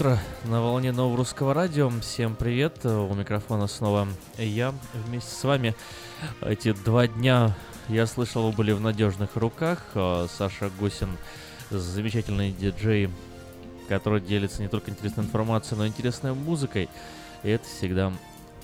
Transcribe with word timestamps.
Утро 0.00 0.18
на 0.46 0.62
волне 0.62 0.92
нового 0.92 1.18
русского 1.18 1.52
радио. 1.52 1.90
Всем 2.00 2.34
привет. 2.34 2.86
У 2.86 3.12
микрофона 3.12 3.66
снова 3.66 4.08
я 4.38 4.72
вместе 4.94 5.30
с 5.30 5.44
вами. 5.44 5.74
Эти 6.40 6.72
два 6.72 7.06
дня, 7.06 7.54
я 7.86 8.06
слышал, 8.06 8.50
были 8.50 8.72
в 8.72 8.80
надежных 8.80 9.36
руках. 9.36 9.84
А, 9.94 10.26
Саша 10.38 10.70
Гусин, 10.80 11.10
замечательный 11.68 12.50
диджей, 12.50 13.10
который 13.90 14.22
делится 14.22 14.62
не 14.62 14.68
только 14.68 14.90
интересной 14.90 15.24
информацией, 15.24 15.76
но 15.76 15.84
и 15.84 15.88
интересной 15.88 16.32
музыкой. 16.32 16.88
И 17.42 17.50
это 17.50 17.66
всегда 17.66 18.10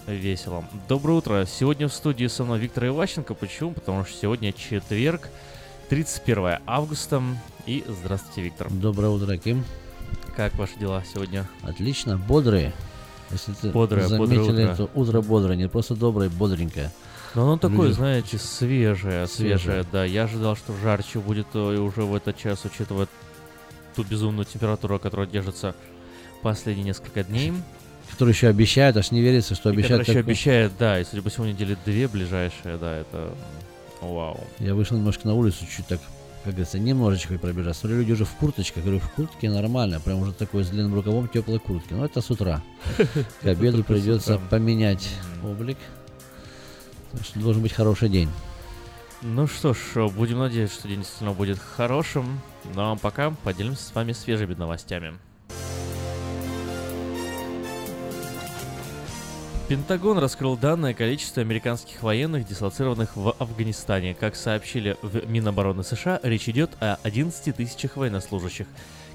весело. 0.07 0.65
Доброе 0.89 1.19
утро. 1.19 1.45
Сегодня 1.45 1.89
в 1.89 1.93
студии 1.93 2.29
со 2.29 2.45
мной 2.45 2.61
Виктор 2.61 2.87
Иващенко. 2.87 3.35
Почему? 3.35 3.73
Потому 3.73 4.07
что 4.07 4.17
сегодня 4.17 4.55
четверг, 4.55 5.29
31 5.91 6.61
августа. 6.65 7.23
И 7.67 7.85
здравствуйте, 7.87 8.41
Виктор. 8.41 8.71
Доброе 8.71 9.09
утро, 9.09 9.37
Ким. 9.37 9.67
Как 10.37 10.55
ваши 10.57 10.79
дела 10.79 11.03
сегодня? 11.11 11.49
Отлично, 11.63 12.19
бодрые. 12.19 12.75
Если 13.31 13.55
ты 13.55 13.71
бодрое, 13.71 14.07
заметили, 14.07 14.37
бодрое 14.37 14.73
утро. 14.73 14.77
то 14.77 14.91
утро 14.95 15.21
бодрое, 15.23 15.57
не 15.57 15.69
просто 15.69 15.95
доброе, 15.95 16.29
бодренькое. 16.29 16.93
Но 17.35 17.45
оно 17.45 17.57
такое, 17.57 17.89
Люди... 17.89 17.97
знаете, 17.97 18.39
свежее, 18.39 19.27
свежее, 19.27 19.59
свежее, 19.59 19.85
да. 19.91 20.05
Я 20.05 20.25
ожидал, 20.25 20.55
что 20.55 20.75
жарче 20.83 21.21
будет 21.21 21.47
и 21.55 21.59
уже 21.59 22.03
в 22.03 22.15
этот 22.15 22.37
час, 22.37 22.65
учитывая 22.67 23.09
ту 23.95 24.05
безумную 24.05 24.45
температуру, 24.45 24.99
которая 24.99 25.27
держится 25.27 25.75
последние 26.43 26.85
несколько 26.85 27.25
дней. 27.25 27.55
Который 28.11 28.31
еще 28.31 28.47
обещают, 28.47 28.97
аж 28.97 29.11
не 29.11 29.21
верится, 29.21 29.57
что 29.57 29.71
обещают. 29.71 30.03
Который 30.03 30.19
еще 30.19 30.21
обещает, 30.21 30.73
да, 30.79 31.01
и 31.01 31.05
судя 31.05 31.23
по 31.23 31.31
всему, 31.31 31.47
недели 31.47 31.77
две 31.85 32.07
ближайшие, 32.07 32.77
да, 32.77 32.99
это 32.99 33.33
вау. 34.01 34.39
Я 34.61 34.75
вышел 34.75 34.97
немножко 34.97 35.27
на 35.27 35.35
улицу, 35.35 35.67
чуть 35.67 35.87
так 35.89 35.99
как 36.47 36.55
говорится, 36.55 36.79
немножечко 36.79 37.37
пробежать. 37.39 37.77
Смотрю, 37.77 37.99
люди 37.99 38.13
уже 38.13 38.25
в 38.25 38.31
курточках. 38.37 38.85
Говорю, 38.85 39.01
в 39.01 39.11
куртке 39.11 39.51
нормально, 39.51 39.99
прям 39.99 40.21
уже 40.21 40.33
такой 40.33 40.63
с 40.63 40.69
длинным 40.69 40.95
рукавом 40.95 41.27
теплой 41.27 41.59
куртки. 41.59 41.93
Но 41.93 42.05
это 42.05 42.21
с 42.21 42.31
утра. 42.31 42.63
К 43.43 43.47
обеду 43.47 43.83
придется 43.83 44.41
поменять 44.49 45.09
облик. 45.45 45.77
Так 47.11 47.25
что 47.25 47.41
должен 47.41 47.63
быть 47.63 47.73
хороший 47.73 48.09
день. 48.09 48.31
Ну 49.23 49.49
что 49.49 49.75
ж, 49.75 50.09
будем 50.11 50.39
надеяться, 50.39 50.79
что 50.79 50.89
день 50.89 51.01
действительно 51.01 51.33
будет 51.33 51.59
хорошим. 51.59 52.41
Ну 52.77 52.93
а 52.93 52.97
пока 52.97 53.33
поделимся 53.43 53.83
с 53.83 53.93
вами 53.93 54.13
свежими 54.13 54.55
новостями. 54.55 55.19
Пентагон 59.69 60.19
раскрыл 60.19 60.57
данное 60.57 60.95
количество 60.95 61.43
американских 61.43 62.05
военных, 62.05 62.47
дислоцированных 62.47 63.17
в 63.17 63.35
Афганистане. 63.37 64.15
Как 64.15 64.37
сообщили 64.37 64.97
в 65.03 65.29
Минобороны 65.29 65.83
США, 65.83 66.21
речь 66.23 66.49
идет 66.49 66.71
о 66.79 67.01
11 67.03 67.57
тысячах 67.57 67.97
военнослужащих. 67.97 68.69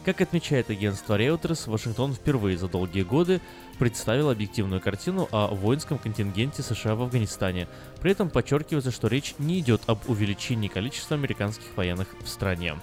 Как 0.04 0.20
отмечает 0.20 0.70
агентство 0.70 1.18
Reuters, 1.18 1.70
Вашингтон 1.70 2.14
впервые 2.14 2.58
за 2.58 2.68
долгие 2.68 3.04
годы 3.04 3.40
представил 3.80 4.30
объективную 4.30 4.82
картину 4.82 5.30
о 5.32 5.48
воинском 5.48 5.98
контингенте 5.98 6.64
США 6.64 6.96
в 6.96 7.04
Афганистане. 7.04 7.70
При 8.02 8.12
этом 8.12 8.30
подчеркивается, 8.30 8.92
что 8.92 9.08
речь 9.08 9.36
не 9.40 9.62
идет 9.62 9.84
об 9.88 10.00
увеличении 10.10 10.68
количества 10.68 11.16
американских 11.16 11.78
военных 11.78 12.08
в 12.22 12.28
стране. 12.28 12.76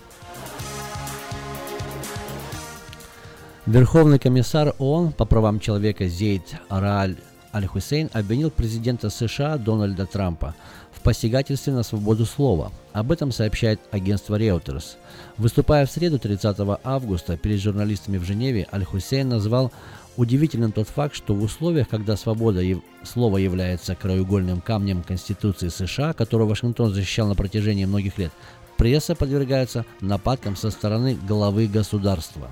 Верховный 3.67 4.19
комиссар 4.19 4.75
ООН 4.79 5.13
по 5.13 5.27
правам 5.27 5.61
человека 5.61 6.09
Зейд 6.09 6.55
Рааль 6.71 7.17
Аль-Хусейн 7.53 8.11
обвинил 8.13 8.51
президента 8.51 9.11
США 9.11 9.57
Дональда 9.57 10.07
Трампа 10.07 10.55
в 10.93 11.01
посягательстве 11.01 11.73
на 11.73 11.83
свободу 11.83 12.27
слова. 12.27 12.73
Об 12.93 13.13
этом 13.13 13.33
сообщает 13.33 13.81
агентство 13.91 14.39
Reuters. 14.39 14.97
Выступая 15.37 15.87
в 15.87 15.91
среду 15.91 16.19
30 16.19 16.57
августа 16.85 17.37
перед 17.37 17.61
журналистами 17.61 18.19
в 18.19 18.25
Женеве, 18.25 18.67
Аль-Хусейн 18.73 19.29
назвал 19.29 19.73
удивительным 20.17 20.73
тот 20.73 20.89
факт, 20.89 21.15
что 21.15 21.35
в 21.35 21.43
условиях, 21.43 21.89
когда 21.89 22.17
свобода 22.17 22.61
слова 23.05 23.39
является 23.39 23.95
краеугольным 23.95 24.61
камнем 24.61 25.03
Конституции 25.03 25.69
США, 25.69 26.13
которую 26.13 26.49
Вашингтон 26.49 26.93
защищал 26.93 27.29
на 27.29 27.35
протяжении 27.35 27.85
многих 27.85 28.19
лет, 28.19 28.33
пресса 28.77 29.15
подвергается 29.15 29.87
нападкам 30.01 30.57
со 30.57 30.71
стороны 30.71 31.17
главы 31.27 31.67
государства. 31.67 32.49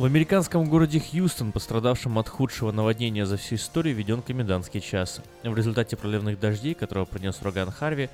В 0.00 0.04
американском 0.06 0.64
городе 0.64 0.98
Хьюстон, 0.98 1.52
пострадавшем 1.52 2.18
от 2.18 2.26
худшего 2.26 2.72
наводнения 2.72 3.26
за 3.26 3.36
всю 3.36 3.56
историю, 3.56 3.94
введен 3.94 4.22
комендантский 4.22 4.80
час. 4.80 5.20
В 5.42 5.54
результате 5.54 5.94
проливных 5.94 6.40
дождей, 6.40 6.72
которого 6.72 7.04
принес 7.04 7.38
ураган 7.42 7.70
Харви, 7.70 8.08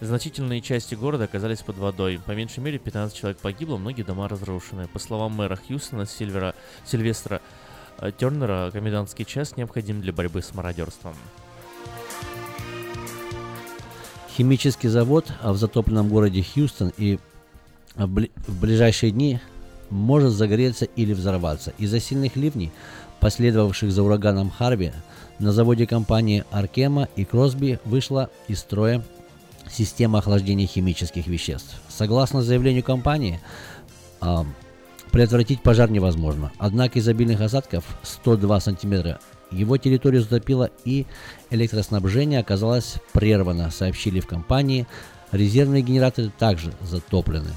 значительные 0.00 0.62
части 0.62 0.94
города 0.94 1.24
оказались 1.24 1.60
под 1.60 1.76
водой. 1.76 2.18
По 2.24 2.30
меньшей 2.30 2.60
мере 2.60 2.78
15 2.78 3.14
человек 3.14 3.36
погибло, 3.36 3.76
многие 3.76 4.02
дома 4.02 4.28
разрушены. 4.28 4.88
По 4.88 4.98
словам 4.98 5.32
мэра 5.32 5.56
Хьюстона 5.56 6.06
Сильвера, 6.06 6.54
Сильвестра 6.86 7.42
э, 7.98 8.12
Тернера, 8.16 8.70
комендантский 8.70 9.26
час 9.26 9.58
необходим 9.58 10.00
для 10.00 10.14
борьбы 10.14 10.40
с 10.40 10.54
мародерством. 10.54 11.14
Химический 14.30 14.88
завод 14.88 15.30
в 15.42 15.56
затопленном 15.58 16.08
городе 16.08 16.42
Хьюстон 16.42 16.94
и 16.96 17.18
в 17.94 18.58
ближайшие 18.58 19.12
дни 19.12 19.38
может 19.90 20.32
загореться 20.32 20.84
или 20.84 21.12
взорваться. 21.12 21.72
Из-за 21.78 22.00
сильных 22.00 22.36
ливней, 22.36 22.72
последовавших 23.20 23.90
за 23.92 24.02
ураганом 24.02 24.50
Харви, 24.50 24.92
на 25.38 25.52
заводе 25.52 25.86
компании 25.86 26.44
Аркема 26.50 27.08
и 27.16 27.24
Кросби 27.24 27.78
вышла 27.84 28.30
из 28.48 28.60
строя 28.60 29.02
система 29.70 30.20
охлаждения 30.20 30.66
химических 30.66 31.26
веществ. 31.26 31.80
Согласно 31.88 32.42
заявлению 32.42 32.82
компании, 32.82 33.40
а, 34.20 34.46
предотвратить 35.12 35.62
пожар 35.62 35.90
невозможно. 35.90 36.52
Однако 36.58 36.98
из 36.98 37.08
обильных 37.08 37.40
осадков 37.40 37.84
102 38.02 38.60
сантиметра 38.60 39.18
его 39.50 39.76
территорию 39.76 40.22
затопило 40.22 40.70
и 40.84 41.06
электроснабжение 41.50 42.40
оказалось 42.40 42.96
прервано, 43.12 43.70
сообщили 43.70 44.20
в 44.20 44.26
компании. 44.26 44.86
Резервные 45.32 45.82
генераторы 45.82 46.30
также 46.36 46.72
затоплены. 46.82 47.50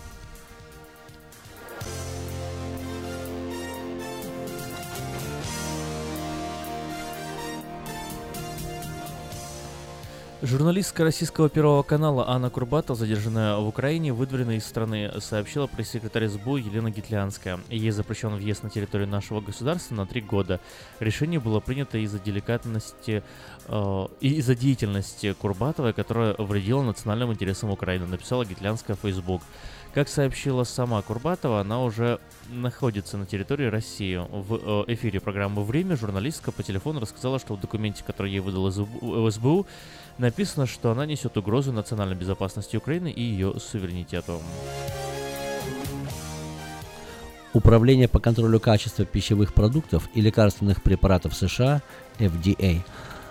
Журналистка 10.42 11.04
российского 11.04 11.50
Первого 11.50 11.84
канала 11.84 12.30
Анна 12.30 12.50
Курбатова, 12.50 12.98
задержанная 12.98 13.58
в 13.58 13.68
Украине, 13.68 14.14
выдворена 14.14 14.56
из 14.56 14.66
страны, 14.66 15.12
сообщила 15.20 15.68
пресс-секретарь 15.68 16.30
СБУ 16.30 16.56
Елена 16.56 16.90
Гитлянская. 16.92 17.60
Ей 17.68 17.92
запрещен 17.92 18.30
въезд 18.30 18.64
на 18.64 18.70
территорию 18.70 19.10
нашего 19.10 19.42
государства 19.42 19.96
на 19.96 20.06
три 20.08 20.22
года. 20.22 20.62
Решение 21.02 21.42
было 21.42 21.60
принято 21.60 21.98
из-за 21.98 22.20
деликатности 22.20 23.22
э, 23.68 24.08
из-за 24.22 24.56
деятельности 24.56 25.34
Курбатовой, 25.34 25.92
которая 25.92 26.36
вредила 26.38 26.84
национальным 26.84 27.34
интересам 27.34 27.72
Украины, 27.72 28.06
написала 28.06 28.46
Гитлянская 28.46 28.96
в 28.96 29.02
Facebook. 29.02 29.42
Как 29.94 30.08
сообщила 30.08 30.64
сама 30.64 31.02
Курбатова, 31.02 31.60
она 31.60 31.84
уже 31.84 32.20
находится 32.48 33.18
на 33.18 33.26
территории 33.26 33.66
России. 33.66 34.16
В 34.30 34.86
э, 34.88 34.94
эфире 34.94 35.20
программы 35.20 35.66
«Время» 35.66 35.98
журналистка 35.98 36.54
по 36.54 36.64
телефону 36.64 37.02
рассказала, 37.02 37.40
что 37.40 37.56
в 37.56 37.60
документе, 37.60 38.04
который 38.06 38.32
ей 38.32 38.40
выдал 38.40 38.72
СБУ, 38.72 39.66
написано, 40.20 40.68
что 40.68 40.92
она 40.92 41.06
несет 41.06 41.38
угрозу 41.38 41.72
национальной 41.72 42.16
безопасности 42.16 42.78
Украины 42.78 43.10
и 43.10 43.22
ее 43.22 43.56
суверенитету. 43.60 44.42
Управление 47.54 48.08
по 48.08 48.20
контролю 48.20 48.60
качества 48.60 49.06
пищевых 49.06 49.54
продуктов 49.54 50.08
и 50.14 50.22
лекарственных 50.22 50.84
препаратов 50.84 51.34
США, 51.34 51.82
FDA, 52.20 52.82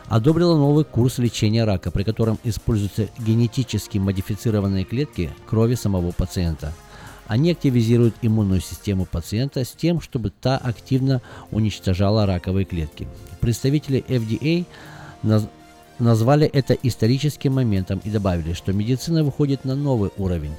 одобрило 0.09 0.57
новый 0.57 0.85
курс 0.85 1.19
лечения 1.19 1.65
рака, 1.65 1.93
при 1.93 2.03
котором 2.03 2.39
используются 2.43 3.09
генетически 3.19 3.99
модифицированные 3.99 4.85
клетки 4.85 5.31
крови 5.47 5.77
самого 5.77 6.11
пациента. 6.11 6.73
Они 7.29 7.53
активизируют 7.53 8.17
иммунную 8.23 8.61
систему 8.61 9.05
пациента 9.05 9.65
с 9.65 9.71
тем, 9.73 10.01
чтобы 10.01 10.31
та 10.31 10.57
активно 10.57 11.21
уничтожала 11.51 12.27
раковые 12.27 12.65
клетки. 12.65 13.07
Представители 13.41 14.03
FDA 14.09 14.65
назвали 15.99 16.47
это 16.47 16.75
историческим 16.75 17.55
моментом 17.55 18.01
и 18.05 18.11
добавили, 18.11 18.53
что 18.53 18.73
медицина 18.73 19.25
выходит 19.25 19.65
на 19.65 19.75
новый 19.75 20.11
уровень. 20.17 20.55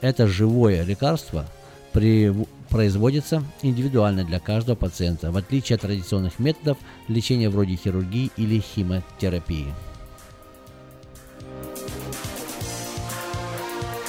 Это 0.00 0.26
живое 0.26 0.84
лекарство 0.84 1.46
при, 1.92 2.34
производится 2.68 3.42
индивидуально 3.62 4.24
для 4.24 4.40
каждого 4.40 4.76
пациента, 4.76 5.30
в 5.30 5.36
отличие 5.36 5.76
от 5.76 5.82
традиционных 5.82 6.38
методов 6.38 6.76
лечения 7.08 7.48
вроде 7.48 7.76
хирургии 7.76 8.30
или 8.36 8.60
химиотерапии. 8.60 9.72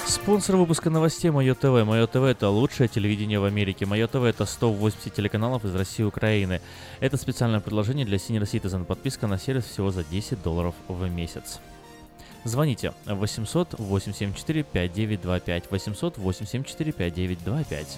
Спонсор 0.08 0.58
выпуска 0.58 0.92
новостей 0.92 1.32
Мое 1.32 1.56
ТВ. 1.56 1.84
Мое 1.84 2.06
ТВ 2.06 2.18
это 2.18 2.50
лучшее 2.50 2.88
телевидение 2.88 3.40
в 3.40 3.44
Америке. 3.44 3.88
Мое 3.88 4.08
ТВ 4.08 4.18
это 4.18 4.46
180 4.46 5.12
телеканалов 5.12 5.66
из 5.66 5.74
России 5.74 6.04
и 6.04 6.06
Украины. 6.06 6.62
Это 7.00 7.18
специальное 7.18 7.60
предложение 7.60 8.06
для 8.06 8.18
Senior 8.18 8.44
Citizen. 8.44 8.86
Подписка 8.86 9.26
на 9.26 9.40
сервис 9.40 9.66
всего 9.66 9.90
за 9.90 10.04
10 10.04 10.44
долларов 10.44 10.76
в 10.88 11.10
месяц. 11.10 11.60
Звоните 12.44 12.94
800 13.08 13.80
874 13.80 14.64
5925 14.64 15.72
800 15.72 16.18
874 16.20 16.92
5925. 16.92 17.98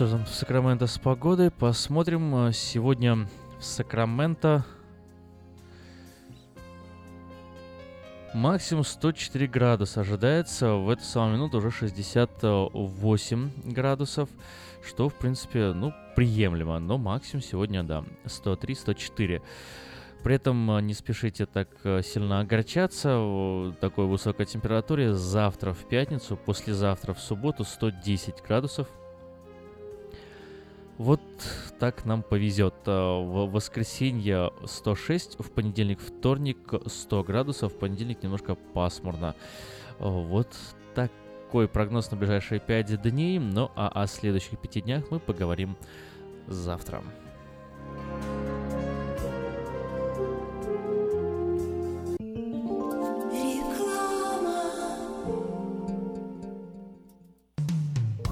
Что 0.00 0.12
там 0.12 0.24
в 0.24 0.30
Сакраменто 0.30 0.86
с 0.86 0.98
погодой. 0.98 1.50
Посмотрим. 1.50 2.34
Э, 2.46 2.52
сегодня 2.54 3.28
в 3.58 3.62
Сакраменто 3.62 4.64
максимум 8.32 8.84
104 8.84 9.46
градуса 9.46 10.00
ожидается. 10.00 10.72
В 10.72 10.88
эту 10.88 11.02
самую 11.02 11.34
минуту 11.34 11.58
уже 11.58 11.70
68 11.70 13.50
градусов, 13.66 14.30
что, 14.82 15.10
в 15.10 15.14
принципе, 15.16 15.74
ну, 15.74 15.92
приемлемо. 16.16 16.78
Но 16.78 16.96
максимум 16.96 17.42
сегодня, 17.42 17.82
да, 17.82 18.02
103-104. 18.24 19.42
При 20.22 20.34
этом 20.34 20.78
э, 20.78 20.80
не 20.80 20.94
спешите 20.94 21.44
так 21.44 21.68
э, 21.84 22.00
сильно 22.02 22.40
огорчаться 22.40 23.74
такой 23.82 24.06
высокой 24.06 24.46
температуре. 24.46 25.12
Завтра 25.12 25.74
в 25.74 25.86
пятницу, 25.86 26.38
послезавтра 26.38 27.12
в 27.12 27.20
субботу 27.20 27.64
110 27.64 28.42
градусов. 28.42 28.88
Вот 31.00 31.22
так 31.78 32.04
нам 32.04 32.22
повезет. 32.22 32.74
А, 32.84 33.22
в 33.22 33.50
воскресенье 33.50 34.50
106, 34.66 35.36
в 35.38 35.50
понедельник, 35.50 35.98
вторник 35.98 36.58
100 36.84 37.24
градусов, 37.24 37.72
в 37.72 37.78
понедельник 37.78 38.22
немножко 38.22 38.54
пасмурно. 38.54 39.34
А, 39.98 40.10
вот 40.10 40.54
такой 40.94 41.68
прогноз 41.68 42.10
на 42.10 42.18
ближайшие 42.18 42.60
5 42.60 43.00
дней. 43.00 43.38
Ну 43.38 43.70
а 43.76 43.88
о 43.88 44.06
следующих 44.06 44.58
5 44.58 44.84
днях 44.84 45.10
мы 45.10 45.20
поговорим 45.20 45.74
завтра. 46.46 47.02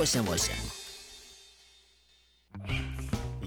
Восемь 0.00 0.22
восемь. 0.22 0.54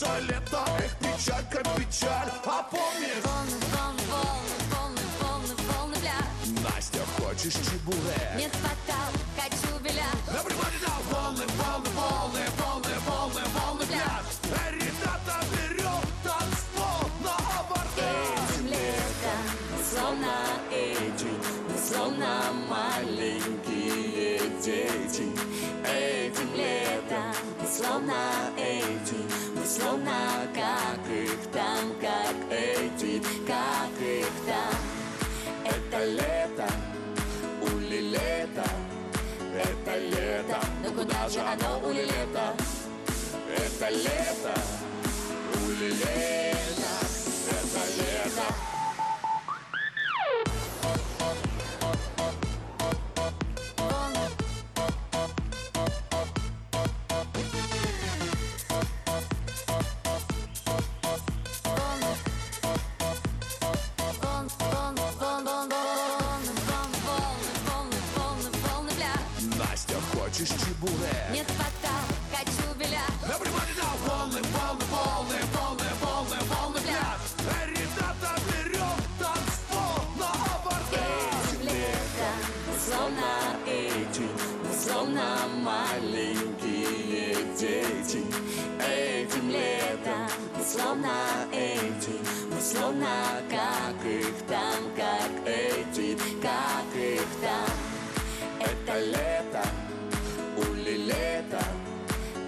Наше 0.00 0.20
лето, 0.22 0.64
эх, 0.78 0.96
печалька, 0.98 1.62
печаль 1.76 2.30
А 2.44 2.62
помнишь? 2.70 3.24
Волны, 3.24 3.56
волны, 3.72 4.04
волны 4.08 4.40
хочешь 7.18 7.54
чебуре? 7.54 8.20
Нет 8.36 8.52
фатал, 8.52 9.12
хочу 9.36 9.78
беля. 9.82 10.10
Everybody 10.28 10.78
now, 10.84 11.00
волны, 11.10 11.44
волны, 11.58 11.90
волны, 11.94 12.40
волны, 12.58 12.94
волны, 13.06 13.42
волны, 13.54 13.84
пляж 13.86 14.26
Эй, 14.66 14.70
ребята, 14.74 15.34
берем 15.52 16.02
танцпол 16.24 17.02
на 17.24 17.34
абордаж. 17.58 18.40
Этим 18.50 18.66
летом 18.66 19.42
мы 19.70 19.78
словно 19.92 20.34
эти 20.72 21.30
Мы 21.68 21.76
словно 21.78 22.30
маленькие 22.68 24.38
дети. 24.62 25.26
Этим 25.84 26.54
летом 26.54 27.34
мы 27.60 27.66
словно 27.68 28.18
эти 28.56 28.69
Словно 29.90 30.46
как 30.54 31.00
их 31.10 31.46
там, 31.52 31.92
как 32.00 32.36
эти 32.48 33.20
Как 33.44 33.90
их 34.00 34.30
там. 34.46 34.78
Это 35.64 36.04
лето, 36.04 36.68
ули 37.60 37.98
лето 37.98 38.70
Это 39.52 39.98
лето, 39.98 40.60
Но 40.84 40.92
куда 40.92 41.28
же 41.28 41.40
оно 41.40 41.80
ули 41.80 42.02
лето? 42.02 42.54
это 43.56 43.88
лето, 43.90 44.60
ули 45.66 45.88
лето 45.88 46.59
словно 90.70 91.12
эти 91.52 92.14
Мы 92.52 92.60
словно 92.60 93.42
как 93.48 94.04
их 94.06 94.34
там, 94.46 94.80
как 94.96 95.30
эти 95.46 96.16
Как 96.40 96.94
их 96.94 97.26
там 97.40 97.76
Это 98.60 98.98
лето, 99.00 99.64
ули 100.56 100.96
лето 100.96 101.64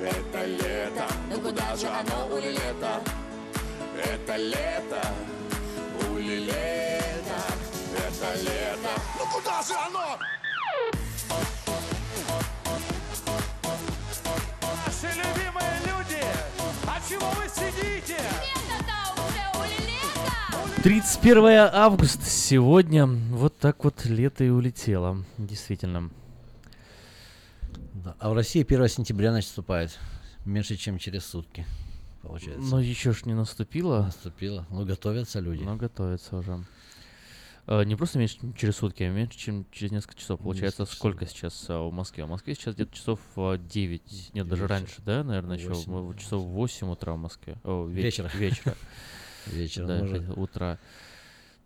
Это 0.01 0.45
лето, 0.47 1.07
Ну 1.31 1.41
куда 1.41 1.77
же 1.77 1.89
оно 1.89 2.27
ули 2.35 2.51
лето? 2.51 3.03
это 4.05 4.37
лето, 4.37 5.03
ули 6.11 6.39
лето 6.39 7.41
Это 7.97 8.35
лето, 8.41 8.93
ну 9.19 9.27
куда 9.33 9.63
же 9.63 9.75
оно? 9.75 10.19
31 20.83 21.45
августа 21.73 22.25
сегодня. 22.25 23.07
Вот 23.07 23.57
так 23.57 23.85
вот 23.85 24.05
лето 24.05 24.43
и 24.43 24.49
улетело. 24.49 25.25
Действительно. 25.39 26.11
Да, 27.95 28.17
А 28.19 28.31
в 28.31 28.35
России 28.35 28.63
1 28.65 28.89
сентября 28.89 29.31
наступает. 29.33 29.97
Меньше, 30.45 30.75
чем 30.77 30.99
через 30.99 31.25
сутки, 31.25 31.65
получается. 32.23 32.69
Но 32.69 32.81
еще 32.81 33.13
ж 33.13 33.27
не 33.27 33.35
наступило. 33.35 34.03
Наступило. 34.03 34.67
Ну, 34.71 34.85
готовятся 34.85 35.39
люди. 35.39 35.63
Но 35.63 35.77
готовятся 35.77 36.37
уже. 36.37 36.65
Э, 37.69 37.85
Не 37.85 37.95
просто 37.95 38.19
меньше, 38.19 38.41
чем 38.41 38.53
через 38.55 38.77
сутки, 38.79 39.05
а 39.05 39.11
меньше, 39.11 39.39
чем 39.39 39.65
через 39.71 39.93
несколько 39.93 40.19
часов. 40.19 40.41
Получается, 40.41 40.83
Несколько 40.83 40.97
сколько 40.97 41.27
сейчас 41.27 41.65
а, 41.69 41.87
в 41.89 41.93
Москве? 41.93 42.25
В 42.25 42.29
Москве 42.29 42.57
сейчас 42.57 42.75
где-то 42.75 42.93
часов 42.93 43.21
а, 43.37 43.57
9, 43.57 44.31
нет, 44.35 44.49
даже 44.49 44.63
Вечер. 44.63 44.71
раньше, 44.75 44.95
да, 45.07 45.23
наверное, 45.23 45.59
еще 45.59 45.69
Восемь. 45.69 45.93
в- 45.93 46.19
часов 46.19 46.43
8 46.43 46.91
утра 46.91 47.13
в 47.13 47.19
Москве. 47.19 47.57
О, 47.63 47.87
веч- 47.87 48.05
Вечера. 48.05 48.31
Вечера. 48.35 48.75
Вечером 49.47 49.89
Да, 49.89 49.99
это 49.99 50.33
утра. 50.35 50.79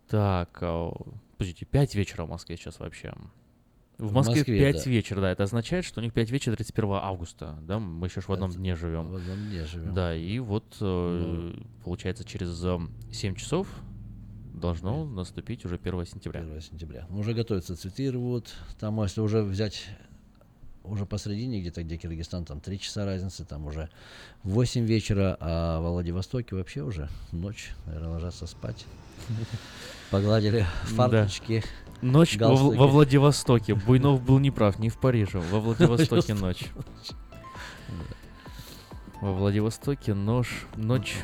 Так, 0.07 0.57
а, 0.61 0.91
подождите, 1.37 1.65
5 1.65 1.95
вечера 1.95 2.25
в 2.25 2.29
Москве 2.29 2.55
сейчас 2.57 2.79
вообще. 2.79 3.13
В 3.97 4.09
В 4.09 4.13
Москве, 4.13 4.37
Москве, 4.37 4.59
5 4.59 4.83
да. 4.85 4.89
вечера, 4.91 5.21
да. 5.21 5.31
Это 5.31 5.43
означает, 5.43 5.83
что 5.83 5.99
у 5.99 6.03
них 6.03 6.13
5 6.13 6.29
вечера 6.29 6.55
31 6.55 6.91
августа, 6.93 7.57
да? 7.61 7.79
Мы 7.79 8.07
еще 8.07 8.21
ж 8.21 8.27
в 8.27 8.31
одном 8.31 8.51
Это 8.51 8.59
дне 8.59 8.75
живем. 8.75 9.07
В 9.07 9.15
одном 9.15 9.37
дне 9.49 9.65
живем. 9.65 9.93
Да, 9.93 10.15
и 10.15 10.37
вот, 10.39 10.77
э, 10.81 11.53
получается, 11.83 12.23
через 12.23 12.63
э, 12.63 12.77
7 13.11 13.35
часов 13.35 13.67
должно 14.53 15.05
наступить 15.05 15.65
уже 15.65 15.75
1 15.75 16.05
сентября. 16.05 16.41
1 16.41 16.61
сентября. 16.61 17.07
Ну, 17.09 17.19
Уже 17.19 17.33
готовятся 17.33 17.75
цветы 17.75 18.11
рвут. 18.11 18.53
Там, 18.79 19.01
если 19.01 19.21
уже 19.21 19.41
взять 19.41 19.87
уже 20.87 21.05
посредине 21.05 21.61
где-то, 21.61 21.83
где 21.83 21.97
Киргизстан, 21.97 22.45
там 22.45 22.59
3 22.59 22.79
часа 22.79 23.05
разницы, 23.05 23.45
там 23.45 23.65
уже 23.67 23.89
8 24.43 24.85
вечера, 24.85 25.37
а 25.39 25.79
во 25.81 25.91
Владивостоке 25.91 26.55
вообще 26.55 26.81
уже 26.81 27.09
ночь, 27.31 27.71
наверное, 27.85 28.09
ложатся 28.09 28.47
спать. 28.47 28.85
Погладили 30.11 30.59
Да. 30.59 30.95
фарточки. 30.95 31.63
Ночь 32.01 32.37
во, 32.37 32.87
Владивостоке. 32.87 33.73
Буйнов 33.73 34.21
был 34.21 34.39
неправ, 34.39 34.77
не 34.79 34.89
в 34.89 34.97
Париже. 34.99 35.39
Во 35.39 35.59
Владивостоке 35.59 36.33
ночь. 36.35 36.65
Во 39.21 39.33
Владивостоке 39.33 40.13
нож, 40.13 40.65
ночь, 40.75 41.15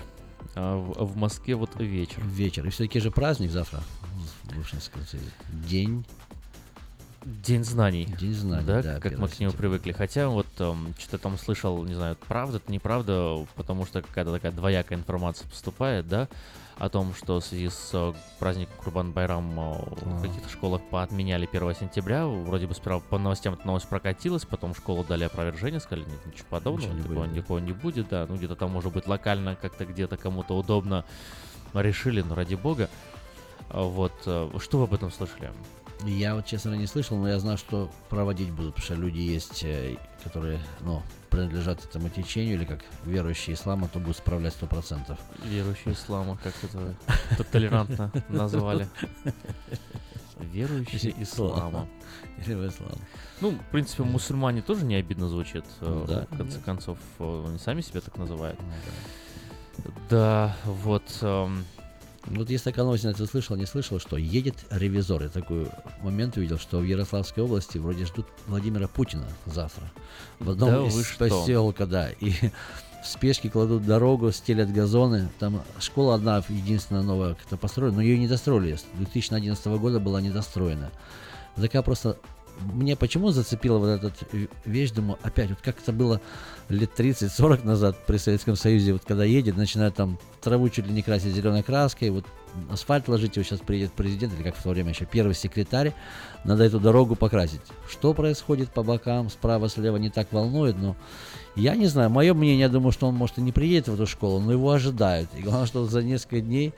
а 0.55 0.77
в, 0.77 1.05
в 1.05 1.15
Москве 1.15 1.55
вот 1.55 1.79
вечер. 1.79 2.23
Вечер. 2.25 2.65
И 2.65 2.69
все-таки 2.69 2.99
же 2.99 3.11
праздник 3.11 3.51
завтра. 3.51 3.83
Вышинская 4.45 5.03
День. 5.51 6.05
День 7.25 7.63
знаний. 7.63 8.05
День 8.19 8.33
знаний, 8.33 8.65
да, 8.65 8.81
да, 8.81 8.99
как 8.99 9.13
мы 9.17 9.25
1 9.25 9.29
к 9.29 9.39
нему 9.39 9.51
привыкли. 9.53 9.93
Хотя 9.93 10.27
вот 10.27 10.47
эм, 10.59 10.93
что-то 10.99 11.17
там 11.19 11.37
слышал, 11.37 11.83
не 11.85 11.93
знаю, 11.93 12.17
правда 12.27 12.57
это 12.57 12.71
неправда, 12.71 13.45
потому 13.55 13.85
что 13.85 14.01
какая-то 14.01 14.33
такая 14.33 14.51
двоякая 14.51 14.97
информация 14.97 15.47
поступает, 15.47 16.07
да, 16.09 16.27
о 16.77 16.89
том, 16.89 17.13
что 17.13 17.39
в 17.39 17.45
связи 17.45 17.69
с 17.69 17.91
э, 17.93 18.13
праздником 18.39 18.73
Курбан 18.83 19.11
Байрам 19.13 19.49
э, 19.57 19.73
в 20.01 20.19
А. 20.19 20.21
каких-то 20.21 20.49
школах 20.49 20.81
поотменяли 20.89 21.47
1 21.49 21.75
сентября. 21.75 22.25
Вроде 22.27 22.67
бы 22.67 22.73
справа 22.75 22.99
по 22.99 23.17
новостям 23.17 23.53
эта 23.53 23.65
новость 23.65 23.87
прокатилась, 23.87 24.45
потом 24.45 24.75
школу 24.75 25.05
дали 25.05 25.23
опровержение, 25.23 25.79
сказали, 25.79 26.05
нет, 26.05 26.25
ничего 26.25 26.47
подобного, 26.49 26.91
Ничего 26.91 26.97
не 26.97 27.03
такого, 27.03 27.19
будет, 27.19 27.29
да. 27.29 27.37
никакого 27.37 27.59
не 27.59 27.71
будет, 27.71 28.09
да, 28.09 28.25
ну 28.27 28.35
где-то 28.35 28.55
там 28.55 28.71
может 28.71 28.91
быть 28.91 29.07
локально 29.07 29.55
как-то 29.55 29.85
где-то 29.85 30.17
кому-то 30.17 30.57
удобно 30.57 31.05
решили, 31.73 32.21
ну 32.21 32.35
ради 32.35 32.55
бога. 32.55 32.89
А 33.69 33.83
Вот, 33.83 34.13
э, 34.25 34.49
что 34.59 34.79
вы 34.79 34.83
об 34.85 34.93
этом 34.93 35.09
слышали? 35.09 35.51
Я 36.05 36.35
вот, 36.35 36.45
честно, 36.45 36.73
не 36.73 36.87
слышал, 36.87 37.17
но 37.17 37.27
я 37.29 37.39
знаю, 37.39 37.57
что 37.57 37.89
проводить 38.09 38.51
будут, 38.51 38.75
потому 38.75 38.85
что 38.85 38.95
люди 38.95 39.19
есть, 39.19 39.63
э, 39.63 39.95
которые, 40.23 40.59
ну, 40.81 41.01
принадлежат 41.29 41.83
этому 41.83 42.09
течению, 42.09 42.55
или 42.55 42.65
как 42.65 42.79
верующие 43.05 43.55
ислама, 43.55 43.87
то 43.87 43.99
будут 43.99 44.17
справлять 44.17 44.53
сто 44.53 44.65
процентов. 44.67 45.17
Верующие 45.45 45.93
ислама, 45.93 46.37
как 46.43 46.53
это 46.63 47.43
толерантно 47.45 48.11
назвали. 48.29 48.87
Верующие 50.39 51.13
ислама. 51.21 51.87
Или 52.45 52.53
в 52.55 52.67
ислам. 52.67 52.91
Ну, 53.41 53.51
в 53.51 53.71
принципе, 53.71 54.03
мусульмане 54.03 54.61
тоже 54.61 54.85
не 54.85 54.95
обидно 54.95 55.29
звучит. 55.29 55.63
э, 55.81 55.85
Ну 55.87 56.05
да. 56.05 56.27
В 56.29 56.37
конце 56.37 56.59
концов, 56.59 56.97
э, 57.19 57.45
они 57.47 57.57
сами 57.59 57.81
себя 57.81 58.01
так 58.01 58.17
называют. 58.17 58.59
Ну 59.77 59.91
Да, 60.09 60.55
вот. 60.65 61.03
Вот 62.25 62.49
есть 62.49 62.63
такая 62.63 62.85
новость, 62.85 63.03
я 63.03 63.13
слышал, 63.13 63.55
не 63.57 63.65
слышал, 63.65 63.99
что 63.99 64.15
едет 64.15 64.55
ревизор. 64.69 65.23
Я 65.23 65.29
такой 65.29 65.67
момент 66.01 66.37
увидел, 66.37 66.57
что 66.57 66.79
в 66.79 66.83
Ярославской 66.83 67.43
области 67.43 67.77
вроде 67.77 68.05
ждут 68.05 68.27
Владимира 68.47 68.87
Путина 68.87 69.27
завтра. 69.45 69.91
В 70.39 70.51
одном 70.51 70.69
Да 70.69 70.87
из 70.87 71.05
поселка, 71.17 71.85
да. 71.85 72.11
И 72.11 72.31
в 73.03 73.07
спешке 73.07 73.49
кладут 73.49 73.85
дорогу, 73.85 74.31
стелят 74.31 74.71
газоны. 74.71 75.29
Там 75.39 75.63
школа 75.79 76.15
одна, 76.15 76.41
единственная 76.47 77.03
новая, 77.03 77.33
как-то 77.33 77.57
построена, 77.57 77.97
но 77.97 78.01
ее 78.01 78.17
не 78.17 78.29
достроили. 78.29 78.75
С 78.75 78.85
2011 78.93 79.65
года 79.67 79.99
была 79.99 80.21
недостроена. 80.21 80.91
Такая 81.55 81.81
просто... 81.81 82.17
Мне 82.59 82.95
почему 82.95 83.31
зацепила 83.31 83.79
вот 83.79 83.87
эта 83.87 84.13
вещь, 84.63 84.91
думаю, 84.91 85.17
опять, 85.23 85.49
вот 85.49 85.59
как 85.61 85.81
это 85.81 85.91
было 85.91 86.21
лет 86.69 86.91
30-40 86.97 87.65
назад 87.65 87.97
при 88.05 88.17
Советском 88.17 88.55
Союзе, 88.55 88.93
вот 88.93 89.03
когда 89.05 89.23
едет, 89.23 89.57
начинают 89.57 89.95
там 89.95 90.17
траву 90.41 90.69
чуть 90.69 90.87
ли 90.87 90.93
не 90.93 91.01
красить 91.01 91.33
зеленой 91.33 91.63
краской, 91.63 92.09
вот 92.09 92.25
асфальт 92.71 93.07
ложить, 93.07 93.37
вот 93.37 93.45
сейчас 93.45 93.59
приедет 93.59 93.91
президент, 93.93 94.33
или 94.33 94.43
как 94.43 94.55
в 94.55 94.63
то 94.63 94.69
время 94.69 94.89
еще 94.89 95.05
первый 95.05 95.33
секретарь, 95.33 95.93
надо 96.43 96.63
эту 96.63 96.79
дорогу 96.79 97.15
покрасить. 97.15 97.61
Что 97.89 98.13
происходит 98.13 98.69
по 98.71 98.83
бокам, 98.83 99.29
справа, 99.29 99.69
слева, 99.69 99.97
не 99.97 100.09
так 100.09 100.31
волнует, 100.31 100.77
но 100.77 100.95
я 101.55 101.75
не 101.75 101.87
знаю, 101.87 102.09
мое 102.09 102.33
мнение, 102.33 102.61
я 102.61 102.69
думаю, 102.69 102.91
что 102.91 103.07
он, 103.07 103.15
может, 103.15 103.37
и 103.37 103.41
не 103.41 103.51
приедет 103.51 103.87
в 103.87 103.93
эту 103.93 104.07
школу, 104.07 104.39
но 104.39 104.51
его 104.51 104.71
ожидают. 104.71 105.29
И 105.37 105.41
главное, 105.41 105.67
что 105.67 105.85
за 105.85 106.01
несколько 106.01 106.41
дней 106.41 106.73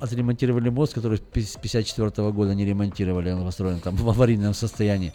отремонтировали 0.00 0.68
мост, 0.68 0.94
который 0.94 1.18
с 1.18 1.56
54 1.56 2.32
года 2.32 2.54
не 2.54 2.64
ремонтировали, 2.64 3.30
он 3.30 3.44
построен 3.44 3.80
там 3.80 3.94
в 3.94 4.08
аварийном 4.08 4.54
состоянии. 4.54 5.12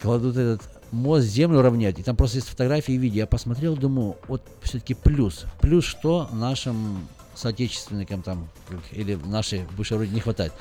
Кладут 0.00 0.36
этот 0.36 0.62
мост, 0.92 1.26
землю 1.26 1.62
равнять, 1.62 1.98
и 1.98 2.02
там 2.02 2.16
просто 2.16 2.38
есть 2.38 2.48
фотографии 2.48 2.94
и 2.94 2.98
видео. 2.98 3.20
Я 3.20 3.26
посмотрел, 3.26 3.76
думаю, 3.76 4.16
вот 4.28 4.42
все-таки 4.62 4.94
плюс. 4.94 5.44
Плюс 5.60 5.84
что 5.84 6.28
нашим 6.32 7.06
соотечественникам 7.34 8.22
там, 8.22 8.48
или 8.92 9.14
нашей 9.14 9.64
бывшей 9.76 9.98
родине 9.98 10.16
не 10.16 10.20
хватает. 10.20 10.52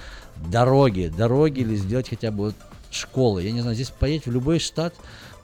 Дороги, 0.51 1.11
дороги 1.15 1.61
или 1.61 1.75
сделать 1.75 2.09
хотя 2.09 2.31
бы 2.31 2.45
вот 2.45 2.55
школы. 2.91 3.43
Я 3.43 3.51
не 3.51 3.61
знаю, 3.61 3.75
здесь 3.75 3.89
поедешь 3.89 4.27
в 4.27 4.31
любой 4.31 4.59
штат, 4.59 4.93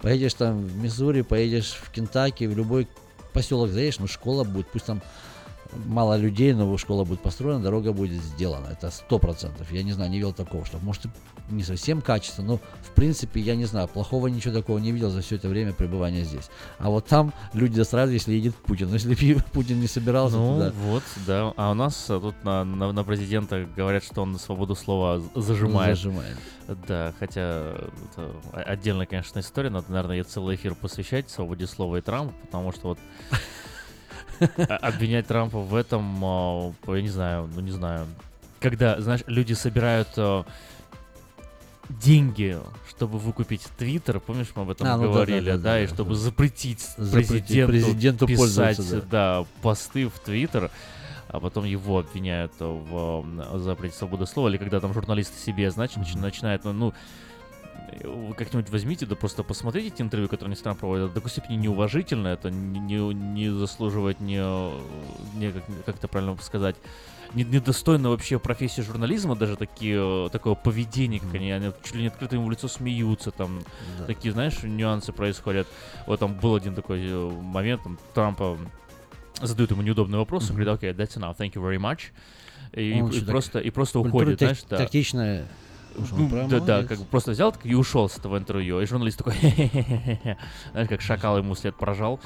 поедешь 0.02 0.34
там 0.34 0.62
в 0.62 0.78
Миссури, 0.78 1.22
поедешь 1.22 1.72
в 1.72 1.92
Кентаки, 1.92 2.46
в 2.46 2.56
любой 2.56 2.88
поселок 3.34 3.70
заедешь, 3.70 4.00
ну 4.00 4.08
школа 4.08 4.44
будет, 4.44 4.68
пусть 4.68 4.86
там 4.86 5.02
мало 5.86 6.18
людей, 6.18 6.54
но 6.54 6.78
школа 6.78 7.06
будет 7.06 7.22
построена, 7.22 7.62
дорога 7.62 7.94
будет 7.94 8.22
сделана. 8.22 8.68
Это 8.68 8.92
сто 8.92 9.20
процентов. 9.20 9.72
Я 9.72 9.84
не 9.84 9.94
знаю, 9.94 10.12
не 10.12 10.18
видел 10.18 10.34
такого, 10.34 10.66
что 10.66 10.80
может 10.80 11.04
не 11.52 11.64
совсем 11.64 12.02
качественно, 12.02 12.48
но 12.48 12.58
в 12.58 12.94
принципе 12.96 13.42
я 13.42 13.56
не 13.56 13.66
знаю, 13.66 13.88
плохого 13.88 14.28
ничего 14.28 14.54
такого 14.54 14.78
не 14.78 14.92
видел 14.92 15.10
за 15.10 15.22
все 15.22 15.36
это 15.36 15.50
время 15.50 15.74
пребывания 15.74 16.24
здесь. 16.24 16.50
А 16.80 16.90
вот 16.90 17.06
там 17.06 17.34
люди 17.54 17.76
достраивают, 17.76 18.14
если 18.14 18.34
едет 18.34 18.56
Путин. 18.56 18.88
Но 18.90 18.96
если 18.96 19.34
Путин 19.54 19.80
не 19.80 19.88
собирался 19.88 20.38
ну, 20.38 20.54
туда. 20.54 20.72
вот, 20.76 21.04
да. 21.28 21.54
А 21.58 21.72
у 21.72 21.74
нас 21.74 22.10
а, 22.10 22.20
тут 22.20 22.36
на, 22.44 22.64
на, 22.64 22.92
на 22.92 23.04
президента 23.04 23.68
говорят, 23.76 24.04
что 24.04 24.22
он 24.22 24.38
свободу 24.38 24.76
слова 24.76 25.22
зажимает. 25.36 25.98
Зажимает. 25.98 26.38
Да, 26.88 27.14
хотя 27.20 27.76
это 28.12 28.32
отдельная, 28.54 29.06
конечно, 29.06 29.40
история. 29.40 29.70
Надо, 29.70 29.92
наверное, 29.92 30.18
ей 30.18 30.24
целый 30.24 30.56
эфир 30.56 30.76
посвящать 30.76 31.30
свободе 31.30 31.68
слова 31.68 31.98
и 31.98 32.02
Трампу, 32.02 32.34
потому 32.42 32.72
что 32.72 32.90
вот 32.90 33.00
обвинять 34.82 35.28
Трампа 35.28 35.60
в 35.60 35.76
этом, 35.76 36.24
а, 36.24 36.74
я 36.88 37.02
не 37.02 37.10
знаю, 37.10 37.50
ну 37.54 37.62
не 37.62 37.72
знаю. 37.72 38.08
Когда, 38.60 39.02
знаешь, 39.02 39.22
люди 39.28 39.54
собирают 39.54 40.10
а, 40.18 40.46
деньги, 42.00 42.58
чтобы 42.90 43.20
выкупить 43.20 43.64
Твиттер, 43.78 44.20
помнишь, 44.20 44.48
мы 44.56 44.64
об 44.64 44.70
этом 44.72 44.88
а, 44.88 44.98
ну 44.98 45.04
говорили, 45.04 45.52
да, 45.52 45.52
да, 45.52 45.58
да, 45.58 45.58
да, 45.58 45.64
да, 45.64 45.80
и 45.82 45.88
да, 45.88 45.94
чтобы 45.94 46.10
да. 46.12 46.16
запретить, 46.16 46.82
Запретить 46.98 47.66
президенту, 47.66 47.68
президенту 47.68 48.28
писать, 48.28 48.40
пользоваться, 48.78 49.02
да. 49.04 49.46
посты 49.62 50.08
в 50.08 50.20
Твиттер, 50.20 50.72
а 51.28 51.40
потом 51.40 51.66
его 51.66 52.00
обвиняют 52.00 52.54
в 52.60 53.26
запрете 53.60 53.96
свободы 53.96 54.26
слова, 54.26 54.50
или 54.50 54.58
когда 54.58 54.80
там 54.80 54.94
журналисты 54.94 55.38
себе, 55.40 55.72
значит, 55.72 55.98
mm-hmm. 55.98 56.20
начинают, 56.20 56.64
ну, 56.66 56.74
ну 56.74 56.94
вы 58.04 58.34
как-нибудь 58.34 58.70
возьмите, 58.70 59.06
да 59.06 59.16
просто 59.16 59.44
посмотрите 59.44 59.88
эти 59.88 60.02
интервью, 60.02 60.30
которые 60.30 60.52
они 60.52 60.56
с 60.56 60.62
Трампом 60.62 60.82
проводят. 60.82 61.10
До 61.10 61.16
какой 61.16 61.32
степени 61.32 61.58
неуважительно, 61.58 62.30
это 62.30 62.50
не, 62.50 62.80
не, 62.80 63.14
не 63.14 63.50
заслуживает 63.50 64.20
не, 64.20 64.40
не 65.38 65.52
как, 65.52 65.64
как 65.86 65.96
это 65.98 66.08
правильно 66.08 66.38
сказать, 66.42 66.76
недостойно 67.34 68.10
вообще 68.10 68.40
профессии 68.40 68.82
журнализма, 68.82 69.36
даже 69.36 69.56
такие, 69.56 70.30
такое 70.32 70.56
поведение, 70.56 71.20
как 71.20 71.34
они, 71.36 71.52
они 71.52 71.72
чуть 71.84 71.96
ли 71.96 72.02
не 72.02 72.08
открыто 72.08 72.36
ему 72.36 72.48
в 72.48 72.52
лицо 72.52 72.68
смеются, 72.68 73.32
там 73.32 73.62
Да. 74.00 74.06
такие, 74.06 74.32
знаешь, 74.34 74.62
нюансы 74.64 75.12
происходят. 75.14 75.68
Вот 76.08 76.20
там 76.20 76.34
был 76.34 76.56
один 76.56 76.76
такой 76.76 77.00
э, 77.08 77.30
момент, 77.42 77.84
там, 77.84 77.98
Трампа 78.14 78.58
задают 79.42 79.72
ему 79.72 79.82
неудобный 79.82 80.18
вопрос, 80.18 80.50
он 80.50 80.56
говорит, 80.58 80.74
окей, 80.74 80.92
that's 80.92 81.18
enough, 81.18 81.38
thank 81.38 81.54
you 81.54 81.62
very 81.64 81.78
much. 81.80 82.12
И, 82.74 83.02
Он 83.02 83.10
и 83.10 83.20
так 83.20 83.28
просто, 83.30 83.60
и 83.60 83.70
просто 83.70 84.00
уходит, 84.00 84.40
так- 84.40 84.50
знаешь, 84.50 84.64
да. 84.70 84.78
Тактичная. 84.78 85.46
Ну, 85.98 86.48
да, 86.48 86.60
да, 86.62 86.84
как 86.86 87.00
бы 87.00 87.04
просто 87.06 87.32
взял 87.32 87.52
так 87.52 87.66
и 87.66 87.76
ушел 87.76 88.08
с 88.08 88.18
этого 88.18 88.38
интервью. 88.38 88.80
И 88.80 88.86
журналист 88.86 89.18
такой, 89.18 89.34
знаешь, 90.72 90.88
как 90.88 91.02
шакал 91.02 91.38
ему 91.38 91.54
след 91.56 91.76
прожал. 91.76 92.22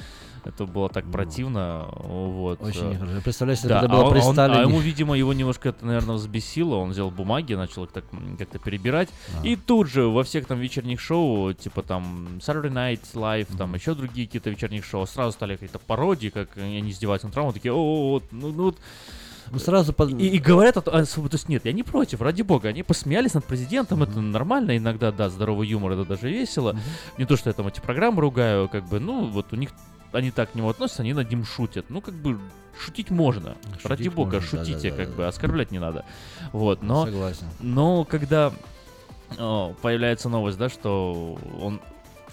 Это 0.46 0.66
было 0.66 0.90
так 0.90 1.10
противно, 1.12 1.88
вот. 1.96 2.62
Очень 2.62 2.92
нехорошо. 2.92 3.22
Представляешь, 3.24 3.62
да, 3.62 3.78
это 3.80 3.86
а, 3.88 3.90
было 3.90 4.04
он- 4.04 4.12
при 4.14 4.20
а 4.20 4.24
он- 4.26 4.30
а 4.30 4.34
Сталине. 4.34 4.62
ему, 4.62 4.80
видимо, 4.80 5.18
его 5.18 5.34
немножко 5.34 5.70
это, 5.70 5.86
наверное, 5.86 6.16
взбесило. 6.16 6.76
Он 6.76 6.92
взял 6.92 7.10
бумаги, 7.10 7.56
начал 7.56 7.86
их 7.86 7.92
так 7.92 8.06
как-то 8.38 8.60
перебирать. 8.60 9.10
А. 9.42 9.46
И 9.46 9.56
тут 9.56 9.90
же 9.90 10.04
во 10.08 10.24
всех 10.24 10.46
там 10.46 10.60
вечерних 10.60 11.00
шоу, 11.00 11.54
типа 11.54 11.82
там 11.82 12.28
Saturday 12.40 12.72
Night 12.72 13.02
Live, 13.16 13.58
там 13.58 13.74
еще 13.74 13.96
другие 13.96 14.28
какие-то 14.28 14.52
вечерних 14.52 14.86
шоу, 14.86 15.08
сразу 15.08 15.32
стали 15.32 15.54
какие-то 15.54 15.80
пародии, 15.80 16.30
как 16.30 16.56
они 16.58 16.80
издеваются 16.92 17.28
над 17.28 17.34
Трампом, 17.34 17.54
такие, 17.54 17.74
о, 17.74 18.22
ну, 18.32 18.52
ну 18.52 18.64
вот 18.66 18.78
Ну, 19.52 19.60
сразу 19.60 19.94
под... 19.94 20.12
и, 20.12 20.28
и 20.28 20.38
говорят, 20.40 20.76
своб- 20.78 21.30
то 21.30 21.36
есть 21.36 21.50
нет, 21.50 21.66
я 21.66 21.72
не 21.72 21.84
против, 21.84 22.22
ради 22.22 22.42
бога, 22.44 22.70
они 22.70 22.84
посмеялись 22.84 23.34
над 23.34 23.46
президентом, 23.46 24.04
это 24.04 24.20
нормально, 24.22 24.78
иногда, 24.78 25.12
да, 25.12 25.30
здоровый 25.30 25.68
юмор, 25.68 25.94
это 25.94 26.06
даже 26.06 26.30
весело. 26.30 26.76
Не 27.18 27.26
то, 27.26 27.36
что 27.38 27.50
я 27.50 27.54
там 27.54 27.68
эти 27.68 27.80
программы 27.80 28.22
ругаю, 28.22 28.70
как 28.70 28.88
бы, 28.88 29.00
ну, 29.00 29.26
вот 29.28 29.54
у 29.54 29.56
них, 29.56 29.70
они 30.15 30.32
так 30.32 30.51
к 30.51 30.56
нему 30.56 30.69
относятся, 30.69 31.01
они 31.04 31.13
над 31.13 31.30
ним 31.30 31.45
шутят. 31.45 31.86
Ну, 31.89 32.01
как 32.01 32.13
бы, 32.15 32.39
шутить 32.80 33.10
можно, 33.10 33.56
Шутить 33.73 33.86
ради 33.86 34.08
бога, 34.10 34.36
можно, 34.36 34.47
шутите, 34.49 34.89
да-да-да-да. 34.89 35.06
как 35.06 35.15
бы, 35.15 35.28
оскорблять 35.28 35.71
не 35.71 35.80
надо. 35.80 36.06
Вот, 36.51 36.82
но, 36.82 37.06
Согласен. 37.06 37.45
но 37.60 38.04
когда 38.06 38.51
о, 39.38 39.73
появляется 39.82 40.30
новость, 40.30 40.58
да, 40.58 40.69
что 40.69 41.38
он 41.62 41.82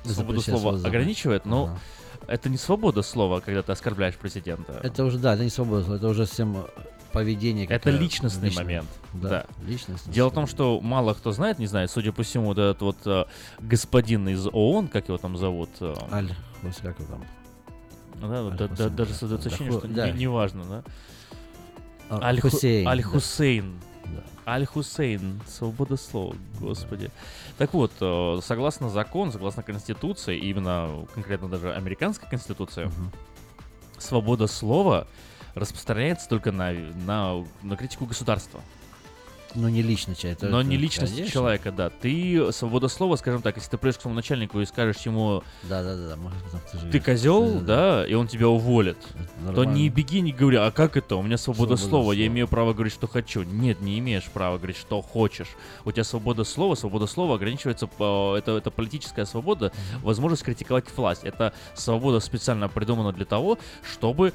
свободу 0.04 0.40
слова 0.40 0.76
ограничивает, 0.84 1.44
но 1.44 1.64
Ага. 1.64 1.78
это 2.28 2.48
не 2.48 2.56
свобода 2.56 3.02
слова, 3.02 3.40
когда 3.40 3.62
ты 3.62 3.72
оскорбляешь 3.72 4.16
президента. 4.16 4.80
Это 4.82 5.04
уже, 5.04 5.18
да, 5.18 5.34
это 5.34 5.44
не 5.44 5.50
свобода, 5.50 5.94
это 5.94 6.08
уже 6.08 6.26
всем 6.26 6.56
э, 6.56 6.64
поведение. 7.12 7.66
Это 7.66 7.90
личностный 7.90 8.48
личное. 8.48 8.64
момент. 8.64 8.88
Да, 9.12 9.28
Да. 9.28 9.46
личностный. 9.66 10.12
Дело 10.12 10.30
в 10.30 10.34
том, 10.34 10.46
что 10.46 10.80
мало 10.80 11.14
кто 11.14 11.32
знает, 11.32 11.58
не 11.58 11.66
знает, 11.66 11.90
судя 11.90 12.12
по 12.12 12.22
всему, 12.22 12.46
вот 12.46 12.58
этот 12.58 12.82
вот 12.82 12.96
э, 13.06 13.24
господин 13.60 14.28
из 14.28 14.46
ООН, 14.46 14.88
как 14.88 15.08
его 15.08 15.18
там 15.18 15.36
зовут, 15.36 15.70
э, 15.80 15.94
Аль, 16.10 16.34
как 16.82 16.98
его 16.98 17.08
там. 17.10 17.24
Да, 18.20 18.42
вот 18.42 18.56
да- 18.56 18.68
да- 18.68 18.72
Аль-Хусейн, 18.84 18.96
даже 18.96 19.10
да, 19.12 19.16
создается 19.16 19.48
да, 19.48 19.54
ощущение, 19.54 19.78
что 19.78 19.88
да. 19.88 20.10
не- 20.10 20.18
неважно, 20.20 20.64
да? 20.64 20.82
А, 22.10 22.18
Аль-Ху- 22.28 22.50
Хусейн, 22.50 22.84
да. 22.84 22.90
Аль-Хусейн. 22.90 23.80
Да. 24.04 24.52
Аль-Хусейн, 24.52 25.40
свобода 25.46 25.96
слова, 25.96 26.34
господи. 26.60 27.10
Так 27.58 27.72
вот, 27.74 27.92
э, 28.00 28.40
согласно 28.42 28.90
закону, 28.90 29.32
согласно 29.32 29.62
Конституции, 29.62 30.38
именно 30.38 31.06
конкретно 31.14 31.48
даже 31.48 31.72
американской 31.72 32.28
Конституции, 32.28 32.84
Мгм. 32.86 33.12
свобода 33.98 34.46
слова 34.46 35.06
распространяется 35.54 36.28
только 36.28 36.50
на, 36.52 36.72
на, 36.72 37.44
на 37.62 37.76
критику 37.76 38.06
государства. 38.06 38.60
Но 39.54 39.68
не 39.68 39.82
человек. 39.82 40.24
это- 40.24 40.48
Но 40.48 40.60
это- 40.60 40.68
не 40.68 40.76
личность 40.76 41.14
конечно. 41.14 41.32
человека, 41.32 41.72
да. 41.72 41.90
Ты 41.90 42.52
свобода 42.52 42.88
слова, 42.88 43.16
скажем 43.16 43.42
так, 43.42 43.56
если 43.56 43.70
ты 43.70 43.78
придешь 43.78 43.98
к 43.98 44.02
своему 44.02 44.16
начальнику 44.16 44.60
и 44.60 44.66
скажешь 44.66 44.98
ему, 45.06 45.42
Да, 45.64 45.82
да, 45.82 45.96
да, 45.96 46.08
да. 46.08 46.16
может, 46.16 46.38
там 46.50 46.60
ты 46.70 46.78
же- 46.78 46.90
ты 46.90 47.00
козел, 47.00 47.60
Да, 47.60 47.60
да, 48.00 48.06
и 48.06 48.14
он 48.14 48.28
тебя 48.28 48.48
уволит, 48.48 48.96
то 49.54 49.64
не 49.64 49.88
беги, 49.88 50.20
не 50.20 50.32
говори, 50.32 50.56
а 50.56 50.70
как 50.70 50.96
это? 50.96 51.16
У 51.16 51.22
меня 51.22 51.36
свобода, 51.36 51.76
Свобода 51.76 51.90
слова, 51.90 52.12
я 52.12 52.18
слова. 52.24 52.26
имею 52.34 52.48
право 52.48 52.72
говорить, 52.72 52.92
что 52.94 53.06
хочу. 53.06 53.42
Нет, 53.42 53.80
не 53.80 53.98
имеешь 53.98 54.24
права 54.24 54.56
говорить, 54.56 54.76
что 54.76 55.02
хочешь. 55.02 55.48
У 55.84 55.92
тебя 55.92 56.04
свобода 56.04 56.44
слова, 56.44 56.74
свобода 56.74 57.06
слова 57.06 57.34
ограничивается, 57.36 57.86
по- 57.86 58.34
это, 58.36 58.52
это 58.52 58.70
политическая 58.70 59.26
свобода, 59.26 59.72
возможность 60.02 60.42
критиковать 60.42 60.86
власть. 60.96 61.24
Это 61.24 61.52
свобода 61.74 62.20
специально 62.20 62.68
придумана 62.68 63.12
для 63.12 63.24
того, 63.24 63.58
чтобы 63.92 64.32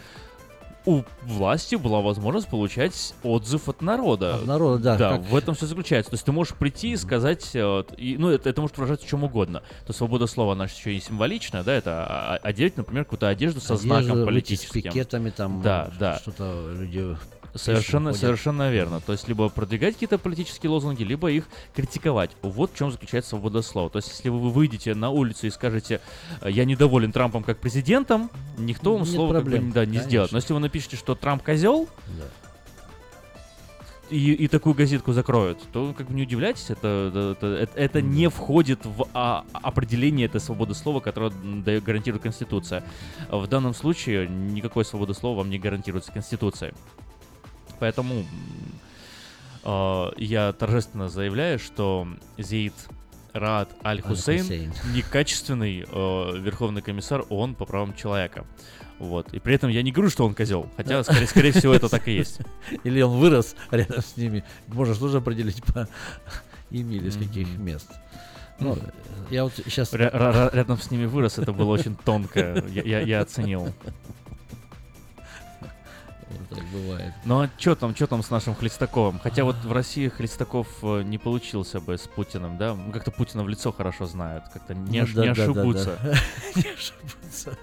у 0.88 1.04
власти 1.24 1.76
была 1.76 2.00
возможность 2.00 2.48
получать 2.48 3.14
отзыв 3.22 3.68
от 3.68 3.82
народа. 3.82 4.36
От 4.36 4.46
народа, 4.46 4.78
да, 4.82 4.98
Да, 4.98 5.10
как- 5.18 5.30
в 5.30 5.36
этом 5.36 5.54
все 5.54 5.66
заключается. 5.66 6.12
То 6.12 6.16
есть 6.16 6.26
ты 6.26 6.32
можешь 6.32 6.54
прийти 6.54 6.92
и 6.94 6.96
сказать, 6.96 7.52
э, 7.54 7.84
и, 7.98 8.16
ну, 8.18 8.30
это, 8.30 8.50
это 8.50 8.62
может 8.62 8.78
выражаться 8.78 9.06
чем 9.06 9.26
угодно. 9.26 9.64
То 9.86 9.92
свобода 9.92 10.28
слова, 10.28 10.54
она 10.54 10.64
еще 10.64 10.96
и 10.96 11.00
символичная, 11.02 11.64
да, 11.64 11.74
это 11.74 12.06
а- 12.08 12.36
а- 12.36 12.48
одеть, 12.48 12.78
например, 12.78 13.04
какую-то 13.04 13.28
одежду 13.28 13.60
со 13.60 13.74
Одежда, 13.74 14.02
знаком 14.02 14.26
политическим. 14.26 14.70
С 14.80 14.84
пикетами 14.86 15.30
там. 15.30 15.62
Да, 15.62 15.90
э, 15.92 16.00
да. 16.00 16.20
Что-то 16.20 16.72
люди... 16.74 17.18
Совершенно, 17.56 18.14
совершенно 18.14 18.70
верно. 18.70 19.00
То 19.02 19.14
есть 19.14 19.28
либо 19.28 19.50
продвигать 19.50 19.96
какие-то 19.96 20.18
политические 20.18 20.70
лозунги, 20.70 21.04
либо 21.04 21.32
их 21.32 21.46
критиковать. 21.76 22.32
Вот 22.42 22.72
в 22.74 22.78
чем 22.78 22.92
заключается 22.92 23.32
свобода 23.32 23.62
слова. 23.62 23.90
То 23.90 23.98
есть 23.98 24.10
если 24.10 24.30
вы 24.30 24.50
выйдете 24.52 24.94
на 24.94 25.10
улицу 25.10 25.48
и 25.48 25.50
скажете, 25.50 26.02
«Э, 26.42 26.52
я 26.52 26.66
недоволен 26.66 27.12
Трампом 27.12 27.44
как 27.44 27.58
президентом, 27.60 28.30
никто 28.58 28.94
вам 28.94 29.04
Нет 29.04 29.12
слова 29.12 29.34
как 29.34 29.46
бы, 29.46 29.52
да, 29.52 29.58
не 29.58 29.72
конечно. 29.72 30.04
сделает. 30.04 30.32
Но 30.32 30.38
если 30.38 30.54
вы 30.54 30.60
напишете, 30.60 30.98
что 30.98 31.16
Трамп 31.16 31.44
козел, 31.44 31.88
Да. 32.20 32.26
и, 34.10 34.34
и 34.34 34.48
такую 34.48 34.74
газетку 34.76 35.12
закроют, 35.14 35.60
то 35.74 35.94
как 35.98 36.08
бы 36.08 36.14
не 36.14 36.24
удивляйтесь, 36.24 36.70
это, 36.70 37.36
это, 37.38 37.48
это, 37.48 37.78
это 37.80 38.02
не 38.02 38.30
входит 38.30 38.86
в 38.86 39.08
а, 39.14 39.46
определение 39.52 40.28
этой 40.28 40.40
свободы 40.40 40.76
слова, 40.76 41.00
которое 41.02 41.32
дает, 41.32 41.84
гарантирует 41.84 42.24
Конституция. 42.24 42.84
В 43.30 43.48
данном 43.48 43.74
случае 43.74 44.28
никакой 44.28 44.86
свободы 44.86 45.14
слова 45.14 45.40
вам 45.40 45.50
не 45.50 45.60
гарантируется 45.60 46.12
Конституцией. 46.12 46.74
Поэтому 47.80 48.26
э, 49.64 50.06
я 50.18 50.54
торжественно 50.54 51.10
заявляю, 51.10 51.60
что 51.60 52.08
Зейд 52.38 52.74
Раад 53.34 53.70
Аль-Хусейн 53.84 54.42
Аль-Хусейн. 54.42 54.74
некачественный 54.94 55.86
э, 55.88 56.38
верховный 56.40 56.82
комиссар 56.82 57.24
ООН 57.30 57.56
по 57.56 57.66
правам 57.66 57.96
человека. 57.96 58.46
Вот. 59.00 59.34
И 59.34 59.40
при 59.40 59.56
этом 59.56 59.70
я 59.70 59.84
не 59.84 59.92
говорю, 59.92 60.10
что 60.10 60.26
он 60.26 60.34
козел, 60.34 60.68
хотя, 60.76 61.04
скорее, 61.04 61.28
скорее 61.28 61.52
всего, 61.52 61.74
это 61.74 61.88
так 61.88 62.08
и 62.08 62.14
есть. 62.14 62.40
Или 62.84 63.02
он 63.02 63.18
вырос 63.18 63.56
рядом 63.72 64.02
с 64.02 64.18
ними. 64.18 64.44
Же 64.68 64.96
тоже 64.98 65.18
определить 65.18 65.64
по 65.64 65.88
имени 66.72 66.98
или 66.98 67.10
с 67.10 67.18
каких 67.18 67.48
мест. 67.58 67.92
Ну, 68.60 68.78
я 69.30 69.44
вот 69.44 69.54
сейчас... 69.56 69.94
Рядом 69.94 70.80
с 70.80 70.90
ними 70.90 71.06
вырос, 71.06 71.38
это 71.38 71.54
было 71.54 71.72
очень 71.72 71.96
тонко. 71.96 72.64
Я 72.74 73.22
оценил. 73.22 73.74
Так 76.50 76.64
бывает. 76.66 77.14
Ну 77.26 77.42
а 77.42 77.50
что 77.58 77.76
там, 77.76 77.96
что 77.96 78.08
там 78.08 78.24
с 78.24 78.30
нашим 78.30 78.56
Хлестаковым? 78.56 79.20
Хотя 79.20 79.44
вот 79.44 79.58
в 79.64 79.72
России 79.72 80.08
Хлестаков 80.08 80.68
э, 80.82 81.04
не 81.04 81.18
получился 81.18 81.80
бы 81.82 81.98
с 81.98 82.08
Путиным, 82.08 82.58
да? 82.58 82.74
Ну, 82.74 82.92
Как-то 82.92 83.12
Путина 83.12 83.44
в 83.44 83.50
лицо 83.50 83.72
хорошо 83.72 84.06
знают, 84.06 84.46
как-то 84.54 84.74
не, 84.74 85.02
Ну 85.02 85.08
да, 85.14 85.24
не 85.24 85.30
ошибутся. 85.30 86.00
Не 86.56 86.74
ошибутся. 86.74 87.58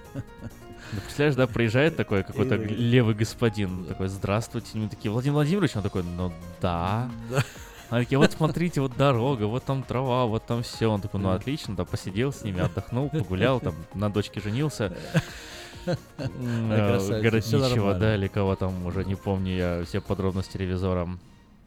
Ну, 0.92 1.00
представляешь, 1.00 1.34
да, 1.34 1.46
приезжает 1.46 1.96
такой 1.96 2.22
какой-то 2.22 2.56
И- 2.56 2.74
левый 2.74 3.14
господин, 3.14 3.84
такой, 3.86 4.08
здравствуйте, 4.08 4.76
мы 4.78 4.88
такие, 4.88 5.10
Владимир 5.10 5.34
Владимирович, 5.34 5.76
он 5.76 5.82
такой, 5.82 6.02
ну 6.02 6.32
да. 6.60 7.08
Да. 7.30 7.42
Они 7.90 8.04
такие, 8.04 8.18
вот 8.18 8.32
смотрите, 8.32 8.80
вот 8.80 8.96
дорога, 8.96 9.44
вот 9.44 9.64
там 9.64 9.82
трава, 9.82 10.26
вот 10.26 10.46
там 10.46 10.62
все. 10.62 10.86
Он 10.88 11.00
такой, 11.00 11.20
ну 11.20 11.30
отлично, 11.30 11.74
да, 11.76 11.84
посидел 11.84 12.32
с 12.32 12.42
ними, 12.42 12.60
отдохнул, 12.60 13.08
погулял, 13.08 13.60
там 13.60 13.74
на 13.94 14.10
дочке 14.10 14.40
женился. 14.40 14.92
Э, 15.86 17.20
Городничего, 17.20 17.94
да, 17.94 18.14
или 18.16 18.28
кого 18.28 18.56
там, 18.56 18.84
уже 18.86 19.04
не 19.04 19.14
помню 19.14 19.56
я 19.56 19.84
все 19.84 20.00
подробности 20.00 20.56
ревизора. 20.56 21.08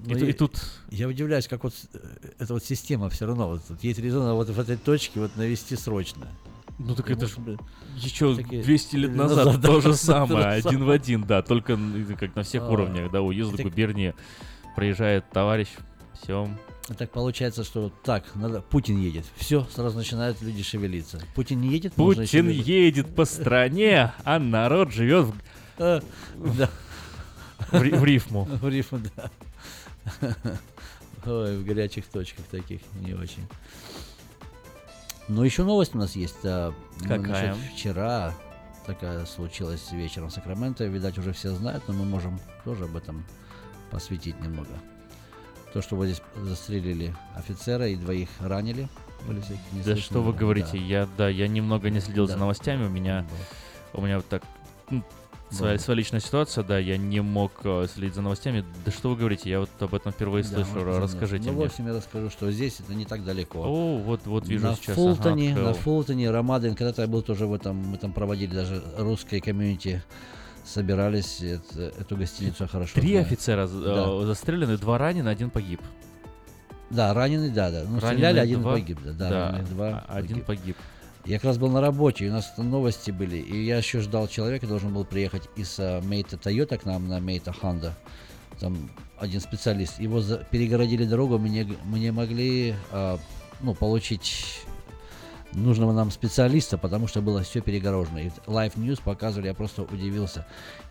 И, 0.05 0.13
Ну, 0.13 0.19
ту- 0.19 0.25
и 0.25 0.27
я- 0.27 0.33
тут 0.33 0.61
Я 0.89 1.07
удивляюсь, 1.07 1.47
как 1.47 1.63
вот 1.63 1.73
э, 1.93 1.97
эта 2.39 2.53
вот 2.53 2.63
система 2.63 3.09
все 3.09 3.25
равно, 3.25 3.47
вот 3.47 3.61
тут 3.67 3.83
есть 3.83 3.99
резон, 3.99 4.31
вот 4.35 4.49
в 4.49 4.59
этой 4.59 4.77
точке 4.77 5.19
вот 5.19 5.35
навести 5.35 5.75
срочно. 5.75 6.27
Ну 6.79 6.93
так 6.93 7.09
это 7.09 7.25
ж 7.25 7.37
может 7.37 7.39
быть, 7.39 7.59
еще 7.95 8.35
такие- 8.35 8.61
200 8.61 8.95
лет 8.97 9.15
назад, 9.15 9.45
назад 9.45 9.61
то 9.63 9.81
же 9.81 9.95
самое, 9.95 10.43
же 10.61 10.67
один 10.67 10.85
в 10.85 10.89
один, 10.91 11.23
да, 11.23 11.41
только 11.41 11.79
как 12.19 12.35
на 12.35 12.43
всех 12.43 12.63
А. 12.63 12.69
уровнях, 12.69 13.11
да, 13.11 13.21
уезд 13.21 13.59
губернии 13.59 14.13
приезжает 14.75 15.27
товарищ, 15.31 15.69
все. 16.21 16.47
Так 16.95 17.11
получается, 17.11 17.63
что 17.65 17.91
так, 18.03 18.23
надо, 18.35 18.61
Путин 18.61 18.97
едет. 18.99 19.25
Все, 19.35 19.65
сразу 19.65 19.97
начинают 19.97 20.41
люди 20.41 20.63
шевелиться. 20.63 21.21
Путин 21.35 21.59
не 21.59 21.69
едет, 21.69 21.93
Путин 21.93 22.47
едет 22.49 23.13
по 23.13 23.25
стране, 23.25 24.13
а 24.23 24.39
народ 24.39 24.93
живет 24.93 25.25
в, 25.25 25.33
А, 25.79 26.01
Да, 26.57 26.69
в 27.71 27.79
в 27.79 28.03
рифму. 28.05 28.45
в 28.61 28.69
рифму, 28.69 29.01
да. 29.15 29.31
Ой, 31.25 31.57
в 31.57 31.65
горячих 31.65 32.05
точках 32.05 32.45
таких 32.45 32.79
не 33.01 33.13
очень. 33.13 33.45
Ну, 35.27 35.43
еще 35.43 35.65
новость 35.65 35.93
у 35.93 35.97
нас 35.97 36.15
есть. 36.15 36.37
а, 36.45 36.73
ну, 37.01 37.07
Какая? 37.07 37.53
насчет 37.53 37.73
Вчера 37.73 38.33
такая 38.85 39.25
случилась 39.25 39.91
вечером 39.91 40.29
в 40.29 40.33
Сакраменто. 40.33 40.85
Видать, 40.85 41.17
уже 41.17 41.33
все 41.33 41.53
знают, 41.53 41.83
но 41.89 41.93
мы 41.93 42.05
можем 42.05 42.39
тоже 42.63 42.85
об 42.85 42.95
этом 42.95 43.25
посвятить 43.91 44.39
немного. 44.39 44.69
То, 45.77 45.83
что 45.83 45.95
вот 45.95 46.05
здесь 46.05 46.23
застрелили 46.41 47.15
офицера 47.35 47.87
и 47.87 47.95
двоих 47.95 48.29
ранили. 48.39 48.89
Да 49.85 49.95
что 49.95 50.23
вы 50.23 50.33
говорите, 50.33 50.71
да. 50.71 50.77
я, 50.79 51.07
да, 51.19 51.29
я 51.29 51.47
немного 51.47 51.91
не 51.91 51.99
следил 51.99 52.25
за 52.25 52.33
Да. 52.33 52.39
новостями, 52.39 52.87
у 52.87 52.89
меня, 52.89 53.27
у 53.93 54.01
меня 54.01 54.15
вот 54.15 54.27
так, 54.27 54.41
ну, 54.89 55.03
своя, 55.51 55.75
Да. 55.77 55.79
своя 55.83 55.97
личная 55.99 56.19
ситуация, 56.19 56.63
да, 56.63 56.79
я 56.79 56.97
не 56.97 57.21
мог 57.21 57.51
э, 57.63 57.85
следить 57.93 58.15
за 58.15 58.23
новостями. 58.23 58.65
Да 58.85 58.91
что 58.91 59.11
вы 59.11 59.17
говорите, 59.17 59.51
я 59.51 59.59
вот 59.59 59.69
об 59.77 59.93
этом 59.93 60.11
впервые 60.13 60.43
Да, 60.45 60.49
слышу, 60.49 60.83
можно 60.83 60.99
расскажите 60.99 61.51
ну, 61.51 61.57
мне. 61.57 61.67
в 61.67 61.69
общем, 61.69 61.85
я 61.85 61.93
расскажу, 61.93 62.31
что 62.31 62.49
здесь 62.51 62.79
это 62.79 62.95
не 62.95 63.05
так 63.05 63.23
далеко. 63.23 63.59
О, 63.63 63.99
вот, 63.99 64.25
вот 64.25 64.47
вижу 64.47 64.65
на 64.65 64.75
сейчас. 64.75 64.95
Фултоне, 64.95 65.51
ага, 65.51 65.61
на 65.61 65.69
открыл. 65.69 65.83
Фултоне, 65.83 66.31
Рамадин, 66.31 66.73
когда-то 66.73 67.03
я 67.03 67.07
был 67.07 67.21
тоже 67.21 67.45
в 67.45 67.53
этом, 67.53 67.75
мы 67.75 67.97
там 67.97 68.13
проводили 68.13 68.51
даже 68.55 68.83
русское 68.97 69.41
комьюнити, 69.41 70.03
собирались, 70.67 71.41
это- 71.41 71.93
эту 71.99 72.17
гостиницу 72.17 72.67
хорошо 72.67 72.93
Три 72.95 73.11
знаю. 73.11 73.25
офицера 73.25 73.67
Да. 73.67 74.05
э, 74.07 74.25
застрелены, 74.25 74.77
два 74.77 74.97
ранены, 74.97 75.29
один 75.29 75.49
погиб. 75.49 75.81
Да, 76.89 77.13
раненый, 77.13 77.49
да, 77.49 77.69
да. 77.71 77.83
Ну, 77.83 77.99
Раненые 77.99 77.99
стреляли, 78.13 78.39
один 78.39 78.61
два, 78.61 78.73
погиб, 78.73 78.99
да, 79.03 79.11
да, 79.13 79.29
да, 79.29 79.45
раненых 79.51 79.69
два 79.69 80.05
а- 80.07 80.15
один 80.17 80.41
погиб. 80.41 80.77
Я 81.25 81.37
как 81.37 81.45
раз 81.45 81.57
был 81.57 81.69
на 81.69 81.81
работе, 81.81 82.25
и 82.25 82.29
у 82.29 82.31
нас 82.31 82.53
новости 82.57 83.11
были, 83.11 83.35
и 83.37 83.65
я 83.65 83.77
еще 83.77 83.99
ждал 83.99 84.27
человека, 84.29 84.65
должен 84.67 84.93
был 84.93 85.03
приехать 85.03 85.43
из 85.57 85.75
а, 85.79 86.01
Мейта 86.01 86.37
Тойота 86.37 86.77
к 86.77 86.85
нам 86.85 87.07
на 87.09 87.19
Мейта 87.19 87.51
Хонда. 87.51 87.93
Там 88.61 88.89
один 89.19 89.41
специалист. 89.41 89.99
Его 89.99 90.21
за- 90.21 90.37
перегородили 90.37 91.03
дорогу, 91.03 91.37
мы 91.37 91.49
не, 91.49 91.67
мы 91.83 91.99
не 91.99 92.11
могли 92.11 92.75
а, 92.91 93.19
ну, 93.59 93.73
получить 93.73 94.61
нужного 95.53 95.91
нам 95.91 96.11
специалиста, 96.11 96.77
потому 96.77 97.07
что 97.07 97.21
было 97.21 97.43
все 97.43 97.61
перегорожено. 97.61 98.19
И 98.19 98.29
Live 98.45 98.75
News 98.75 99.01
показывали, 99.03 99.47
я 99.47 99.53
просто 99.53 99.83
удивился. 99.83 100.45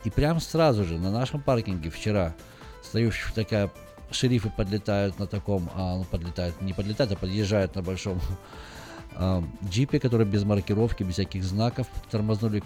И 0.05 0.11
прям 0.11 0.41
сразу 0.41 0.85
же 0.85 0.99
на 0.99 1.11
нашем 1.11 1.41
паркинге 1.41 1.91
вчера 1.91 2.35
ш- 3.11 3.33
такая, 3.35 3.71
шерифы 4.11 4.51
подлетают 4.51 5.19
на 5.19 5.27
таком, 5.27 5.71
а, 5.75 5.97
ну, 5.97 6.05
подлетают, 6.05 6.61
не 6.63 6.73
подлетают, 6.73 7.13
а 7.13 7.17
подъезжают 7.17 7.75
на 7.75 7.83
большом 7.83 8.21
а, 9.17 9.43
джипе, 9.69 9.99
который 10.01 10.27
без 10.27 10.45
маркировки, 10.45 11.03
без 11.03 11.15
всяких 11.15 11.45
знаков, 11.45 11.87
тормознули 12.11 12.61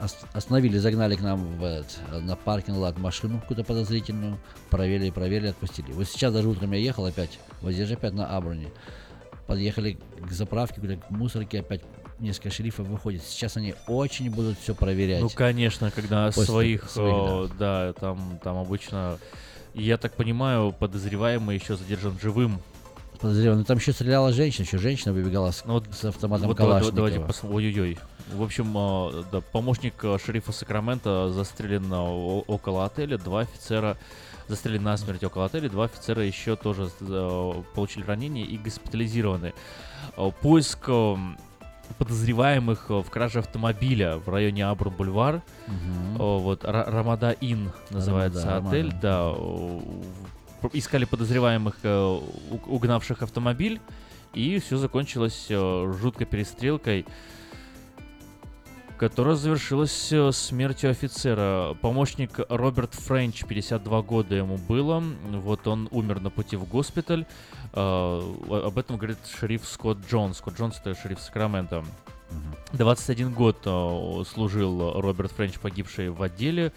ос- 0.00 0.24
остановили, 0.32 0.78
загнали 0.78 1.16
к 1.16 1.20
нам 1.20 1.44
в 1.46 1.84
на 2.20 2.36
паркинг 2.36 2.78
лад 2.78 2.98
машину 2.98 3.40
какую-то 3.40 3.64
подозрительную, 3.64 4.38
проверили, 4.70 5.10
проверили, 5.10 5.48
отпустили. 5.48 5.92
Вот 5.92 6.06
сейчас 6.08 6.32
даже 6.32 6.48
утром 6.48 6.72
я 6.72 6.78
ехал 6.78 7.06
опять, 7.06 7.38
вот 7.60 7.72
здесь 7.72 7.88
же 7.88 7.94
опять 7.94 8.12
на 8.14 8.26
Аброне. 8.26 8.68
Подъехали 9.46 9.98
к 10.20 10.30
заправке, 10.32 10.80
к 10.80 11.10
мусорке, 11.10 11.60
опять 11.60 11.82
несколько 12.18 12.50
шерифов 12.50 12.86
выходит. 12.86 13.22
Сейчас 13.22 13.56
они 13.56 13.74
очень 13.86 14.30
будут 14.30 14.58
все 14.58 14.74
проверять. 14.74 15.20
Ну, 15.20 15.28
конечно, 15.28 15.90
когда 15.90 16.26
После 16.26 16.44
своих, 16.44 16.90
своих, 16.90 17.50
э, 17.50 17.54
да, 17.58 17.92
там, 17.92 18.40
там 18.42 18.56
обычно, 18.58 19.18
я 19.74 19.98
так 19.98 20.14
понимаю, 20.14 20.72
подозреваемый 20.72 21.56
еще 21.56 21.76
задержан 21.76 22.18
живым. 22.20 22.60
Подозреваю, 23.20 23.58
ну 23.58 23.64
там 23.64 23.78
еще 23.78 23.92
стреляла 23.92 24.32
женщина, 24.32 24.64
еще 24.66 24.78
женщина 24.78 25.12
выбегала 25.12 25.50
с, 25.50 25.64
Ну, 25.64 25.74
вот 25.74 25.86
с 25.92 26.04
автоматом 26.04 26.48
Вот 26.48 26.56
Калашникова. 26.56 26.96
давайте 26.96 27.18
пос- 27.18 27.48
Ой-ой-ой. 27.50 27.98
В 28.32 28.42
общем, 28.42 28.72
э, 28.76 29.24
да, 29.32 29.40
помощник 29.40 29.94
э, 30.02 30.18
шерифа 30.24 30.52
Сакрамента 30.52 31.30
застрелен 31.30 31.90
э, 31.92 31.96
около 31.96 32.84
отеля, 32.84 33.16
два 33.18 33.40
офицера 33.40 33.96
застрелили 34.48 34.78
насмерть 34.82 35.24
около 35.24 35.46
отеля, 35.46 35.68
два 35.68 35.84
офицера 35.84 36.22
еще 36.24 36.56
тоже 36.56 36.88
э, 37.00 37.62
получили 37.74 38.04
ранения 38.04 38.44
и 38.44 38.56
госпитализированы. 38.56 39.52
Э, 40.16 40.30
Поиск 40.42 40.84
э, 40.88 41.16
подозреваемых 41.98 42.90
в 42.90 43.04
краже 43.10 43.38
автомобиля 43.40 44.16
в 44.18 44.28
районе 44.28 44.62
Абрун-Бульвар. 44.64 45.42
О, 46.18 46.38
вот 46.38 46.64
Ра- 46.64 46.90
Рамада 46.90 47.30
Ин 47.40 47.70
называется 47.90 48.46
Рамада, 48.46 48.68
отель, 48.68 48.90
Рамада. 49.02 49.82
да. 50.62 50.68
Искали 50.72 51.04
подозреваемых, 51.04 51.76
угнавших 52.66 53.22
автомобиль, 53.22 53.80
и 54.34 54.58
все 54.58 54.78
закончилось 54.78 55.46
жуткой 55.48 56.26
перестрелкой, 56.26 57.06
которая 58.98 59.34
завершилась 59.36 60.12
э, 60.12 60.32
смертью 60.32 60.90
офицера. 60.90 61.74
Помощник 61.80 62.40
Роберт 62.48 62.94
Френч, 62.94 63.44
52 63.44 64.02
года 64.02 64.34
ему 64.34 64.56
было, 64.56 65.02
вот 65.30 65.66
он 65.66 65.88
умер 65.90 66.20
на 66.20 66.30
пути 66.30 66.56
в 66.56 66.64
госпиталь. 66.64 67.26
Э, 67.72 68.34
Об 68.64 68.78
этом 68.78 68.96
говорит 68.96 69.18
шериф 69.38 69.66
Скотт 69.66 69.98
Джонс. 70.10 70.38
Скотт 70.38 70.58
Джонс 70.58 70.78
это 70.84 70.94
шериф 71.00 71.20
Сакрамента. 71.20 71.84
21 72.72 73.32
год 73.32 73.58
э, 73.64 74.24
служил 74.32 75.00
Роберт 75.00 75.32
Френч, 75.32 75.58
погибший 75.58 76.08
в 76.10 76.22
отделе. 76.22 76.72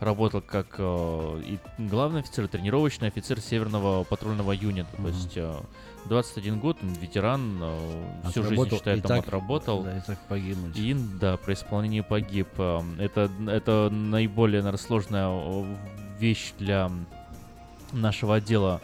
Работал 0.00 0.40
как 0.42 0.78
и 0.80 1.58
главный 1.78 2.20
офицер, 2.20 2.44
и 2.44 2.48
тренировочный 2.48 3.08
офицер 3.08 3.40
Северного 3.40 4.04
патрульного 4.04 4.52
юнита. 4.52 4.88
То 4.96 5.02
Мгм. 5.02 5.12
есть 5.12 5.38
21 6.06 6.58
год, 6.58 6.78
он 6.82 6.92
ветеран, 6.94 7.58
э, 7.60 8.20
всю 8.30 8.42
жизнь, 8.42 8.54
Отработал, 8.54 8.78
считай, 8.78 9.00
там 9.00 9.08
так- 9.08 9.26
отработал. 9.26 9.82
Да, 9.84 9.96
и 9.96 10.00
так 10.00 10.18
погибнуть. 10.28 10.76
И, 10.76 10.94
да, 10.94 11.36
при 11.36 11.54
исполнении 11.54 12.00
погиб. 12.00 12.48
Э, 12.58 12.80
Это, 12.98 13.30
это 13.48 13.88
наиболее, 13.90 14.62
наверное, 14.62 14.84
сложная 14.84 15.28
э, 15.28 15.64
вещь 16.18 16.52
для 16.58 16.90
нашего 17.92 18.36
отдела. 18.36 18.80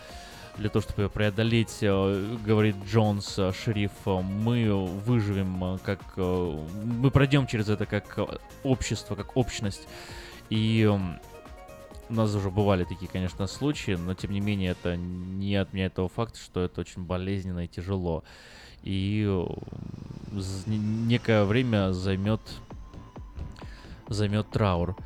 Для 0.57 0.69
того, 0.71 0.83
чтобы 0.83 1.03
ее 1.03 1.09
преодолеть, 1.09 1.79
говорит 1.81 2.75
Джонс, 2.85 3.39
шериф, 3.63 3.93
мы 4.07 4.75
выживем 5.07 5.79
как... 5.85 6.01
Мы 6.17 7.11
пройдем 7.13 7.47
через 7.47 7.69
это 7.69 7.87
как 7.87 8.19
общество, 8.65 9.15
как 9.15 9.37
общность. 9.37 9.87
И 10.51 10.91
у 12.09 12.13
нас 12.15 12.35
уже 12.35 12.51
бывали 12.51 12.85
такие, 12.85 13.11
конечно, 13.11 13.47
случаи, 13.47 13.93
но 13.93 14.15
тем 14.15 14.31
не 14.31 14.41
менее 14.41 14.71
это 14.71 14.97
не 14.97 15.57
отменяет 15.57 15.95
того 15.95 16.09
факта, 16.09 16.39
что 16.39 16.63
это 16.63 16.81
очень 16.81 17.05
болезненно 17.05 17.65
и 17.65 17.69
тяжело. 17.69 18.25
И 18.83 19.45
некое 20.67 21.45
время 21.45 21.93
займет 21.93 22.41
займет 24.09 24.49
траур. 24.51 24.97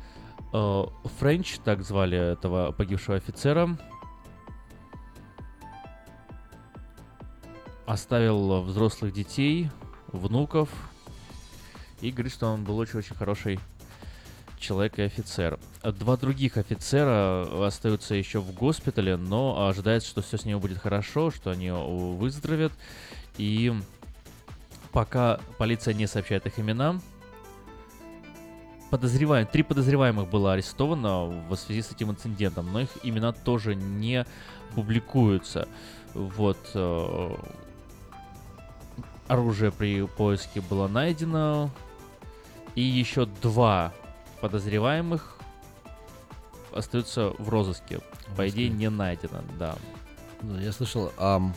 Э, 0.53 0.85
Френч, 1.19 1.59
так 1.59 1.83
звали 1.83 2.17
этого 2.17 2.71
погибшего 2.71 3.17
офицера, 3.17 3.77
оставил 7.85 8.61
взрослых 8.61 9.13
детей, 9.13 9.69
внуков, 10.07 10.69
и 12.01 12.11
говорит, 12.11 12.33
что 12.33 12.47
он 12.47 12.63
был 12.63 12.77
очень-очень 12.77 13.15
хороший 13.15 13.59
человек 14.63 14.97
и 14.97 15.03
офицер. 15.03 15.59
Два 15.83 16.17
других 16.17 16.57
офицера 16.57 17.67
остаются 17.67 18.15
еще 18.15 18.39
в 18.39 18.53
госпитале, 18.53 19.17
но 19.17 19.67
ожидается, 19.67 20.09
что 20.09 20.21
все 20.21 20.37
с 20.37 20.45
ними 20.45 20.57
будет 20.57 20.79
хорошо, 20.79 21.29
что 21.29 21.51
они 21.51 21.69
выздоровеют. 21.71 22.73
И 23.37 23.73
пока 24.91 25.39
полиция 25.57 25.93
не 25.93 26.07
сообщает 26.07 26.45
их 26.45 26.59
имена, 26.59 26.99
подозреваем, 28.89 29.45
три 29.47 29.63
подозреваемых 29.63 30.29
было 30.29 30.53
арестовано 30.53 31.25
в 31.25 31.55
связи 31.55 31.81
с 31.81 31.91
этим 31.91 32.11
инцидентом, 32.11 32.71
но 32.71 32.81
их 32.81 32.89
имена 33.03 33.33
тоже 33.33 33.75
не 33.75 34.25
публикуются. 34.75 35.67
Вот. 36.13 36.57
э, 36.73 37.35
оружие 39.27 39.71
при 39.71 40.05
поиске 40.05 40.61
было 40.61 40.87
найдено. 40.87 41.69
И 42.75 42.81
еще 42.81 43.25
два 43.41 43.93
подозреваемых 44.43 45.37
остаются 46.73 47.29
в 47.39 47.47
розыске. 47.47 48.01
По 48.35 48.49
идее, 48.49 48.67
не 48.67 48.89
найдено, 48.89 49.41
да. 49.57 49.77
Ну, 50.41 50.59
Я 50.59 50.73
слышал 50.73 51.13
ам, 51.17 51.55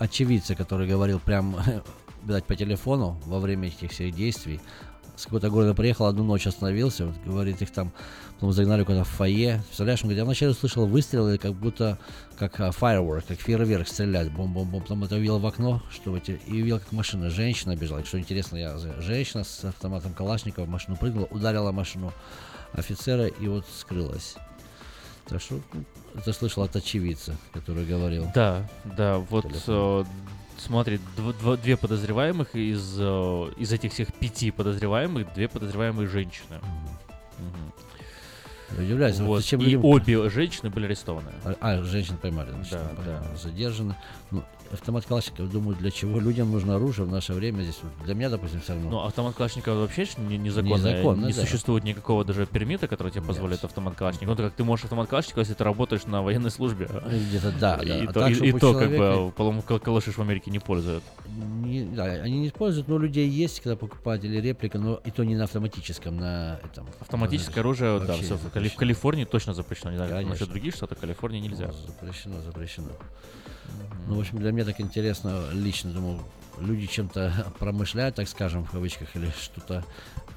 очевидца, 0.00 0.56
который 0.56 0.88
говорил 0.88 1.20
прям, 1.20 1.56
видать, 2.24 2.44
по 2.44 2.56
телефону 2.56 3.20
во 3.24 3.38
время 3.38 3.68
этих 3.68 3.92
всех 3.92 4.16
действий. 4.16 4.60
С 5.16 5.24
какого-то 5.24 5.50
города 5.50 5.74
приехал, 5.74 6.06
одну 6.06 6.24
ночь 6.24 6.46
остановился, 6.46 7.06
вот, 7.06 7.14
говорит, 7.24 7.60
их 7.60 7.70
там, 7.70 7.92
потом 8.34 8.52
загнали 8.52 8.82
куда-то 8.82 9.04
в 9.04 9.08
фойе. 9.08 9.62
Представляешь, 9.66 10.00
он 10.00 10.08
говорит, 10.08 10.18
я 10.18 10.24
вначале 10.24 10.52
услышал 10.52 10.86
выстрелы, 10.86 11.38
как 11.38 11.52
будто, 11.52 11.98
как 12.38 12.58
firework, 12.58 13.24
как 13.28 13.38
фейерверк 13.38 13.86
стрелять, 13.86 14.32
бом-бом-бом. 14.32 14.80
Потом 14.80 15.04
это 15.04 15.16
увидел 15.16 15.38
в 15.38 15.46
окно, 15.46 15.82
что 15.90 16.16
эти, 16.16 16.40
и 16.46 16.62
увидел, 16.62 16.78
как 16.78 16.92
машина, 16.92 17.30
женщина 17.30 17.76
бежала. 17.76 18.04
Что 18.04 18.18
интересно, 18.18 18.56
я, 18.56 18.78
женщина 19.00 19.44
с 19.44 19.64
автоматом 19.64 20.14
Калашникова 20.14 20.64
в 20.64 20.68
машину 20.68 20.96
прыгнула, 20.96 21.26
ударила 21.30 21.72
машину 21.72 22.12
офицера 22.72 23.26
и 23.26 23.46
вот 23.48 23.66
скрылась. 23.78 24.36
Так 25.28 25.40
что 25.40 25.60
ну, 25.72 25.84
это 26.14 26.32
слышал 26.32 26.62
от 26.62 26.74
очевидца, 26.74 27.36
который 27.52 27.84
говорил. 27.84 28.26
Да, 28.34 28.68
да, 28.84 29.18
вот 29.18 29.46
э, 29.66 30.04
смотри, 30.66 30.98
дв- 31.16 31.34
дв- 31.42 31.60
две 31.62 31.76
подозреваемых 31.76 32.54
из, 32.54 32.96
э, 32.98 33.50
из 33.56 33.72
этих 33.72 33.92
всех 33.92 34.12
пяти 34.14 34.50
подозреваемых, 34.50 35.32
две 35.34 35.48
подозреваемые 35.48 36.08
женщины. 36.08 36.60
Мгм. 37.38 37.72
Я 38.78 38.84
удивляюсь, 38.84 39.18
вот 39.18 39.26
Вот, 39.26 39.40
зачем 39.42 39.60
И 39.60 39.64
людям- 39.64 39.84
обе 39.84 40.30
женщины 40.30 40.70
были 40.70 40.86
арестованы. 40.86 41.30
А, 41.44 41.54
а, 41.60 41.82
женщин 41.82 42.16
поймали, 42.16 42.50
значит, 42.50 42.72
Да, 42.72 42.90
понятно, 42.96 43.28
да. 43.30 43.36
задержаны. 43.36 43.96
Ну, 44.30 44.42
автомат 44.72 45.04
Калашников, 45.06 45.50
думаю, 45.50 45.76
для 45.76 45.90
чего 45.90 46.18
людям 46.18 46.50
нужно 46.50 46.76
оружие 46.76 47.06
в 47.06 47.10
наше 47.10 47.32
время 47.32 47.62
здесь? 47.62 47.78
Для 48.04 48.14
меня, 48.14 48.30
допустим, 48.30 48.60
все 48.60 48.72
равно. 48.74 48.90
Ну, 48.90 49.00
автомат 49.04 49.34
Калашникова 49.36 49.74
вообще 49.80 50.06
не, 50.18 50.38
незаконно. 50.38 50.74
Незаконно, 50.88 51.26
не 51.26 51.32
да. 51.32 51.42
существует 51.42 51.84
никакого 51.84 52.24
даже 52.24 52.46
пермита, 52.46 52.88
который 52.88 53.10
тебе 53.12 53.22
позволяет 53.22 53.64
автомат 53.64 53.94
Калашникова. 53.94 54.34
Ну, 54.36 54.42
как 54.42 54.54
ты 54.54 54.64
можешь 54.64 54.84
автомат 54.84 55.08
Калашникова, 55.08 55.40
если 55.40 55.54
ты 55.54 55.64
работаешь 55.64 56.04
на 56.06 56.22
военной 56.22 56.50
службе. 56.50 56.88
Ну, 56.92 57.00
где-то 57.10 57.52
да, 57.58 57.76
да. 57.76 57.82
И 57.82 58.06
А 58.06 58.12
то, 58.12 58.20
так, 58.20 58.30
и- 58.30 58.48
и 58.48 58.52
как 58.52 58.90
бы, 58.90 59.32
по-моему, 59.36 59.62
кал- 59.62 59.80
калаши 59.80 60.12
ж 60.12 60.16
в 60.16 60.22
Америке 60.22 60.50
не 60.50 60.58
пользуют. 60.58 61.04
Не- 61.64 61.84
да, 61.84 62.04
они 62.04 62.40
не 62.40 62.48
используют, 62.48 62.88
но 62.88 62.96
у 62.96 62.98
людей 62.98 63.28
есть, 63.28 63.60
когда 63.60 63.76
покупают 63.76 64.24
или 64.24 64.40
реплика, 64.40 64.78
но 64.78 65.00
и 65.04 65.10
то 65.10 65.24
не 65.24 65.36
на 65.36 65.44
автоматическом, 65.44 66.16
на 66.16 66.60
этом. 66.64 66.86
Автоматическое 67.00 67.62
оружие, 67.62 68.00
да, 68.00 68.14
все, 68.14 68.36
в. 68.36 68.50
Калифорнии 68.76 69.24
точно 69.24 69.54
запрещено. 69.54 69.90
Не 69.90 69.96
знаю, 69.96 70.26
насчет 70.26 70.48
других 70.48 70.74
штатов, 70.74 70.98
в 70.98 71.00
Калифорнии 71.00 71.40
нельзя. 71.40 71.66
Ну, 71.68 71.72
Запрещено, 71.86 72.40
запрещено. 72.42 72.88
Ну, 74.08 74.16
в 74.16 74.20
общем, 74.20 74.38
для 74.38 74.52
меня 74.52 74.64
так 74.64 74.80
интересно 74.80 75.50
лично, 75.52 75.92
думаю, 75.92 76.20
люди 76.58 76.86
чем-то 76.86 77.52
промышляют, 77.58 78.16
так 78.16 78.28
скажем, 78.28 78.64
в 78.64 78.70
кавычках, 78.70 79.14
или 79.16 79.30
что-то, 79.40 79.84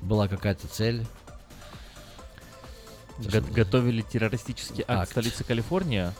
была 0.02 0.28
какая-то 0.28 0.68
цель. 0.68 1.06
Го- 3.18 3.54
готовили 3.54 4.02
террористический 4.02 4.84
акт, 4.88 4.90
Акт. 5.02 5.08
в 5.10 5.12
столице 5.12 5.44
Калифорнии. 5.44 6.12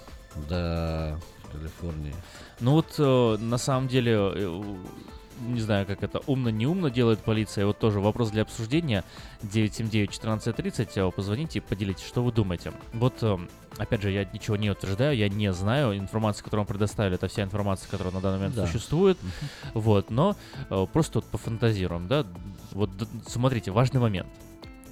Да, 0.50 1.20
в 1.44 1.52
Калифорнии. 1.58 2.16
Ну 2.62 2.72
вот, 2.72 2.96
э, 2.98 3.38
на 3.40 3.58
самом 3.58 3.88
деле, 3.90 4.14
э, 4.18 4.76
не 5.42 5.60
знаю, 5.60 5.86
как 5.86 6.04
это 6.04 6.20
умно-не 6.26 6.66
умно 6.68 6.88
делает 6.90 7.20
полиция. 7.20 7.66
Вот 7.66 7.80
тоже 7.80 8.00
вопрос 8.00 8.32
для 8.32 8.44
обсуждения. 8.44 9.04
979-1430. 9.44 10.90
э, 10.96 11.12
Позвоните 11.12 11.60
и 11.60 11.62
поделитесь, 11.62 12.06
что 12.06 12.24
вы 12.24 12.32
думаете. 12.32 12.72
Вот, 12.94 13.22
э, 13.22 13.38
опять 13.78 14.02
же, 14.02 14.12
я 14.12 14.26
ничего 14.26 14.56
не 14.58 14.70
утверждаю, 14.70 15.16
я 15.16 15.30
не 15.30 15.52
знаю. 15.54 15.98
Информация, 15.98 16.44
которую 16.44 16.62
вам 16.66 16.68
предоставили, 16.68 17.16
это 17.16 17.28
вся 17.28 17.44
информация, 17.44 17.90
которая 17.90 18.14
на 18.14 18.22
данный 18.22 18.38
момент 18.38 18.56
Да. 18.56 18.66
существует. 18.68 19.18
Вот, 19.74 20.10
но 20.10 20.36
э, 20.70 20.86
просто 20.92 21.20
вот 21.20 21.26
пофантазируем, 21.26 22.08
да. 22.08 22.26
Вот, 22.72 22.90
смотрите, 23.28 23.72
важный 23.72 24.00
момент. 24.00 24.28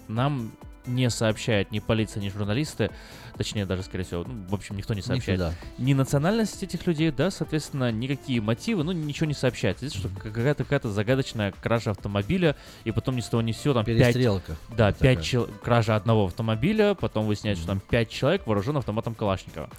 Нам 0.08 0.52
не 0.86 1.10
сообщает 1.10 1.72
ни 1.72 1.80
полиция, 1.80 2.22
ни 2.22 2.30
журналисты, 2.30 2.89
точнее 3.38 3.65
даже, 3.65 3.84
скорее 3.84 4.04
всего, 4.04 4.24
ну, 4.24 4.46
в 4.50 4.54
общем, 4.54 4.76
никто 4.78 4.93
не 4.93 5.02
сообщает 5.02 5.39
Никуда. 5.39 5.54
ни 5.78 5.93
национальность 5.93 6.62
этих 6.62 6.86
людей, 6.88 7.10
да, 7.12 7.32
соответственно, 7.32 7.91
никакие 7.91 8.41
мотивы, 8.41 8.84
ну, 8.84 8.91
ничего 8.91 9.26
не 9.26 9.34
сообщается. 9.34 9.88
Здесь 9.88 10.00
что 10.00 10.10
какая-то 10.10 10.63
какая-то 10.63 10.91
загадочная 10.91 11.52
кража 11.62 11.91
автомобиля, 11.91 12.56
и 12.84 12.91
потом 12.91 13.15
ни 13.15 13.22
с 13.22 13.28
того 13.28 13.41
ни 13.41 13.52
с 13.54 13.58
сего 13.62 13.74
там 13.74 13.86
Перестрелка. 13.86 14.56
да, 14.69 14.91
Такая. 14.91 15.15
пять 15.15 15.26
чел- 15.26 15.48
кража 15.63 15.96
одного 15.96 16.26
автомобиля, 16.26 16.96
потом 16.96 17.26
выясняется, 17.28 17.63
что 17.63 17.72
там 17.72 17.80
пять 17.80 18.10
человек 18.10 18.46
вооружен 18.46 18.78
автоматом 18.78 19.15
Калашникова. 19.15 19.69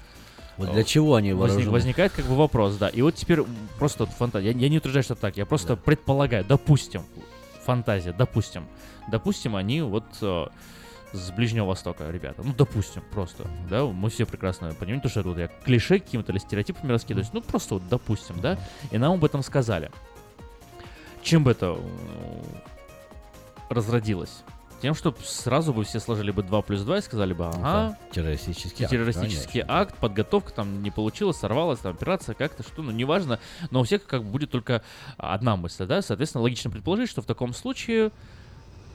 Вот 0.56 0.72
для 0.72 0.84
чего 0.84 1.16
они 1.16 1.32
Возник- 1.32 1.38
вооружены? 1.40 1.70
возникает 1.72 2.12
как 2.12 2.26
бы 2.26 2.36
вопрос, 2.36 2.76
да. 2.76 2.88
И 2.88 3.02
вот 3.02 3.16
теперь 3.16 3.40
просто 3.76 4.06
фантазия. 4.06 4.52
Я, 4.52 4.56
я 4.58 4.68
не 4.68 4.78
утверждаю, 4.78 5.02
что 5.02 5.16
так. 5.16 5.36
Я 5.36 5.46
просто 5.46 5.74
предполагаю, 5.76 6.44
допустим, 6.44 7.02
фантазия, 7.64 8.12
допустим. 8.16 8.64
Допустим, 9.10 9.56
они 9.56 9.80
вот 9.82 10.04
э, 10.22 10.46
с 11.14 11.30
Ближнего 11.30 11.66
Востока, 11.66 12.10
ребята. 12.10 12.42
Ну, 12.44 12.52
допустим, 12.56 13.02
просто. 13.12 13.46
Да, 13.70 13.84
мы 13.86 14.10
все 14.10 14.26
прекрасно 14.26 14.74
понимаем, 14.74 15.00
то, 15.00 15.08
что 15.08 15.22
вот 15.22 15.38
я 15.38 15.48
клише 15.48 16.00
какими-то 16.00 16.32
или 16.32 16.38
стереотипами 16.38 16.90
раскидываюсь. 16.90 17.32
Ну, 17.32 17.40
просто 17.40 17.74
вот 17.74 17.88
допустим, 17.88 18.40
да. 18.40 18.58
И 18.90 18.98
нам 18.98 19.12
об 19.12 19.24
этом 19.24 19.42
сказали. 19.42 19.90
Чем 21.22 21.44
бы 21.44 21.52
это 21.52 21.78
э, 21.78 22.42
разродилось? 23.70 24.42
Тем, 24.82 24.94
что 24.94 25.14
сразу 25.24 25.72
бы 25.72 25.84
все 25.84 26.00
сложили 26.00 26.30
бы 26.30 26.42
2 26.42 26.62
плюс 26.62 26.82
2 26.82 26.98
и 26.98 27.00
сказали 27.00 27.32
бы, 27.32 27.46
ага, 27.46 27.58
да, 27.62 27.98
террористический 28.12 28.84
акт, 28.84 28.90
террористический 28.90 29.64
акт, 29.66 29.96
подготовка 29.96 30.52
там 30.52 30.82
не 30.82 30.90
получилась, 30.90 31.38
сорвалась, 31.38 31.78
там 31.78 31.94
операция 31.94 32.34
как-то, 32.34 32.62
что, 32.62 32.82
ну, 32.82 32.90
неважно, 32.90 33.38
но 33.70 33.80
у 33.80 33.84
всех 33.84 34.04
как 34.04 34.24
бы 34.24 34.30
будет 34.30 34.50
только 34.50 34.82
одна 35.16 35.56
мысль, 35.56 35.86
да, 35.86 36.02
соответственно, 36.02 36.42
логично 36.42 36.70
предположить, 36.70 37.08
что 37.08 37.22
в 37.22 37.24
таком 37.24 37.54
случае 37.54 38.10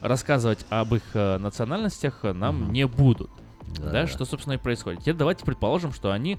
рассказывать 0.00 0.64
об 0.70 0.94
их 0.94 1.02
э, 1.14 1.38
национальностях 1.38 2.20
э, 2.22 2.32
нам 2.32 2.72
не 2.72 2.86
будут. 2.86 3.30
Да, 3.78 3.90
Да. 3.90 4.06
что, 4.06 4.24
собственно, 4.24 4.54
и 4.54 4.56
происходит. 4.56 5.00
Теперь 5.00 5.14
давайте 5.14 5.44
предположим, 5.44 5.92
что 5.92 6.10
они, 6.10 6.38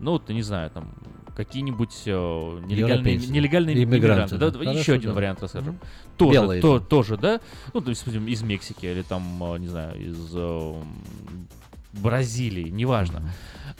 ну, 0.00 0.12
вот, 0.12 0.28
не 0.28 0.42
знаю, 0.42 0.70
там, 0.70 0.94
какие-нибудь 1.36 2.02
э, 2.06 2.10
нелегальные, 2.10 3.14
Европейцы. 3.14 3.32
нелегальные 3.32 3.74
Иммигранты, 3.84 3.96
иммигранты. 3.96 4.38
Да, 4.38 4.50
да. 4.50 4.58
да, 4.64 4.78
еще 4.78 4.94
один 4.94 5.10
да. 5.10 5.14
вариант 5.14 5.42
расскажем. 5.42 5.74
Мгм. 5.74 5.80
Тоже, 6.16 6.32
Белые 6.32 6.60
то, 6.60 6.78
же. 6.78 6.84
тоже, 6.84 7.16
да? 7.16 7.40
Ну, 7.72 7.80
допустим, 7.80 8.26
из 8.26 8.42
Мексики 8.42 8.86
или 8.86 9.02
там, 9.02 9.22
э, 9.54 9.58
не 9.58 9.68
знаю, 9.68 10.00
из 10.00 10.34
Бразилии, 11.92 12.68
неважно. 12.70 13.22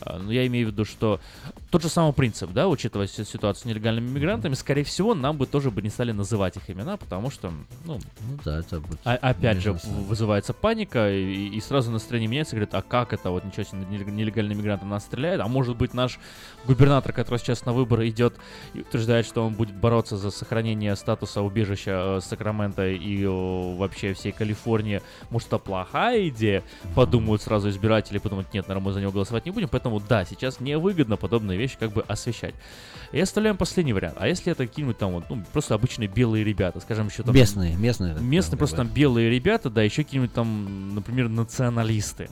А, 0.01 0.19
Но 0.19 0.33
я 0.33 0.47
имею 0.47 0.69
в 0.69 0.73
виду, 0.73 0.85
что 0.85 1.21
тот 1.71 1.83
же 1.83 1.89
самый 1.89 2.13
принцип, 2.13 2.51
да, 2.53 2.69
учитывая 2.69 3.07
си- 3.07 3.25
ситуацию 3.25 3.63
с 3.63 3.65
нелегальными 3.67 4.09
мигрантами, 4.11 4.55
скорее 4.55 4.85
всего, 4.85 5.15
нам 5.15 5.37
бы 5.37 5.47
тоже 5.47 5.71
бы 5.71 5.81
не 5.81 5.91
стали 5.91 6.13
называть 6.13 6.57
их 6.57 6.69
имена, 6.71 6.97
потому 6.97 7.31
что, 7.31 7.51
ну, 7.85 7.95
Ну 7.95 8.39
да, 8.45 8.59
это 8.59 8.81
будет. 8.81 8.99
а- 9.05 9.15
опять 9.17 9.59
же, 9.59 9.73
вызывается 9.85 10.55
паника, 10.55 11.13
и, 11.13 11.49
и 11.49 11.61
сразу 11.61 11.91
настроение 11.91 12.29
меняется, 12.29 12.57
говорят, 12.57 12.75
а 12.75 12.83
как 12.83 13.13
это, 13.13 13.31
вот 13.31 13.45
ничего 13.45 13.63
себе, 13.65 13.83
нелег- 13.91 14.11
нелегальный 14.11 14.55
мигрант 14.55 14.83
нас 14.83 15.05
стреляет, 15.05 15.41
а 15.41 15.47
может 15.49 15.77
быть 15.77 15.95
наш 15.95 16.19
губернатор, 16.67 17.13
который 17.13 17.39
сейчас 17.39 17.65
на 17.65 17.73
выборы 17.73 18.09
идет, 18.09 18.35
и 18.75 18.81
утверждает, 18.81 19.25
что 19.27 19.45
он 19.47 19.55
будет 19.55 19.75
бороться 19.75 20.17
за 20.17 20.31
сохранение 20.31 20.97
статуса 20.97 21.43
убежища 21.43 22.17
э, 22.19 22.21
Сакрамента 22.23 22.89
и 22.89 23.23
э, 23.25 23.29
вообще 23.77 24.15
всей 24.15 24.33
Калифорнии, 24.33 25.01
может, 25.31 25.49
это 25.49 25.59
плохая 25.59 26.29
идея, 26.29 26.63
подумают 26.95 27.43
сразу 27.43 27.71
избиратели, 28.03 28.19
подумают, 28.19 28.53
нет, 28.53 28.69
наверное, 28.69 28.87
мы 28.87 28.93
за 28.93 29.01
него 29.01 29.13
голосовать 29.13 29.45
не 29.47 29.51
будем, 29.51 29.69
поэтому 29.69 30.01
да, 30.01 30.25
сейчас 30.25 30.61
невыгодно 30.61 31.17
подобные 31.17 31.59
вещи 31.59 31.77
как 31.79 31.93
бы 31.93 32.03
освещать. 32.03 32.55
И 33.13 33.21
оставляем 33.21 33.57
последний 33.57 33.93
вариант. 33.93 34.17
А 34.19 34.29
если 34.29 34.53
это 34.53 34.67
какие-нибудь 34.67 34.99
там 34.99 35.13
вот, 35.13 35.25
ну, 35.29 35.43
просто 35.53 35.75
обычные 35.75 36.09
белые 36.09 36.45
ребята, 36.45 36.81
скажем, 36.81 37.09
еще 37.09 37.23
там... 37.23 37.35
Местные, 37.35 37.77
местные. 37.77 38.15
Местные 38.15 38.59
просто 38.59 38.77
там 38.77 38.89
белые 38.89 39.31
ребята, 39.31 39.71
да, 39.71 39.83
еще 39.83 40.05
какие-нибудь 40.05 40.35
там, 40.35 40.95
например, 40.95 41.29
националисты. 41.29 42.31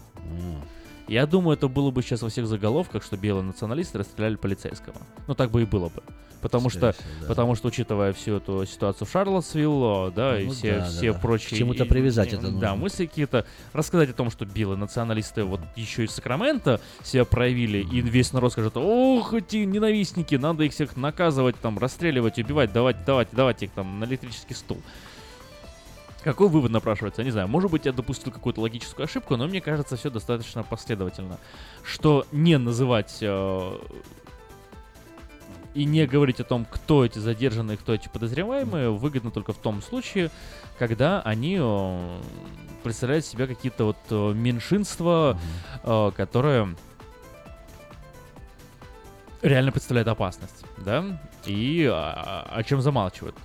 Я 1.09 1.27
думаю, 1.27 1.57
это 1.57 1.69
было 1.69 1.91
бы 1.91 2.03
сейчас 2.03 2.23
во 2.23 2.29
всех 2.29 2.47
заголовках, 2.47 3.03
что 3.03 3.17
белые 3.17 3.43
националисты 3.43 3.99
расстреляли 3.99 4.37
полицейского. 4.37 4.95
Ну, 5.27 5.35
так 5.35 5.51
бы 5.51 5.63
и 5.63 5.65
было 5.65 5.89
бы. 5.89 6.03
Потому 6.41 6.71
Скорее 6.71 6.93
что, 6.93 7.03
всего, 7.03 7.21
да. 7.21 7.27
потому 7.27 7.55
что, 7.55 7.69
учитывая 7.69 8.13
всю 8.15 8.37
эту 8.37 8.65
ситуацию 8.65 9.07
в 9.07 9.11
Шарлотсвилл, 9.11 10.11
да, 10.11 10.41
и 10.41 10.47
Ну 10.47 10.53
все, 10.53 10.73
да, 10.73 10.79
да, 10.81 10.87
все 10.87 11.13
да. 11.13 11.19
прочие... 11.19 11.51
К 11.51 11.59
чему-то 11.59 11.85
и- 11.85 11.89
привязать 11.89 12.33
и- 12.33 12.37
это 12.37 12.47
Да, 12.47 12.51
нужно. 12.71 12.75
мысли 12.77 13.07
какие-то. 13.07 13.45
Рассказать 13.75 14.11
о 14.11 14.13
том, 14.15 14.31
что 14.31 14.47
белые 14.47 14.79
националисты 14.79 15.45
вот 15.45 15.61
еще 15.77 16.05
из 16.05 16.13
Сакрамента 16.13 16.81
себя 17.03 17.25
проявили, 17.27 17.79
и 17.79 18.01
весь 18.01 18.33
народ 18.33 18.53
скажет, 18.53 18.73
ох, 18.77 19.35
эти 19.35 19.59
ненавистники, 19.59 20.35
надо 20.37 20.65
их 20.65 20.73
всех 20.73 20.97
наказывать, 20.97 21.57
там, 21.61 21.79
расстреливать, 21.79 22.39
убивать, 22.39 22.73
давать, 22.73 23.05
давать, 23.05 23.29
давать 23.33 23.63
их 23.63 23.71
там 23.73 24.01
на 24.01 24.05
электрический 24.05 24.55
стул. 24.55 24.79
Какой 26.23 26.49
вывод 26.51 26.71
напрашивается? 26.71 27.23
Я 27.23 27.25
не 27.25 27.31
знаю. 27.31 27.49
Может 27.49 27.71
быть, 27.71 27.87
я 27.87 27.93
допустил 27.93 28.31
какую-то 28.31 28.61
логическую 28.61 29.05
ошибку, 29.05 29.37
но 29.37 29.47
мне 29.47 29.63
кажется, 29.63 29.97
все 29.97 30.11
достаточно 30.11 30.63
последовательно. 30.63 31.39
Что 31.83 32.27
не 32.31 32.59
называть 32.59 33.19
э, 33.23 33.79
и 35.75 35.85
не 35.85 36.07
говорить 36.07 36.41
о 36.41 36.45
том, 36.45 36.67
кто 36.69 37.05
эти 37.05 37.19
задержанные, 37.19 37.77
кто 37.77 37.95
эти 37.95 38.09
подозреваемые, 38.09 38.91
выгодно 38.91 39.31
только 39.31 39.53
в 39.53 39.59
том 39.59 39.83
случае, 39.83 40.31
когда 40.79 41.21
они 41.23 41.59
э, 41.61 42.21
представляют 42.83 43.25
себя 43.25 43.47
какие-то 43.47 43.85
вот 43.85 43.99
э, 44.11 44.33
меньшинства, 44.35 45.39
э, 45.83 46.11
которые 46.17 46.75
реально 49.43 49.73
представляют 49.73 50.09
опасность, 50.09 50.65
да, 50.79 51.21
и 51.47 51.89
а, 51.91 52.47
о 52.51 52.63
чем 52.63 52.83
замалчивают. 52.83 53.37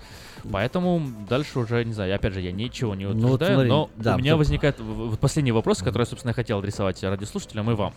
Поэтому 0.51 1.01
дальше 1.27 1.59
уже, 1.59 1.83
не 1.83 1.93
знаю, 1.93 2.13
опять 2.15 2.33
же, 2.33 2.41
я 2.41 2.51
ничего 2.51 2.95
не 2.95 3.05
Ну, 3.05 3.13
вот 3.29 3.35
утверждаю, 3.35 3.53
смотри, 3.55 3.69
но 3.69 3.89
да, 3.95 4.15
у 4.15 4.17
меня 4.17 4.31
тут- 4.33 4.39
возникает 4.39 4.79
вот 4.79 5.19
последний 5.19 5.51
вопрос, 5.51 5.79
который 5.79 6.03
я, 6.03 6.05
собственно, 6.05 6.33
хотел 6.33 6.59
адресовать 6.59 7.01
радиослушателям 7.03 7.69
и 7.71 7.73
вам. 7.73 7.93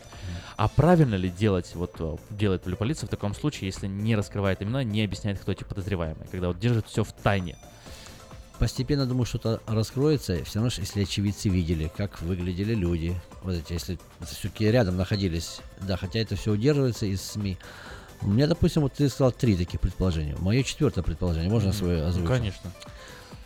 А 0.57 0.69
правильно 0.69 1.15
ли 1.15 1.29
делать, 1.31 1.71
вот 1.75 1.95
э, 2.01 2.17
делает 2.31 2.67
ли 2.67 2.75
полиция 2.75 3.07
в 3.07 3.11
таком 3.11 3.35
случае, 3.35 3.67
если 3.67 3.87
не 3.87 4.17
раскрывает 4.17 4.63
имена, 4.63 4.83
не 4.83 5.05
объясняет, 5.05 5.39
кто 5.39 5.53
эти 5.53 5.65
подозреваемые, 5.65 6.27
когда 6.31 6.49
вот 6.49 6.59
держит 6.59 6.87
все 6.87 7.05
в 7.05 7.13
тайне? 7.13 7.57
Постепенно, 8.59 9.07
думаю, 9.07 9.25
что-то 9.25 9.61
раскроется. 9.69 10.43
Все 10.45 10.59
равно, 10.59 10.71
если 10.77 11.03
очевидцы 11.03 11.49
видели, 11.49 11.91
как 11.97 12.21
выглядели 12.23 12.75
люди, 12.75 13.15
вот 13.43 13.55
эти, 13.55 13.73
если 13.75 14.01
все-таки 14.27 14.69
рядом 14.69 14.97
находились, 14.97 15.61
да, 15.81 15.97
хотя 15.97 16.19
это 16.19 16.35
все 16.35 16.51
удерживается 16.53 17.07
из 17.07 17.23
СМИ. 17.23 17.57
У 18.23 18.29
меня, 18.29 18.47
допустим, 18.47 18.83
вот 18.83 18.95
ты 18.95 19.09
сказал 19.09 19.33
три 19.33 19.57
таких 19.57 19.81
предположения. 19.81 20.37
Мое 20.41 20.63
четвертое 20.63 21.03
предположение, 21.03 21.51
можно 21.51 21.73
свое 21.73 22.03
Ну, 22.03 22.09
озвучить? 22.09 22.29
конечно. 22.29 22.71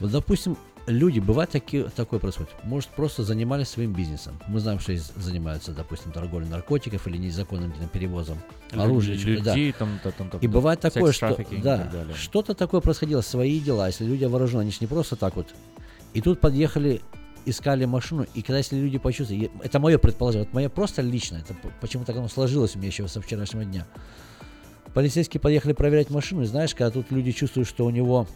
Вот, 0.00 0.10
допустим, 0.10 0.56
люди, 0.86 1.20
бывает 1.20 1.50
таки, 1.50 1.84
такое 1.94 2.18
происходит, 2.18 2.50
может, 2.64 2.88
просто 2.90 3.22
занимались 3.22 3.68
своим 3.68 3.92
бизнесом. 3.92 4.38
Мы 4.48 4.60
знаем, 4.60 4.80
что 4.80 4.94
занимаются, 5.16 5.72
допустим, 5.72 6.10
торговлей 6.10 6.48
наркотиков 6.48 7.06
или 7.06 7.18
незаконным 7.18 7.72
перевозом 7.92 8.38
Лю- 8.72 8.82
оружия. 8.82 9.14
людей, 9.16 9.72
да. 9.72 9.78
там, 9.78 10.00
та- 10.02 10.10
там, 10.10 10.30
там, 10.30 10.40
И 10.40 10.46
бывает 10.46 10.80
такое, 10.80 11.12
что 11.12 11.36
да, 11.62 11.78
так 11.92 12.16
что-то 12.16 12.54
такое 12.54 12.80
происходило, 12.80 13.20
свои 13.20 13.60
дела, 13.60 13.88
если 13.88 14.04
люди 14.06 14.24
вооружены, 14.24 14.62
они 14.62 14.70
же 14.70 14.78
не 14.80 14.86
просто 14.86 15.16
так 15.16 15.36
вот. 15.36 15.54
И 16.14 16.20
тут 16.20 16.40
подъехали, 16.40 17.00
искали 17.44 17.84
машину, 17.84 18.26
и 18.34 18.42
когда 18.42 18.58
если 18.58 18.76
люди 18.76 18.98
почувствовали, 18.98 19.50
это 19.62 19.78
мое 19.78 19.98
предположение, 19.98 20.46
вот 20.46 20.54
мое 20.54 20.68
просто 20.68 21.02
лично, 21.02 21.36
это 21.36 21.54
п- 21.54 21.70
почему 21.80 22.04
так 22.04 22.16
оно 22.16 22.28
сложилось 22.28 22.74
у 22.74 22.78
меня 22.78 22.88
еще 22.88 23.06
со 23.08 23.20
вчерашнего 23.20 23.64
дня. 23.64 23.86
Полицейские 24.94 25.40
поехали 25.40 25.72
проверять 25.72 26.10
машину, 26.10 26.42
и 26.42 26.46
знаешь, 26.46 26.74
когда 26.74 26.90
тут 26.90 27.10
люди 27.10 27.32
чувствуют, 27.32 27.68
что 27.68 27.86
у 27.86 27.90
него, 27.90 28.26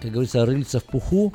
как 0.00 0.10
говорится, 0.10 0.44
рыльца 0.44 0.80
в 0.80 0.84
пуху, 0.84 1.32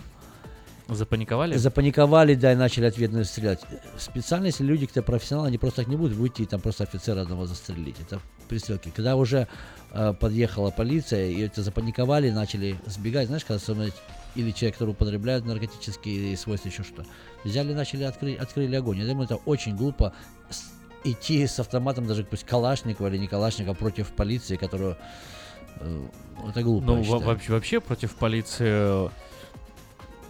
Запаниковали? 0.96 1.56
Запаниковали, 1.56 2.34
да, 2.34 2.54
и 2.54 2.56
начали 2.56 2.86
ответно 2.86 3.24
стрелять. 3.24 3.60
Специально, 3.98 4.48
если 4.48 4.64
люди, 4.64 4.88
кто 4.88 5.04
профессионалы, 5.04 5.50
они 5.50 5.60
просто 5.60 5.82
так 5.82 5.88
не 5.88 5.96
будут 5.96 6.18
выйти 6.18 6.42
и 6.42 6.46
там 6.46 6.62
просто 6.62 6.84
офицера 6.84 7.22
одного 7.22 7.46
застрелить. 7.46 7.98
Это 8.00 8.20
пристрелки. 8.48 8.90
Когда 8.90 9.16
уже 9.16 9.48
э, 9.92 10.14
подъехала 10.20 10.72
полиция, 10.72 11.30
и 11.30 11.42
это 11.42 11.62
запаниковали, 11.62 12.32
начали 12.32 12.76
сбегать, 12.88 13.28
знаешь, 13.28 13.46
когда 13.46 13.58
особенно 13.58 13.92
или 14.36 14.52
человек, 14.52 14.76
который 14.76 14.92
употребляет 14.92 15.46
наркотические 15.46 16.36
свойства, 16.38 16.70
еще 16.70 16.84
что. 16.84 17.06
Взяли, 17.44 17.74
начали 17.74 18.04
открыть, 18.04 18.40
открыли 18.40 18.76
огонь. 18.76 18.98
Я 18.98 19.06
думаю, 19.06 19.26
это 19.26 19.36
очень 19.36 19.76
глупо 19.76 20.14
идти 21.04 21.46
с 21.46 21.60
автоматом, 21.60 22.08
даже 22.08 22.24
пусть 22.24 22.46
Калашникова 22.46 23.08
или 23.08 23.18
не 23.18 23.28
Калашникова, 23.28 23.74
против 23.74 24.12
полиции, 24.12 24.56
которую... 24.56 24.98
э, 25.80 26.08
это 26.50 26.64
глупо, 26.64 26.86
Ну, 26.86 27.04
вообще, 27.04 27.52
вообще 27.52 27.80
против 27.80 28.16
полиции 28.16 28.68
э, 28.68 29.10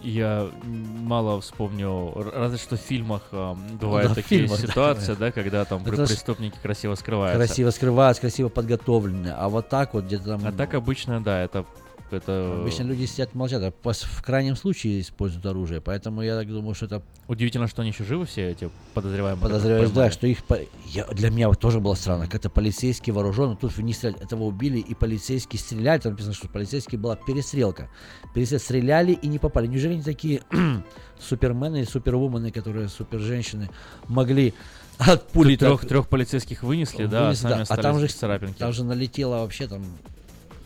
я 0.02 0.48
мало 0.64 1.40
вспомню, 1.40 2.12
разве 2.14 2.58
что 2.58 2.76
в 2.76 2.80
фильмах 2.80 3.22
э, 3.32 3.54
бывают 3.80 4.08
да, 4.08 4.12
в 4.14 4.16
такие 4.16 4.42
фильмах, 4.42 4.60
да. 4.60 4.68
ситуации, 4.68 5.14
да, 5.14 5.32
когда 5.32 5.64
там 5.64 5.82
Это 5.86 6.06
преступники 6.06 6.56
красиво 6.62 6.94
скрываются. 6.94 7.38
Красиво 7.38 7.70
скрываются, 7.70 8.20
красиво 8.22 8.48
подготовлены. 8.48 9.28
А 9.36 9.48
вот 9.48 9.68
так 9.68 9.94
вот 9.94 10.04
где-то 10.04 10.24
там... 10.24 10.46
А 10.46 10.52
так 10.52 10.74
обычно, 10.74 11.22
да, 11.22 11.42
это... 11.42 11.66
это 12.12 12.58
Обычно 12.60 12.82
люди 12.84 13.04
сидят 13.06 13.34
молчат, 13.34 13.62
а 13.62 13.72
в 13.92 14.22
крайнем 14.22 14.56
случае 14.56 15.00
используют 15.00 15.44
оружие. 15.46 15.80
Поэтому 15.80 16.22
я 16.22 16.36
так 16.36 16.48
думаю, 16.48 16.74
что 16.74 16.86
это 16.86 17.02
Удивительно, 17.28 17.68
что 17.68 17.82
они 17.82 17.90
еще 17.92 18.02
живы 18.04 18.26
все 18.26 18.50
эти 18.50 18.70
подозреваемые. 18.94 19.42
подозреваю, 19.42 19.82
которых 19.88 19.94
да, 19.94 20.10
что 20.10 20.26
их 20.26 20.38
я- 20.86 21.06
для 21.06 21.30
меня 21.30 21.48
вот 21.48 21.60
тоже 21.60 21.78
было 21.80 21.94
странно, 21.94 22.26
как 22.26 22.34
это 22.36 22.50
полицейский 22.50 23.12
вооружен, 23.12 23.56
тут 23.56 23.76
не 23.78 23.92
стреляли, 23.92 24.22
этого 24.24 24.44
убили 24.44 24.78
и 24.78 24.94
полицейские 24.94 25.60
стреляли, 25.60 26.00
там 26.00 26.12
написано, 26.12 26.34
что 26.34 26.48
полицейские 26.48 26.98
была 26.98 27.14
перестрелка, 27.16 27.88
перестрел 28.34 28.60
стреляли 28.60 29.12
и 29.12 29.28
не 29.28 29.38
попали. 29.38 29.66
Неужели 29.68 29.92
они 29.94 30.02
такие 30.02 30.42
супермены 31.20 31.82
и 31.82 31.84
супервумены, 31.84 32.50
которые 32.50 32.88
супер 32.88 33.18
женщины 33.20 33.68
могли 34.08 34.54
от 34.98 35.28
пули 35.28 35.56
трех, 35.56 35.80
так- 35.80 35.88
трех 35.88 36.08
полицейских 36.08 36.62
вынесли, 36.62 37.06
да, 37.06 37.20
а 37.20 37.24
вынесли, 37.26 37.42
сами 37.42 37.64
да. 37.64 37.74
а 37.74 37.76
там 37.76 37.98
же 38.00 38.06
царапинки. 38.08 38.58
там 38.58 38.72
же 38.72 38.84
налетело 38.84 39.36
вообще 39.38 39.66
там 39.66 39.82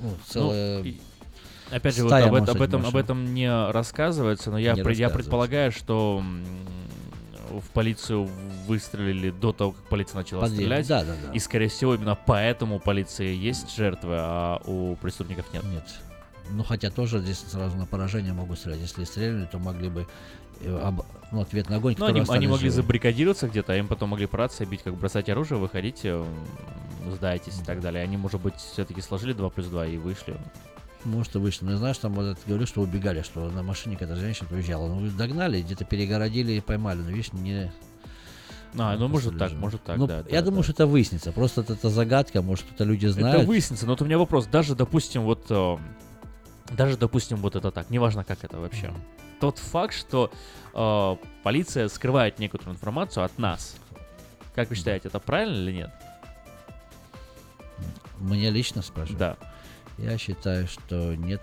ну, 0.00 0.10
целая 0.26 0.82
и- 0.82 0.96
Опять 1.74 1.96
же, 1.96 2.04
вот 2.04 2.12
об, 2.12 2.34
об 2.34 2.62
этом, 2.62 2.80
об 2.80 2.84
машин. 2.86 3.00
этом 3.00 3.34
не 3.34 3.50
рассказывается, 3.72 4.50
но 4.50 4.58
я, 4.58 4.74
Не 4.74 4.82
я 4.94 5.08
предполагаю, 5.10 5.72
что 5.72 6.22
в 7.50 7.70
полицию 7.72 8.28
выстрелили 8.66 9.30
до 9.30 9.52
того, 9.52 9.72
как 9.72 9.82
полиция 9.84 10.18
начала 10.18 10.42
Подъехали. 10.42 10.64
стрелять. 10.66 10.88
Да, 10.88 11.04
да, 11.04 11.14
да. 11.26 11.32
И, 11.32 11.38
скорее 11.38 11.68
всего, 11.68 11.94
именно 11.94 12.16
поэтому 12.26 12.76
у 12.76 12.80
полиции 12.80 13.34
есть 13.34 13.74
жертвы, 13.76 14.14
а 14.16 14.60
у 14.66 14.96
преступников 14.96 15.46
нет. 15.52 15.64
Нет. 15.64 15.84
Ну, 16.50 16.62
хотя 16.62 16.90
тоже 16.90 17.20
здесь 17.20 17.38
сразу 17.38 17.76
на 17.76 17.86
поражение 17.86 18.32
могут 18.32 18.58
стрелять. 18.58 18.80
Если 18.80 19.04
стреляли, 19.04 19.46
то 19.46 19.58
могли 19.58 19.88
бы 19.88 20.06
э, 20.60 20.78
об- 20.82 21.04
ну, 21.32 21.40
ответный 21.40 21.76
огонь, 21.78 21.94
Ну, 21.98 22.06
они, 22.06 22.20
они 22.28 22.46
могли 22.46 22.68
живы. 22.70 22.82
забаррикадироваться 22.82 23.48
где-то, 23.48 23.72
а 23.72 23.76
им 23.76 23.88
потом 23.88 24.10
могли 24.10 24.28
рации 24.30 24.64
бить, 24.64 24.82
как 24.82 24.94
бросать 24.94 25.28
оружие, 25.28 25.58
выходите, 25.58 26.08
м, 26.10 26.26
сдайтесь 27.16 27.60
и 27.60 27.64
так 27.64 27.80
далее. 27.80 28.02
Они, 28.04 28.16
может 28.16 28.40
быть, 28.40 28.56
все-таки 28.56 29.00
сложили 29.00 29.32
2 29.32 29.48
плюс 29.50 29.66
2 29.68 29.86
и 29.86 29.96
вышли. 29.96 30.36
Может, 31.04 31.34
и 31.34 31.38
вышли. 31.38 31.64
Но 31.66 31.72
я 31.72 31.76
знаю, 31.76 31.94
что 31.94 32.04
там 32.04 32.14
вот 32.14 32.22
это 32.24 32.40
говорю, 32.46 32.66
что 32.66 32.80
убегали, 32.80 33.22
что 33.22 33.50
на 33.50 33.62
машине 33.62 33.96
какая-то 33.96 34.16
женщина 34.18 34.48
уезжала. 34.50 34.88
Ну, 34.88 35.10
догнали, 35.10 35.60
где-то 35.60 35.84
перегородили 35.84 36.52
и 36.52 36.60
поймали. 36.60 36.98
Но, 37.00 37.10
видишь, 37.10 37.32
не... 37.32 37.70
А, 38.76 38.96
ну, 38.96 39.06
может 39.08 39.38
так, 39.38 39.50
же. 39.50 39.56
может 39.56 39.82
так, 39.84 39.98
Ну, 39.98 40.06
да. 40.06 40.24
Я 40.28 40.40
да, 40.40 40.46
думаю, 40.46 40.62
да. 40.62 40.64
что 40.64 40.72
это 40.72 40.86
выяснится. 40.86 41.30
Просто 41.30 41.60
это, 41.60 41.74
это 41.74 41.90
загадка, 41.90 42.42
может, 42.42 42.64
кто-то 42.64 42.84
люди 42.84 43.06
знают. 43.06 43.40
Это 43.40 43.46
выяснится, 43.46 43.86
но 43.86 43.92
вот 43.92 44.02
у 44.02 44.04
меня 44.04 44.18
вопрос. 44.18 44.46
Даже, 44.46 44.74
допустим, 44.74 45.22
вот... 45.22 45.46
э, 45.50 45.76
Даже, 46.72 46.96
допустим, 46.96 47.36
вот 47.36 47.54
это 47.54 47.70
так, 47.70 47.90
неважно, 47.90 48.24
как 48.24 48.42
это 48.42 48.58
вообще. 48.58 48.92
Тот 49.40 49.58
факт, 49.58 49.94
что 49.94 50.32
э, 50.72 51.16
полиция 51.42 51.88
скрывает 51.88 52.38
некоторую 52.38 52.74
информацию 52.74 53.24
от 53.24 53.38
нас. 53.38 53.76
Как 54.54 54.70
вы 54.70 54.74
считаете, 54.76 55.08
это 55.08 55.20
правильно 55.20 55.54
или 55.54 55.72
нет? 55.72 55.90
Мне 58.18 58.50
лично 58.50 58.82
спрашивают? 58.82 59.18
Да. 59.18 59.36
Я 59.98 60.18
считаю, 60.18 60.66
что 60.66 61.14
нет. 61.14 61.42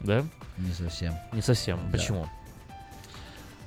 Да? 0.00 0.24
Не 0.58 0.72
совсем. 0.72 1.14
Не 1.32 1.42
совсем. 1.42 1.80
Да. 1.90 1.98
Почему? 1.98 2.26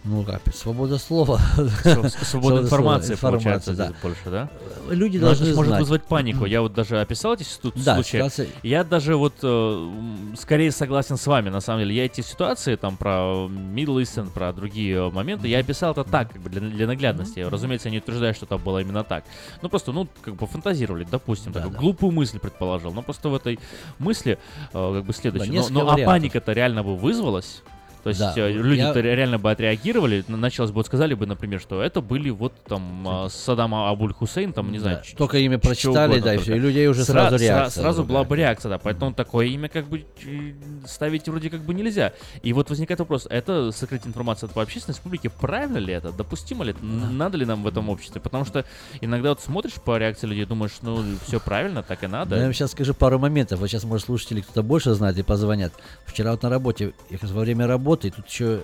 Ну, 0.06 0.24
как, 0.24 0.42
свобода 0.56 0.98
слова. 0.98 1.40
Свобода 1.84 2.10
слова, 2.10 2.60
информации, 2.62 3.14
информация, 3.14 3.18
получается, 3.20 3.74
да. 3.74 3.94
больше, 4.02 4.30
да? 4.30 4.50
Люди 4.90 5.18
Но 5.18 5.28
это 5.28 5.36
должны 5.36 5.54
ж 5.54 5.56
может 5.56 5.68
знать. 5.70 5.80
вызвать 5.82 6.04
панику. 6.04 6.46
Я 6.46 6.62
вот 6.62 6.74
даже 6.74 7.02
описал 7.02 7.34
эти 7.34 7.46
Да, 7.76 7.96
случаи. 7.96 8.18
ситуация- 8.18 8.48
Я 8.64 8.86
даже 8.86 9.18
вот 9.18 9.34
э, 9.44 9.90
скорее 10.38 10.72
согласен 10.72 11.18
с 11.18 11.28
вами, 11.28 11.50
на 11.50 11.60
самом 11.60 11.82
деле. 11.82 11.96
Я 11.96 12.06
эти 12.06 12.22
ситуации, 12.22 12.76
там, 12.78 12.96
про 12.96 13.48
Middle 13.50 14.02
Eastern, 14.02 14.32
про 14.32 14.54
другие 14.54 15.10
моменты, 15.12 15.50
я 15.50 15.60
описал 15.60 15.92
это 15.92 16.06
так, 16.06 16.32
как 16.32 16.42
бы 16.42 16.50
для, 16.50 16.62
для 16.62 16.88
наглядности. 16.88 17.40
Разумеется, 17.42 17.90
я 17.90 17.92
не 17.92 17.98
утверждаю, 17.98 18.34
что 18.34 18.46
это 18.46 18.58
было 18.58 18.80
именно 18.80 19.04
так. 19.04 19.26
Ну, 19.62 19.68
просто, 19.68 19.92
ну, 19.92 20.08
как 20.22 20.36
бы 20.36 20.48
фантазировали, 20.48 21.06
допустим, 21.10 21.52
такую 21.52 21.76
глупую 21.78 22.14
мысль 22.14 22.40
предположил. 22.40 22.94
Но 22.94 23.02
просто 23.02 23.28
в 23.28 23.36
этой 23.36 23.60
мысли, 24.00 24.40
э, 24.74 24.94
как 24.96 25.06
бы, 25.06 25.14
следующее. 25.14 25.52
но, 25.52 25.58
несколько 25.60 25.74
но 25.74 25.92
а 25.92 25.98
паника-то 26.06 26.54
реально 26.54 26.84
бы 26.84 26.96
вызвалась. 26.96 27.64
То 28.04 28.10
есть 28.10 28.20
Да, 28.22 28.34
э, 28.38 28.52
люди-то 28.52 29.00
я- 29.00 29.16
реально 29.16 29.38
бы 29.40 29.52
отреагировали, 29.52 30.24
началось 30.28 30.72
бы, 30.72 30.76
вот 30.76 30.86
сказали 30.86 31.14
бы, 31.14 31.26
например, 31.26 31.60
что 31.60 31.82
это 31.82 32.00
были 32.02 32.30
вот 32.30 32.54
там 32.66 33.06
а, 33.08 33.30
Саддам 33.30 33.76
Абуль 33.76 34.14
Хусейн, 34.14 34.54
там, 34.54 34.72
не 34.72 34.78
Да, 34.78 34.84
знаю, 34.84 35.02
только 35.18 35.38
имя 35.40 35.60
прочитали, 35.60 36.12
угодно 36.20 36.26
да, 36.26 36.36
и 36.36 36.52
у 36.52 36.58
людей 36.62 36.88
уже 36.88 37.02
Сра- 37.02 37.06
сразу 37.06 37.36
сра- 37.36 37.40
реакция 37.40 37.82
Сразу 37.82 38.04
была 38.06 38.24
бы 38.24 38.38
реакция, 38.38 38.70
да, 38.70 38.78
поэтому 38.78 39.14
такое 39.14 39.48
имя 39.48 39.68
как 39.68 39.88
бы 39.90 40.06
э, 40.26 40.54
ставить 40.88 41.28
вроде 41.28 41.50
как 41.50 41.62
бы 41.62 41.74
нельзя. 41.74 42.14
И 42.42 42.54
вот 42.54 42.70
возникает 42.70 43.00
вопрос, 43.00 43.28
это 43.30 43.72
сокрытие 43.74 44.08
информации 44.10 44.46
от 44.48 44.56
общественности 44.58 45.02
публики, 45.04 45.30
правильно 45.42 45.78
ли 45.78 45.94
это, 45.94 46.12
допустимо 46.14 46.64
ли 46.64 46.72
это, 46.72 46.80
Н- 46.82 47.18
надо 47.18 47.38
ли 47.38 47.46
нам 47.46 47.64
в 47.64 47.68
этом 47.68 47.90
обществе? 47.90 48.22
Потому 48.22 48.46
что 48.46 48.64
иногда 49.02 49.30
вот 49.30 49.42
смотришь 49.42 49.74
по 49.74 49.98
реакции 49.98 50.26
людей, 50.28 50.46
думаешь, 50.46 50.72
ну, 50.82 51.04
все 51.28 51.40
правильно, 51.42 51.84
так 51.84 52.04
и 52.04 52.08
надо. 52.08 52.30
Да, 52.32 52.38
я 52.38 52.44
вам 52.44 52.54
сейчас 52.54 52.72
скажу 52.72 52.94
пару 52.94 53.20
моментов. 53.20 53.60
Вот 53.60 53.68
сейчас, 53.68 53.84
может, 53.84 54.06
слушатели 54.06 54.40
кто-то 54.42 54.64
больше 54.64 54.94
знает 54.94 55.18
и 55.18 55.24
позвонят. 55.24 55.74
Вчера 56.06 56.32
вот 56.32 56.44
на 56.44 56.50
работе, 56.50 56.94
я 57.10 57.18
как 57.18 57.24
раз 57.24 57.32
во 57.32 57.42
время 57.42 57.68
работы, 57.68 57.89
и 58.06 58.10
тут 58.10 58.28
еще 58.28 58.62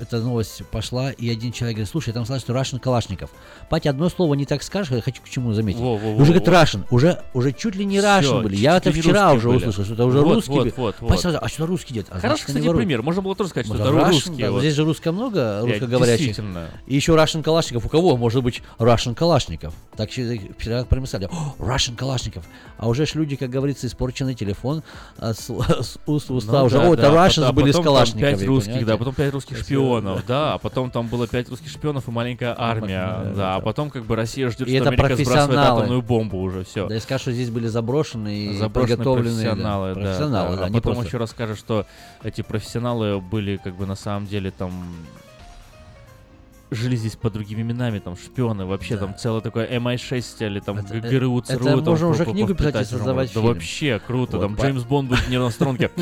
эта 0.00 0.18
новость 0.20 0.62
пошла, 0.70 1.10
и 1.10 1.28
один 1.30 1.52
человек 1.52 1.76
говорит, 1.76 1.90
слушай, 1.90 2.12
там 2.12 2.24
сказали, 2.24 2.40
что 2.40 2.52
Russian 2.52 2.78
Калашников. 2.80 3.30
Батя, 3.70 3.90
одно 3.90 4.08
слово 4.08 4.34
не 4.34 4.44
так 4.46 4.62
скажешь, 4.62 4.92
я 4.92 5.00
хочу 5.02 5.22
к 5.22 5.28
чему 5.28 5.52
заметить. 5.52 5.80
Во, 5.80 5.96
во, 5.96 6.12
во, 6.12 6.22
уже 6.22 6.32
говорит 6.32 6.48
во. 6.48 6.54
Russian, 6.54 6.84
уже, 6.90 7.22
уже 7.34 7.52
чуть 7.52 7.74
ли 7.74 7.84
не 7.84 7.98
Russian 7.98 8.42
были. 8.42 8.56
Я 8.56 8.76
это 8.76 8.90
вчера 8.92 9.32
русские 9.32 9.38
уже 9.38 9.48
были. 9.48 9.56
услышал, 9.68 9.84
что 9.84 9.94
это 9.94 10.04
уже 10.04 10.20
Вот, 10.20 10.34
русский. 10.34 10.52
вот, 10.52 10.76
вот, 10.76 10.94
вот. 11.00 11.20
сразу, 11.20 11.38
а 11.40 11.48
что 11.48 11.66
русский 11.66 11.94
дед? 11.94 12.06
А 12.10 12.18
Хороший, 12.20 12.46
кстати, 12.46 12.72
пример. 12.72 13.02
Можно 13.02 13.22
было 13.22 13.34
тоже 13.34 13.50
сказать, 13.50 13.66
что 13.66 13.76
это 13.76 13.90
русские. 13.90 14.46
да, 14.46 14.52
вот. 14.52 14.60
Здесь 14.60 14.74
же 14.74 14.84
русско 14.84 15.12
много, 15.12 15.38
Я- 15.40 15.60
русскоговорящих. 15.62 16.38
И 16.86 16.94
еще 16.94 17.12
Russian 17.14 17.42
Калашников. 17.42 17.84
У 17.86 17.88
кого 17.88 18.16
может 18.16 18.42
быть 18.42 18.62
Russian 18.78 19.14
Калашников? 19.14 19.74
Так 19.96 20.10
че- 20.10 20.40
вчера 20.58 20.84
промысали. 20.84 21.28
Russian 21.58 21.96
Калашников. 21.96 22.44
А 22.76 22.88
уже 22.88 23.06
ж 23.06 23.14
люди, 23.14 23.36
как 23.36 23.50
говорится, 23.50 23.86
испорченный 23.86 24.34
телефон 24.34 24.82
а, 25.18 25.32
с, 25.34 25.50
уст 26.06 26.30
уста 26.30 26.60
Ну 26.60 26.64
уже. 26.66 26.78
О, 26.78 26.94
это 26.94 27.08
а 27.10 27.12
Russians 27.28 27.40
потом- 27.40 27.54
были 27.56 27.72
с 27.72 27.76
Калашниковыми. 27.76 28.36
пять 28.36 28.46
русских, 28.46 28.86
да, 28.86 28.96
потом 28.96 29.14
пять 29.14 29.32
русских 29.32 29.56
есть, 29.58 29.68
шпионов, 29.88 30.26
да, 30.26 30.54
а 30.54 30.58
потом 30.58 30.90
там 30.90 31.08
было 31.08 31.26
пять 31.26 31.48
русских 31.48 31.70
шпионов 31.70 32.08
и 32.08 32.10
маленькая 32.10 32.54
армия, 32.56 33.06
да, 33.24 33.32
да, 33.34 33.54
а 33.56 33.60
потом 33.60 33.90
как 33.90 34.04
бы 34.04 34.16
Россия 34.16 34.50
ждет, 34.50 34.68
что 34.68 34.76
это 34.76 34.88
Америка 34.90 35.16
сбрасывает 35.16 35.58
атомную 35.58 36.02
бомбу 36.02 36.38
уже, 36.40 36.64
все. 36.64 36.86
Да 36.86 36.96
и 36.96 37.00
скажут, 37.00 37.22
что 37.22 37.32
здесь 37.32 37.50
были 37.50 37.66
заброшенные 37.66 38.52
и 38.54 38.58
да, 38.58 38.68
профессионалы, 38.68 39.94
да, 39.94 40.00
профессионалы, 40.00 40.56
да. 40.56 40.68
да, 40.68 40.78
а 40.78 40.80
потом 40.80 41.04
еще 41.04 41.16
расскажет, 41.16 41.58
что 41.58 41.86
эти 42.22 42.42
профессионалы 42.42 43.20
были 43.20 43.56
как 43.56 43.76
бы 43.76 43.86
на 43.86 43.94
самом 43.96 44.26
деле 44.26 44.50
там 44.50 44.72
жили 46.70 46.96
здесь 46.96 47.16
под 47.16 47.32
другими 47.32 47.62
именами, 47.62 47.98
там 47.98 48.16
шпионы, 48.16 48.66
вообще 48.66 48.96
там 48.96 49.16
целое 49.16 49.40
такое 49.40 49.66
MI6 49.78 50.46
или 50.46 50.60
там 50.60 50.78
Это- 50.78 51.00
ГРУ, 51.00 51.38
это 51.38 51.56
ЦРУ. 51.56 51.64
там 51.64 51.84
можно 51.84 52.08
уже 52.08 52.24
книгу 52.26 52.54
писать 52.54 52.82
и 52.82 52.84
создавать. 52.84 53.28
Да 53.28 53.40
фильм. 53.40 53.46
вообще 53.46 54.00
круто, 54.06 54.36
Вот, 54.36 54.42
там 54.42 54.56
по- 54.56 54.62
Джеймс 54.62 54.82
Бонд 54.84 55.08
будет 55.08 55.28
не 55.28 55.38
на 55.38 55.50
струнке. 55.50 55.90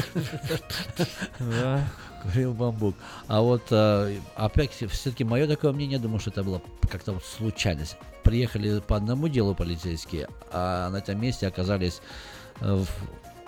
Курил 2.33 2.53
бамбук. 2.55 2.95
А 3.29 3.41
вот 3.41 3.63
э, 3.71 4.17
опять 4.35 4.73
все-таки 4.73 5.25
мое 5.25 5.47
такое 5.47 5.73
мнение, 5.73 5.99
думаю, 5.99 6.21
что 6.21 6.31
это 6.31 6.43
было 6.43 6.61
как-то 6.91 7.13
вот 7.13 7.25
случайность. 7.25 7.97
Приехали 8.23 8.81
по 8.81 8.97
одному 8.97 9.29
делу 9.29 9.55
полицейские, 9.55 10.29
а 10.51 10.91
на 10.91 10.97
этом 10.97 11.21
месте 11.21 11.47
оказались 11.47 12.01
э, 12.61 12.75
в 12.75 12.89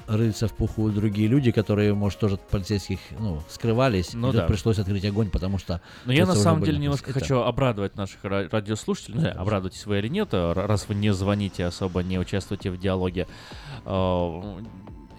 рыльца 0.08 0.48
в 0.48 0.54
пуху 0.54 0.88
другие 0.90 1.28
люди, 1.28 1.50
которые, 1.52 1.92
может, 1.92 2.18
тоже 2.18 2.36
от 2.36 2.40
полицейских, 2.48 2.98
ну, 3.18 3.42
скрывались. 3.50 4.14
Ну 4.14 4.32
да. 4.32 4.46
пришлось 4.46 4.78
открыть 4.78 5.04
огонь, 5.04 5.28
потому 5.30 5.58
что... 5.58 5.82
Но 6.06 6.12
я 6.12 6.24
на 6.24 6.34
самом 6.34 6.64
деле 6.64 6.78
немножко 6.78 7.10
это- 7.10 7.20
хочу 7.20 7.40
обрадовать 7.40 7.94
наших 7.96 8.24
ра- 8.24 8.48
радиослушателей. 8.50 9.20
Ну, 9.20 9.40
обрадуйтесь 9.40 9.84
вы 9.84 9.98
или 9.98 10.08
нет, 10.08 10.32
р- 10.32 10.54
раз 10.66 10.88
вы 10.88 10.94
не 10.94 11.12
звоните, 11.12 11.66
особо 11.66 12.02
не 12.02 12.18
участвуете 12.18 12.70
в 12.70 12.78
диалоге. 12.78 13.26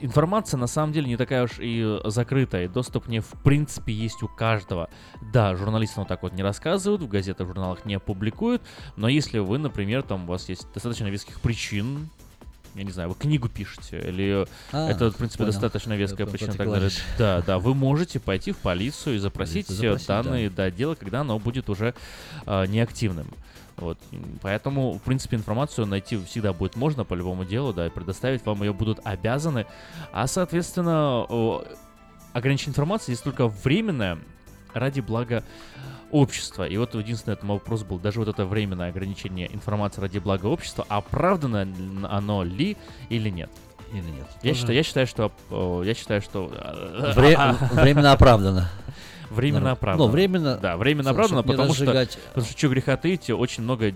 Информация 0.01 0.57
на 0.57 0.67
самом 0.67 0.93
деле 0.93 1.07
не 1.07 1.17
такая 1.17 1.43
уж 1.43 1.59
и 1.59 1.99
закрытая. 2.05 2.65
и 2.65 2.67
Доступ 2.67 3.05
к 3.05 3.07
ней 3.07 3.19
в 3.19 3.31
принципе 3.43 3.91
есть 3.93 4.23
у 4.23 4.27
каждого. 4.27 4.89
Да, 5.33 5.55
журналисты 5.55 5.99
вот 5.99 6.07
так 6.07 6.23
вот 6.23 6.33
не 6.33 6.43
рассказывают, 6.43 7.01
в 7.01 7.07
газетах, 7.07 7.47
в 7.47 7.49
журналах 7.49 7.85
не 7.85 7.99
публикуют, 7.99 8.61
но 8.95 9.07
если 9.07 9.39
вы, 9.39 9.57
например, 9.57 10.03
там 10.03 10.23
у 10.23 10.27
вас 10.27 10.47
есть 10.49 10.67
достаточно 10.73 11.07
веских 11.07 11.41
причин, 11.41 12.09
я 12.75 12.83
не 12.83 12.91
знаю, 12.91 13.09
вы 13.09 13.15
книгу 13.15 13.49
пишете, 13.49 13.99
или 13.99 14.45
А, 14.71 14.89
это, 14.89 15.11
в 15.11 15.15
принципе, 15.17 15.39
понял. 15.39 15.51
достаточно 15.51 15.93
веская 15.93 16.25
Про- 16.25 16.31
причина 16.31 16.51
и 16.51 16.57
так 16.57 16.69
далее. 16.71 16.91
Да, 17.17 17.41
да, 17.41 17.59
вы 17.59 17.73
можете 17.73 18.19
пойти 18.19 18.51
в 18.51 18.57
полицию 18.57 19.15
и 19.15 19.19
запросить, 19.19 19.67
Полицию 19.67 19.89
э, 19.95 19.97
запросить, 19.97 20.07
да. 20.07 20.23
данные 20.23 20.49
до 20.49 20.71
дела, 20.71 20.95
когда 20.95 21.21
оно 21.21 21.39
будет 21.39 21.69
уже 21.69 21.93
э, 22.45 22.65
неактивным. 22.67 23.27
Вот. 23.79 23.97
Поэтому, 24.41 24.93
в 24.93 25.01
принципе, 25.01 25.37
информацию 25.37 25.87
найти 25.87 26.17
всегда 26.25 26.53
будет 26.53 26.75
можно 26.75 27.03
по 27.05 27.13
любому 27.13 27.45
делу, 27.45 27.73
да, 27.73 27.87
и 27.87 27.89
предоставить 27.89 28.45
вам 28.45 28.61
ее 28.63 28.73
будут 28.73 28.99
обязаны. 29.03 29.65
А, 30.11 30.27
соответственно, 30.27 31.25
ограничение 32.33 32.71
информации 32.71 33.13
здесь 33.13 33.23
только 33.23 33.47
временное 33.47 34.19
ради 34.73 34.99
блага 34.99 35.43
общества. 36.11 36.67
И 36.67 36.77
вот 36.77 36.93
единственный 36.95 37.33
этот 37.33 37.45
вопрос 37.47 37.83
был, 37.83 37.99
даже 37.99 38.19
вот 38.19 38.27
это 38.27 38.45
временное 38.45 38.89
ограничение 38.89 39.53
информации 39.53 40.01
ради 40.01 40.19
блага 40.19 40.47
общества, 40.47 40.85
оправдано 40.89 41.67
оно 42.09 42.43
ли 42.43 42.77
или 43.09 43.29
нет? 43.29 43.49
Или 43.91 44.01
нет? 44.01 44.27
Я 44.43 44.49
Тоже- 44.51 44.55
считаю, 44.59 44.75
я 44.77 44.83
считаю, 44.83 45.07
что 45.07 45.83
я 45.83 45.93
считаю, 45.95 46.21
что 46.21 46.51
э, 46.53 47.13
Вре- 47.15 47.55
временно 47.71 48.11
оправдано. 48.11 48.69
Временно 49.29 49.71
оправдано. 49.71 50.07
Ну, 50.07 50.11
временно- 50.13 50.57
Да, 50.57 50.77
временно 50.77 51.11
оправдано, 51.11 51.43
потому 51.43 51.73
что, 51.73 51.85
разжигать- 51.85 52.17
потому 52.29 52.45
что, 52.47 52.57
что 52.57 52.69
греха 52.69 52.97
таить, 52.97 53.29
очень 53.29 53.63
много 53.63 53.93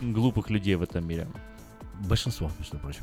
глупых 0.00 0.50
людей 0.50 0.74
в 0.74 0.82
этом 0.82 1.06
мире. 1.06 1.28
Большинство, 2.00 2.50
между 2.58 2.78
прочим. 2.78 3.02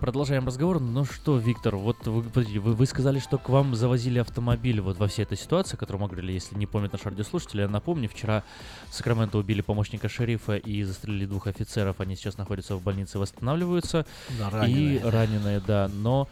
Продолжаем 0.00 0.46
разговор. 0.46 0.78
Ну 0.78 1.06
что, 1.06 1.38
Виктор, 1.38 1.76
вот 1.76 2.06
вы, 2.06 2.22
подождите, 2.22 2.58
вы, 2.58 2.74
вы 2.74 2.84
сказали, 2.86 3.18
что 3.18 3.38
к 3.38 3.48
вам 3.48 3.74
завозили 3.74 4.18
автомобиль 4.18 4.80
вот 4.82 4.98
во 4.98 5.08
всей 5.08 5.22
этой 5.22 5.38
ситуации, 5.38 5.74
о 5.74 5.78
которой 5.78 5.96
мы 5.96 6.08
говорили, 6.08 6.32
если 6.32 6.54
не 6.54 6.66
помнят 6.66 6.92
наши 6.92 7.08
радиослушатели, 7.08 7.62
я 7.62 7.68
напомню, 7.68 8.08
вчера 8.08 8.44
в 8.90 8.94
Сакраменто 8.94 9.38
убили 9.38 9.62
помощника 9.62 10.10
шерифа 10.10 10.56
и 10.56 10.82
застрелили 10.82 11.24
двух 11.24 11.46
офицеров, 11.46 12.00
они 12.00 12.14
сейчас 12.14 12.36
находятся 12.36 12.76
в 12.76 12.82
больнице, 12.82 13.18
восстанавливаются. 13.18 14.04
Да, 14.38 14.66
и 14.66 14.98
раненые, 14.98 15.00
да. 15.00 15.10
раненые, 15.10 15.60
да, 15.60 15.90
но 15.94 16.28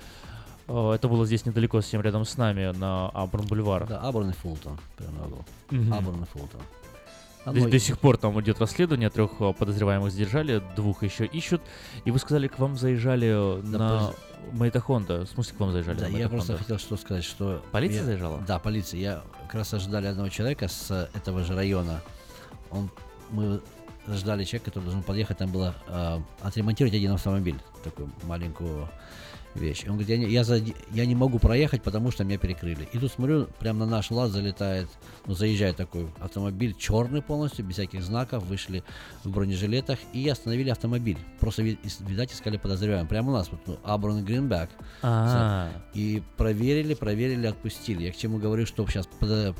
э, 0.68 0.92
это 0.92 1.08
было 1.08 1.24
здесь 1.24 1.46
недалеко, 1.46 1.80
совсем 1.80 2.02
рядом 2.02 2.26
с 2.26 2.36
нами, 2.36 2.76
на 2.76 3.08
Аброн-бульвар. 3.14 3.86
Да, 3.86 4.00
Абурн 4.00 4.30
и 4.30 4.34
Фултон, 4.34 4.78
углу. 5.24 5.44
Мгм. 5.70 5.94
Абурн 5.94 6.22
и 6.22 6.26
Фултон. 6.26 6.60
До, 7.44 7.68
до 7.68 7.78
сих 7.78 7.98
пор 7.98 8.16
там 8.16 8.40
идет 8.40 8.58
расследование, 8.60 9.10
трех 9.10 9.32
э, 9.40 9.52
подозреваемых 9.52 10.10
задержали, 10.10 10.62
двух 10.76 11.02
еще 11.02 11.26
ищут. 11.26 11.60
И 12.04 12.10
вы 12.10 12.18
сказали, 12.18 12.48
к 12.48 12.58
вам 12.58 12.76
заезжали 12.76 13.30
Да, 13.62 13.78
на 13.78 13.98
подожди. 13.98 14.16
Мейта 14.52 14.80
Хонда. 14.80 15.20
В 15.24 15.28
смысле, 15.28 15.56
к 15.56 15.60
вам 15.60 15.72
заезжали? 15.72 15.98
Да, 16.00 16.08
я 16.08 16.28
просто 16.28 16.56
хотел 16.56 16.78
что 16.78 16.96
сказать, 16.96 17.24
что... 17.24 17.62
Полиция 17.72 18.00
я- 18.00 18.04
заезжала? 18.04 18.40
Да, 18.46 18.58
полиция. 18.58 19.00
Я 19.00 19.22
как 19.42 19.54
раз 19.54 19.74
ожидали 19.74 20.06
одного 20.06 20.28
человека 20.28 20.68
с 20.68 21.08
этого 21.14 21.44
же 21.44 21.54
района. 21.54 22.00
Он, 22.70 22.90
мы 23.30 23.60
ждали 24.08 24.44
человека, 24.44 24.66
который 24.66 24.84
должен 24.84 25.02
подъехать, 25.02 25.38
там 25.38 25.50
было 25.50 25.74
э, 25.86 26.18
отремонтировать 26.42 26.94
один 26.94 27.12
автомобиль, 27.12 27.58
такую 27.82 28.10
маленькую 28.24 28.88
вещь. 29.56 29.84
Он 29.86 29.92
говорит, 29.92 30.08
я 30.08 30.16
не, 30.18 30.26
я, 30.26 30.44
за- 30.44 30.62
я 30.90 31.06
не 31.06 31.14
могу 31.14 31.38
проехать, 31.38 31.82
потому 31.82 32.10
что 32.10 32.24
меня 32.24 32.38
перекрыли. 32.38 32.88
И 32.92 32.98
тут 32.98 33.12
смотрю, 33.12 33.48
прямо 33.58 33.80
на 33.80 33.86
наш 33.86 34.10
лаз 34.10 34.30
залетает, 34.30 34.88
ну, 35.26 35.34
заезжает 35.34 35.76
такой 35.76 36.08
автомобиль, 36.20 36.74
черный 36.78 37.22
полностью, 37.22 37.64
без 37.64 37.74
всяких 37.74 38.02
знаков, 38.02 38.44
вышли 38.44 38.82
в 39.24 39.30
бронежилетах 39.30 39.98
и 40.12 40.28
остановили 40.28 40.70
автомобиль. 40.70 41.18
Просто, 41.40 41.62
видать, 41.62 42.32
искали 42.32 42.56
подозреваемых. 42.56 43.08
Прямо 43.08 43.30
у 43.30 43.34
нас, 43.34 43.50
вот, 43.50 43.60
ну, 43.66 43.78
Аброн 43.84 44.24
Гринбек. 44.24 44.70
А. 45.02 45.70
И 45.94 46.22
проверили, 46.36 46.94
проверили, 46.94 47.46
отпустили. 47.46 48.04
Я 48.04 48.12
к 48.12 48.16
чему 48.16 48.38
говорю, 48.38 48.66
что 48.66 48.86
сейчас 48.86 49.08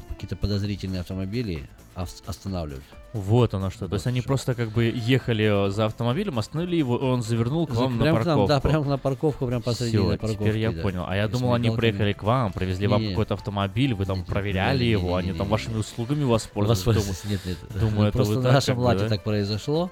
какие-то 0.09 0.37
подозрительные 0.37 1.01
автомобили 1.01 1.69
ос- 1.97 2.23
останавливают. 2.27 2.85
Вот 3.13 3.55
оно 3.55 3.71
что. 3.71 3.87
То 3.87 3.95
есть 3.95 4.07
они 4.09 4.23
просто 4.23 4.55
как 4.55 4.71
бы 4.71 4.93
ехали 4.93 5.69
э, 5.69 5.71
за 5.71 5.85
автомобилем, 5.87 6.37
остановили 6.41 6.77
его, 6.77 6.97
он 6.97 7.23
завернул 7.23 7.65
к 7.69 7.71
вам 7.75 7.97
прям 8.01 8.17
на 8.17 8.23
к 8.23 8.27
нам, 8.27 8.39
парковку. 8.39 8.49
да, 8.49 8.61
прям 8.61 8.89
на 8.89 8.99
парковку, 8.99 9.47
прям 9.47 9.63
посреди 9.63 9.97
Всё, 9.97 10.05
на 10.11 10.19
парковке. 10.19 10.37
теперь 10.37 10.59
я 10.59 10.73
да. 10.73 10.83
понял. 10.83 11.05
А 11.07 11.15
я 11.15 11.25
И 11.27 11.29
думал, 11.29 11.55
они 11.55 11.71
приехали 11.71 12.13
к 12.13 12.25
вам, 12.25 12.53
привезли 12.53 12.89
вам 12.89 13.01
Не-не. 13.01 13.13
какой-то 13.13 13.35
автомобиль, 13.35 13.95
вы 13.95 14.05
там 14.05 14.25
проверяли 14.25 14.83
его, 14.85 15.15
они 15.15 15.33
там 15.33 15.47
вашими 15.49 15.77
услугами 15.77 16.25
воспользовались. 16.25 16.79
Воспользовались. 17.07 17.25
Нет, 17.25 17.41
нет. 17.47 17.59
Думаю, 17.81 18.09
это 18.09 18.19
Просто 18.19 18.41
на 18.41 18.53
нашем 18.53 18.79
лате 18.79 19.09
так 19.09 19.23
произошло. 19.23 19.91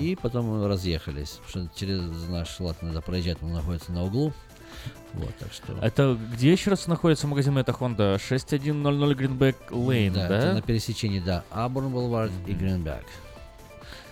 И 0.00 0.18
потом 0.20 0.64
разъехались. 0.66 1.38
Потому 1.46 1.66
что 1.68 1.78
через 1.78 2.00
наш 2.28 2.58
лат 2.58 2.82
надо 2.82 3.00
проезжать, 3.00 3.38
он 3.42 3.52
находится 3.52 3.92
на 3.92 4.02
углу. 4.04 4.32
Вот, 5.16 5.34
так 5.38 5.52
что... 5.52 5.72
Это 5.80 6.18
где 6.32 6.52
еще 6.52 6.70
раз 6.70 6.86
находится 6.86 7.26
магазин 7.26 7.54
Мейта 7.54 7.72
Хонда? 7.72 8.18
6100 8.18 9.14
Гринбек 9.14 9.56
Лейн, 9.70 10.12
да? 10.12 10.28
да, 10.28 10.38
это 10.38 10.52
на 10.54 10.62
пересечении, 10.62 11.20
да, 11.20 11.44
Абурн 11.50 11.90
Бульвар 11.90 12.30
и 12.46 12.52
Гринбек. 12.52 13.04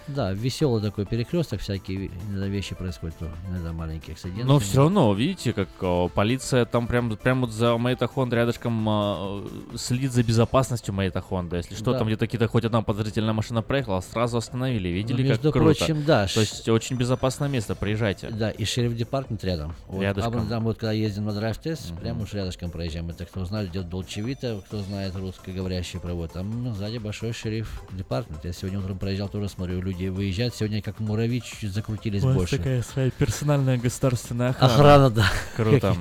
Да, 0.07 0.32
веселый 0.32 0.82
такой 0.82 1.07
перекресток, 1.07 1.61
всякие 1.61 2.11
иногда 2.28 2.46
вещи 2.46 2.74
происходят, 2.74 3.16
то 3.18 3.28
иногда 3.48 3.72
маленькие 3.72 4.12
акциденты. 4.14 4.44
Но 4.44 4.59
все 4.59 4.78
равно, 4.78 5.12
видите, 5.14 5.52
как 5.55 5.68
о, 5.80 6.09
полиция 6.09 6.66
там 6.66 6.86
прям, 6.86 7.16
прям 7.16 7.40
вот 7.40 7.50
за 7.52 7.78
Мейта 7.78 8.07
Хонда 8.07 8.36
рядышком 8.36 8.86
а, 8.88 9.42
следит 9.76 10.12
за 10.12 10.22
безопасностью 10.22 10.92
Мейта 10.92 11.22
Хонда. 11.22 11.57
Если 11.57 11.74
что, 11.74 11.92
Да. 11.92 11.98
там 11.98 12.07
где-то 12.09 12.26
какие-то 12.26 12.48
хоть 12.48 12.64
одна 12.66 12.82
подозрительная 12.82 13.32
машина 13.32 13.62
проехала, 13.62 14.00
сразу 14.00 14.36
остановили. 14.36 14.88
Видели, 14.88 15.22
Ну, 15.22 15.28
как 15.28 15.28
между 15.28 15.52
круто? 15.52 15.78
прочим, 15.78 16.05
да, 16.05 16.26
То 16.26 16.40
есть 16.40 16.68
очень 16.68 16.96
безопасное 16.96 17.48
место, 17.48 17.74
приезжайте. 17.74 18.28
Да, 18.28 18.50
и 18.50 18.64
шериф 18.66 18.94
департмент 18.94 19.42
рядом. 19.42 19.74
Вот, 19.88 20.02
Рядышком. 20.02 20.34
Абран, 20.34 20.48
там 20.48 20.64
вот 20.64 20.76
когда 20.78 20.92
ездим 20.92 21.24
на 21.24 21.32
драйв-тест, 21.32 21.94
прямо 21.98 22.22
уж 22.24 22.34
рядышком 22.34 22.70
проезжаем. 22.70 23.09
Это 23.09 23.24
кто 23.24 23.44
знает, 23.46 23.70
где 23.70 23.80
Долчевита, 23.80 24.61
кто 24.66 24.82
знает 24.82 25.16
русскоговорящий 25.16 25.98
провод. 25.98 26.32
Там 26.32 26.64
ну, 26.64 26.74
сзади 26.74 26.98
большой 26.98 27.32
шериф 27.32 27.82
департмент. 27.92 28.44
Я 28.44 28.52
сегодня 28.52 28.80
утром 28.80 28.98
проезжал, 28.98 29.28
тоже 29.28 29.48
смотрю, 29.48 29.80
люди 29.80 29.93
выезжают. 30.03 30.55
Сегодня 30.55 30.82
как 30.82 31.01
муравьи 31.01 31.40
чуть-чуть 31.40 31.72
закрутились 31.72 32.22
У 32.22 32.26
вас 32.26 32.36
больше. 32.36 32.59
такая 32.59 32.82
своя 32.82 33.11
персональная 33.11 33.78
государственная 33.78 34.51
охрана. 34.51 34.74
Охрана, 34.74 35.11
да. 35.11 35.26
Круто. 35.57 35.97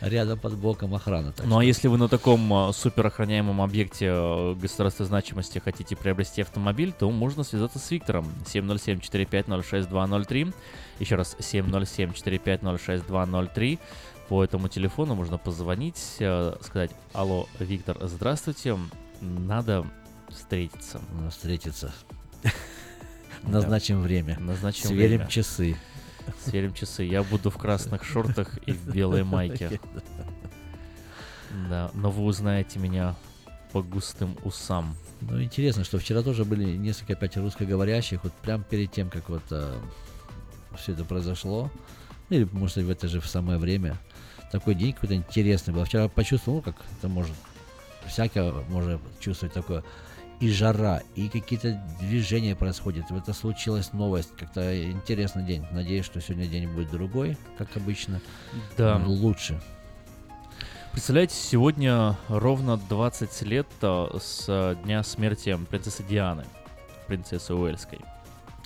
Рядом 0.00 0.38
под 0.38 0.54
боком 0.56 0.94
охрана. 0.94 1.32
так 1.32 1.46
Ну 1.46 1.56
а 1.56 1.60
что- 1.60 1.66
если 1.66 1.88
вы 1.88 1.96
на 1.98 2.08
таком 2.08 2.52
а, 2.52 2.72
супер 2.72 3.06
охраняемом 3.06 3.60
объекте 3.62 4.08
а, 4.10 4.54
государственной 4.54 5.06
значимости 5.08 5.58
хотите 5.60 5.96
приобрести 5.96 6.42
автомобиль, 6.42 6.92
то 6.92 7.10
можно 7.10 7.42
связаться 7.42 7.78
с 7.78 7.90
Виктором 7.90 8.30
707-450-6203. 8.44 10.52
Еще 11.00 11.14
раз 11.14 11.36
707-450-6203. 11.38 13.78
По 14.28 14.42
этому 14.42 14.68
телефону 14.68 15.14
можно 15.14 15.38
позвонить, 15.38 16.16
а, 16.20 16.58
сказать 16.62 16.90
«Алло, 17.12 17.46
Виктор, 17.58 17.96
здравствуйте, 18.02 18.76
надо 19.20 19.86
встретиться». 20.28 21.00
Надо 21.14 21.30
встретиться. 21.30 21.92
Назначим 23.46 24.00
время. 24.00 24.38
Назначим 24.40 24.88
Сверим 24.88 25.16
время. 25.18 25.26
часы. 25.28 25.76
Сверим 26.44 26.72
часы. 26.72 27.04
Я 27.04 27.22
буду 27.22 27.50
в 27.50 27.58
красных 27.58 28.04
шортах 28.04 28.58
и 28.66 28.72
в 28.72 28.88
белой 28.92 29.24
майке. 29.24 29.80
Да, 31.68 31.90
но 31.94 32.10
вы 32.10 32.24
узнаете 32.24 32.78
меня 32.78 33.14
по 33.72 33.82
густым 33.82 34.36
усам. 34.42 34.96
Ну, 35.20 35.42
интересно, 35.42 35.84
что 35.84 35.98
вчера 35.98 36.22
тоже 36.22 36.44
были 36.44 36.76
несколько 36.76 37.14
опять 37.14 37.36
русскоговорящих, 37.36 38.24
вот 38.24 38.32
прям 38.34 38.62
перед 38.62 38.90
тем, 38.92 39.10
как 39.10 39.28
вот 39.28 39.42
все 40.76 40.92
это 40.92 41.04
произошло, 41.04 41.70
или, 42.30 42.48
может 42.52 42.78
быть, 42.78 42.86
в 42.86 42.90
это 42.90 43.08
же 43.08 43.20
самое 43.22 43.58
время, 43.58 43.96
такой 44.50 44.74
день 44.74 44.92
какой-то 44.92 45.14
интересный 45.14 45.72
был. 45.72 45.84
Вчера 45.84 46.08
почувствовал, 46.08 46.58
ну, 46.58 46.62
как 46.62 46.76
это 46.98 47.08
может, 47.08 47.32
всякое 48.06 48.52
можно 48.68 49.00
чувствовать 49.20 49.54
такое, 49.54 49.82
и 50.44 50.50
жара, 50.50 51.00
и 51.14 51.30
какие-то 51.30 51.82
движения 52.00 52.54
происходят. 52.54 53.10
Это 53.10 53.32
случилась 53.32 53.94
новость, 53.94 54.28
как-то 54.36 54.90
интересный 54.90 55.42
день. 55.42 55.64
Надеюсь, 55.70 56.04
что 56.04 56.20
сегодня 56.20 56.46
день 56.46 56.68
будет 56.68 56.90
другой, 56.90 57.38
как 57.56 57.74
обычно. 57.78 58.20
Да. 58.76 59.00
Лучше. 59.06 59.58
Представляете, 60.92 61.34
сегодня 61.34 62.18
ровно 62.28 62.76
20 62.76 63.42
лет 63.42 63.66
а, 63.80 64.14
с 64.20 64.44
а, 64.48 64.74
дня 64.74 65.02
смерти 65.02 65.58
принцессы 65.70 66.02
Дианы, 66.02 66.44
принцессы 67.06 67.54
Уэльской. 67.54 68.00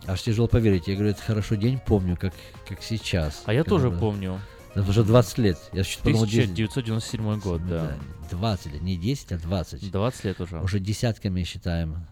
Аж 0.08 0.20
тяжело 0.22 0.48
поверить. 0.48 0.88
Я 0.88 0.94
говорю, 0.94 1.12
это 1.12 1.22
хорошо 1.22 1.54
день 1.54 1.78
помню, 1.78 2.16
как, 2.16 2.34
как 2.68 2.82
сейчас. 2.82 3.44
А 3.46 3.54
я 3.54 3.62
тоже 3.62 3.90
было. 3.90 4.00
помню. 4.00 4.40
Это 4.74 4.90
уже 4.90 5.04
20 5.04 5.38
лет. 5.38 5.58
Я 5.72 5.84
чуть 5.84 5.98
подумал, 5.98 6.26
10. 6.26 6.50
1997 6.50 7.38
год, 7.38 7.64
да. 7.68 7.96
20 8.28 8.72
лет, 8.74 8.82
не 8.82 8.96
10, 8.96 9.32
а 9.32 9.38
20. 9.38 9.90
20 9.90 10.24
лет 10.24 10.40
уже. 10.40 10.60
Уже 10.60 10.80
десятками 10.80 11.42
считаем. 11.44 12.06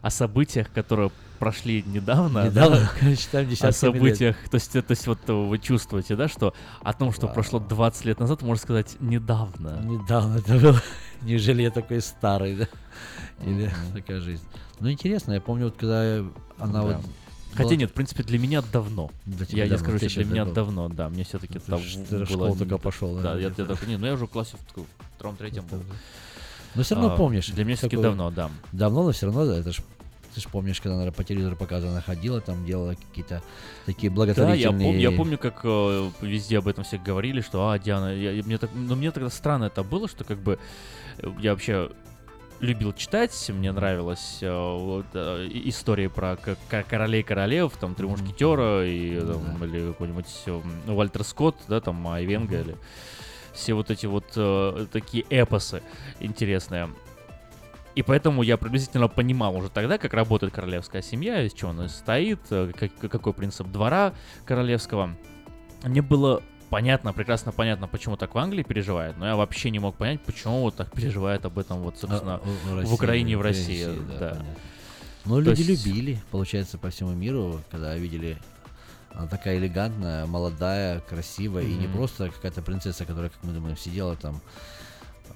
О 0.00 0.10
событиях, 0.10 0.72
которые 0.72 1.10
прошли 1.38 1.84
недавно, 1.86 2.46
Недавно, 2.46 2.90
да, 3.00 3.16
считаем 3.16 3.46
о 3.46 3.50
десятками 3.50 3.72
событиях, 3.72 4.36
то 4.48 4.54
есть, 4.56 4.72
то 4.72 4.84
есть 4.88 5.06
вот 5.06 5.28
вы 5.28 5.58
чувствуете, 5.58 6.16
да, 6.16 6.26
что 6.28 6.54
о 6.80 6.92
том, 6.92 7.12
что 7.12 7.26
Вау. 7.26 7.34
прошло 7.34 7.60
20 7.60 8.04
лет 8.06 8.18
назад, 8.18 8.42
можно 8.42 8.62
сказать 8.62 8.96
недавно. 9.00 9.80
Недавно 9.84 10.38
это 10.38 10.54
было. 10.58 10.82
Неужели 11.22 11.62
я 11.62 11.70
такой 11.70 12.00
старый, 12.00 12.56
да? 12.56 12.68
Или 13.44 13.70
такая 13.94 14.20
жизнь. 14.20 14.42
Ну, 14.80 14.90
интересно, 14.90 15.32
я 15.32 15.40
помню, 15.40 15.66
вот 15.66 15.76
когда 15.76 16.24
она 16.58 16.72
Да. 16.72 16.82
вот... 16.82 16.96
Хотя 17.54 17.76
нет, 17.76 17.90
в 17.90 17.92
принципе, 17.92 18.22
для 18.22 18.38
меня 18.38 18.62
давно. 18.72 19.10
Для 19.26 19.46
я 19.50 19.64
давно, 19.64 19.78
скажу, 19.78 19.98
ты 19.98 20.08
что 20.08 20.22
для 20.22 20.30
меня 20.32 20.44
давно. 20.44 20.86
давно, 20.86 20.88
да. 20.88 21.08
Мне 21.08 21.24
все-таки 21.24 21.58
там 21.58 21.80
было... 22.30 22.56
только 22.56 22.78
пошел, 22.78 23.14
Да, 23.16 23.34
да, 23.34 23.38
я, 23.38 23.52
я 23.56 23.64
такой, 23.64 23.76
не, 23.88 23.96
ну 23.98 24.06
я 24.06 24.14
уже 24.14 24.26
в 24.26 24.30
классе 24.30 24.56
в 24.74 24.84
втором-третьем 25.16 25.64
был. 25.70 25.82
Но 26.74 26.82
все 26.82 26.94
равно 26.94 27.12
А, 27.12 27.16
помнишь. 27.16 27.48
Для 27.48 27.64
меня 27.64 27.76
все-таки 27.76 28.00
давно, 28.00 28.30
да. 28.30 28.50
Давно, 28.72 29.04
но 29.04 29.12
все 29.12 29.26
равно, 29.26 29.46
да, 29.46 29.58
это 29.58 29.72
ж 29.72 29.80
ты 30.34 30.40
же 30.40 30.48
помнишь, 30.48 30.80
когда 30.80 30.96
наверное, 30.96 31.14
по 31.14 31.24
телевизору 31.24 31.56
показывала, 31.56 31.96
она 31.96 32.02
ходила, 32.02 32.40
там 32.40 32.64
делала 32.64 32.94
какие-то 32.94 33.42
такие 33.84 34.08
Да, 34.08 34.12
я 34.12 34.16
благотворительные... 34.16 34.86
помню, 34.86 35.00
я 35.00 35.10
помню, 35.12 35.38
как 35.38 35.60
э, 35.64 36.10
везде 36.22 36.58
об 36.58 36.68
этом 36.68 36.84
все 36.84 36.98
говорили, 36.98 37.42
что, 37.42 37.68
а, 37.68 37.78
Диана, 37.78 38.14
я, 38.14 38.32
я- 38.32 38.42
мне 38.42 38.56
так, 38.58 38.70
но 38.74 38.96
мне 38.96 39.10
тогда 39.10 39.28
странно 39.28 39.64
это 39.64 39.82
было, 39.82 40.08
что 40.08 40.24
как 40.24 40.38
бы 40.38 40.58
э, 41.18 41.30
я 41.40 41.52
вообще 41.52 41.90
любил 42.62 42.92
читать, 42.92 43.50
мне 43.52 43.72
нравилось 43.72 44.38
э, 44.40 44.50
вот, 44.78 45.06
э, 45.14 45.46
и- 45.46 45.68
истории 45.68 46.06
про 46.06 46.38
королей 46.88 47.22
королев, 47.24 47.72
там 47.78 47.94
Три 47.94 48.06
мушкетера 48.06 48.86
и 48.86 49.18
там, 49.20 49.62
или 49.64 49.88
какой-нибудь 49.88 50.26
э, 50.46 50.60
Вальтер 50.86 51.24
Скотт, 51.24 51.56
да, 51.68 51.80
там 51.80 52.06
Айвенга 52.06 52.60
или 52.60 52.76
все 53.52 53.74
вот 53.74 53.90
эти 53.90 54.06
вот 54.06 54.32
э, 54.36 54.86
такие 54.92 55.24
эпосы 55.28 55.82
интересные. 56.20 56.88
И 57.96 58.02
поэтому 58.02 58.42
я 58.42 58.56
приблизительно 58.56 59.08
понимал 59.08 59.56
уже 59.56 59.68
тогда, 59.68 59.98
как 59.98 60.14
работает 60.14 60.54
королевская 60.54 61.02
семья, 61.02 61.42
из 61.42 61.52
чего 61.52 61.70
она 61.72 61.88
состоит, 61.88 62.38
э, 62.50 62.70
как- 62.78 63.10
какой 63.10 63.32
принцип 63.34 63.66
двора 63.66 64.14
королевского. 64.46 65.16
Мне 65.82 66.00
было 66.00 66.42
понятно, 66.72 67.12
прекрасно 67.12 67.52
понятно, 67.52 67.86
почему 67.86 68.16
так 68.16 68.34
в 68.34 68.38
Англии 68.38 68.62
переживают, 68.62 69.18
но 69.18 69.26
я 69.26 69.36
вообще 69.36 69.70
не 69.70 69.78
мог 69.78 69.94
понять, 69.96 70.22
почему 70.22 70.62
вот 70.62 70.74
так 70.74 70.90
переживают 70.90 71.44
об 71.44 71.58
этом 71.58 71.80
вот, 71.82 71.98
собственно, 71.98 72.36
А, 72.36 72.38
в- 72.38 72.44
в 72.48 72.70
в, 72.72 72.78
России, 72.78 72.94
Украине 72.94 73.32
и 73.32 73.36
в 73.36 73.42
России. 73.42 73.84
России, 73.84 74.02
да, 74.08 74.18
да. 74.18 74.28
понятно. 74.30 74.54
Но 75.26 75.34
То 75.36 75.40
люди 75.42 75.62
есть- 75.70 75.86
любили, 75.86 76.22
получается, 76.30 76.78
по 76.78 76.88
всему 76.88 77.10
миру, 77.12 77.60
когда 77.70 77.94
видели 77.94 78.38
она 79.12 79.26
такая 79.28 79.58
элегантная, 79.58 80.24
молодая, 80.24 81.00
красивая, 81.00 81.62
и 81.64 81.74
не 81.74 81.86
просто 81.88 82.30
какая-то 82.30 82.62
принцесса, 82.62 83.04
которая, 83.04 83.28
как 83.28 83.38
мы 83.44 83.52
думаем, 83.52 83.76
сидела 83.76 84.16
там 84.16 84.40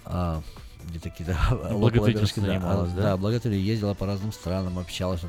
а, 0.07 0.41
где-то 0.89 1.11
какие-то 1.11 1.37
Благотворительностью 1.73 2.43
занималась, 2.45 2.93
да? 2.93 3.03
Да, 3.03 3.17
благотворитель 3.19 3.63
ездила 3.63 3.93
по 3.93 4.07
разным 4.07 4.33
странам, 4.33 4.79
общалась. 4.79 5.21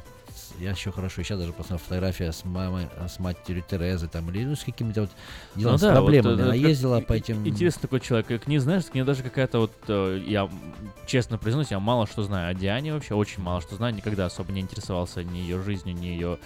Я 0.59 0.71
еще 0.71 0.91
хорошо, 0.91 1.21
сейчас 1.21 1.39
даже 1.39 1.53
посмотрел 1.53 1.79
фотография 1.79 2.31
с 2.31 2.43
мамой, 2.43 2.87
с 3.07 3.19
матерью 3.19 3.63
Терезы, 3.67 4.07
там, 4.07 4.29
или 4.31 4.43
ну, 4.45 4.55
с 4.55 4.63
какими-то 4.63 5.01
вот 5.01 5.09
делами, 5.55 5.73
Ну 5.73 5.77
с 5.77 5.81
да, 5.81 5.87
вот, 5.89 5.95
проблемами. 5.97 6.31
э, 6.39 6.43
Она 6.43 6.51
как- 6.53 6.61
ездила 6.61 6.99
по 7.01 7.13
этим... 7.13 7.47
Интересный 7.47 7.81
такой 7.81 7.99
человек. 7.99 8.43
Знаешь, 8.47 8.85
к 8.85 8.93
ней 8.95 9.03
даже 9.03 9.23
какая-то 9.23 9.59
вот... 9.59 9.71
э, 9.87 10.21
Я 10.25 10.49
честно 11.05 11.37
признаюсь, 11.37 11.69
я 11.71 11.79
мало 11.79 12.07
что 12.07 12.23
знаю 12.23 12.49
о 12.49 12.53
Диане 12.53 12.93
вообще, 12.93 13.13
очень 13.13 13.43
мало 13.43 13.61
что 13.61 13.75
знаю. 13.75 13.93
Никогда 13.93 14.25
особо 14.25 14.51
не 14.51 14.61
интересовался 14.61 15.23
ни 15.23 15.37
ее 15.37 15.61
жизнью, 15.61 15.95
ни 15.95 16.05
ее... 16.07 16.39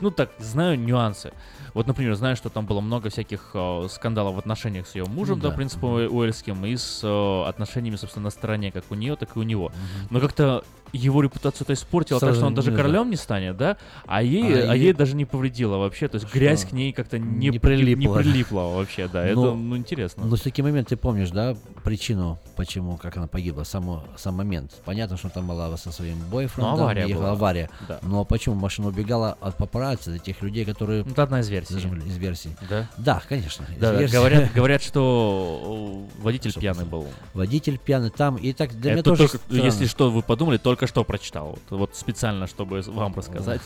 Ну 0.00 0.10
так, 0.10 0.30
знаю 0.38 0.78
нюансы. 0.78 1.32
Вот, 1.74 1.86
например, 1.86 2.14
знаю, 2.14 2.34
что 2.36 2.48
там 2.48 2.66
было 2.66 2.80
много 2.80 3.10
всяких 3.10 3.50
э, 3.54 3.86
скандалов 3.90 4.36
в 4.36 4.38
отношениях 4.38 4.86
с 4.86 4.94
ее 4.94 5.04
мужем, 5.04 5.36
Ну 5.36 5.42
да, 5.42 5.48
да, 5.48 5.54
в 5.54 5.56
принципе, 5.56 5.86
уэльским, 5.86 6.64
и 6.64 6.76
с 6.76 7.00
э, 7.04 7.48
отношениями, 7.48 7.96
собственно, 7.96 8.24
на 8.24 8.30
стороне, 8.30 8.72
как 8.72 8.84
у 8.90 8.94
нее, 8.94 9.16
так 9.16 9.36
и 9.36 9.38
у 9.38 9.42
него. 9.42 9.70
Но 10.10 10.18
как-то 10.20 10.64
его 10.92 11.22
репутацию 11.22 11.64
это 11.64 11.72
испортило, 11.74 12.20
так 12.20 12.28
Сразу 12.28 12.40
что 12.40 12.46
он 12.46 12.54
даже 12.54 12.72
королем 12.74 13.10
не 13.10 13.16
станет, 13.16 13.56
да? 13.56 13.76
А 14.06 14.22
ей, 14.22 14.42
А 14.68 14.72
а 14.72 14.74
ей 14.76 14.84
ей- 14.86 14.92
даже 14.92 15.16
не 15.16 15.24
повредило 15.24 15.76
вообще. 15.78 16.08
То 16.08 16.16
есть 16.16 16.28
Что? 16.28 16.38
грязь 16.38 16.64
к 16.64 16.72
ней 16.72 16.92
как-то 16.92 17.18
не, 17.18 17.48
Не 17.48 17.58
прилип- 17.58 17.96
не 17.96 18.06
прилипла. 18.06 18.14
прилипла 18.18 18.60
вообще, 18.74 19.08
да. 19.08 19.24
Это, 19.24 19.36
Но- 19.40 19.54
ну, 19.54 19.76
интересно. 19.76 20.24
Но 20.26 20.36
в 20.36 20.40
такие 20.40 20.62
моменты 20.64 20.90
ты 20.90 20.96
помнишь, 20.96 21.30
да, 21.30 21.56
причину, 21.84 22.38
почему, 22.56 22.96
как 22.96 23.16
она 23.16 23.26
погибла, 23.26 23.64
само, 23.64 24.04
сам 24.16 24.34
момент. 24.34 24.72
Понятно, 24.84 25.16
что 25.16 25.28
там 25.30 25.46
была 25.46 25.76
со 25.76 25.90
своим 25.92 26.18
бойфрендом, 26.30 26.76
Ну, 26.76 26.82
авария 26.82 27.06
ехала 27.06 27.22
была. 27.22 27.30
авария. 27.32 27.70
Да. 27.88 27.98
Но 28.02 28.24
почему 28.24 28.54
машина 28.54 28.88
убегала 28.88 29.36
от 29.40 29.56
папарацци, 29.56 30.16
от 30.16 30.22
тех 30.22 30.40
людей, 30.42 30.64
которые... 30.64 31.02
Это 31.02 31.22
одна 31.22 31.40
из 31.40 31.48
версий. 31.48 31.74
Зажимали- 31.74 32.06
Из 32.06 32.16
версий. 32.16 32.50
Да? 32.68 32.88
Да, 32.98 33.22
конечно. 33.28 33.64
Да, 33.80 33.92
говорят, 34.06 34.52
говорят, 34.54 34.82
что 34.82 36.08
э, 36.18 36.22
водитель 36.22 36.52
пьяный 36.52 36.84
был. 36.84 37.06
Водитель 37.34 37.78
пьяный 37.78 38.10
там, 38.10 38.36
и 38.36 38.52
так 38.52 38.72
для 38.74 38.92
меня 38.92 39.00
Это 39.00 39.10
тоже 39.10 39.28
только, 39.28 39.38
странно. 39.38 39.62
если 39.62 39.86
что, 39.86 40.10
вы 40.10 40.22
подумали, 40.22 40.58
только 40.58 40.81
что 40.86 41.04
прочитал. 41.04 41.58
Вот, 41.70 41.78
вот 41.78 41.96
специально, 41.96 42.46
чтобы 42.46 42.80
вам 42.82 43.14
рассказать. 43.14 43.60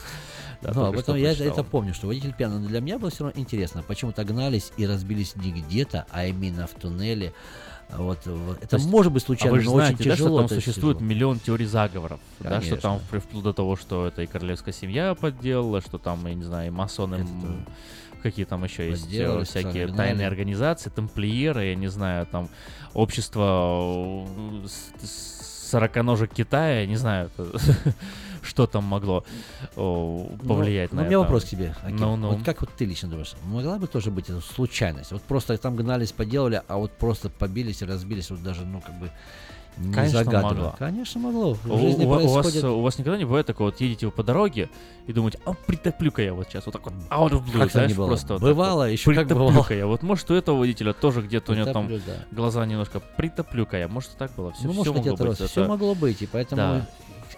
Да, 0.62 0.73
только 0.73 0.89
об 0.89 0.99
этом 0.99 1.17
я 1.17 1.31
это, 1.33 1.39
прочитал. 1.43 1.61
это 1.61 1.71
помню, 1.71 1.95
что 1.95 2.07
водитель 2.07 2.33
пьяный. 2.33 2.59
Но 2.59 2.69
для 2.69 2.81
меня 2.81 2.99
было 2.99 3.11
все 3.11 3.25
равно 3.25 3.39
интересно, 3.41 3.83
почему-то 3.83 4.25
гнались 4.25 4.73
и 4.79 4.87
разбились 4.87 5.37
не 5.37 5.53
где-то, 5.53 6.07
а 6.11 6.25
именно 6.27 6.67
в 6.67 6.73
туннеле. 6.75 7.33
Вот, 7.91 8.19
вот. 8.27 8.57
Это 8.59 8.67
То 8.69 8.77
есть, 8.77 8.89
может 8.89 9.12
быть 9.12 9.23
а 9.23 9.27
случайно, 9.27 9.55
вы 9.57 9.61
же 9.61 9.67
но 9.67 9.75
знаете, 9.77 9.95
очень 10.01 10.11
да, 10.11 10.17
тяжело. 10.17 10.39
что 10.41 10.49
там 10.49 10.61
существует 10.61 10.97
тяжело. 10.99 11.11
миллион 11.14 11.39
теорий 11.39 11.67
заговоров. 11.67 12.19
Да, 12.41 12.61
что 12.61 12.77
там 12.79 12.99
Конечно. 12.99 13.17
впл- 13.17 13.21
вплоть 13.21 13.45
до 13.45 13.53
того, 13.53 13.77
что 13.77 14.07
это 14.09 14.23
и 14.23 14.27
королевская 14.27 14.75
семья 14.75 15.14
подделала, 15.14 15.81
что 15.81 15.99
там, 15.99 16.27
я 16.27 16.35
не 16.35 16.43
знаю, 16.43 16.67
и 16.69 16.71
масоны, 16.71 17.17
м, 17.17 17.64
какие 18.25 18.45
там 18.45 18.64
еще 18.64 18.89
есть 18.91 19.05
подделали, 19.05 19.43
э, 19.43 19.45
всякие 19.45 19.87
тайные 19.89 20.27
организации, 20.27 20.91
тамплиеры, 20.91 21.67
я 21.67 21.75
не 21.77 21.87
знаю, 21.87 22.27
там 22.27 22.49
общество 22.93 24.27
э, 24.64 24.67
с- 24.67 25.07
с- 25.09 25.36
сороконожек 25.67 26.33
Китая, 26.33 26.87
не 26.87 26.97
знаю, 26.97 27.31
что 28.43 28.67
там 28.67 28.85
могло 28.85 29.25
о, 29.77 30.31
повлиять 30.47 30.93
ну, 30.93 30.99
на 30.99 31.03
ну, 31.03 31.07
это. 31.07 31.09
у 31.09 31.11
меня 31.11 31.19
вопрос 31.19 31.45
к 31.45 31.49
тебе. 31.49 31.75
Аким. 31.83 31.97
Ну, 31.97 32.17
ну. 32.17 32.29
Вот 32.31 32.45
как 32.45 32.61
вот 32.61 32.71
ты 32.77 32.85
лично 32.85 33.09
думаешь, 33.09 33.35
могла 33.45 33.79
бы 33.79 33.87
тоже 33.87 34.11
быть 34.11 34.27
случайность? 34.55 35.12
Вот 35.12 35.23
просто 35.23 35.57
там 35.59 35.77
гнались, 35.77 36.12
поделали, 36.12 36.62
а 36.69 36.77
вот 36.77 36.93
просто 36.93 37.29
побились 37.29 37.83
и 37.83 37.85
разбились, 37.85 38.31
вот 38.31 38.43
даже, 38.43 38.64
ну, 38.64 38.81
как 38.81 38.99
бы 38.99 39.11
не 39.77 39.93
Конечно, 39.93 40.18
загадывая. 40.24 40.53
могло. 40.55 40.74
Конечно, 40.79 41.20
могло. 41.20 41.55
В 41.55 41.70
У, 41.72 41.79
жизни 41.79 42.05
у 42.05 42.09
ва- 42.09 42.16
у 42.18 42.29
вас, 42.29 42.47
происходит... 42.47 42.64
у 42.64 42.81
вас 42.81 42.99
никогда 42.99 43.18
не 43.18 43.24
бывает 43.24 43.47
такого, 43.47 43.66
вот 43.68 43.81
едете 43.81 44.07
вы 44.07 44.12
по 44.12 44.22
дороге 44.22 44.70
и 45.07 45.12
думаете, 45.12 45.39
а 45.45 45.53
притоплю-ка 45.53 46.22
я 46.22 46.33
вот 46.35 46.49
сейчас, 46.49 46.64
вот 46.66 46.72
так 46.72 46.85
вот, 46.85 46.95
out 47.11 47.31
of 47.33 47.45
blue, 47.45 47.59
Как 47.61 47.70
знаешь, 47.72 47.91
не 47.91 47.95
было? 47.97 48.07
просто 48.09 48.35
вот 48.35 48.43
Бывало, 48.43 48.85
вот, 48.85 48.91
ещё 48.91 49.14
как 49.14 49.29
бывало. 49.29 49.66
я. 49.70 49.87
Вот 49.87 50.03
может 50.03 50.31
у 50.31 50.35
этого 50.35 50.59
водителя 50.59 50.93
тоже 50.95 51.20
где-то 51.22 51.53
у 51.53 51.55
него 51.55 51.72
там 51.72 51.89
да. 51.89 52.01
глаза 52.31 52.64
немножко 52.64 53.01
притоплю-ка 53.01 53.77
я, 53.77 53.89
может 53.89 54.14
и 54.14 54.16
так 54.16 54.33
было, 54.35 54.53
все, 54.53 54.66
ну, 54.66 54.72
может 54.72 54.95
быть, 54.95 55.05
могло 55.05 55.14
это 55.14 55.24
быть. 55.24 55.51
все 55.51 55.61
это- 55.61 55.68
могло 55.68 55.95
быть, 55.95 56.22
и 56.22 56.27
поэтому 56.27 56.57
Да. 56.62 56.87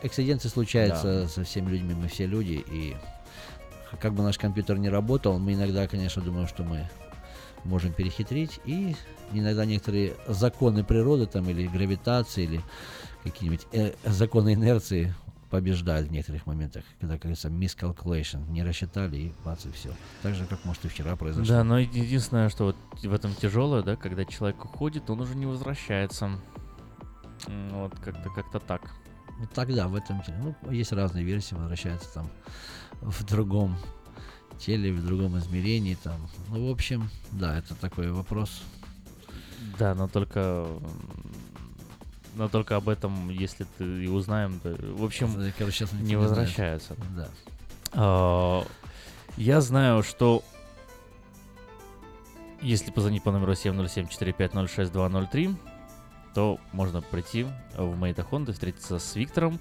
эксциденты 0.02 0.48
случаются 0.48 1.22
Да. 1.22 1.28
со 1.28 1.42
всеми 1.44 1.70
людьми, 1.70 1.94
мы 1.94 2.06
все 2.08 2.26
люди, 2.26 2.64
и 2.70 2.96
как 4.00 4.12
бы 4.14 4.22
наш 4.22 4.38
компьютер 4.38 4.78
не 4.78 4.90
работал, 4.90 5.38
мы 5.38 5.54
иногда, 5.54 5.88
конечно, 5.88 6.22
думаем, 6.22 6.46
что 6.46 6.62
мы 6.62 6.88
можем 7.64 7.92
перехитрить, 7.92 8.60
и 8.64 8.94
иногда 9.32 9.64
некоторые 9.64 10.14
законы 10.26 10.84
природы 10.84 11.26
там, 11.26 11.48
или 11.48 11.66
гравитации, 11.66 12.44
или 12.44 12.60
какие-нибудь 13.24 13.66
э, 13.72 13.92
законы 14.04 14.54
инерции 14.54 15.14
побеждают 15.50 16.08
в 16.08 16.12
некоторых 16.12 16.46
моментах, 16.46 16.84
когда, 17.00 17.14
как 17.14 17.22
говорится, 17.22 17.48
miscalculation, 17.48 18.48
не 18.50 18.62
рассчитали, 18.62 19.16
и 19.16 19.32
бац, 19.44 19.64
и 19.64 19.70
все. 19.70 19.90
Так 20.22 20.34
же, 20.34 20.44
как, 20.46 20.64
может, 20.64 20.84
и 20.84 20.88
вчера 20.88 21.16
произошло. 21.16 21.54
Да, 21.54 21.64
но 21.64 21.78
еди- 21.78 22.00
единственное, 22.00 22.48
что 22.48 22.64
вот 22.66 22.76
в 23.02 23.12
этом 23.12 23.34
тяжелое, 23.34 23.82
да, 23.82 23.96
когда 23.96 24.24
человек 24.24 24.64
уходит, 24.64 25.08
он 25.08 25.20
уже 25.20 25.34
не 25.34 25.46
возвращается. 25.46 26.30
Вот 27.46 27.98
как-то 28.00 28.30
как-то 28.30 28.60
так. 28.60 28.90
Ну, 29.38 29.46
тогда 29.54 29.88
в 29.88 29.94
этом. 29.94 30.22
Ну, 30.40 30.54
есть 30.70 30.92
разные 30.92 31.24
версии, 31.24 31.54
возвращается 31.54 32.12
там 32.12 32.30
в 33.00 33.24
другом 33.24 33.76
теле, 34.58 34.92
в 34.92 35.04
другом 35.04 35.38
измерении 35.38 35.96
там. 36.02 36.28
Ну, 36.48 36.68
в 36.68 36.70
общем, 36.70 37.10
да, 37.32 37.58
это 37.58 37.74
такой 37.74 38.10
вопрос. 38.10 38.62
Да, 39.78 39.94
но 39.94 40.08
только 40.08 40.66
но 42.34 42.48
только 42.48 42.76
об 42.76 42.88
этом, 42.88 43.28
если 43.30 43.66
ты 43.78 44.04
и 44.04 44.08
узнаем, 44.08 44.60
да, 44.62 44.76
в 44.78 45.04
общем, 45.04 45.30
короче, 45.58 45.78
сейчас 45.78 45.92
не 45.92 46.16
возвращается. 46.16 46.94
Да. 47.16 47.28
А, 47.92 48.64
Я 49.36 49.60
знаю, 49.60 50.04
что 50.04 50.44
если 52.60 52.92
позвонить 52.92 53.22
по 53.22 53.30
номеру 53.32 53.52
707-450-6203, 53.52 55.56
то 56.34 56.58
можно 56.72 57.00
прийти 57.02 57.46
в 57.76 57.96
Мейта 57.96 58.22
Хонда, 58.22 58.52
встретиться 58.52 58.98
с 58.98 59.16
Виктором. 59.16 59.58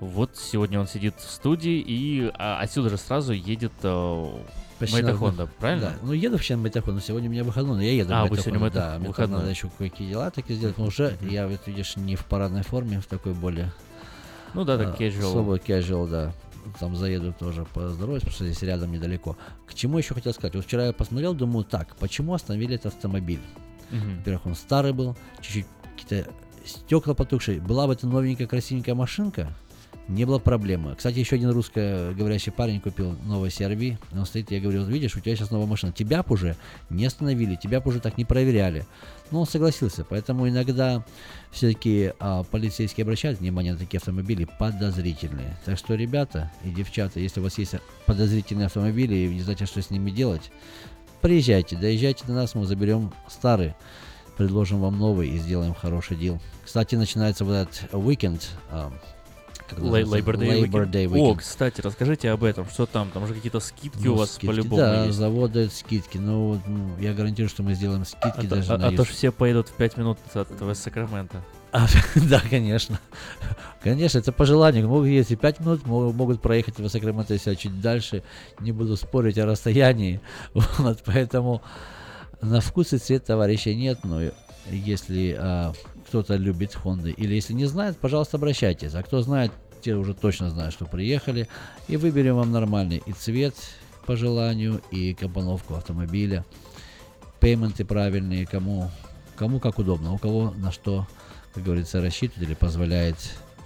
Вот 0.00 0.36
сегодня 0.36 0.80
он 0.80 0.88
сидит 0.88 1.14
в 1.18 1.30
студии, 1.30 1.78
и 1.86 2.30
а, 2.34 2.58
отсюда 2.60 2.88
же 2.88 2.96
сразу 2.96 3.32
едет 3.32 3.72
Почти 4.80 5.02
на- 5.02 5.14
Хонда, 5.14 5.46
правильно? 5.58 5.90
Да. 5.90 6.06
Ну, 6.06 6.12
еду 6.14 6.36
вообще 6.36 6.56
на 6.56 6.62
но 6.62 7.00
сегодня 7.00 7.28
у 7.28 7.32
меня 7.32 7.44
выходной, 7.44 7.76
но 7.76 7.82
я 7.82 7.92
еду 7.92 8.14
А, 8.14 8.24
на 8.24 8.30
Мейтахон, 8.30 8.56
Мейта- 8.56 8.72
Да, 8.72 8.98
мне 8.98 9.12
там 9.12 9.30
надо 9.30 9.50
еще 9.50 9.68
кое-какие 9.76 10.08
дела 10.08 10.30
такие 10.30 10.56
сделать, 10.56 10.78
но 10.78 10.86
уже 10.86 11.18
я, 11.20 11.46
вот, 11.46 11.60
видишь, 11.66 11.96
не 11.96 12.16
в 12.16 12.24
парадной 12.24 12.62
форме, 12.62 13.00
в 13.00 13.06
такой 13.06 13.34
более... 13.34 13.70
Ну 14.54 14.64
да, 14.64 14.78
так 14.78 14.98
а, 14.98 15.02
casual. 15.02 15.18
Особо 15.18 15.56
casual, 15.56 16.08
да. 16.08 16.32
Там 16.78 16.96
заеду 16.96 17.34
тоже 17.38 17.66
поздороваюсь, 17.74 18.22
потому 18.22 18.34
что 18.34 18.46
здесь 18.46 18.62
рядом 18.62 18.90
недалеко. 18.90 19.36
К 19.66 19.74
чему 19.74 19.98
еще 19.98 20.14
хотел 20.14 20.32
сказать? 20.32 20.54
Вот 20.54 20.64
вчера 20.64 20.86
я 20.86 20.92
посмотрел, 20.94 21.34
думаю, 21.34 21.64
так, 21.64 21.94
почему 21.96 22.32
остановили 22.32 22.74
этот 22.74 22.94
автомобиль? 22.94 23.40
Мгм. 23.90 24.18
Во-первых, 24.18 24.46
он 24.46 24.54
старый 24.54 24.94
был, 24.94 25.14
чуть-чуть 25.42 25.66
какие-то 25.96 26.30
стекла 26.64 27.12
потухшие. 27.12 27.60
Была 27.60 27.86
бы 27.86 27.92
это 27.92 28.06
новенькая, 28.06 28.46
красивенькая 28.46 28.94
машинка, 28.94 29.52
не 30.10 30.24
было 30.24 30.38
проблемы. 30.38 30.96
Кстати, 30.96 31.18
еще 31.18 31.36
один 31.36 31.50
русскоговорящий 31.50 32.50
парень 32.50 32.80
купил 32.80 33.16
новый 33.24 33.50
CRV. 33.50 33.96
Он 34.12 34.26
стоит, 34.26 34.50
я 34.50 34.60
говорю, 34.60 34.84
видишь, 34.84 35.14
у 35.16 35.20
тебя 35.20 35.36
сейчас 35.36 35.50
новая 35.50 35.66
машина. 35.66 35.92
Тебя 35.92 36.22
б 36.22 36.32
уже 36.32 36.56
не 36.90 37.06
остановили, 37.06 37.54
тебя 37.54 37.80
б 37.80 37.88
уже 37.88 38.00
так 38.00 38.18
не 38.18 38.24
проверяли. 38.24 38.86
Но 39.30 39.40
он 39.40 39.46
согласился, 39.46 40.04
поэтому 40.04 40.48
иногда 40.48 41.04
все-таки 41.52 42.12
а, 42.18 42.42
полицейские 42.42 43.04
обращают 43.04 43.38
внимание 43.38 43.74
на 43.74 43.78
такие 43.78 43.98
автомобили 43.98 44.48
подозрительные. 44.58 45.56
Так 45.64 45.78
что, 45.78 45.94
ребята 45.94 46.50
и 46.64 46.70
девчата, 46.70 47.20
если 47.20 47.38
у 47.38 47.44
вас 47.44 47.56
есть 47.58 47.76
подозрительные 48.06 48.66
автомобили 48.66 49.14
и 49.14 49.28
не 49.28 49.42
знаете, 49.42 49.66
что 49.66 49.80
с 49.80 49.90
ними 49.90 50.10
делать, 50.10 50.50
приезжайте, 51.20 51.76
доезжайте 51.76 52.24
до 52.26 52.32
нас, 52.32 52.56
мы 52.56 52.66
заберем 52.66 53.12
старый, 53.28 53.74
предложим 54.36 54.80
вам 54.80 54.98
новый 54.98 55.28
и 55.28 55.38
сделаем 55.38 55.74
хороший 55.74 56.16
дел. 56.16 56.40
Кстати, 56.64 56.96
начинается 56.96 57.44
вот 57.44 57.52
этот 57.52 57.94
уикенд. 57.94 58.50
Labor 59.72 60.36
Day 60.90 61.06
Weekend. 61.06 61.32
О, 61.32 61.34
кстати, 61.34 61.80
расскажите 61.80 62.30
об 62.30 62.44
этом. 62.44 62.68
Что 62.68 62.86
там? 62.86 63.10
Там 63.10 63.26
же 63.26 63.34
какие-то 63.34 63.60
скидки 63.60 64.04
Ну, 64.04 64.14
у 64.14 64.16
вас 64.16 64.32
скидки, 64.32 64.46
по-любому 64.46 64.82
Да, 64.82 65.04
есть. 65.04 65.16
завод 65.16 65.52
дает 65.52 65.72
скидки. 65.72 66.18
Но 66.18 66.60
ну, 66.66 66.90
я 66.98 67.12
гарантирую, 67.12 67.48
что 67.48 67.62
мы 67.62 67.74
сделаем 67.74 68.04
скидки 68.04 68.46
А, 68.46 68.48
даже 68.48 68.72
а- 68.72 68.78
на 68.78 68.88
а 68.88 68.92
то 68.92 69.04
ж 69.04 69.08
все 69.08 69.32
поедут 69.32 69.68
в 69.68 69.72
5 69.72 69.96
минут 69.96 70.18
от 70.34 70.48
твоего 70.48 70.74
Сакрамента. 70.74 71.42
А, 71.72 71.86
да, 72.14 72.42
конечно. 72.48 72.98
Конечно, 73.82 74.18
это 74.18 74.32
по 74.32 74.44
желанию. 74.44 74.88
Могут 74.88 75.08
ездить 75.08 75.40
5 75.40 75.60
минут, 75.60 75.86
могут 75.86 76.42
проехать 76.42 76.78
в 76.78 76.88
Сакраменто, 76.88 77.34
если 77.34 77.54
чуть 77.54 77.80
дальше. 77.80 78.22
Не 78.58 78.72
буду 78.72 78.96
спорить 78.96 79.38
о 79.38 79.46
расстоянии. 79.46 80.20
Вот, 80.78 81.02
поэтому 81.04 81.62
на 82.40 82.60
вкус 82.60 82.92
и 82.92 82.98
цвет 82.98 83.24
товарища 83.24 83.74
нет, 83.74 84.00
но 84.02 84.20
если 84.70 85.36
а, 85.38 85.72
кто-то 86.10 86.34
любит 86.34 86.74
Хонды 86.74 87.12
или 87.12 87.36
если 87.36 87.52
не 87.52 87.66
знает, 87.66 87.96
пожалуйста, 87.96 88.36
обращайтесь. 88.36 88.94
А 88.94 89.02
кто 89.04 89.22
знает, 89.22 89.52
те 89.80 89.94
уже 89.94 90.12
точно 90.12 90.50
знают, 90.50 90.74
что 90.74 90.84
приехали. 90.84 91.46
И 91.86 91.96
выберем 91.96 92.34
вам 92.34 92.50
нормальный 92.50 93.00
и 93.06 93.12
цвет 93.12 93.54
по 94.06 94.16
желанию, 94.16 94.82
и 94.90 95.14
компоновку 95.14 95.76
автомобиля. 95.76 96.44
Пейменты 97.38 97.84
правильные, 97.84 98.44
кому, 98.44 98.90
кому 99.36 99.60
как 99.60 99.78
удобно, 99.78 100.12
у 100.12 100.18
кого 100.18 100.50
на 100.50 100.72
что, 100.72 101.06
как 101.54 101.62
говорится, 101.62 102.02
рассчитывать 102.02 102.48
или 102.48 102.54
позволяет 102.54 103.14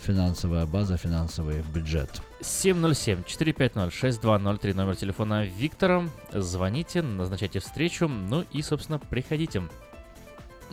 финансовая 0.03 0.67
база, 0.67 0.99
финансовый 0.99 1.63
бюджет. 1.75 2.11
707-450-6203, 2.43 4.75
номер 4.75 4.97
телефона 4.97 5.47
Виктора. 5.47 6.11
Звоните, 6.31 7.01
назначайте 7.01 7.61
встречу, 7.61 8.07
ну 8.07 8.45
и, 8.53 8.61
собственно, 8.61 8.99
приходите. 8.99 9.63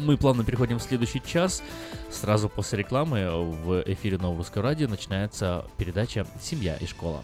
Мы 0.01 0.17
плавно 0.17 0.43
переходим 0.43 0.79
в 0.79 0.83
следующий 0.83 1.21
час. 1.23 1.61
Сразу 2.09 2.49
после 2.49 2.79
рекламы 2.79 3.29
в 3.29 3.83
эфире 3.85 4.17
Нового 4.17 4.39
Русского 4.39 4.63
радио 4.63 4.87
начинается 4.87 5.65
передача 5.77 6.25
«Семья 6.41 6.75
и 6.77 6.87
школа». 6.87 7.21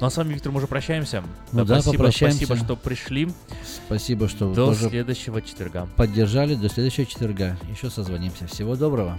Ну 0.00 0.06
а 0.06 0.10
с 0.10 0.16
вами, 0.16 0.32
Виктор, 0.32 0.52
мы 0.52 0.58
уже 0.58 0.66
прощаемся. 0.66 1.22
Ну 1.52 1.64
да, 1.64 1.80
спасибо, 1.80 2.04
попрощаемся. 2.04 2.46
спасибо, 2.46 2.64
что 2.64 2.76
пришли. 2.76 3.28
Спасибо, 3.86 4.28
что 4.28 4.54
До 4.54 4.66
тоже 4.66 4.88
следующего 4.88 5.42
четверга. 5.42 5.88
поддержали. 5.96 6.54
До 6.54 6.68
следующего 6.70 7.04
четверга. 7.04 7.58
Еще 7.70 7.90
созвонимся. 7.90 8.46
Всего 8.46 8.76
доброго. 8.76 9.18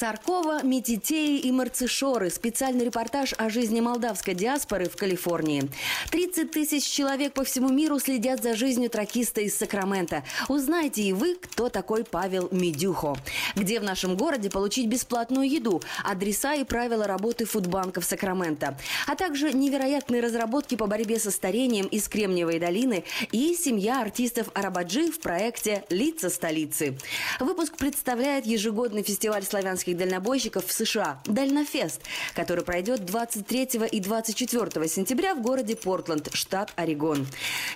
Саркова, 0.00 0.62
Метитеи 0.62 1.40
и 1.40 1.52
Марцишоры. 1.52 2.30
Специальный 2.30 2.86
репортаж 2.86 3.34
о 3.36 3.50
жизни 3.50 3.82
молдавской 3.82 4.32
диаспоры 4.32 4.88
в 4.88 4.96
Калифорнии. 4.96 5.68
30 6.10 6.50
тысяч 6.50 6.84
человек 6.84 7.34
по 7.34 7.44
всему 7.44 7.68
миру 7.68 7.98
следят 7.98 8.42
за 8.42 8.56
жизнью 8.56 8.88
тракиста 8.88 9.42
из 9.42 9.54
Сакрамента. 9.58 10.24
Узнайте 10.48 11.02
и 11.02 11.12
вы, 11.12 11.34
кто 11.34 11.68
такой 11.68 12.04
Павел 12.04 12.48
Медюхо. 12.50 13.14
Где 13.56 13.78
в 13.78 13.82
нашем 13.82 14.16
городе 14.16 14.48
получить 14.48 14.86
бесплатную 14.86 15.46
еду, 15.46 15.82
адреса 16.02 16.54
и 16.54 16.64
правила 16.64 17.06
работы 17.06 17.44
фудбанков 17.44 18.06
Сакрамента. 18.06 18.78
А 19.06 19.16
также 19.16 19.52
невероятные 19.52 20.22
разработки 20.22 20.76
по 20.76 20.86
борьбе 20.86 21.18
со 21.18 21.30
старением 21.30 21.84
из 21.84 22.08
Кремниевой 22.08 22.58
долины 22.58 23.04
и 23.32 23.54
семья 23.54 24.00
артистов 24.00 24.48
Арабаджи 24.54 25.12
в 25.12 25.20
проекте 25.20 25.84
«Лица 25.90 26.30
столицы». 26.30 26.96
Выпуск 27.38 27.76
представляет 27.76 28.46
ежегодный 28.46 29.02
фестиваль 29.02 29.42
славянских 29.42 29.89
американских 29.90 29.96
дальнобойщиков 29.96 30.66
в 30.66 30.72
США– 30.72 31.20
Дальнофест, 31.24 32.02
который 32.34 32.64
пройдет 32.64 33.04
23 33.04 33.68
и 33.90 34.00
24 34.00 34.88
сентября 34.88 35.34
в 35.34 35.42
городе 35.42 35.76
Портленд, 35.76 36.28
штат 36.32 36.72
Орегон. 36.76 37.26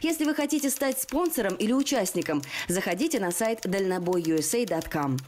Если 0.00 0.24
вы 0.24 0.34
хотите 0.34 0.70
стать 0.70 1.00
спонсором 1.00 1.54
или 1.54 1.72
участником, 1.72 2.42
заходите 2.68 3.20
на 3.20 3.30
сайт 3.30 3.60
дальнобойusa.com. 3.64 5.18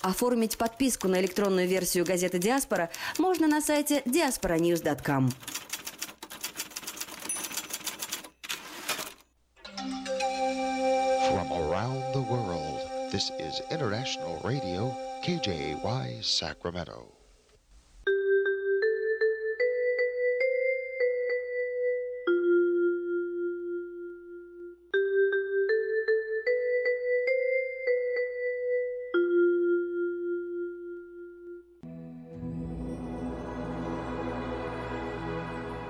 Оформить 0.00 0.58
подписку 0.58 1.08
на 1.08 1.20
электронную 1.20 1.68
версию 1.68 2.04
газеты 2.04 2.38
«Диаспора» 2.38 2.90
можно 3.18 3.46
на 3.46 3.60
сайте 3.60 4.02
diasporanews.com. 4.04 5.30
From 11.28 11.48
around 11.52 12.02
the 12.12 12.22
world, 12.22 12.80
this 13.12 13.30
is 13.38 13.60
International 13.70 14.40
Radio, 14.42 14.92
KJY 15.22 16.20
Sacramento. 16.20 17.06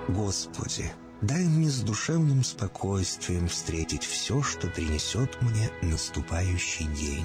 Господи, 0.09 0.93
дай 1.23 1.45
мне 1.47 1.71
с 1.71 1.81
душевным 1.81 2.45
спокойствием 2.45 3.49
встретить 3.49 4.05
все, 4.05 4.43
что 4.43 4.69
принесет 4.69 5.41
мне 5.41 5.71
наступающий 5.81 6.85
день. 6.89 7.25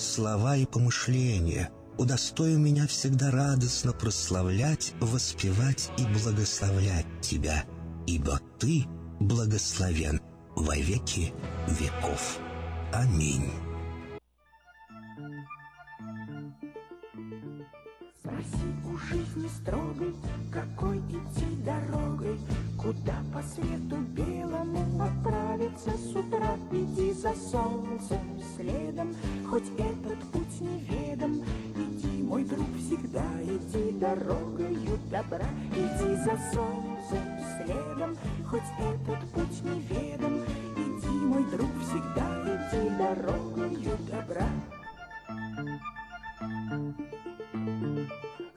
слова 0.00 0.56
и 0.56 0.66
помышления. 0.66 1.70
Удостой 1.98 2.56
меня 2.56 2.86
всегда 2.86 3.30
радостно 3.30 3.92
прославлять, 3.92 4.94
воспевать 5.00 5.90
и 5.98 6.06
благословлять 6.06 7.06
Тебя, 7.20 7.64
ибо 8.06 8.40
Ты 8.58 8.84
благословен 9.20 10.20
во 10.54 10.76
веки 10.76 11.32
веков. 11.66 12.38
Аминь. 12.92 13.50
Спроси 18.20 18.68
у 18.84 18.96
жизни 18.96 19.48
строгой, 19.60 20.14
какой 20.52 20.98
идти 20.98 21.56
дорогой, 21.64 22.38
Куда 22.78 23.16
по 23.34 23.42
свету 23.42 23.96
белому 24.14 25.02
отправиться 25.02 25.90
с 25.98 26.14
утра. 26.14 26.56
Иди 26.70 27.12
за 27.12 27.34
солнцем 27.34 28.40
следом, 28.56 29.16
хоть 29.50 29.68
этот 29.76 30.20
путь 30.30 30.60
неведом. 30.60 31.42
Иди, 31.74 32.22
мой 32.22 32.44
друг, 32.44 32.68
всегда 32.78 33.24
иди 33.42 33.98
дорогою 33.98 34.96
добра. 35.10 35.48
Иди 35.72 36.14
за 36.22 36.38
солнцем 36.54 37.24
следом, 37.56 38.16
хоть 38.48 38.62
этот 38.78 39.28
путь 39.32 39.64
неведом. 39.64 40.44
Иди, 40.76 41.08
мой 41.08 41.44
друг, 41.50 41.70
всегда 41.82 42.44
иди 42.46 42.90
дорогою 42.96 43.98
добра. 44.08 44.48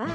Ах, 0.00 0.10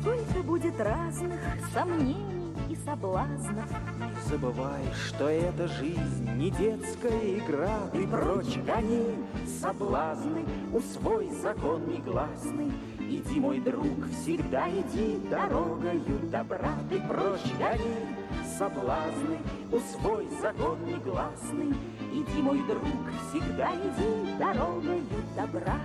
сколько 0.00 0.42
будет 0.42 0.80
разных 0.80 1.38
сомнений 1.74 2.54
и 2.70 2.74
соблазнов. 2.74 3.70
Не 3.98 4.30
забывай, 4.30 4.82
что 4.94 5.28
эта 5.28 5.68
жизнь 5.68 6.30
не 6.36 6.50
детская 6.50 7.36
игра. 7.36 7.80
Ты 7.92 8.06
прочь 8.06 8.56
гони 8.64 9.14
соблазны, 9.60 10.42
усвой 10.72 11.28
закон 11.42 11.86
негласный. 11.86 12.72
Иди, 12.98 13.38
мой 13.38 13.60
друг, 13.60 14.08
всегда 14.22 14.70
иди 14.70 15.18
дорогою 15.28 16.18
добра. 16.32 16.72
Ты 16.88 16.98
прочь 17.02 17.52
гони 17.58 17.94
соблазны, 18.56 19.38
усвой 19.70 20.28
закон 20.40 20.78
негласный. 20.86 21.76
Иди, 22.10 22.40
мой 22.40 22.62
друг, 22.66 22.86
всегда 23.28 23.70
иди 23.74 24.38
дорогою 24.38 25.04
добра. 25.36 25.78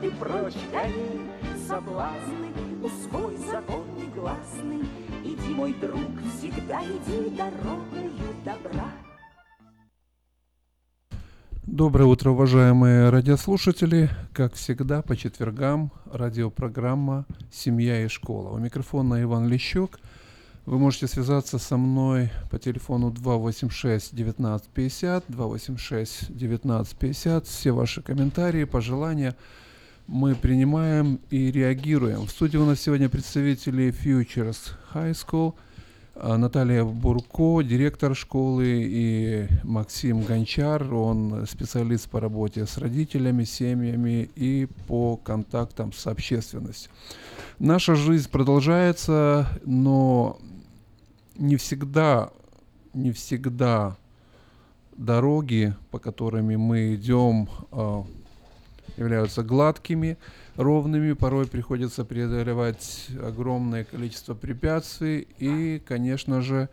Ты 0.00 0.10
прочь 0.12 0.54
гони 0.72 1.28
соблазны, 1.66 2.52
усвой 2.82 3.36
закон 3.36 3.84
негласный. 3.96 4.88
Иди, 5.24 5.54
мой 5.54 5.74
друг, 5.74 6.10
всегда 6.36 6.82
иди 6.84 7.30
дорогою 7.36 8.12
добра. 8.44 8.92
Доброе 11.62 12.04
утро, 12.04 12.30
уважаемые 12.30 13.10
радиослушатели. 13.10 14.08
Как 14.32 14.54
всегда, 14.54 15.02
по 15.02 15.16
четвергам 15.16 15.90
радиопрограмма 16.12 17.26
«Семья 17.50 18.04
и 18.04 18.08
школа». 18.08 18.50
У 18.50 18.58
микрофона 18.58 19.20
Иван 19.22 19.48
Лещук. 19.48 19.98
Вы 20.64 20.78
можете 20.78 21.08
связаться 21.08 21.58
со 21.58 21.76
мной 21.76 22.30
по 22.50 22.58
телефону 22.58 23.10
286 23.10 24.12
1950, 24.12 25.24
286 25.28 26.30
1950. 26.30 27.46
Все 27.46 27.72
ваши 27.72 28.00
комментарии, 28.00 28.64
пожелания 28.64 29.34
мы 30.08 30.34
принимаем 30.34 31.20
и 31.30 31.52
реагируем. 31.52 32.26
В 32.26 32.30
студии 32.30 32.56
у 32.56 32.66
нас 32.66 32.80
сегодня 32.80 33.08
представители 33.08 33.94
Futures 33.94 34.72
High 34.92 35.12
School– 35.12 35.54
а, 36.20 36.36
Наталья 36.36 36.82
Бурко, 36.82 37.62
директор 37.62 38.12
школы, 38.16 38.64
и 38.66 39.46
Максим 39.62 40.22
Гончар, 40.22 40.92
он 40.92 41.46
специалист 41.46 42.10
по 42.10 42.18
работе 42.18 42.66
с 42.66 42.76
родителями, 42.76 43.44
семьями 43.44 44.28
и 44.34 44.66
по 44.88 45.16
контактам 45.16 45.92
с 45.92 46.08
общественностью. 46.08 46.90
Наша 47.60 47.94
жизнь 47.94 48.28
продолжается, 48.28 49.46
но 49.64 50.38
не 51.36 51.54
всегда, 51.54 52.30
не 52.94 53.12
всегда 53.12 53.96
дороги, 54.96 55.72
по 55.92 56.00
которыми 56.00 56.56
мы 56.56 56.96
идем, 56.96 57.48
а, 57.70 58.04
являются 58.98 59.42
гладкими 59.42 60.18
ровными, 60.56 61.12
порой 61.12 61.46
приходится 61.46 62.04
преодолевать 62.04 63.08
огромное 63.22 63.84
количество 63.84 64.34
препятствий, 64.34 65.26
и, 65.38 65.80
конечно 65.86 66.42
же, 66.42 66.68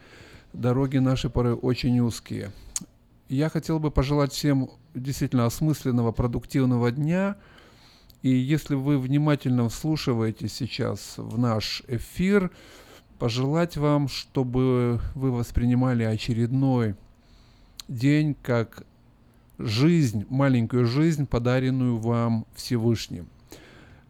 дороги 0.54 0.98
наши 0.98 1.30
порой 1.30 1.54
очень 1.54 2.00
узкие. 2.00 2.52
Я 3.30 3.50
хотел 3.50 3.80
бы 3.80 3.92
пожелать 3.92 4.32
всем 4.32 4.70
действительно 4.94 5.46
осмысленного, 5.46 6.12
продуктивного 6.12 6.92
дня. 6.92 7.38
И 8.22 8.30
если 8.30 8.76
вы 8.76 9.00
внимательно 9.00 9.68
вслушиваете 9.70 10.48
сейчас 10.48 11.16
в 11.18 11.38
наш 11.38 11.84
эфир, 11.88 12.52
пожелать 13.20 13.78
вам, 13.78 14.08
чтобы 14.08 15.00
вы 15.16 15.32
воспринимали 15.32 16.04
очередной 16.04 16.96
день 17.88 18.36
как 18.42 18.84
жизнь, 19.58 20.26
маленькую 20.30 20.86
жизнь, 20.86 21.26
подаренную 21.26 21.98
вам 21.98 22.46
Всевышним. 22.56 23.28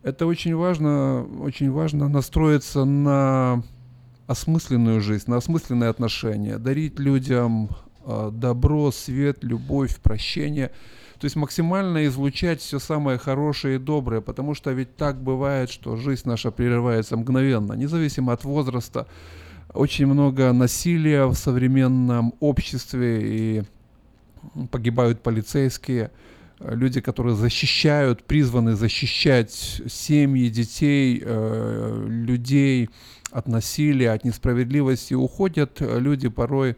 Это 0.03 0.27
очень 0.27 0.55
важно, 0.55 1.25
очень 1.41 1.71
важно 1.71 2.07
настроиться 2.07 2.85
на 2.85 3.63
осмысленную 4.27 5.01
жизнь, 5.01 5.29
на 5.29 5.37
осмысленные 5.37 5.89
отношения, 5.89 6.57
дарить 6.57 6.99
людям 6.99 7.69
э, 8.05 8.31
добро, 8.31 8.91
свет, 8.91 9.43
любовь, 9.43 9.97
прощение. 9.97 10.71
То 11.19 11.25
есть 11.25 11.35
максимально 11.35 12.05
излучать 12.05 12.61
все 12.61 12.79
самое 12.79 13.17
хорошее 13.17 13.77
и 13.77 13.79
доброе, 13.79 14.21
потому 14.21 14.53
что 14.53 14.71
ведь 14.71 14.95
так 14.95 15.21
бывает, 15.21 15.69
что 15.69 15.95
жизнь 15.95 16.27
наша 16.27 16.51
прерывается 16.51 17.17
мгновенно, 17.17 17.73
независимо 17.73 18.33
от 18.33 18.43
возраста. 18.43 19.07
Очень 19.73 20.05
много 20.07 20.53
насилия 20.53 21.25
в 21.25 21.35
современном 21.35 22.33
обществе 22.39 23.21
и 23.23 23.63
погибают 24.71 25.21
полицейские– 25.21 26.11
люди, 26.59 27.01
которые 27.01 27.35
защищают, 27.35 28.23
призваны 28.23 28.75
защищать 28.75 29.81
семьи, 29.87 30.49
детей, 30.49 31.21
э, 31.23 32.05
людей 32.07 32.89
от 33.31 33.47
насилия, 33.47 34.11
от 34.11 34.23
несправедливости, 34.23 35.13
уходят 35.13 35.77
люди 35.81 36.29
порой 36.29 36.77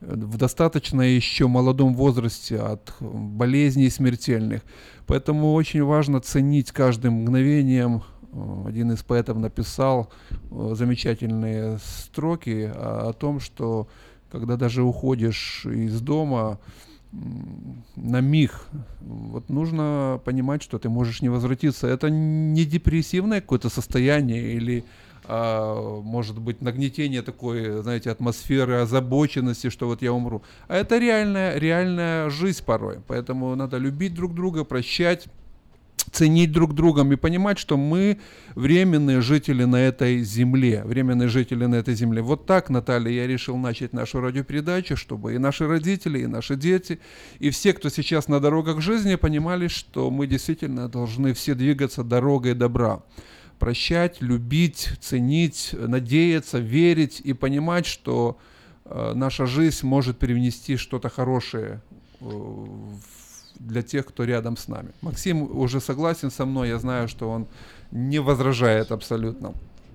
в 0.00 0.36
достаточно 0.36 1.00
еще 1.00 1.46
молодом 1.46 1.94
возрасте 1.94 2.58
от 2.58 2.94
болезней 3.00 3.88
смертельных. 3.88 4.60
Поэтому 5.06 5.54
очень 5.54 5.82
важно 5.82 6.20
ценить 6.20 6.72
каждым 6.72 7.22
мгновением. 7.22 8.02
Один 8.66 8.92
из 8.92 9.02
поэтов 9.02 9.38
написал 9.38 10.12
э, 10.30 10.74
замечательные 10.74 11.78
строки 11.78 12.70
о, 12.74 13.10
о 13.10 13.12
том, 13.14 13.40
что 13.40 13.88
когда 14.30 14.56
даже 14.56 14.82
уходишь 14.82 15.64
из 15.64 16.00
дома, 16.00 16.58
на 17.96 18.20
миг. 18.20 18.66
Вот 19.00 19.48
нужно 19.48 20.20
понимать, 20.24 20.62
что 20.62 20.78
ты 20.78 20.88
можешь 20.88 21.22
не 21.22 21.28
возвратиться. 21.28 21.86
Это 21.86 22.10
не 22.10 22.64
депрессивное 22.64 23.40
какое-то 23.40 23.68
состояние 23.68 24.54
или 24.54 24.84
а, 25.26 26.00
может 26.02 26.38
быть 26.38 26.60
нагнетение 26.60 27.22
такой, 27.22 27.82
знаете, 27.82 28.10
атмосферы 28.10 28.80
озабоченности, 28.80 29.70
что 29.70 29.86
вот 29.86 30.02
я 30.02 30.12
умру. 30.12 30.42
А 30.68 30.76
это 30.76 30.98
реальная, 30.98 31.58
реальная 31.58 32.30
жизнь 32.30 32.64
порой. 32.64 32.98
Поэтому 33.06 33.54
надо 33.54 33.78
любить 33.78 34.14
друг 34.14 34.34
друга, 34.34 34.64
прощать 34.64 35.28
ценить 36.10 36.52
друг 36.52 36.74
другом 36.74 37.12
и 37.12 37.16
понимать, 37.16 37.58
что 37.58 37.76
мы 37.76 38.18
временные 38.54 39.20
жители 39.20 39.64
на 39.64 39.76
этой 39.76 40.22
земле, 40.22 40.82
временные 40.84 41.28
жители 41.28 41.66
на 41.66 41.76
этой 41.76 41.94
земле. 41.94 42.22
Вот 42.22 42.46
так, 42.46 42.70
Наталья, 42.70 43.10
я 43.10 43.26
решил 43.26 43.56
начать 43.56 43.92
нашу 43.92 44.20
радиопередачу, 44.20 44.96
чтобы 44.96 45.34
и 45.34 45.38
наши 45.38 45.66
родители, 45.66 46.20
и 46.20 46.26
наши 46.26 46.56
дети, 46.56 47.00
и 47.38 47.50
все, 47.50 47.72
кто 47.72 47.88
сейчас 47.88 48.28
на 48.28 48.40
дорогах 48.40 48.80
жизни, 48.80 49.14
понимали, 49.16 49.68
что 49.68 50.10
мы 50.10 50.26
действительно 50.26 50.88
должны 50.88 51.32
все 51.34 51.54
двигаться 51.54 52.04
дорогой 52.04 52.54
добра. 52.54 53.02
Прощать, 53.58 54.20
любить, 54.20 54.90
ценить, 55.00 55.70
надеяться, 55.72 56.58
верить 56.58 57.20
и 57.20 57.32
понимать, 57.32 57.86
что 57.86 58.36
э, 58.84 59.12
наша 59.14 59.46
жизнь 59.46 59.86
может 59.86 60.18
привнести 60.18 60.76
что-то 60.76 61.08
хорошее 61.08 61.80
э, 62.20 62.24
в 62.24 63.23
для 63.58 63.82
тех, 63.82 64.06
кто 64.06 64.24
рядом 64.24 64.56
с 64.56 64.68
нами. 64.68 64.92
Максим 65.02 65.42
уже 65.58 65.80
согласен 65.80 66.30
со 66.30 66.44
мной, 66.44 66.68
я 66.68 66.78
знаю, 66.78 67.08
что 67.08 67.30
он 67.30 67.46
не 67.90 68.18
возражает 68.18 68.92
абсолютно. 68.92 69.54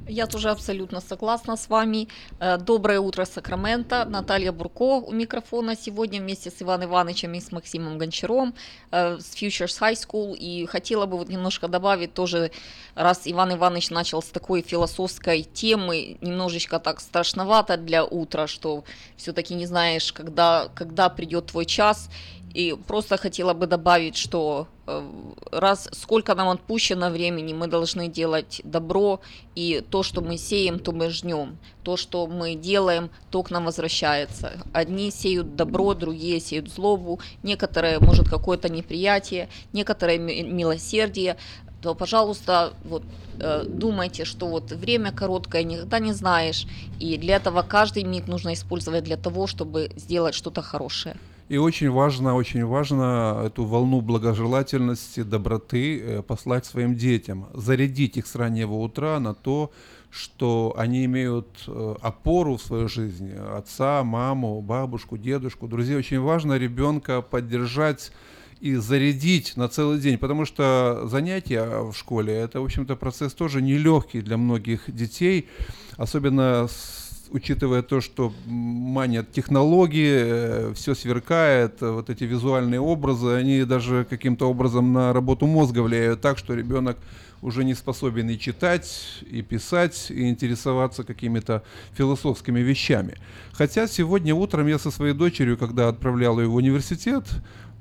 Я 0.10 0.26
тоже 0.26 0.50
абсолютно 0.50 1.02
согласна 1.02 1.56
с 1.56 1.70
вами. 1.70 2.08
Э, 2.40 2.58
доброе 2.58 3.00
утро, 3.00 3.26
Сакраменто. 3.26 4.06
Наталья 4.06 4.52
Бурко 4.52 4.98
у 5.08 5.12
микрофона 5.12 5.76
сегодня 5.76 6.20
вместе 6.20 6.50
с 6.50 6.62
Иваном 6.64 6.90
Ивановичем 6.90 7.34
и 7.36 7.40
с 7.40 7.52
Максимом 7.52 8.00
Гончаром 8.00 8.56
э, 8.92 9.20
с 9.20 9.36
Futures 9.36 9.80
High 9.80 9.94
School. 9.94 10.36
И 10.36 10.66
хотела 10.66 11.06
бы 11.06 11.18
вот 11.18 11.30
немножко 11.30 11.68
добавить 11.68 12.14
тоже, 12.16 12.50
раз 12.96 13.22
Иван 13.26 13.54
Иванович 13.54 13.92
начал 13.92 14.24
с 14.24 14.30
такой 14.30 14.64
философской 14.64 15.44
темы, 15.44 16.18
немножечко 16.22 16.80
так 16.80 17.02
страшновато 17.02 17.78
для 17.78 18.04
утра, 18.04 18.48
что 18.48 18.84
все-таки 19.16 19.54
не 19.54 19.68
знаешь, 19.68 20.12
когда, 20.12 20.70
когда 20.74 21.10
придет 21.10 21.48
твой 21.48 21.66
час. 21.66 22.10
И 22.54 22.76
просто 22.88 23.18
хотела 23.18 23.54
бы 23.54 23.68
добавить, 23.68 24.18
что 24.18 24.68
э, 24.88 25.12
раз 25.52 25.88
сколько 25.92 26.34
нам 26.34 26.50
отпущено 26.50 27.10
времени, 27.10 27.54
мы 27.54 27.68
должны 27.68 28.08
делать 28.08 28.62
добро, 28.64 29.22
и 29.54 29.84
то, 29.88 30.02
что 30.02 30.22
мы 30.22 30.38
сеем, 30.38 30.80
то 30.80 30.92
мы 30.92 31.10
жнем. 31.10 31.58
То, 31.84 31.96
что 31.96 32.26
мы 32.26 32.56
делаем, 32.56 33.12
то 33.30 33.44
к 33.44 33.52
нам 33.52 33.66
возвращается. 33.66 34.54
Одни 34.74 35.12
сеют 35.12 35.56
добро, 35.56 35.94
другие 35.94 36.40
сеют 36.40 36.72
злобу, 36.72 37.20
некоторые, 37.44 38.00
может, 38.00 38.28
какое-то 38.28 38.70
неприятие, 38.70 39.50
некоторые 39.72 40.18
милосердие. 40.18 41.38
То, 41.84 41.94
пожалуйста, 41.94 42.74
вот 42.84 43.04
э, 43.40 43.64
думайте, 43.68 44.26
что 44.26 44.48
вот 44.48 44.72
время 44.72 45.12
короткое, 45.12 45.64
никогда 45.64 46.00
не 46.00 46.14
знаешь, 46.14 46.66
и 47.00 47.16
для 47.18 47.36
этого 47.36 47.62
каждый 47.62 48.04
миг 48.04 48.28
нужно 48.28 48.54
использовать 48.54 49.04
для 49.04 49.18
того, 49.18 49.46
чтобы 49.46 49.92
сделать 49.96 50.34
что-то 50.34 50.64
хорошее. 50.64 51.16
И 51.50 51.58
очень 51.58 51.90
важно, 51.90 52.36
очень 52.36 52.64
важно 52.64 53.42
эту 53.44 53.66
волну 53.66 54.02
благожелательности, 54.02 55.24
доброты 55.24 56.00
э, 56.00 56.22
послать 56.22 56.68
своим 56.68 56.96
детям, 56.96 57.48
зарядить 57.56 58.18
их 58.18 58.28
с 58.28 58.36
раннего 58.36 58.76
утра 58.76 59.20
на 59.20 59.34
то, 59.34 59.72
что 60.12 60.76
они 60.78 61.06
имеют 61.06 61.48
э, 61.66 61.96
опору 62.02 62.58
в 62.58 62.62
своей 62.62 62.88
жизни, 62.88 63.34
отца, 63.58 64.04
маму, 64.04 64.62
бабушку, 64.62 65.18
дедушку, 65.18 65.68
друзей. 65.68 65.98
Очень 65.98 66.20
важно 66.20 66.56
ребенка 66.56 67.24
поддержать 67.24 68.12
и 68.60 68.76
зарядить 68.76 69.58
на 69.58 69.70
целый 69.70 70.00
день, 70.00 70.20
потому 70.20 70.46
что 70.46 71.02
занятия 71.06 71.82
в 71.82 71.94
школе 71.94 72.32
это, 72.32 72.62
в 72.62 72.66
общем-то, 72.66 72.96
процесс 72.96 73.34
тоже 73.34 73.64
нелегкий 73.64 74.22
для 74.22 74.38
многих 74.38 74.84
детей, 74.94 75.50
особенно 75.98 76.68
с 76.68 77.09
учитывая 77.32 77.82
то, 77.82 78.02
что 78.02 78.34
манят 78.46 79.32
технологии, 79.32 80.74
все 80.74 80.96
сверкает, 80.96 81.82
вот 81.82 82.10
эти 82.10 82.24
визуальные 82.24 82.80
образы, 82.80 83.34
они 83.34 83.64
даже 83.64 84.06
каким-то 84.10 84.50
образом 84.50 84.94
на 84.94 85.14
работу 85.14 85.46
мозга 85.46 85.82
влияют 85.82 86.22
так, 86.22 86.38
что 86.38 86.54
ребенок 86.54 86.98
уже 87.42 87.64
не 87.64 87.74
способен 87.74 88.30
и 88.30 88.38
читать, 88.38 89.24
и 89.30 89.42
писать, 89.42 90.08
и 90.10 90.30
интересоваться 90.30 91.04
какими-то 91.04 91.64
философскими 91.94 92.60
вещами. 92.60 93.16
Хотя 93.54 93.88
сегодня 93.88 94.36
утром 94.36 94.68
я 94.68 94.78
со 94.78 94.92
своей 94.92 95.14
дочерью, 95.14 95.58
когда 95.58 95.88
отправлял 95.88 96.40
ее 96.40 96.48
в 96.48 96.56
университет, 96.56 97.24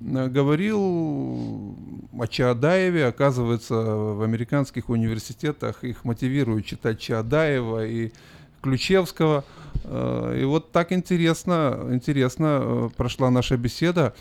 э, 0.01 0.29
говорил 0.29 1.75
о 2.13 2.27
Чаадаеве. 2.29 3.07
Оказывается, 3.07 3.75
в 3.75 4.23
американских 4.23 4.89
университетах 4.89 5.83
их 5.83 6.05
мотивируют 6.05 6.67
читать 6.67 7.01
Чаадаева 7.01 7.87
и 7.87 8.13
Ключевского. 8.61 9.45
Э, 9.85 10.39
и 10.41 10.45
вот 10.45 10.73
так 10.73 10.93
интересно, 10.93 11.89
интересно 11.91 12.61
э, 12.61 12.89
прошла 12.97 13.31
наша 13.31 13.57
беседа 13.57 14.15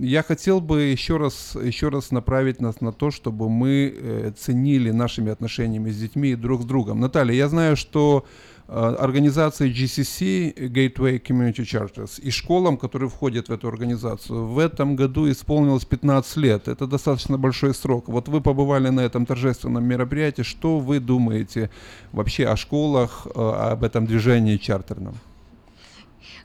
я 0.00 0.22
хотел 0.22 0.60
бы 0.60 0.82
еще 0.82 1.16
раз, 1.16 1.56
еще 1.60 1.88
раз 1.88 2.10
направить 2.10 2.60
нас 2.60 2.80
на 2.80 2.92
то, 2.92 3.10
чтобы 3.10 3.48
мы 3.48 3.94
э, 3.94 4.32
ценили 4.36 4.90
нашими 4.90 5.30
отношениями 5.30 5.90
с 5.90 5.98
детьми 5.98 6.30
и 6.30 6.36
друг 6.36 6.62
с 6.62 6.64
другом. 6.64 7.00
Наталья, 7.00 7.34
я 7.34 7.48
знаю, 7.48 7.76
что 7.76 8.24
организации 8.70 9.68
GCC, 9.68 10.54
Gateway 10.54 11.20
Community 11.20 11.64
Charters, 11.64 12.20
и 12.20 12.30
школам, 12.30 12.76
которые 12.76 13.08
входят 13.08 13.48
в 13.48 13.52
эту 13.52 13.68
организацию, 13.68 14.46
в 14.46 14.58
этом 14.58 14.96
году 14.96 15.30
исполнилось 15.30 15.84
15 15.84 16.36
лет. 16.36 16.68
Это 16.68 16.86
достаточно 16.86 17.36
большой 17.36 17.74
срок. 17.74 18.08
Вот 18.08 18.28
вы 18.28 18.40
побывали 18.40 18.90
на 18.90 19.00
этом 19.00 19.26
торжественном 19.26 19.84
мероприятии. 19.84 20.42
Что 20.42 20.78
вы 20.78 21.00
думаете 21.00 21.70
вообще 22.12 22.46
о 22.46 22.56
школах, 22.56 23.26
э, 23.34 23.40
об 23.40 23.82
этом 23.82 24.06
движении 24.06 24.56
чартерном? 24.56 25.14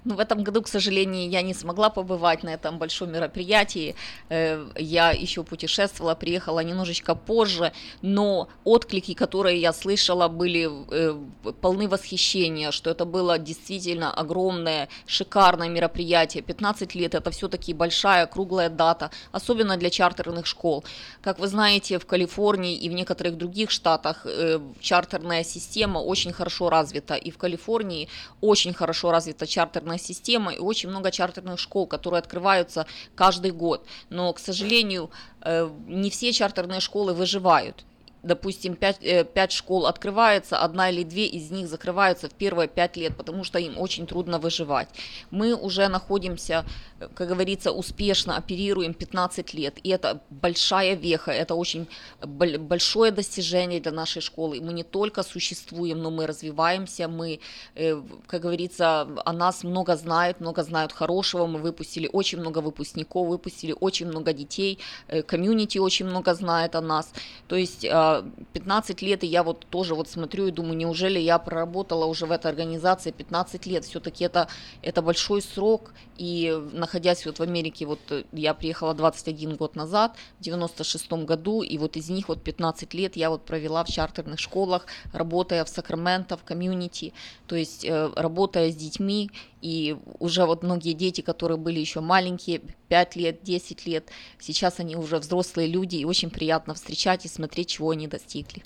Ну, 0.05 0.15
в 0.15 0.19
этом 0.19 0.43
году, 0.43 0.61
к 0.61 0.67
сожалению, 0.67 1.27
я 1.29 1.41
не 1.41 1.55
смогла 1.55 1.89
побывать 1.89 2.43
на 2.43 2.53
этом 2.53 2.77
большом 2.77 3.11
мероприятии. 3.11 3.95
Э, 4.29 4.63
я 4.77 5.09
еще 5.09 5.43
путешествовала, 5.43 6.13
приехала 6.13 6.59
немножечко 6.59 7.15
позже, 7.15 7.71
но 8.03 8.47
отклики, 8.63 9.15
которые 9.15 9.59
я 9.59 9.73
слышала, 9.73 10.27
были 10.27 10.69
э, 10.91 11.15
полны 11.61 11.87
восхищения, 11.87 12.71
что 12.71 12.91
это 12.91 13.05
было 13.05 13.39
действительно 13.39 14.11
огромное, 14.13 14.89
шикарное 15.07 15.69
мероприятие. 15.69 16.43
15 16.43 16.95
лет 16.95 17.15
это 17.15 17.31
все-таки 17.31 17.73
большая, 17.73 18.27
круглая 18.27 18.69
дата, 18.69 19.09
особенно 19.31 19.75
для 19.75 19.89
чартерных 19.89 20.45
школ. 20.45 20.83
Как 21.23 21.39
вы 21.39 21.47
знаете, 21.47 21.97
в 21.97 22.05
Калифорнии 22.05 22.77
и 22.77 22.89
в 22.89 22.93
некоторых 22.93 23.37
других 23.37 23.71
штатах 23.71 24.27
э, 24.27 24.59
чартерная 24.79 25.43
система 25.43 25.97
очень 25.97 26.31
хорошо 26.31 26.69
развита, 26.69 27.15
и 27.15 27.31
в 27.31 27.37
Калифорнии 27.39 28.07
очень 28.41 28.73
хорошо 28.73 29.09
развита 29.09 29.47
чартерная 29.47 29.94
чартерная 29.95 29.97
система 29.97 30.53
и 30.53 30.59
очень 30.59 30.89
много 30.89 31.11
чартерных 31.11 31.59
школ, 31.59 31.87
которые 31.87 32.19
открываются 32.19 32.85
каждый 33.15 33.51
год. 33.51 33.85
Но, 34.09 34.33
к 34.33 34.39
сожалению, 34.39 35.09
э, 35.41 35.69
не 35.87 36.09
все 36.09 36.31
чартерные 36.31 36.79
школы 36.79 37.13
выживают 37.13 37.85
допустим, 38.27 38.75
5, 38.75 38.99
5 39.33 39.35
э, 39.35 39.55
школ 39.55 39.85
открывается, 39.85 40.57
одна 40.57 40.89
или 40.89 41.03
две 41.03 41.27
из 41.27 41.51
них 41.51 41.67
закрываются 41.67 42.27
в 42.27 42.33
первые 42.33 42.67
5 42.67 42.97
лет, 42.97 43.15
потому 43.15 43.43
что 43.43 43.59
им 43.59 43.77
очень 43.77 44.07
трудно 44.07 44.39
выживать. 44.39 44.87
Мы 45.31 45.53
уже 45.53 45.87
находимся, 45.89 46.65
как 47.13 47.27
говорится, 47.27 47.71
успешно 47.71 48.37
оперируем 48.37 48.93
15 48.93 49.53
лет, 49.53 49.75
и 49.83 49.89
это 49.89 50.21
большая 50.29 50.95
веха, 50.95 51.31
это 51.31 51.55
очень 51.55 51.87
большое 52.21 53.11
достижение 53.11 53.79
для 53.79 53.91
нашей 53.91 54.21
школы. 54.21 54.61
Мы 54.61 54.73
не 54.73 54.83
только 54.83 55.23
существуем, 55.23 56.01
но 56.01 56.11
мы 56.11 56.27
развиваемся, 56.27 57.07
мы, 57.07 57.39
э, 57.75 58.01
как 58.27 58.41
говорится, 58.41 59.07
о 59.25 59.33
нас 59.33 59.63
много 59.63 59.95
знают, 59.95 60.39
много 60.39 60.63
знают 60.63 60.93
хорошего, 60.93 61.47
мы 61.47 61.59
выпустили 61.59 62.09
очень 62.13 62.39
много 62.39 62.59
выпускников, 62.59 63.27
выпустили 63.27 63.75
очень 63.79 64.07
много 64.07 64.33
детей, 64.33 64.79
комьюнити 65.27 65.79
очень 65.79 66.05
много 66.05 66.33
знает 66.33 66.75
о 66.75 66.81
нас. 66.81 67.13
То 67.47 67.55
есть 67.55 67.85
а, 67.85 68.25
15 68.53 69.01
лет, 69.01 69.23
и 69.23 69.27
я 69.27 69.43
вот 69.43 69.65
тоже 69.69 69.95
вот 69.95 70.09
смотрю 70.09 70.47
и 70.47 70.51
думаю, 70.51 70.77
неужели 70.77 71.19
я 71.19 71.39
проработала 71.39 72.05
уже 72.05 72.25
в 72.25 72.31
этой 72.31 72.51
организации 72.51 73.11
15 73.11 73.65
лет, 73.65 73.85
все-таки 73.85 74.23
это, 74.23 74.47
это 74.81 75.01
большой 75.01 75.41
срок, 75.41 75.93
и 76.17 76.57
находясь 76.71 76.94
вот 77.25 77.39
в 77.39 77.41
Америке, 77.41 77.85
вот 77.85 77.99
э, 78.09 78.23
я 78.31 78.53
приехала 78.53 78.93
21 78.93 79.55
год 79.55 79.75
назад, 79.75 80.15
в 80.39 80.43
96 80.43 81.11
году, 81.11 81.61
и 81.61 81.77
вот 81.77 81.97
из 81.97 82.09
них 82.09 82.29
вот 82.29 82.41
15 82.43 82.93
лет 82.93 83.15
я 83.15 83.29
вот 83.29 83.45
провела 83.45 83.83
в 83.83 83.87
чартерных 83.87 84.39
школах, 84.39 84.85
работая 85.13 85.63
в 85.63 85.69
Сакраменто, 85.69 86.37
в 86.37 86.43
комьюнити, 86.43 87.13
то 87.47 87.55
есть 87.55 87.85
э, 87.85 88.11
работая 88.15 88.71
с 88.71 88.75
детьми, 88.75 89.31
и 89.61 89.97
уже 90.19 90.45
вот 90.45 90.63
многие 90.63 90.93
дети, 90.93 91.21
которые 91.21 91.57
были 91.57 91.79
еще 91.79 91.99
маленькие, 91.99 92.61
5 92.89 93.15
лет, 93.15 93.43
10 93.43 93.85
лет, 93.87 94.09
сейчас 94.39 94.79
они 94.79 94.95
уже 94.95 95.17
взрослые 95.17 95.67
люди, 95.67 95.97
и 95.97 96.05
очень 96.05 96.29
приятно 96.29 96.73
встречать 96.73 97.25
и 97.25 97.27
смотреть, 97.27 97.69
чего 97.69 97.89
они 97.91 98.07
достигли. 98.07 98.63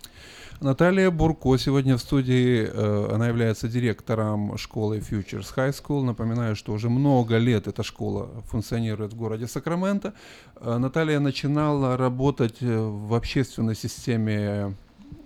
Наталья 0.61 1.09
Бурко 1.09 1.55
сегодня 1.57 1.95
в 1.95 2.01
студии, 2.01 2.69
э, 2.69 3.09
она 3.13 3.29
является 3.29 3.69
директором 3.69 4.57
школы 4.57 4.97
Futures 4.97 5.55
High 5.55 5.71
School. 5.71 6.03
Напоминаю, 6.03 6.57
что 6.57 6.73
уже 6.73 6.89
много 6.89 7.37
лет 7.37 7.67
эта 7.67 7.81
школа 7.81 8.29
функционирует 8.45 9.13
в 9.13 9.15
городе 9.15 9.47
Сакраменто. 9.47 10.13
Э, 10.57 10.77
Наталья 10.77 11.21
начинала 11.21 11.95
работать 11.95 12.57
э, 12.59 12.77
в 12.77 13.13
общественной 13.13 13.73
системе 13.73 14.75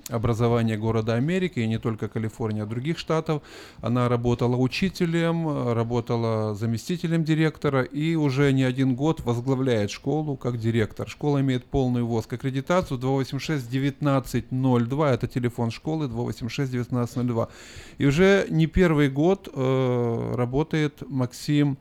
образования 0.09 0.77
города 0.77 1.15
Америки, 1.15 1.59
и 1.59 1.67
не 1.67 1.79
только 1.79 2.07
Калифорнии, 2.07 2.61
а 2.61 2.65
других 2.65 2.97
штатов. 2.97 3.41
Она 3.81 4.07
работала 4.09 4.55
учителем, 4.55 5.73
работала 5.73 6.55
заместителем 6.55 7.23
директора 7.23 7.83
и 7.83 8.15
уже 8.15 8.51
не 8.53 8.63
один 8.63 8.95
год 8.95 9.21
возглавляет 9.21 9.91
школу 9.91 10.35
как 10.35 10.59
директор. 10.59 11.07
Школа 11.07 11.41
имеет 11.41 11.65
полную 11.65 12.05
ВОЗ 12.05 12.27
аккредитацию 12.29 12.99
286-1902, 12.99 15.13
это 15.13 15.27
телефон 15.27 15.71
школы 15.71 16.07
286-1902. 16.07 17.47
И 17.97 18.05
уже 18.05 18.45
не 18.49 18.67
первый 18.67 19.09
год 19.09 19.49
э, 19.53 20.33
работает 20.35 21.01
Максим 21.07 21.77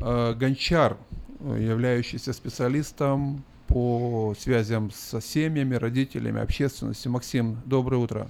э, 0.00 0.34
Гончар, 0.34 0.96
являющийся 1.40 2.32
специалистом 2.32 3.44
по 3.66 4.34
связям 4.38 4.90
со 4.90 5.20
семьями, 5.20 5.74
родителями, 5.74 6.40
общественностью. 6.40 7.12
Максим, 7.12 7.58
доброе 7.64 7.96
утро. 7.98 8.28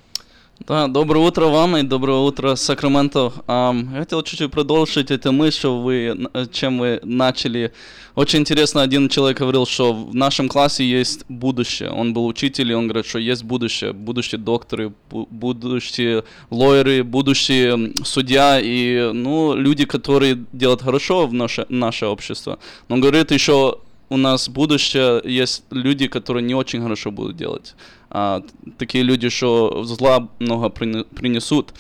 Да, 0.61 0.89
доброе 0.89 1.21
утро 1.21 1.47
вам 1.47 1.77
и 1.77 1.83
доброе 1.83 2.19
утро, 2.19 2.55
Сакраменто. 2.57 3.31
Um, 3.47 3.93
я 3.93 4.01
хотел 4.01 4.23
чуть-чуть 4.23 4.51
продолжить 4.51 5.11
эту 5.11 5.31
мысль, 5.31 5.69
вы, 5.69 6.29
чем 6.51 6.79
вы 6.79 6.99
начали. 7.05 7.73
Очень 8.15 8.41
интересно, 8.41 8.81
один 8.81 9.11
человек 9.11 9.39
говорил, 9.39 9.67
что 9.67 9.93
в 9.93 10.15
нашем 10.15 10.49
классе 10.49 10.83
есть 10.83 11.27
будущее. 11.29 11.91
Он 11.91 12.15
был 12.15 12.27
учитель, 12.27 12.73
и 12.73 12.75
он 12.75 12.89
говорит, 12.89 13.07
что 13.07 13.19
есть 13.19 13.45
будущее. 13.45 13.93
Будущие 13.93 14.41
докторы, 14.41 14.95
будущие 15.11 16.25
лоеры, 16.51 17.05
будущие 17.05 17.93
судья 18.03 18.59
и 18.59 19.13
ну, 19.13 19.55
люди, 19.55 19.85
которые 19.85 20.43
делают 20.53 20.83
хорошо 20.83 21.27
в 21.27 21.35
наше, 21.35 21.67
наше 21.69 22.07
общество. 22.07 22.59
Но 22.89 22.95
он 22.95 23.03
говорит 23.03 23.31
еще 23.31 23.79
у 24.09 24.17
нас 24.17 24.49
будущее 24.49 25.21
есть 25.25 25.65
люди, 25.71 26.07
которые 26.07 26.43
не 26.43 26.55
очень 26.55 26.83
хорошо 26.83 27.11
будут 27.11 27.37
делать. 27.37 27.75
А, 28.11 28.43
такие 28.79 29.05
люди, 29.05 29.29
что 29.29 29.85
зла 29.85 30.29
много 30.39 30.69
принесут. 30.71 31.73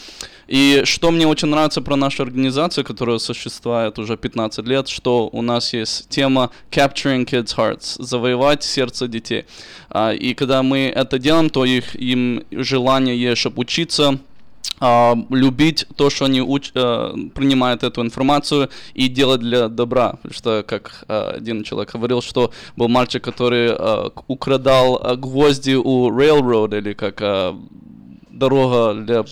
И 0.48 0.82
что 0.85 1.11
мне 1.11 1.27
очень 1.27 1.48
нравится 1.48 1.82
про 1.82 1.97
нашу 1.97 2.23
организацию, 2.23 2.85
которая 2.85 3.19
существует 3.19 3.98
уже 3.98 4.16
15 4.16 4.65
лет, 4.66 4.89
что 4.89 5.28
у 5.32 5.43
нас 5.43 5.73
есть 5.73 6.09
тема 6.09 6.51
Capturing 6.70 7.27
Kids 7.27 7.57
Hearts, 7.57 8.03
завоевать 8.03 8.62
сердце 8.62 9.09
детей. 9.09 9.44
А, 9.90 10.12
и 10.12 10.35
когда 10.35 10.62
мы 10.62 10.93
это 10.94 11.19
делаем, 11.19 11.51
то 11.51 11.65
их, 11.65 11.97
им 11.97 12.44
желание 12.53 13.20
есть, 13.20 13.40
чтобы 13.40 13.61
учиться, 13.61 14.19
любить 14.80 15.86
то, 15.97 16.10
что 16.10 16.24
они 16.26 16.40
уч, 16.40 16.70
uh, 16.74 17.30
принимают 17.30 17.82
эту 17.82 18.02
информацию 18.02 18.68
и 18.94 19.09
делать 19.09 19.40
для 19.40 19.68
добра. 19.68 20.10
Потому 20.22 20.34
что, 20.34 20.64
как 20.66 21.05
uh, 21.09 21.36
один 21.36 21.64
человек 21.64 21.93
говорил, 21.93 22.22
что 22.22 22.52
был 22.76 22.88
мальчик, 22.88 23.22
который 23.22 23.74
украдал 24.26 25.16
гвозди 25.16 25.74
у 25.74 26.10
railroad, 26.10 26.76
или 26.76 26.93
как 26.93 27.20
дорога 28.38 28.94
для 28.94 29.24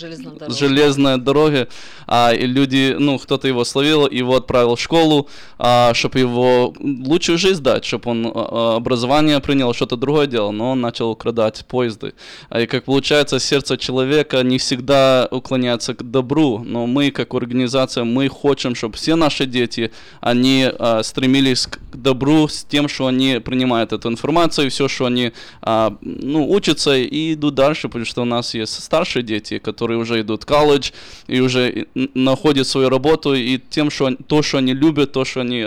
железной 0.48 1.18
дороги, 1.18 1.68
а, 2.06 2.32
и 2.32 2.46
люди, 2.46 2.96
ну, 2.98 3.18
кто-то 3.18 3.48
его 3.48 3.64
словил, 3.64 4.08
его 4.08 4.36
отправил 4.36 4.76
в 4.76 4.80
школу, 4.80 5.28
а, 5.58 5.92
чтобы 5.94 6.18
его 6.18 6.74
лучшую 6.80 7.38
жизнь 7.38 7.62
дать, 7.62 7.84
чтобы 7.84 8.10
он 8.10 8.32
а, 8.34 8.76
образование 8.76 9.40
принял, 9.40 9.72
что-то 9.74 9.96
другое 9.96 10.26
делал, 10.26 10.52
но 10.52 10.72
он 10.72 10.80
начал 10.80 11.10
украдать 11.10 11.64
поезды. 11.66 12.14
А, 12.48 12.60
и 12.60 12.66
как 12.66 12.84
получается, 12.84 13.38
сердце 13.38 13.76
человека 13.76 14.42
не 14.42 14.58
всегда 14.58 15.28
уклоняется 15.30 15.94
к 15.94 16.02
добру, 16.02 16.58
но 16.64 16.86
мы, 16.86 17.10
как 17.10 17.34
организация, 17.34 18.04
мы 18.04 18.28
хотим, 18.28 18.74
чтобы 18.74 18.96
все 18.96 19.16
наши 19.16 19.46
дети, 19.46 19.90
они 20.20 20.68
а, 20.78 21.02
стремились 21.02 21.66
к 21.66 21.78
добру 21.96 22.48
с 22.48 22.64
тем, 22.64 22.88
что 22.88 23.06
они 23.06 23.40
принимают 23.44 23.92
эту 23.92 24.08
информацию, 24.08 24.70
все, 24.70 24.88
что 24.88 25.06
они, 25.06 25.32
а, 25.62 25.96
ну, 26.00 26.50
учатся 26.50 26.96
и 26.96 27.34
идут 27.34 27.54
дальше, 27.54 27.88
потому 27.88 28.04
что 28.04 28.22
у 28.22 28.24
нас 28.24 28.54
есть 28.54 28.82
старшие 28.94 29.24
дети, 29.24 29.58
которые 29.58 29.98
уже 29.98 30.20
идут 30.20 30.44
в 30.44 30.46
колледж 30.46 30.92
и 31.26 31.40
уже 31.40 31.86
находят 32.14 32.66
свою 32.68 32.88
работу 32.88 33.34
и 33.34 33.58
тем, 33.58 33.90
что 33.90 34.14
то, 34.14 34.42
что 34.42 34.58
они 34.58 34.72
любят, 34.72 35.12
то, 35.12 35.24
что 35.24 35.40
они 35.40 35.66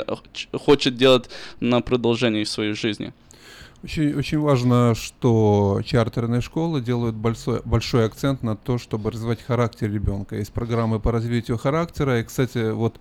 хотят 0.65 0.95
делать 0.95 1.29
на 1.59 1.81
продолжении 1.81 2.45
своей 2.45 2.73
жизни. 2.73 3.11
Очень, 3.83 4.13
очень 4.13 4.39
важно, 4.39 4.95
что 4.95 5.81
чартерные 5.85 6.41
школы 6.41 6.81
делают 6.81 7.15
большой, 7.15 7.59
большой 7.65 8.05
акцент 8.05 8.43
на 8.43 8.55
то, 8.55 8.77
чтобы 8.77 9.11
развивать 9.11 9.41
характер 9.41 9.91
ребенка. 9.91 10.37
Есть 10.37 10.53
программы 10.53 10.99
по 10.99 11.11
развитию 11.11 11.57
характера. 11.57 12.19
И, 12.19 12.23
кстати, 12.23 12.71
вот 12.71 12.95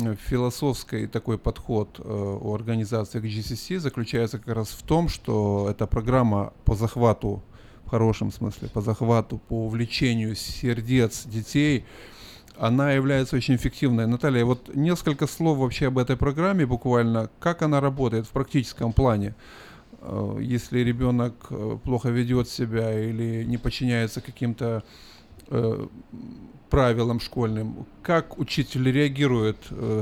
м, 0.00 0.16
философский 0.16 1.06
такой 1.06 1.36
подход 1.36 1.88
э, 1.98 2.38
у 2.42 2.54
организации 2.54 3.20
GCC 3.20 3.78
заключается 3.78 4.38
как 4.38 4.54
раз 4.56 4.68
в 4.68 4.82
том, 4.82 5.08
что 5.08 5.68
эта 5.70 5.86
программа 5.86 6.52
по 6.64 6.74
захвату, 6.74 7.42
в 7.90 7.92
хорошем 7.92 8.30
смысле, 8.30 8.68
по 8.68 8.80
захвату, 8.80 9.38
по 9.48 9.66
увлечению 9.66 10.36
сердец 10.36 11.24
детей, 11.26 11.84
она 12.56 12.92
является 12.92 13.34
очень 13.34 13.56
эффективной. 13.56 14.06
Наталья, 14.06 14.44
вот 14.44 14.76
несколько 14.76 15.26
слов 15.26 15.58
вообще 15.58 15.88
об 15.88 15.98
этой 15.98 16.16
программе 16.16 16.66
буквально, 16.66 17.30
как 17.40 17.62
она 17.62 17.80
работает 17.80 18.26
в 18.26 18.30
практическом 18.30 18.92
плане. 18.92 19.34
Э, 20.02 20.38
Если 20.40 20.78
ребенок 20.84 21.34
э, 21.50 21.78
плохо 21.82 22.10
ведет 22.10 22.48
себя 22.48 22.96
или 22.96 23.42
не 23.44 23.58
подчиняется 23.58 24.20
каким-то 24.20 24.84
э, 25.48 25.86
правилам 26.68 27.18
школьным, 27.18 27.86
как 28.02 28.38
учитель 28.38 28.92
реагирует, 28.92 29.56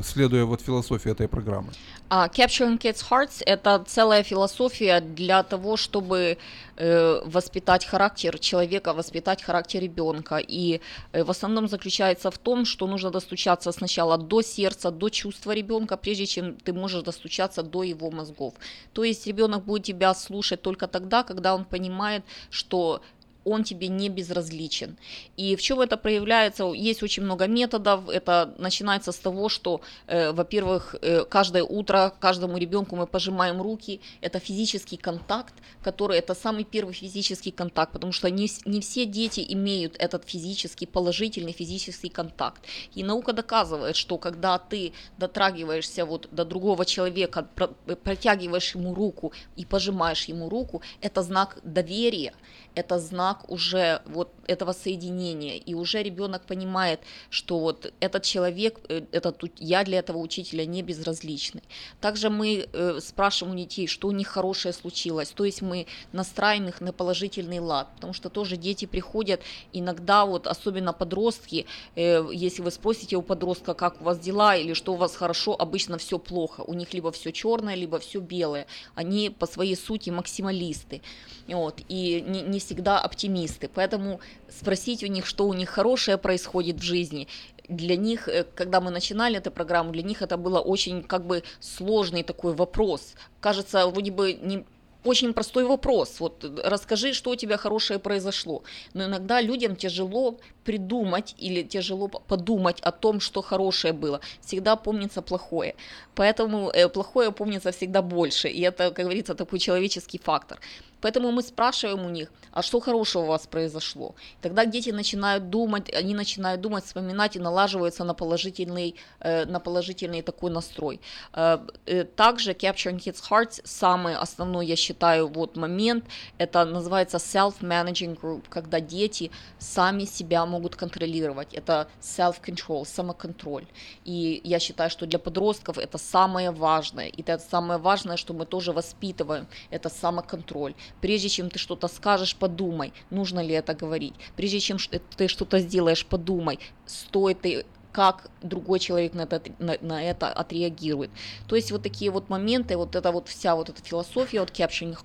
следуя 0.04 0.44
вот 0.44 0.60
философии 0.60 1.10
этой 1.10 1.26
программы? 1.26 1.72
А 2.10 2.28
Capturing 2.28 2.78
Kids 2.78 3.04
Hearts– 3.10 3.42
это 3.46 3.84
целая 3.86 4.22
философия 4.22 5.00
для 5.00 5.42
того, 5.42 5.76
чтобы 5.76 6.38
э, 6.76 7.20
воспитать 7.26 7.84
характер 7.84 8.38
человека, 8.38 8.94
воспитать 8.94 9.42
характер 9.42 9.82
ребенка. 9.82 10.38
И 10.38 10.80
э, 11.12 11.22
в 11.22 11.30
основном 11.30 11.68
заключается 11.68 12.30
в 12.30 12.38
том, 12.38 12.64
что 12.64 12.86
нужно 12.86 13.10
достучаться 13.10 13.72
сначала 13.72 14.16
до 14.16 14.40
сердца, 14.40 14.90
до 14.90 15.10
чувства 15.10 15.52
ребенка, 15.52 15.98
прежде 15.98 16.24
чем 16.24 16.56
ты 16.56 16.72
можешь 16.72 17.02
достучаться 17.02 17.62
до 17.62 17.82
его 17.82 18.10
мозгов. 18.10 18.54
То 18.94 19.04
есть 19.04 19.26
ребенок 19.26 19.64
будет 19.66 19.82
тебя 19.82 20.14
слушать 20.14 20.62
только 20.62 20.86
тогда, 20.86 21.22
когда 21.22 21.54
он 21.54 21.66
понимает, 21.66 22.22
что 22.50 23.02
он 23.48 23.64
тебе 23.64 23.88
не 23.88 24.08
безразличен. 24.08 24.96
И 25.36 25.56
в 25.56 25.62
чем 25.62 25.80
это 25.80 25.96
проявляется? 25.96 26.64
Есть 26.64 27.02
очень 27.02 27.22
много 27.22 27.46
методов. 27.46 28.08
Это 28.08 28.54
начинается 28.58 29.12
с 29.12 29.16
того, 29.16 29.48
что, 29.48 29.80
э, 30.06 30.32
во-первых, 30.32 30.94
э, 31.02 31.24
каждое 31.24 31.62
утро 31.62 32.12
каждому 32.20 32.58
ребенку 32.58 32.96
мы 32.96 33.06
пожимаем 33.06 33.62
руки. 33.62 34.00
Это 34.20 34.38
физический 34.38 34.96
контакт, 34.96 35.54
который 35.82 36.18
это 36.18 36.34
самый 36.34 36.64
первый 36.64 36.94
физический 36.94 37.50
контакт, 37.50 37.92
потому 37.92 38.12
что 38.12 38.30
не, 38.30 38.48
не 38.64 38.80
все 38.80 39.06
дети 39.06 39.44
имеют 39.48 39.96
этот 39.98 40.24
физический, 40.28 40.86
положительный 40.86 41.52
физический 41.52 42.08
контакт. 42.08 42.62
И 42.94 43.04
наука 43.04 43.32
доказывает, 43.32 43.96
что 43.96 44.18
когда 44.18 44.58
ты 44.58 44.92
дотрагиваешься 45.18 46.04
вот 46.04 46.28
до 46.30 46.44
другого 46.44 46.84
человека, 46.84 47.46
про- 47.54 47.68
протягиваешь 48.04 48.74
ему 48.74 48.94
руку 48.94 49.32
и 49.56 49.64
пожимаешь 49.64 50.28
ему 50.28 50.48
руку, 50.48 50.82
это 51.00 51.22
знак 51.22 51.58
доверия, 51.62 52.32
это 52.78 52.98
знак 52.98 53.50
уже 53.50 54.00
вот 54.06 54.28
этого 54.46 54.72
соединения, 54.72 55.56
и 55.56 55.74
уже 55.74 56.02
ребенок 56.02 56.42
понимает, 56.46 57.00
что 57.30 57.58
вот 57.58 57.92
этот 58.00 58.22
человек, 58.22 58.80
э, 58.88 59.02
этот 59.12 59.42
я 59.58 59.84
для 59.84 59.98
этого 59.98 60.18
учителя 60.18 60.64
не 60.66 60.82
безразличный. 60.82 61.62
Также 62.00 62.30
мы 62.30 62.68
э, 62.72 63.00
спрашиваем 63.00 63.56
у 63.56 63.58
детей, 63.58 63.86
что 63.86 64.08
у 64.08 64.12
них 64.12 64.28
хорошее 64.28 64.72
случилось, 64.72 65.30
то 65.30 65.44
есть 65.44 65.62
мы 65.62 65.86
настраиваем 66.12 66.68
их 66.68 66.80
на 66.80 66.92
положительный 66.92 67.58
лад, 67.58 67.88
потому 67.96 68.12
что 68.12 68.30
тоже 68.30 68.56
дети 68.56 68.86
приходят 68.86 69.40
иногда 69.72 70.24
вот, 70.24 70.46
особенно 70.46 70.92
подростки, 70.92 71.66
э, 71.96 72.24
если 72.32 72.62
вы 72.62 72.70
спросите 72.70 73.16
у 73.16 73.22
подростка, 73.22 73.74
как 73.74 74.00
у 74.00 74.04
вас 74.04 74.18
дела? 74.18 74.56
или 74.56 74.72
что 74.74 74.92
у 74.92 74.96
вас 74.96 75.16
хорошо, 75.16 75.56
обычно 75.58 75.98
все 75.98 76.18
плохо, 76.18 76.62
у 76.62 76.74
них 76.74 76.94
либо 76.94 77.10
все 77.10 77.32
черное, 77.32 77.74
либо 77.74 77.98
все 77.98 78.20
белое, 78.20 78.66
они 78.94 79.30
по 79.30 79.46
своей 79.46 79.76
сути 79.76 80.10
максималисты, 80.10 81.02
вот, 81.48 81.80
и 81.88 82.24
не, 82.26 82.42
не 82.42 82.60
всегда 82.68 83.00
оптимисты, 83.00 83.68
поэтому 83.74 84.20
спросить 84.48 85.02
у 85.02 85.06
них, 85.06 85.26
что 85.26 85.48
у 85.48 85.54
них 85.54 85.70
хорошее 85.70 86.18
происходит 86.18 86.76
в 86.76 86.82
жизни, 86.82 87.26
для 87.68 87.96
них, 87.96 88.28
э, 88.28 88.44
когда 88.54 88.80
мы 88.80 88.90
начинали 88.90 89.36
эту 89.36 89.50
программу, 89.50 89.92
для 89.92 90.02
них 90.02 90.22
это 90.22 90.36
было 90.36 90.60
очень 90.60 91.02
как 91.02 91.26
бы 91.26 91.42
сложный 91.60 92.22
такой 92.22 92.52
вопрос. 92.54 93.14
Кажется, 93.40 93.86
вроде 93.86 94.10
бы 94.10 94.32
не 94.32 94.64
очень 95.04 95.32
простой 95.32 95.64
вопрос. 95.64 96.20
Вот 96.20 96.44
расскажи, 96.64 97.12
что 97.12 97.30
у 97.30 97.36
тебя 97.36 97.56
хорошее 97.56 97.98
произошло. 97.98 98.62
Но 98.94 99.04
иногда 99.04 99.40
людям 99.40 99.76
тяжело 99.76 100.38
придумать 100.64 101.34
или 101.38 101.62
тяжело 101.62 102.08
подумать 102.08 102.80
о 102.80 102.90
том, 102.90 103.20
что 103.20 103.42
хорошее 103.42 103.92
было. 103.92 104.20
Всегда 104.40 104.76
помнится 104.76 105.22
плохое. 105.22 105.74
Поэтому 106.14 106.70
э, 106.70 106.88
плохое 106.88 107.30
помнится 107.30 107.70
всегда 107.70 108.02
больше. 108.02 108.48
И 108.48 108.60
это, 108.60 108.90
как 108.90 109.04
говорится, 109.06 109.34
такой 109.34 109.58
человеческий 109.58 110.18
фактор. 110.18 110.58
Поэтому 111.00 111.30
мы 111.30 111.42
спрашиваем 111.42 112.04
у 112.04 112.08
них, 112.08 112.30
а 112.52 112.62
что 112.62 112.80
хорошего 112.80 113.22
у 113.22 113.26
вас 113.26 113.46
произошло? 113.46 114.14
Тогда 114.42 114.64
дети 114.64 114.90
начинают 114.90 115.50
думать, 115.50 115.92
они 115.94 116.14
начинают 116.14 116.60
думать, 116.60 116.84
вспоминать 116.84 117.36
и 117.36 117.38
налаживаются 117.40 118.04
на 118.04 118.14
положительный, 118.14 118.94
э, 119.20 119.44
на 119.44 119.60
положительный 119.60 120.22
такой 120.22 120.50
настрой. 120.50 121.00
Э, 121.32 121.58
э, 121.86 122.04
Также 122.04 122.52
Capturing 122.52 122.98
Kids 122.98 123.22
Hearts, 123.30 123.60
самый 123.64 124.16
основной, 124.16 124.66
я 124.66 124.76
считаю, 124.76 125.28
вот 125.28 125.56
момент, 125.56 126.04
это 126.38 126.64
называется 126.64 127.18
self-managing 127.18 128.18
group, 128.20 128.42
когда 128.48 128.80
дети 128.80 129.30
сами 129.58 130.04
себя 130.04 130.46
могут 130.46 130.76
контролировать. 130.76 131.54
Это 131.54 131.86
self-control, 132.00 132.84
самоконтроль. 132.86 133.66
И 134.04 134.40
я 134.44 134.58
считаю, 134.58 134.90
что 134.90 135.06
для 135.06 135.18
подростков 135.18 135.78
это 135.78 135.98
самое 135.98 136.50
важное. 136.50 137.06
И 137.06 137.22
это 137.22 137.38
самое 137.50 137.78
важное, 137.78 138.16
что 138.16 138.34
мы 138.34 138.46
тоже 138.46 138.72
воспитываем, 138.72 139.46
это 139.70 139.88
самоконтроль. 139.88 140.74
Прежде 141.00 141.28
чем 141.28 141.50
ты 141.50 141.58
что-то 141.58 141.88
скажешь, 141.88 142.36
подумай, 142.36 142.92
нужно 143.10 143.40
ли 143.40 143.54
это 143.54 143.74
говорить. 143.74 144.14
Прежде 144.36 144.60
чем 144.60 144.78
ты 145.16 145.28
что-то 145.28 145.58
сделаешь, 145.58 146.04
подумай, 146.06 146.58
стоит 146.86 147.44
ли 147.44 147.64
как 147.92 148.30
другой 148.42 148.78
человек 148.78 149.14
на 149.14 149.22
это, 149.22 149.42
на, 149.58 149.76
на 149.80 150.04
это 150.04 150.28
отреагирует. 150.28 151.10
То 151.48 151.56
есть 151.56 151.72
вот 151.72 151.82
такие 151.82 152.10
вот 152.10 152.28
моменты, 152.28 152.76
вот 152.76 152.94
эта 152.94 153.10
вот 153.10 153.28
вся 153.28 153.56
вот 153.56 153.70
эта 153.70 153.82
философия 153.82 154.40
от 154.40 154.50
Capturing 154.50 154.96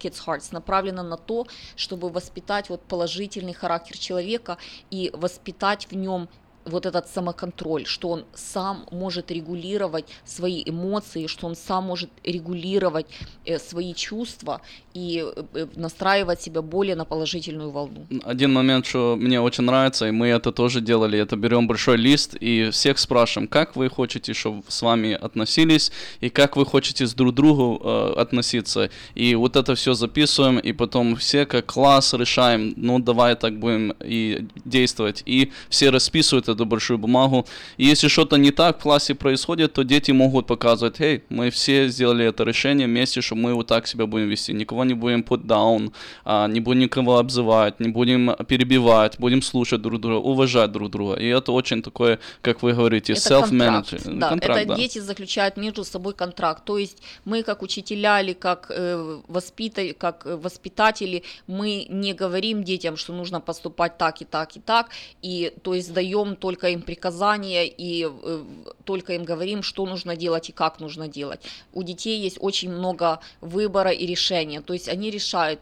Kids 0.00 0.24
Hearts 0.26 0.48
направлена 0.50 1.02
на 1.02 1.18
то, 1.18 1.46
чтобы 1.76 2.08
воспитать 2.08 2.68
вот 2.68 2.82
положительный 2.82 3.52
характер 3.52 3.98
человека 3.98 4.58
и 4.90 5.10
воспитать 5.12 5.86
в 5.88 5.94
нем 5.94 6.28
вот 6.66 6.86
этот 6.86 7.08
самоконтроль, 7.08 7.86
что 7.86 8.08
он 8.08 8.24
сам 8.34 8.86
может 8.90 9.30
регулировать 9.30 10.04
свои 10.24 10.62
эмоции, 10.66 11.26
что 11.26 11.46
он 11.46 11.56
сам 11.56 11.84
может 11.84 12.10
регулировать 12.24 13.06
э, 13.44 13.58
свои 13.58 13.94
чувства 13.94 14.60
и 14.94 15.24
э, 15.24 15.44
э, 15.54 15.66
настраивать 15.76 16.42
себя 16.42 16.62
более 16.62 16.96
на 16.96 17.04
положительную 17.04 17.70
волну. 17.70 18.06
Один 18.24 18.52
момент, 18.52 18.86
что 18.86 19.16
мне 19.18 19.40
очень 19.40 19.64
нравится, 19.64 20.06
и 20.06 20.10
мы 20.10 20.28
это 20.28 20.52
тоже 20.52 20.80
делали, 20.80 21.18
это 21.18 21.36
берем 21.36 21.66
большой 21.66 21.96
лист 21.96 22.34
и 22.40 22.70
всех 22.70 22.98
спрашиваем, 22.98 23.48
как 23.48 23.76
вы 23.76 23.90
хотите, 23.90 24.34
чтобы 24.34 24.62
с 24.68 24.82
вами 24.82 25.12
относились, 25.12 25.92
и 26.20 26.30
как 26.30 26.56
вы 26.56 26.66
хотите 26.66 27.06
с 27.06 27.14
друг 27.14 27.34
другу 27.34 27.80
э, 27.82 28.14
относиться. 28.16 28.90
И 29.14 29.34
вот 29.34 29.56
это 29.56 29.74
все 29.74 29.94
записываем, 29.94 30.58
и 30.58 30.72
потом 30.72 31.16
все 31.16 31.46
как 31.46 31.66
класс 31.66 32.14
решаем, 32.14 32.74
ну 32.76 32.98
давай 32.98 33.36
так 33.36 33.58
будем 33.58 33.94
и 34.00 34.46
действовать. 34.64 35.22
И 35.26 35.52
все 35.68 35.90
расписывают 35.90 36.48
эту 36.56 36.66
большую 36.66 36.98
бумагу. 36.98 37.46
И 37.76 37.84
если 37.84 38.08
что-то 38.08 38.36
не 38.36 38.50
так 38.50 38.78
в 38.78 38.82
классе 38.82 39.14
происходит, 39.14 39.72
то 39.72 39.82
дети 39.84 40.12
могут 40.12 40.46
показывать, 40.46 41.00
эй, 41.00 41.22
мы 41.28 41.50
все 41.50 41.88
сделали 41.88 42.24
это 42.24 42.44
решение 42.44 42.86
вместе, 42.86 43.20
что 43.20 43.34
мы 43.34 43.54
вот 43.54 43.66
так 43.66 43.86
себя 43.86 44.06
будем 44.06 44.28
вести. 44.28 44.52
Никого 44.52 44.84
не 44.84 44.94
будем 44.94 45.20
put 45.20 45.42
down, 45.46 45.92
а, 46.24 46.48
не 46.48 46.60
будем 46.60 46.80
никого 46.80 47.18
обзывать, 47.18 47.80
не 47.80 47.88
будем 47.88 48.34
перебивать, 48.48 49.18
будем 49.18 49.42
слушать 49.42 49.82
друг 49.82 50.00
друга, 50.00 50.16
уважать 50.16 50.72
друг 50.72 50.90
друга. 50.90 51.14
И 51.14 51.26
это 51.26 51.52
очень 51.52 51.82
такое, 51.82 52.18
как 52.40 52.62
вы 52.62 52.72
говорите, 52.72 53.12
self-management. 53.12 54.18
да, 54.18 54.28
Контракт, 54.28 54.60
это 54.60 54.68
да. 54.68 54.74
дети 54.76 54.98
заключают 54.98 55.56
между 55.56 55.84
собой 55.84 56.14
контракт. 56.14 56.64
То 56.64 56.78
есть 56.78 57.02
мы 57.24 57.42
как 57.42 57.62
учителя 57.62 58.20
или 58.20 58.32
как, 58.32 58.70
э, 58.70 59.20
воспита- 59.28 59.94
как 59.94 60.26
воспитатели, 60.26 61.22
мы 61.46 61.86
не 61.88 62.14
говорим 62.14 62.64
детям, 62.64 62.96
что 62.96 63.12
нужно 63.12 63.40
поступать 63.40 63.98
так 63.98 64.22
и 64.22 64.24
так 64.24 64.56
и 64.56 64.60
так, 64.60 64.90
и 65.22 65.52
то 65.62 65.74
есть 65.74 65.92
даем 65.92 66.36
только 66.46 66.68
им 66.68 66.82
приказания 66.82 67.64
и 67.64 68.06
э, 68.08 68.44
только 68.84 69.14
им 69.14 69.24
говорим, 69.24 69.64
что 69.64 69.84
нужно 69.84 70.14
делать 70.14 70.48
и 70.48 70.52
как 70.52 70.78
нужно 70.78 71.08
делать. 71.08 71.40
У 71.72 71.82
детей 71.82 72.20
есть 72.20 72.38
очень 72.40 72.70
много 72.70 73.18
выбора 73.40 73.90
и 73.90 74.06
решения, 74.06 74.60
то 74.60 74.72
есть 74.72 74.88
они 74.88 75.10
решают, 75.10 75.58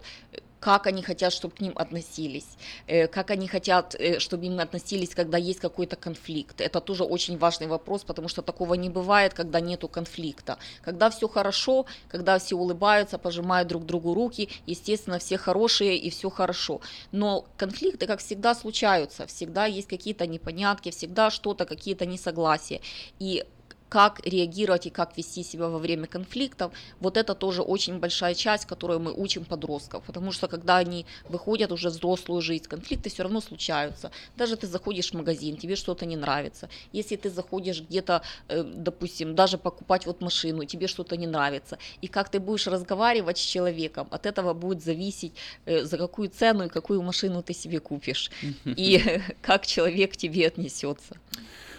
как 0.65 0.87
они 0.87 1.03
хотят, 1.03 1.33
чтобы 1.33 1.55
к 1.55 1.63
ним 1.63 1.73
относились, 1.77 2.47
э, 2.87 3.07
как 3.07 3.31
они 3.31 3.49
хотят, 3.49 3.95
э, 3.95 4.19
чтобы 4.19 4.47
им 4.47 4.59
относились, 4.61 5.15
когда 5.15 5.39
есть 5.39 5.61
какой-то 5.61 5.97
конфликт. 5.97 6.61
Это 6.61 6.81
тоже 6.81 7.05
очень 7.05 7.39
важный 7.39 7.67
вопрос, 7.67 8.05
потому 8.05 8.29
что 8.29 8.43
такого 8.43 8.75
не 8.75 8.89
бывает, 8.89 9.35
когда 9.35 9.61
нету 9.61 9.89
конфликта. 9.89 10.57
Когда 10.83 11.11
все 11.11 11.29
хорошо, 11.29 11.85
когда 12.09 12.39
все 12.39 12.57
улыбаются, 12.57 13.19
пожимают 13.19 13.69
друг 13.69 13.85
другу 13.85 14.15
руки, 14.15 14.49
естественно, 14.67 15.19
все 15.19 15.37
хорошие 15.37 15.99
и 15.99 16.09
все 16.09 16.31
хорошо. 16.31 16.81
Но 17.13 17.45
конфликты, 17.59 18.07
как 18.07 18.21
всегда, 18.21 18.55
случаются, 18.55 19.27
всегда 19.27 19.67
есть 19.67 19.89
какие-то 19.89 20.27
непонятки, 20.27 20.91
всегда 20.91 21.31
что-то, 21.31 21.67
какие-то 21.67 22.07
несогласия. 22.07 22.81
И 23.21 23.45
как 23.89 24.21
реагировать 24.27 24.87
и 24.87 24.91
как 24.91 25.17
вести 25.17 25.43
себя 25.43 25.69
во 25.69 25.79
время 25.79 26.07
конфликтов, 26.07 26.73
вот 27.01 27.17
это 27.17 27.35
тоже 27.35 27.63
очень 27.63 27.99
большая 27.99 28.35
часть, 28.35 28.67
которую 28.67 29.01
мы 29.01 29.13
учим 29.13 29.45
подростков, 29.45 30.03
потому 30.05 30.33
что 30.33 30.49
когда 30.49 30.79
они 30.79 31.07
выходят 31.29 31.73
уже 31.73 31.91
в 31.91 31.93
взрослую 31.93 32.43
жизнь, 32.43 32.65
конфликты 32.65 33.11
все 33.11 33.23
равно 33.23 33.41
случаются. 33.41 34.11
Даже 34.37 34.57
ты 34.57 34.67
заходишь 34.67 35.11
в 35.11 35.15
магазин, 35.15 35.57
тебе 35.57 35.77
что-то 35.77 36.07
не 36.07 36.17
нравится. 36.17 36.69
Если 36.93 37.17
ты 37.17 37.31
заходишь 37.31 37.81
где-то, 37.81 38.23
э, 38.49 38.63
допустим, 38.63 39.35
даже 39.35 39.59
покупать 39.59 40.07
вот 40.07 40.21
машину, 40.21 40.65
тебе 40.65 40.89
что-то 40.89 41.17
не 41.17 41.27
нравится, 41.27 41.79
и 42.03 42.09
как 42.09 42.29
ты 42.29 42.41
будешь 42.41 42.67
разговаривать 42.67 43.39
с 43.39 43.43
человеком, 43.43 44.09
от 44.11 44.27
этого 44.27 44.55
будет 44.55 44.83
зависеть, 44.83 45.33
э, 45.67 45.85
за 45.85 45.99
какую 45.99 46.29
цену 46.29 46.65
и 46.65 46.69
какую 46.69 47.03
машину 47.03 47.43
ты 47.43 47.55
себе 47.55 47.81
купишь, 47.81 48.31
и 48.65 49.21
как 49.43 49.67
человек 49.67 50.13
к 50.13 50.17
тебе 50.17 50.47
отнесется. 50.47 51.17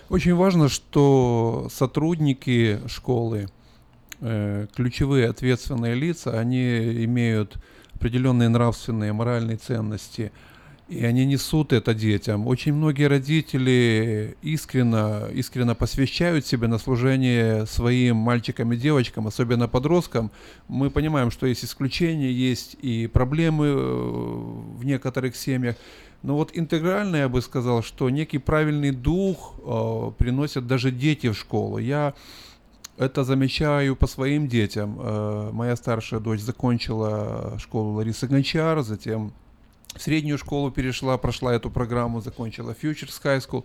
Очень 0.09 0.35
важно, 0.35 0.69
что 0.69 1.67
сотрудники 1.71 2.79
школы, 2.87 3.47
э, 4.21 4.67
ключевые 4.75 5.29
ответственные 5.29 5.95
лица, 5.95 6.39
они 6.39 7.03
имеют 7.05 7.57
определенные 7.95 8.49
нравственные, 8.49 9.13
моральные 9.13 9.57
ценности, 9.57 10.31
и 10.87 11.03
они 11.03 11.25
несут 11.25 11.73
это 11.73 11.95
детям. 11.95 12.45
Очень 12.45 12.73
многие 12.73 13.07
родители 13.07 14.37
искренне, 14.43 15.33
искренне 15.33 15.73
посвящают 15.73 16.45
себя 16.45 16.67
на 16.67 16.77
служение 16.77 17.65
своим 17.65 18.17
мальчикам 18.17 18.73
и 18.73 18.77
девочкам, 18.77 19.25
особенно 19.25 19.67
подросткам. 19.67 20.29
Мы 20.67 20.91
понимаем, 20.91 21.31
что 21.31 21.47
есть 21.47 21.65
исключения, 21.65 22.31
есть 22.31 22.77
и 22.79 23.07
проблемы 23.07 23.65
э, 23.65 23.73
в 23.73 24.85
некоторых 24.85 25.35
семьях. 25.35 25.75
Но 26.25 26.35
вот 26.35 26.49
интегрально 26.53 27.17
я 27.17 27.29
бы 27.29 27.39
сказал, 27.39 27.83
что 27.83 28.09
некий 28.09 28.39
правильный 28.39 28.89
дух 28.89 29.53
э, 29.59 30.11
приносят 30.17 30.65
даже 30.65 30.89
дети 30.89 31.27
в 31.27 31.35
школу. 31.35 31.77
Я 31.77 32.15
это 32.97 33.23
замечаю 33.23 33.95
по 33.95 34.07
своим 34.07 34.47
детям. 34.47 34.97
Э, 34.99 35.51
моя 35.53 35.75
старшая 35.75 36.19
дочь 36.19 36.39
закончила 36.39 37.57
школу 37.59 37.91
Ларисы 37.91 38.25
Гончар, 38.25 38.81
затем 38.81 39.33
в 39.95 40.01
среднюю 40.01 40.39
школу 40.39 40.71
перешла, 40.71 41.15
прошла 41.19 41.53
эту 41.53 41.69
программу, 41.69 42.21
закончила 42.21 42.71
Futures 42.71 43.21
High 43.23 43.47
School. 43.47 43.63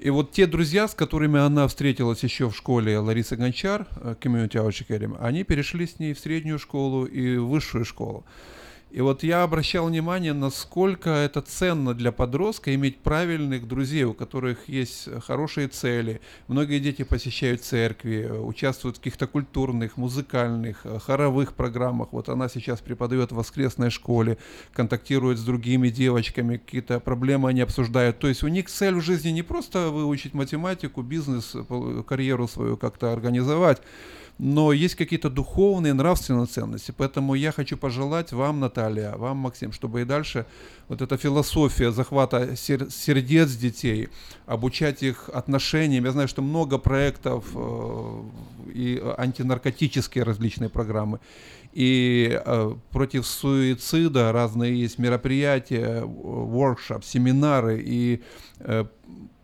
И 0.00 0.10
вот 0.10 0.32
те 0.32 0.46
друзья, 0.46 0.88
с 0.88 0.94
которыми 0.94 1.38
она 1.38 1.68
встретилась 1.68 2.20
еще 2.24 2.50
в 2.50 2.56
школе 2.56 2.98
Ларисы 2.98 3.36
Гончар, 3.36 3.86
э, 4.00 4.16
Community 4.20 4.54
Outreach 4.54 4.88
Academy, 4.88 5.16
они 5.20 5.44
перешли 5.44 5.86
с 5.86 6.00
ней 6.00 6.14
в 6.14 6.18
среднюю 6.18 6.58
школу 6.58 7.04
и 7.04 7.36
в 7.36 7.46
высшую 7.46 7.84
школу. 7.84 8.24
И 8.92 9.00
вот 9.00 9.24
я 9.24 9.42
обращал 9.42 9.88
внимание, 9.88 10.32
насколько 10.32 11.10
это 11.10 11.42
ценно 11.42 11.92
для 11.92 12.12
подростка 12.12 12.74
иметь 12.74 12.98
правильных 12.98 13.66
друзей, 13.66 14.04
у 14.04 14.14
которых 14.14 14.68
есть 14.68 15.08
хорошие 15.24 15.68
цели. 15.68 16.20
Многие 16.46 16.78
дети 16.78 17.02
посещают 17.02 17.62
церкви, 17.62 18.26
участвуют 18.26 18.96
в 18.96 19.00
каких-то 19.00 19.26
культурных, 19.26 19.96
музыкальных, 19.96 20.86
хоровых 21.04 21.54
программах. 21.54 22.12
Вот 22.12 22.28
она 22.28 22.48
сейчас 22.48 22.80
преподает 22.80 23.32
в 23.32 23.34
воскресной 23.34 23.90
школе, 23.90 24.38
контактирует 24.72 25.38
с 25.38 25.44
другими 25.44 25.88
девочками, 25.88 26.56
какие-то 26.56 27.00
проблемы 27.00 27.50
они 27.50 27.62
обсуждают. 27.62 28.18
То 28.20 28.28
есть 28.28 28.44
у 28.44 28.48
них 28.48 28.70
цель 28.70 28.94
в 28.94 29.02
жизни 29.02 29.30
не 29.30 29.42
просто 29.42 29.90
выучить 29.90 30.32
математику, 30.32 31.02
бизнес, 31.02 31.54
карьеру 32.06 32.46
свою 32.48 32.76
как-то 32.76 33.12
организовать, 33.12 33.82
но 34.38 34.72
есть 34.72 34.94
какие-то 34.94 35.30
духовные, 35.30 35.94
нравственные 35.94 36.46
ценности. 36.46 36.92
Поэтому 36.96 37.34
я 37.34 37.52
хочу 37.52 37.76
пожелать 37.76 38.32
вам, 38.32 38.60
Наталья, 38.60 39.16
вам, 39.16 39.38
Максим, 39.38 39.72
чтобы 39.72 40.02
и 40.02 40.04
дальше 40.04 40.44
вот 40.88 41.00
эта 41.00 41.16
философия 41.16 41.90
захвата 41.90 42.54
сер- 42.54 42.90
сердец 42.90 43.52
детей, 43.56 44.08
обучать 44.46 45.02
их 45.02 45.30
отношениям. 45.32 46.04
Я 46.04 46.12
знаю, 46.12 46.28
что 46.28 46.42
много 46.42 46.78
проектов 46.78 47.44
э, 47.54 48.22
и 48.74 49.02
антинаркотические 49.16 50.24
различные 50.24 50.68
программы. 50.68 51.18
И 51.76 52.40
э, 52.42 52.72
против 52.90 53.26
суицида 53.26 54.32
разные 54.32 54.80
есть 54.80 54.98
мероприятия, 54.98 56.02
воркшоп, 56.06 57.04
семинары 57.04 57.82
и 57.84 58.22
э, 58.60 58.86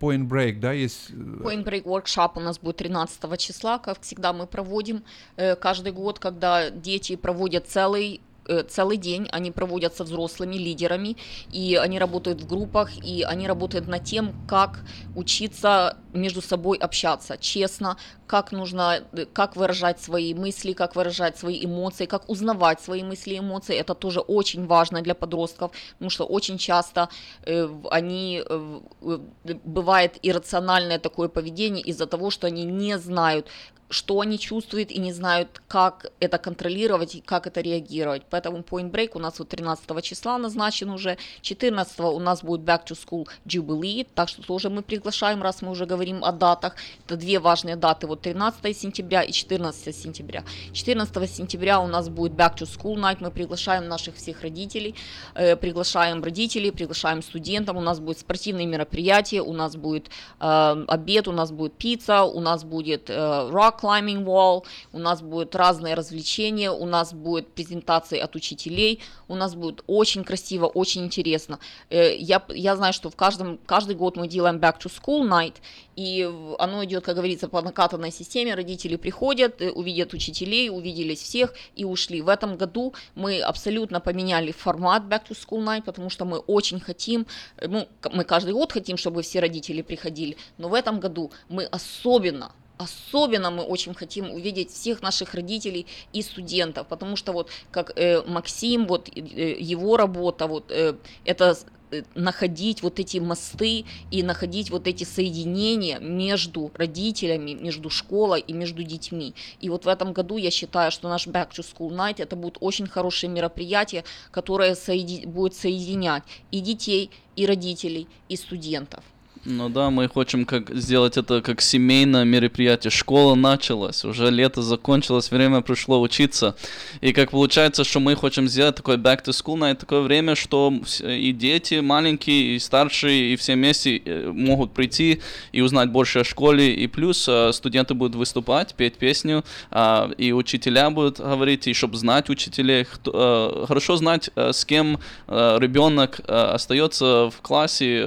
Point 0.01 0.29
Break, 0.29 0.59
да, 0.59 0.73
есть? 0.73 1.11
Э, 1.11 1.13
Point 1.13 1.63
Break 1.63 1.83
Workshop 1.85 2.31
у 2.37 2.41
нас 2.41 2.59
будет 2.59 2.79
13 2.79 3.39
числа, 3.39 3.79
как 3.79 4.01
всегда 4.01 4.33
мы 4.33 4.47
проводим 4.47 5.05
э, 5.37 5.57
каждый 5.57 5.93
год, 5.93 6.21
когда 6.21 6.71
дети 6.71 7.17
проводят 7.17 7.69
целый 7.69 8.23
целый 8.69 8.97
день, 8.97 9.29
они 9.33 9.51
проводятся 9.51 10.05
взрослыми 10.05 10.57
лидерами, 10.57 11.17
и 11.53 11.77
они 11.77 11.99
работают 11.99 12.41
в 12.41 12.47
группах, 12.47 12.91
и 13.05 13.23
они 13.23 13.47
работают 13.47 13.89
над 13.89 14.05
тем, 14.05 14.35
как 14.49 14.81
учиться 15.15 15.97
между 16.13 16.43
собой 16.43 16.79
общаться 16.79 17.37
честно, 17.39 17.97
как 18.27 18.53
нужно, 18.53 19.05
э, 19.13 19.27
как 19.27 19.57
выражать 19.57 20.01
свои 20.01 20.35
мысли, 20.35 20.73
как 20.73 20.97
выражать 20.97 21.39
свои 21.39 21.65
эмоции, 21.65 22.07
как 22.07 22.29
узнавать 22.31 22.81
свои 22.81 23.03
мысли 23.03 23.35
и 23.35 23.39
эмоции. 23.39 23.77
Это 23.77 23.95
тоже 23.95 24.21
очень 24.21 24.67
важно 24.67 25.03
для 25.03 25.15
подростков, 25.15 25.71
потому 25.93 26.11
что 26.11 26.25
очень 26.25 26.59
часто 26.59 27.09
э, 27.47 27.69
они, 27.91 28.43
э, 28.51 28.81
э 29.03 29.19
бывает 29.65 30.19
иррациональное 30.23 30.99
такое 30.99 31.29
поведение 31.29 31.83
из-за 31.91 32.07
того, 32.07 32.31
что 32.31 32.47
они 32.47 32.65
не 32.65 32.99
знают, 32.99 33.49
что 33.93 34.21
они 34.21 34.39
чувствуют 34.39 34.91
и 34.91 34.99
не 34.99 35.13
знают, 35.13 35.61
как 35.69 36.07
это 36.19 36.39
контролировать 36.39 37.15
и 37.15 37.21
как 37.21 37.47
это 37.47 37.61
реагировать. 37.61 38.23
Поэтому 38.31 38.59
Point 38.59 38.91
Break 38.91 39.11
у 39.15 39.19
нас 39.19 39.39
вот 39.39 39.51
13 39.51 40.03
числа 40.03 40.39
назначен 40.39 40.91
уже, 40.91 41.19
14 41.43 42.01
у 42.01 42.19
нас 42.19 42.43
будет 42.43 42.63
Back 42.63 42.87
to 42.87 42.97
School 42.97 43.29
Jubilee, 43.47 44.07
так 44.15 44.29
что 44.29 44.43
тоже 44.43 44.71
мы 44.71 44.83
приглашаем, 44.83 45.43
раз 45.43 45.61
мы 45.63 45.71
уже 45.71 45.85
говорим 45.85 46.25
о 46.25 46.33
датах. 46.33 46.77
Это 47.05 47.17
две 47.17 47.39
важные 47.39 47.77
даты, 47.77 48.07
вот 48.07 48.23
13 48.23 48.77
сентября 48.77 49.23
и 49.23 49.33
14 49.33 49.95
сентября. 49.95 50.45
14 50.73 51.31
сентября 51.31 51.81
у 51.81 51.87
нас 51.87 52.09
будет 52.09 52.33
Back 52.33 52.57
to 52.57 52.67
School 52.67 52.95
Night, 52.95 53.19
мы 53.21 53.31
приглашаем 53.31 53.89
наших 53.89 54.17
всех 54.17 54.41
родителей, 54.41 54.95
э, 55.35 55.55
приглашаем 55.57 56.25
родителей, 56.25 56.73
приглашаем 56.73 57.23
студентов, 57.23 57.77
у 57.77 57.81
нас 57.81 58.01
будет 58.01 58.19
спортивные 58.19 58.67
мероприятия, 58.67 59.43
у 59.43 59.53
нас 59.53 59.77
будет 59.77 60.09
э, 60.41 60.85
обед, 60.89 61.29
у 61.29 61.33
нас 61.33 61.53
будет 61.53 61.75
пицца, 61.75 62.23
у 62.23 62.41
нас 62.41 62.65
будет 62.65 63.11
э, 63.11 63.15
rock 63.53 63.82
climbing 63.83 64.25
wall, 64.25 64.65
у 64.93 64.99
нас 64.99 65.23
будут 65.23 65.55
разные 65.57 65.95
развлечения, 65.95 66.71
у 66.71 66.87
нас 66.87 67.13
будет 67.13 67.49
презентации 67.49 68.19
от 68.19 68.37
учителей, 68.37 69.01
у 69.29 69.35
нас 69.35 69.55
будет 69.55 69.83
очень 69.87 70.25
красиво, 70.25 70.67
очень 70.67 71.05
интересно. 71.05 71.59
Э, 71.91 72.17
я, 72.17 72.43
я 72.49 72.77
знаю, 72.77 72.93
что 72.93 73.11
в 73.11 73.17
каждом, 73.17 73.59
каждый 73.67 73.97
год 73.97 74.17
мы 74.17 74.29
делаем 74.29 74.57
back 74.57 74.79
to 74.79 74.91
school 74.91 75.29
night, 75.29 75.55
и 75.97 76.31
оно 76.59 76.85
идет, 76.85 77.05
как 77.05 77.17
говорится, 77.17 77.49
по 77.49 77.61
накатанной 77.63 78.11
системе, 78.13 78.55
родители 78.55 78.97
приходят, 78.97 79.61
э, 79.61 79.71
увидят 79.71 80.15
учителей, 80.15 80.71
увиделись 80.71 81.21
всех 81.21 81.55
и 81.75 81.85
ушли. 81.85 82.23
В 82.23 82.29
этом 82.29 82.57
году 82.57 82.95
мы 83.15 83.41
абсолютно 83.41 84.01
поменяли 84.01 84.53
формат 84.53 85.03
back 85.05 85.29
to 85.29 85.37
school 85.37 85.65
night, 85.65 85.83
потому 85.83 86.11
что 86.11 86.25
мы 86.25 86.39
очень 86.39 86.81
хотим, 86.81 87.27
э, 87.57 87.69
ну, 87.69 87.89
мы 88.13 88.25
каждый 88.25 88.53
год 88.53 88.73
хотим, 88.73 88.97
чтобы 88.97 89.23
все 89.23 89.41
родители 89.41 89.83
приходили, 89.83 90.37
но 90.59 90.69
в 90.69 90.75
этом 90.75 91.01
году 91.01 91.31
мы 91.49 91.65
особенно 91.65 92.53
особенно 92.83 93.51
мы 93.51 93.63
очень 93.63 93.95
хотим 93.95 94.31
увидеть 94.31 94.71
всех 94.71 95.03
наших 95.03 95.35
родителей 95.35 95.87
и 96.13 96.23
студентов, 96.23 96.87
потому 96.89 97.17
что 97.17 97.33
вот 97.33 97.51
как 97.71 97.93
э, 97.97 98.23
Максим, 98.27 98.87
вот 98.87 99.09
э, 99.09 99.57
его 99.59 99.97
работа, 99.97 100.47
вот 100.47 100.71
э, 100.71 100.95
это 101.25 101.57
э, 101.91 102.03
находить 102.15 102.83
вот 102.83 102.99
эти 102.99 103.19
мосты 103.19 103.85
и 104.11 104.23
находить 104.23 104.71
вот 104.71 104.87
эти 104.87 105.05
соединения 105.05 105.99
между 105.99 106.71
родителями, 106.75 107.53
между 107.53 107.91
школой 107.91 108.41
и 108.41 108.53
между 108.53 108.83
детьми. 108.83 109.35
И 109.61 109.69
вот 109.69 109.85
в 109.85 109.89
этом 109.89 110.13
году 110.13 110.37
я 110.37 110.51
считаю, 110.51 110.91
что 110.91 111.09
наш 111.09 111.27
Back 111.27 111.51
to 111.51 111.65
School 111.65 111.91
Night 111.91 112.23
это 112.23 112.37
будет 112.37 112.57
очень 112.61 112.87
хорошее 112.87 113.33
мероприятие, 113.33 114.05
которое 114.31 114.75
соеди- 114.75 115.27
будет 115.27 115.55
соединять 115.55 116.23
и 116.51 116.61
детей, 116.61 117.11
и 117.37 117.47
родителей, 117.47 118.09
и 118.29 118.37
студентов. 118.37 119.05
Ну 119.45 119.69
да, 119.69 119.91
мы 119.91 120.09
хотим 120.09 120.45
как 120.45 120.71
сделать 120.73 121.17
это 121.17 121.43
как 121.43 121.61
семейное 121.61 122.23
мероприятие. 122.25 122.93
Школа 122.93 123.35
началась, 123.35 124.05
уже 124.05 124.31
лето 124.31 124.63
закончилось, 124.63 125.33
время 125.33 125.63
пришло 125.63 126.01
учиться. 126.01 126.55
И 127.01 127.13
как 127.13 127.33
получается, 127.33 127.83
что 127.83 127.99
мы 127.99 128.15
хотим 128.15 128.47
сделать 128.47 128.77
такой 128.77 128.99
back 128.99 129.25
to 129.25 129.31
school 129.31 129.59
night, 129.59 129.75
такое 129.75 130.03
время, 130.03 130.37
что 130.37 130.73
и 131.03 131.33
дети 131.33 131.81
маленькие, 131.81 132.55
и 132.55 132.59
старшие, 132.61 133.33
и 133.33 133.37
все 133.37 133.55
вместе 133.55 133.97
э, 133.97 134.31
могут 134.33 134.75
прийти 134.75 135.21
и 135.51 135.61
узнать 135.61 135.91
больше 135.91 136.21
о 136.21 136.25
школе. 136.25 136.77
И 136.77 136.87
плюс 136.87 137.27
э, 137.29 137.53
студенты 137.53 137.95
будут 137.95 138.15
выступать, 138.15 138.77
петь 138.77 138.95
песню, 138.95 139.43
а, 139.73 140.09
и 140.19 140.31
учителя 140.31 140.91
будут 140.91 141.19
говорить, 141.19 141.67
и 141.67 141.73
чтобы 141.73 141.97
знать 141.97 142.31
учителей, 142.31 142.87
э, 143.07 143.65
хорошо 143.67 143.97
знать, 143.97 144.31
с 144.37 144.65
кем 144.65 145.01
ребенок 145.27 146.21
остается 146.29 147.31
в 147.31 147.41
классе 147.43 148.07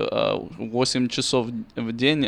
8 0.57 1.09
часов 1.09 1.24
в 1.33 1.91
день. 1.93 2.25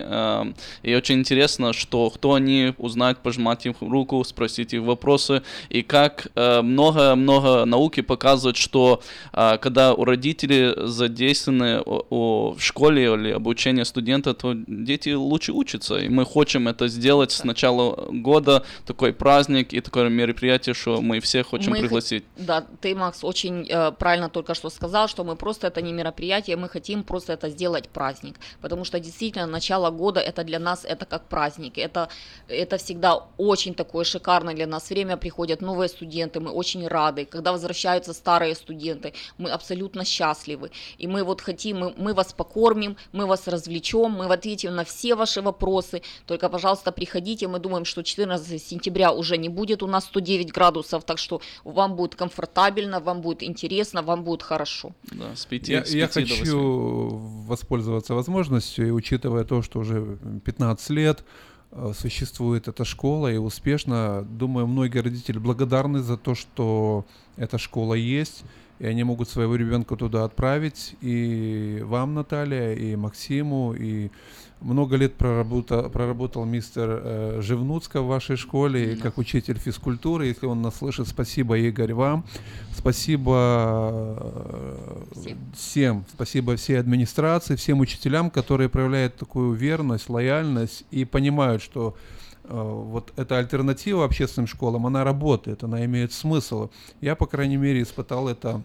И 0.83 0.95
очень 0.95 1.19
интересно, 1.19 1.73
что 1.73 2.09
кто 2.09 2.33
они, 2.33 2.73
узнать, 2.77 3.17
пожимать 3.19 3.65
им 3.65 3.75
руку, 3.79 4.23
спросить 4.23 4.73
их 4.73 4.81
вопросы. 4.81 5.41
И 5.69 5.81
как 5.81 6.27
много-много 6.35 7.65
науки 7.65 8.01
показывает, 8.01 8.57
что 8.57 9.01
когда 9.31 9.93
у 9.93 10.05
родителей 10.05 10.73
задействованы 10.87 11.81
в 11.85 12.57
школе 12.59 13.03
или 13.13 13.31
обучение 13.31 13.85
студента, 13.85 14.33
то 14.33 14.53
дети 14.55 15.09
лучше 15.09 15.51
учатся. 15.51 15.97
И 15.97 16.09
мы 16.09 16.25
хотим 16.25 16.67
это 16.67 16.87
сделать 16.87 17.31
с 17.31 17.43
начала 17.43 18.07
года, 18.11 18.63
такой 18.85 19.13
праздник 19.13 19.73
и 19.73 19.81
такое 19.81 20.09
мероприятие, 20.09 20.73
что 20.73 21.01
мы 21.01 21.19
все 21.19 21.43
хотим 21.43 21.71
мы 21.71 21.79
пригласить. 21.79 22.23
Хот... 22.37 22.45
Да, 22.45 22.65
ты, 22.81 22.95
Макс, 22.95 23.23
очень 23.23 23.67
э, 23.69 23.91
правильно 23.91 24.29
только 24.29 24.53
что 24.53 24.69
сказал, 24.69 25.07
что 25.07 25.23
мы 25.23 25.35
просто 25.35 25.67
это 25.67 25.81
не 25.81 25.93
мероприятие, 25.93 26.55
мы 26.55 26.69
хотим 26.69 27.03
просто 27.03 27.33
это 27.33 27.49
сделать 27.49 27.89
праздник. 27.89 28.35
Потому 28.61 28.85
что 28.87 28.99
действительно 28.99 29.45
начало 29.45 29.91
года 29.91 30.19
это 30.19 30.43
для 30.43 30.59
нас 30.59 30.85
это 30.85 31.05
как 31.05 31.27
праздник. 31.27 31.77
Это, 31.77 32.09
это 32.47 32.77
всегда 32.77 33.27
очень 33.37 33.73
такое 33.73 34.05
шикарное 34.05 34.55
для 34.55 34.67
нас 34.67 34.89
время. 34.89 35.17
Приходят 35.17 35.61
новые 35.61 35.89
студенты, 35.89 36.39
мы 36.39 36.51
очень 36.51 36.87
рады. 36.87 37.25
Когда 37.25 37.51
возвращаются 37.51 38.13
старые 38.13 38.55
студенты, 38.55 39.13
мы 39.37 39.51
абсолютно 39.51 40.05
счастливы. 40.05 40.71
И 41.01 41.07
мы 41.07 41.23
вот 41.23 41.41
хотим, 41.41 41.77
мы, 41.77 41.93
мы 41.97 42.13
вас 42.13 42.33
покормим, 42.33 42.95
мы 43.13 43.25
вас 43.25 43.47
развлечем, 43.47 44.11
мы 44.11 44.25
ответим 44.33 44.75
на 44.75 44.83
все 44.83 45.15
ваши 45.15 45.41
вопросы. 45.41 46.01
Только, 46.25 46.49
пожалуйста, 46.49 46.91
приходите. 46.91 47.47
Мы 47.47 47.59
думаем, 47.59 47.85
что 47.85 48.03
14 48.03 48.63
сентября 48.63 49.11
уже 49.11 49.37
не 49.37 49.49
будет 49.49 49.83
у 49.83 49.87
нас 49.87 50.05
109 50.05 50.51
градусов, 50.51 51.03
так 51.03 51.17
что 51.17 51.41
вам 51.63 51.95
будет 51.95 52.15
комфортабельно, 52.15 52.99
вам 52.99 53.21
будет 53.21 53.43
интересно, 53.43 54.01
вам 54.01 54.23
будет 54.23 54.43
хорошо. 54.43 54.91
Да, 55.11 55.35
с 55.35 55.45
5, 55.45 55.69
я, 55.69 55.85
с 55.85 55.91
5 55.91 55.95
я 55.95 56.07
хочу 56.07 57.07
воспользоваться 57.47 58.13
возможностью, 58.13 58.76
и 58.83 58.91
учитывая 58.91 59.43
то, 59.43 59.61
что 59.61 59.79
уже 59.79 60.17
15 60.43 60.89
лет 60.91 61.23
э, 61.71 61.91
существует 61.95 62.67
эта 62.67 62.85
школа 62.85 63.31
и 63.31 63.37
успешно, 63.37 64.25
думаю, 64.29 64.67
многие 64.67 64.99
родители 64.99 65.37
благодарны 65.37 65.99
за 65.99 66.17
то, 66.17 66.35
что 66.35 67.05
эта 67.35 67.57
школа 67.57 67.93
есть, 67.93 68.43
и 68.79 68.85
они 68.85 69.03
могут 69.03 69.29
своего 69.29 69.55
ребенка 69.55 69.95
туда 69.95 70.23
отправить. 70.23 70.95
И 71.01 71.81
вам, 71.83 72.13
Наталья, 72.13 72.73
и 72.73 72.95
Максиму, 72.95 73.73
и 73.73 74.11
много 74.61 74.95
лет 74.95 75.15
проработал, 75.15 75.89
проработал 75.89 76.45
мистер 76.45 77.01
э, 77.03 77.41
Живнуцка 77.41 78.01
в 78.01 78.07
вашей 78.07 78.37
школе 78.37 78.93
mm 78.93 78.97
как 78.97 79.17
учитель 79.17 79.57
физкультуры. 79.57 80.27
Если 80.27 80.45
он 80.45 80.61
нас 80.61 80.77
слышит, 80.77 81.07
спасибо, 81.07 81.57
Игорь, 81.57 81.93
вам. 81.93 82.25
Спасибо 82.75 84.17
э, 84.19 85.03
всем. 85.13 85.37
всем. 85.55 86.05
Спасибо 86.11 86.55
всей 86.55 86.79
администрации, 86.79 87.55
всем 87.55 87.79
учителям, 87.79 88.29
которые 88.31 88.69
проявляют 88.69 89.15
такую 89.15 89.53
верность, 89.53 90.09
лояльность 90.09 90.85
и 90.91 91.05
понимают, 91.05 91.61
что 91.61 91.95
э, 92.43 92.49
вот 92.53 93.13
эта 93.15 93.37
альтернатива 93.37 94.05
общественным 94.05 94.47
школам, 94.47 94.87
она 94.87 95.03
работает, 95.03 95.63
она 95.63 95.85
имеет 95.85 96.11
смысл. 96.13 96.69
Я, 97.01 97.15
по 97.15 97.27
крайней 97.27 97.57
мере, 97.57 97.83
испытал 97.83 98.27
это 98.27 98.61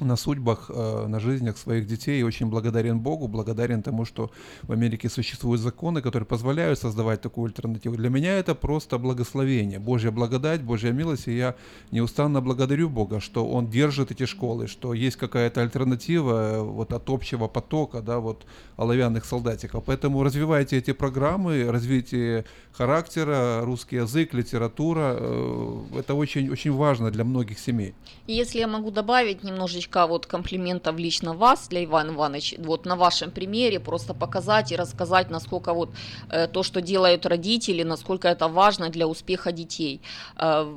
на 0.00 0.16
судьбах, 0.16 0.70
э, 0.70 1.06
на 1.08 1.20
жизнях 1.20 1.58
своих 1.58 1.86
детей 1.86 2.20
и 2.20 2.22
очень 2.22 2.46
благодарен 2.46 3.00
Богу, 3.00 3.28
благодарен 3.28 3.82
тому, 3.82 4.04
что 4.04 4.30
в 4.62 4.72
Америке 4.72 5.08
существуют 5.08 5.60
законы, 5.60 6.02
которые 6.02 6.26
позволяют 6.26 6.78
создавать 6.78 7.20
такую 7.20 7.46
альтернативу. 7.46 7.96
Для 7.96 8.10
меня 8.10 8.38
это 8.38 8.54
просто 8.54 8.98
благословение, 8.98 9.78
Божья 9.78 10.10
благодать, 10.10 10.62
Божья 10.62 10.92
милость, 10.92 11.28
и 11.28 11.36
я 11.36 11.54
неустанно 11.90 12.40
благодарю 12.40 12.88
Бога, 12.88 13.20
что 13.20 13.46
Он 13.48 13.68
держит 13.68 14.10
эти 14.10 14.26
школы, 14.26 14.66
что 14.66 14.94
есть 14.94 15.16
какая-то 15.16 15.62
альтернатива 15.62 16.32
э, 16.32 16.62
вот 16.62 16.92
от 16.92 17.10
общего 17.10 17.48
потока, 17.48 18.00
да, 18.00 18.18
вот 18.18 18.46
оловянных 18.76 19.24
солдатиков. 19.24 19.84
Поэтому 19.84 20.22
развивайте 20.22 20.76
эти 20.78 20.92
программы, 20.92 21.70
развитие 21.70 22.44
характера, 22.72 23.60
русский 23.62 23.96
язык, 23.96 24.34
литература, 24.34 25.16
э, 25.18 25.98
это 25.98 26.14
очень, 26.14 26.50
очень 26.50 26.72
важно 26.72 27.10
для 27.10 27.24
многих 27.24 27.58
семей. 27.58 27.94
Если 28.26 28.58
я 28.60 28.68
могу 28.68 28.90
добавить 28.90 29.42
немножечко 29.44 29.87
немножечко 29.88 30.06
вот 30.06 30.26
комплиментов 30.26 30.98
лично 30.98 31.34
вас 31.34 31.68
для 31.68 31.84
Ивана 31.84 32.12
Ивановича, 32.12 32.56
вот 32.58 32.86
на 32.86 32.96
вашем 32.96 33.30
примере 33.30 33.80
просто 33.80 34.14
показать 34.14 34.72
и 34.72 34.76
рассказать, 34.76 35.30
насколько 35.30 35.74
вот 35.74 35.90
э, 36.30 36.48
то, 36.48 36.62
что 36.62 36.80
делают 36.80 37.26
родители, 37.26 37.84
насколько 37.84 38.28
это 38.28 38.48
важно 38.48 38.88
для 38.90 39.06
успеха 39.06 39.52
детей. 39.52 40.00
Э, 40.36 40.76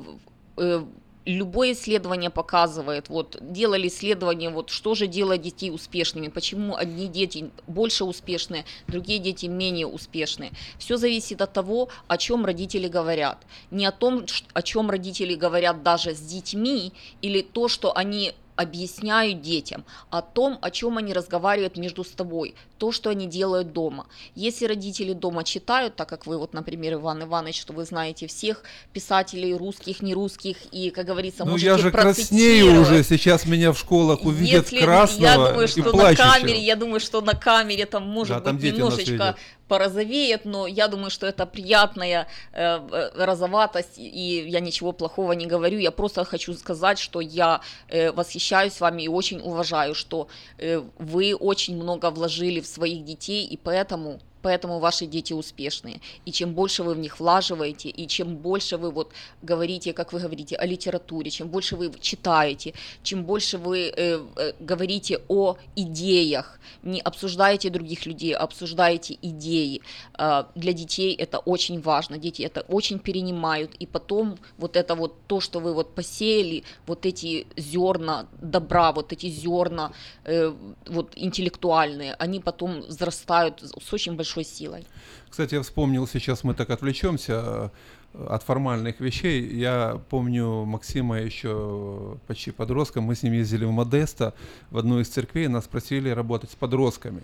э, 0.56 0.84
любое 1.26 1.72
исследование 1.72 2.30
показывает, 2.30 3.08
вот 3.08 3.38
делали 3.40 3.86
исследование, 3.86 4.50
вот 4.50 4.70
что 4.70 4.94
же 4.94 5.06
делает 5.06 5.42
детей 5.42 5.70
успешными, 5.70 6.28
почему 6.28 6.76
одни 6.76 7.08
дети 7.08 7.50
больше 7.66 8.04
успешные, 8.04 8.64
другие 8.88 9.18
дети 9.18 9.48
менее 9.48 9.86
успешные. 9.86 10.50
Все 10.78 10.96
зависит 10.96 11.40
от 11.40 11.52
того, 11.52 11.88
о 12.08 12.16
чем 12.16 12.44
родители 12.44 12.88
говорят. 12.88 13.38
Не 13.70 13.86
о 13.86 13.92
том, 13.92 14.24
о 14.54 14.62
чем 14.62 14.90
родители 14.90 15.36
говорят 15.36 15.82
даже 15.82 16.10
с 16.10 16.20
детьми, 16.20 16.92
или 17.22 17.42
то, 17.42 17.68
что 17.68 17.96
они 17.96 18.32
объясняют 18.62 19.42
детям 19.42 19.84
о 20.10 20.22
том, 20.22 20.58
о 20.62 20.70
чем 20.70 20.98
они 20.98 21.12
разговаривают 21.12 21.76
между 21.76 22.04
собой, 22.04 22.54
то, 22.82 22.90
что 22.90 23.10
они 23.10 23.28
делают 23.28 23.72
дома. 23.72 24.06
Если 24.34 24.66
родители 24.66 25.12
дома 25.12 25.44
читают, 25.44 25.94
так 25.94 26.08
как 26.08 26.26
вы, 26.26 26.36
вот, 26.36 26.52
например, 26.52 26.94
Иван 26.94 27.22
Иванович, 27.22 27.60
что 27.60 27.72
вы 27.72 27.84
знаете 27.84 28.26
всех 28.26 28.64
писателей 28.92 29.54
русских, 29.54 30.02
нерусских, 30.02 30.56
и, 30.72 30.90
как 30.90 31.06
говорится, 31.06 31.44
ну, 31.44 31.52
можете 31.52 31.66
я 31.68 31.78
же 31.78 31.92
краснею 31.92 32.80
уже, 32.80 33.04
сейчас 33.04 33.46
меня 33.46 33.70
в 33.70 33.78
школах 33.78 34.24
увидят 34.24 34.72
Если, 34.72 34.84
красного 34.84 35.22
я 35.22 35.36
думаю, 35.36 35.68
что 35.68 35.80
и 35.80 35.96
на 35.96 36.16
камере, 36.16 36.58
я 36.58 36.74
думаю, 36.74 36.98
что 36.98 37.20
на 37.20 37.34
камере 37.34 37.86
там 37.86 38.02
может 38.02 38.38
да, 38.38 38.42
там 38.42 38.56
быть 38.56 38.72
немножечко 38.72 39.36
порозовеет, 39.72 40.44
но 40.44 40.66
я 40.66 40.86
думаю, 40.86 41.10
что 41.10 41.26
это 41.26 41.46
приятная 41.46 42.26
э, 42.52 42.78
э, 42.90 43.24
розоватость, 43.24 43.96
и 43.96 44.44
я 44.46 44.60
ничего 44.60 44.92
плохого 44.92 45.32
не 45.32 45.46
говорю, 45.46 45.78
я 45.78 45.90
просто 45.90 46.24
хочу 46.24 46.52
сказать, 46.52 46.98
что 46.98 47.22
я 47.22 47.62
э, 47.88 48.12
восхищаюсь 48.12 48.80
вами 48.80 49.04
и 49.04 49.08
очень 49.08 49.40
уважаю, 49.40 49.94
что 49.94 50.28
э, 50.58 50.82
вы 50.98 51.34
очень 51.34 51.76
много 51.76 52.10
вложили 52.10 52.60
в 52.60 52.66
своих 52.72 53.04
детей, 53.04 53.46
и 53.46 53.56
поэтому 53.56 54.20
поэтому 54.42 54.78
ваши 54.78 55.06
дети 55.06 55.32
успешные. 55.32 56.00
И 56.26 56.32
чем 56.32 56.54
больше 56.54 56.82
вы 56.82 56.94
в 56.94 56.98
них 56.98 57.20
влаживаете, 57.20 57.88
и 57.88 58.06
чем 58.06 58.36
больше 58.36 58.76
вы 58.76 58.90
вот 58.90 59.12
говорите, 59.42 59.92
как 59.92 60.12
вы 60.12 60.20
говорите, 60.20 60.56
о 60.56 60.66
литературе, 60.66 61.30
чем 61.30 61.48
больше 61.48 61.76
вы 61.76 61.92
читаете, 62.00 62.74
чем 63.02 63.24
больше 63.24 63.58
вы 63.58 63.92
э, 63.96 64.20
э, 64.36 64.52
говорите 64.60 65.20
о 65.28 65.56
идеях, 65.76 66.58
не 66.82 67.00
обсуждаете 67.00 67.70
других 67.70 68.06
людей, 68.06 68.34
а 68.34 68.42
обсуждаете 68.42 69.16
идеи. 69.22 69.80
Э, 70.18 70.44
для 70.54 70.72
детей 70.72 71.14
это 71.14 71.38
очень 71.38 71.80
важно, 71.80 72.18
дети 72.18 72.42
это 72.42 72.62
очень 72.68 72.98
перенимают, 72.98 73.74
и 73.74 73.86
потом 73.86 74.38
вот 74.58 74.76
это 74.76 74.94
вот 74.94 75.14
то, 75.26 75.40
что 75.40 75.60
вы 75.60 75.72
вот 75.72 75.94
посеяли, 75.94 76.64
вот 76.86 77.06
эти 77.06 77.46
зерна 77.56 78.26
добра, 78.40 78.92
вот 78.92 79.12
эти 79.12 79.28
зерна 79.28 79.92
э, 80.24 80.52
вот 80.86 81.12
интеллектуальные, 81.16 82.14
они 82.14 82.40
потом 82.40 82.80
взрастают 82.80 83.60
с 83.60 83.92
очень 83.92 84.16
большой 84.16 84.31
большой 84.32 84.44
силой. 84.44 84.84
Кстати, 85.28 85.54
я 85.54 85.62
вспомнил, 85.62 86.06
сейчас 86.06 86.44
мы 86.44 86.54
так 86.54 86.70
отвлечемся 86.70 87.70
э, 88.14 88.26
от 88.28 88.42
формальных 88.42 89.00
вещей. 89.00 89.42
Я 89.56 90.00
помню 90.10 90.64
Максима 90.64 91.20
еще 91.20 92.16
почти 92.26 92.50
подростком, 92.50 93.04
мы 93.04 93.14
с 93.14 93.22
ним 93.22 93.32
ездили 93.32 93.64
в 93.64 93.70
Модесто, 93.70 94.34
в 94.70 94.78
одну 94.78 95.00
из 95.00 95.08
церквей, 95.08 95.48
нас 95.48 95.64
просили 95.64 96.10
работать 96.10 96.50
с 96.50 96.54
подростками. 96.54 97.22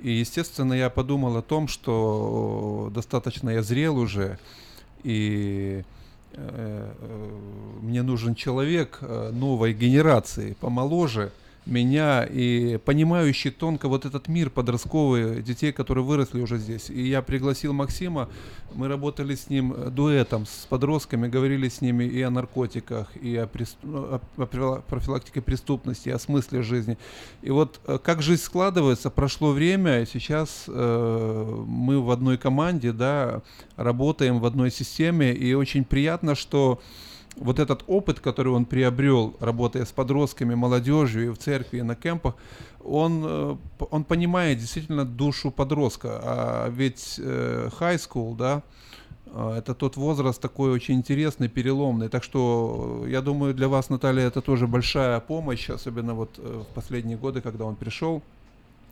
И, 0.00 0.10
естественно, 0.10 0.74
я 0.74 0.90
подумал 0.90 1.36
о 1.36 1.42
том, 1.42 1.68
что 1.68 2.90
достаточно 2.94 3.50
я 3.50 3.62
зрел 3.62 3.96
уже, 3.98 4.38
и 5.04 5.84
э, 6.32 6.94
э 7.00 7.28
мне 7.82 8.02
нужен 8.02 8.34
человек 8.34 9.00
новой 9.32 9.74
генерации, 9.74 10.56
помоложе, 10.60 11.32
меня 11.64 12.24
и 12.24 12.76
понимающий 12.78 13.50
тонко 13.50 13.88
вот 13.88 14.04
этот 14.04 14.28
мир 14.28 14.50
подростковый 14.50 15.42
детей, 15.42 15.72
которые 15.72 16.04
выросли 16.04 16.40
уже 16.40 16.58
здесь. 16.58 16.90
И 16.90 17.08
я 17.08 17.22
пригласил 17.22 17.72
Максима, 17.72 18.28
мы 18.74 18.88
работали 18.88 19.34
с 19.34 19.48
ним 19.48 19.72
э, 19.72 19.90
дуэтом, 19.90 20.46
с 20.46 20.66
подростками, 20.68 21.28
говорили 21.28 21.68
с 21.68 21.80
ними 21.80 22.04
и 22.04 22.20
о 22.22 22.30
наркотиках, 22.30 23.14
и 23.16 23.36
о, 23.36 23.46
преступ... 23.46 23.84
о 23.84 24.82
профилактике 24.88 25.40
преступности, 25.40 26.08
о 26.08 26.18
смысле 26.18 26.62
жизни. 26.62 26.98
И 27.42 27.50
вот 27.50 27.80
э, 27.86 27.98
как 28.02 28.22
жизнь 28.22 28.42
складывается, 28.42 29.10
прошло 29.10 29.52
время, 29.52 30.02
и 30.02 30.06
сейчас 30.06 30.64
э, 30.66 31.64
мы 31.66 32.00
в 32.00 32.10
одной 32.10 32.38
команде, 32.38 32.92
да, 32.92 33.42
работаем 33.76 34.40
в 34.40 34.46
одной 34.46 34.70
системе, 34.70 35.32
и 35.32 35.54
очень 35.54 35.84
приятно, 35.84 36.34
что 36.34 36.80
вот 37.36 37.58
этот 37.58 37.84
опыт, 37.86 38.20
который 38.20 38.52
он 38.52 38.64
приобрел, 38.64 39.34
работая 39.40 39.84
с 39.84 39.92
подростками, 39.92 40.54
молодежью 40.54 41.26
и 41.26 41.28
в 41.30 41.38
церкви, 41.38 41.78
и 41.78 41.82
на 41.82 41.94
кемпах, 41.94 42.34
он, 42.84 43.22
э, 43.24 43.56
он 43.90 44.04
понимает 44.04 44.58
действительно 44.58 45.04
душу 45.04 45.50
подростка. 45.50 46.20
А 46.22 46.68
ведь 46.68 47.16
э, 47.18 47.70
high 47.80 47.96
school, 47.96 48.36
да, 48.36 48.62
э, 49.26 49.54
это 49.58 49.74
тот 49.74 49.96
возраст 49.96 50.40
такой 50.40 50.72
очень 50.72 50.94
интересный, 50.94 51.48
переломный. 51.48 52.08
Так 52.08 52.22
что 52.22 53.04
я 53.08 53.22
думаю, 53.22 53.54
для 53.54 53.68
вас, 53.68 53.88
Наталья, 53.88 54.26
это 54.26 54.40
тоже 54.40 54.66
большая 54.66 55.20
помощь, 55.20 55.70
особенно 55.70 56.14
вот 56.14 56.38
в 56.38 56.66
последние 56.74 57.16
годы, 57.16 57.40
когда 57.40 57.64
он 57.64 57.76
пришел. 57.76 58.22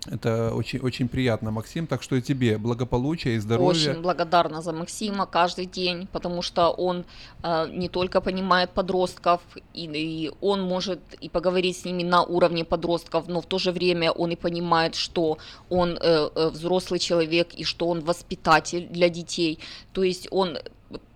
Это 0.06 0.54
очень, 0.54 0.80
очень 0.80 1.08
приятно, 1.08 1.50
Максим. 1.50 1.86
Так 1.86 2.02
что 2.02 2.16
и 2.16 2.22
тебе 2.22 2.56
благополучия 2.58 3.34
и 3.34 3.38
здоровья. 3.38 3.90
Очень 3.90 4.02
благодарна 4.02 4.62
за 4.62 4.72
Максима 4.72 5.26
каждый 5.26 5.66
день, 5.66 6.06
потому 6.06 6.42
что 6.42 6.70
он 6.70 7.04
э, 7.42 7.68
не 7.70 7.88
только 7.88 8.20
понимает 8.20 8.70
подростков, 8.70 9.40
и, 9.74 9.84
и 9.84 10.32
он 10.40 10.62
может 10.62 11.00
и 11.20 11.28
поговорить 11.28 11.76
с 11.76 11.84
ними 11.84 12.02
на 12.02 12.22
уровне 12.22 12.64
подростков, 12.64 13.28
но 13.28 13.40
в 13.40 13.46
то 13.46 13.58
же 13.58 13.72
время 13.72 14.10
он 14.10 14.30
и 14.30 14.36
понимает, 14.36 14.94
что 14.94 15.38
он 15.68 15.98
э, 16.00 16.30
э 16.34 16.48
взрослый 16.50 16.98
человек 16.98 17.54
и 17.54 17.64
что 17.64 17.88
он 17.88 18.00
воспитатель 18.00 18.86
для 18.88 19.08
детей. 19.08 19.58
То 19.92 20.02
есть 20.02 20.28
он 20.30 20.58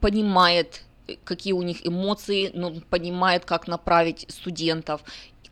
понимает 0.00 0.82
какие 1.24 1.52
у 1.52 1.62
них 1.62 1.86
эмоции, 1.86 2.50
но 2.54 2.72
понимает, 2.90 3.44
как 3.44 3.68
направить 3.68 4.26
студентов 4.28 5.02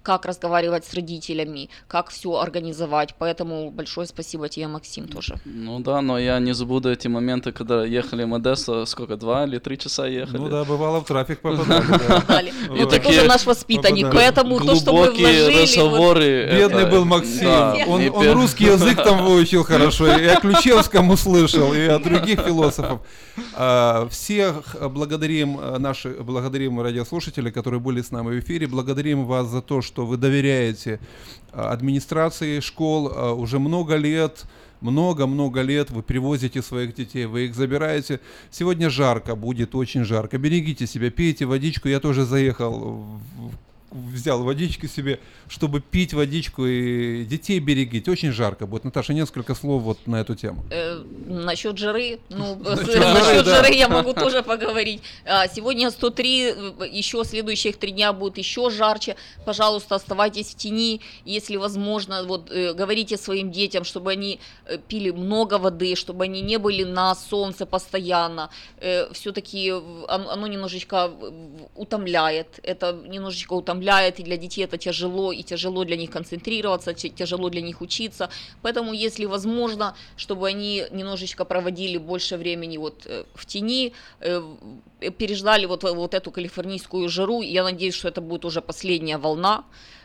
как 0.03 0.27
разговаривать 0.27 0.85
с 0.85 0.95
родителями, 0.95 1.69
как 1.89 2.11
все 2.11 2.29
организовать. 2.39 3.15
Поэтому 3.19 3.71
большое 3.71 4.07
спасибо 4.07 4.49
тебе, 4.49 4.67
Максим, 4.67 5.09
тоже. 5.09 5.39
Ну 5.45 5.81
да, 5.81 6.01
но 6.01 6.19
я 6.19 6.39
не 6.39 6.55
забуду 6.55 6.91
эти 6.91 7.09
моменты, 7.09 7.53
когда 7.53 7.85
ехали 7.85 8.25
в 8.25 8.35
Одессу, 8.35 8.87
сколько, 8.87 9.17
два 9.17 9.45
или 9.45 9.59
три 9.59 9.79
часа 9.79 10.07
ехали? 10.07 10.39
Ну 10.39 10.49
да, 10.49 10.65
бывало 10.65 11.01
в 11.01 11.05
трафик 11.05 11.41
попадали. 11.43 12.53
Ты 12.91 13.01
тоже 13.01 13.25
наш 13.25 13.47
воспитанник, 13.47 14.11
поэтому 14.13 14.59
то, 14.61 14.75
что 14.75 14.93
мы 14.93 15.11
вложили... 15.11 15.63
разговоры. 15.63 16.49
Бедный 16.53 16.91
был 16.91 17.05
Максим, 17.05 17.49
он 17.89 18.33
русский 18.33 18.65
язык 18.65 19.03
там 19.03 19.25
выучил 19.25 19.65
хорошо, 19.65 20.07
и 20.07 20.27
о 20.27 20.41
Ключевском 20.41 21.11
услышал, 21.11 21.73
и 21.73 21.87
о 21.87 21.99
других 21.99 22.41
философов. 22.41 23.01
А, 23.55 24.09
всех 24.09 24.77
благодарим 24.91 25.61
наши, 25.79 26.11
благодарим 26.11 26.81
радиослушателей, 26.81 27.53
которые 27.53 27.81
были 27.81 28.03
с 28.03 28.11
нами 28.11 28.29
в 28.29 28.41
эфире, 28.41 28.67
благодарим 28.67 29.27
вас 29.27 29.47
за 29.47 29.63
то, 29.63 29.83
что 29.83 29.92
что 29.93 30.07
вы 30.07 30.17
доверяете 30.17 31.01
а, 31.53 31.71
администрации 31.71 32.61
школ 32.61 33.13
а, 33.15 33.33
уже 33.35 33.59
много 33.59 33.97
лет, 33.97 34.45
много-много 34.81 35.61
лет 35.61 35.91
вы 35.91 36.03
привозите 36.03 36.63
своих 36.63 36.95
детей, 36.95 37.27
вы 37.27 37.45
их 37.45 37.55
забираете. 37.55 38.21
Сегодня 38.51 38.89
жарко, 38.89 39.37
будет 39.37 39.75
очень 39.75 40.05
жарко. 40.05 40.39
Берегите 40.39 40.87
себя, 40.87 41.11
пейте 41.11 41.45
водичку. 41.45 41.89
Я 41.89 42.01
тоже 42.01 42.25
заехал 42.25 43.05
взял 43.93 44.43
водички 44.43 44.87
себе, 44.87 45.21
чтобы 45.49 45.81
пить 45.81 46.15
водичку 46.15 46.67
и 46.67 47.25
детей 47.25 47.59
берегите. 47.61 48.11
Очень 48.11 48.33
жарко 48.33 48.67
будет. 48.67 48.85
Наташа, 48.85 49.13
несколько 49.13 49.55
слов 49.55 49.83
вот 49.83 50.07
на 50.07 50.21
эту 50.21 50.35
тему. 50.35 50.65
Э, 50.71 51.03
насчет 51.27 51.79
жары, 51.79 52.19
ну, 52.29 52.57
насчет 52.65 53.47
жары 53.47 53.75
я 53.75 53.89
могу 53.89 54.13
тоже 54.15 54.43
поговорить. 54.43 55.03
А, 55.25 55.49
сегодня 55.49 55.91
103, 55.91 56.39
еще 56.91 57.25
следующих 57.25 57.77
три 57.77 57.93
дня 57.93 58.13
будет 58.13 58.39
еще 58.39 58.71
жарче. 58.71 59.17
Пожалуйста, 59.45 59.97
оставайтесь 59.97 60.51
в 60.51 60.57
тени, 60.57 61.01
если 61.25 61.57
возможно. 61.57 62.25
Вот 62.25 62.51
э, 62.51 62.73
говорите 62.73 63.17
своим 63.17 63.51
детям, 63.51 63.85
чтобы 63.85 64.13
они 64.13 64.41
э, 64.67 64.79
пили 64.79 65.11
много 65.11 65.59
воды, 65.59 65.95
чтобы 65.97 66.25
они 66.25 66.41
не 66.41 66.59
были 66.59 66.85
на 66.85 67.15
солнце 67.15 67.67
постоянно. 67.67 68.51
Все-таки 69.13 69.73
оно 70.09 70.47
немножечко 70.47 71.11
утомляет. 71.75 72.61
Это 72.63 72.93
немножечко 72.93 73.53
утомляет 73.53 73.82
утомляет, 73.83 74.21
и 74.21 74.23
для 74.23 74.37
детей 74.37 74.65
это 74.65 74.79
тяжело, 74.79 75.33
и 75.33 75.43
тяжело 75.43 75.85
для 75.85 75.97
них 75.97 76.11
концентрироваться, 76.11 76.95
тяжело 76.95 77.51
для 77.51 77.63
них 77.63 77.81
учиться. 77.81 78.29
Поэтому, 78.63 78.93
если 78.93 79.27
возможно, 79.27 79.95
чтобы 80.17 80.49
они 80.49 80.85
немножечко 80.93 81.45
проводили 81.45 81.99
больше 81.99 82.37
времени 82.37 82.79
вот 82.79 83.07
э, 83.07 83.25
в 83.35 83.45
тени, 83.47 83.93
э, 84.21 84.43
переждали 85.19 85.67
вот, 85.67 85.83
вот 85.83 86.15
эту 86.15 86.31
калифорнийскую 86.31 87.09
жару, 87.09 87.43
я 87.43 87.65
надеюсь, 87.65 87.95
что 87.95 88.09
это 88.09 88.21
будет 88.21 88.45
уже 88.45 88.61
последняя 88.61 89.19
волна, 89.19 89.65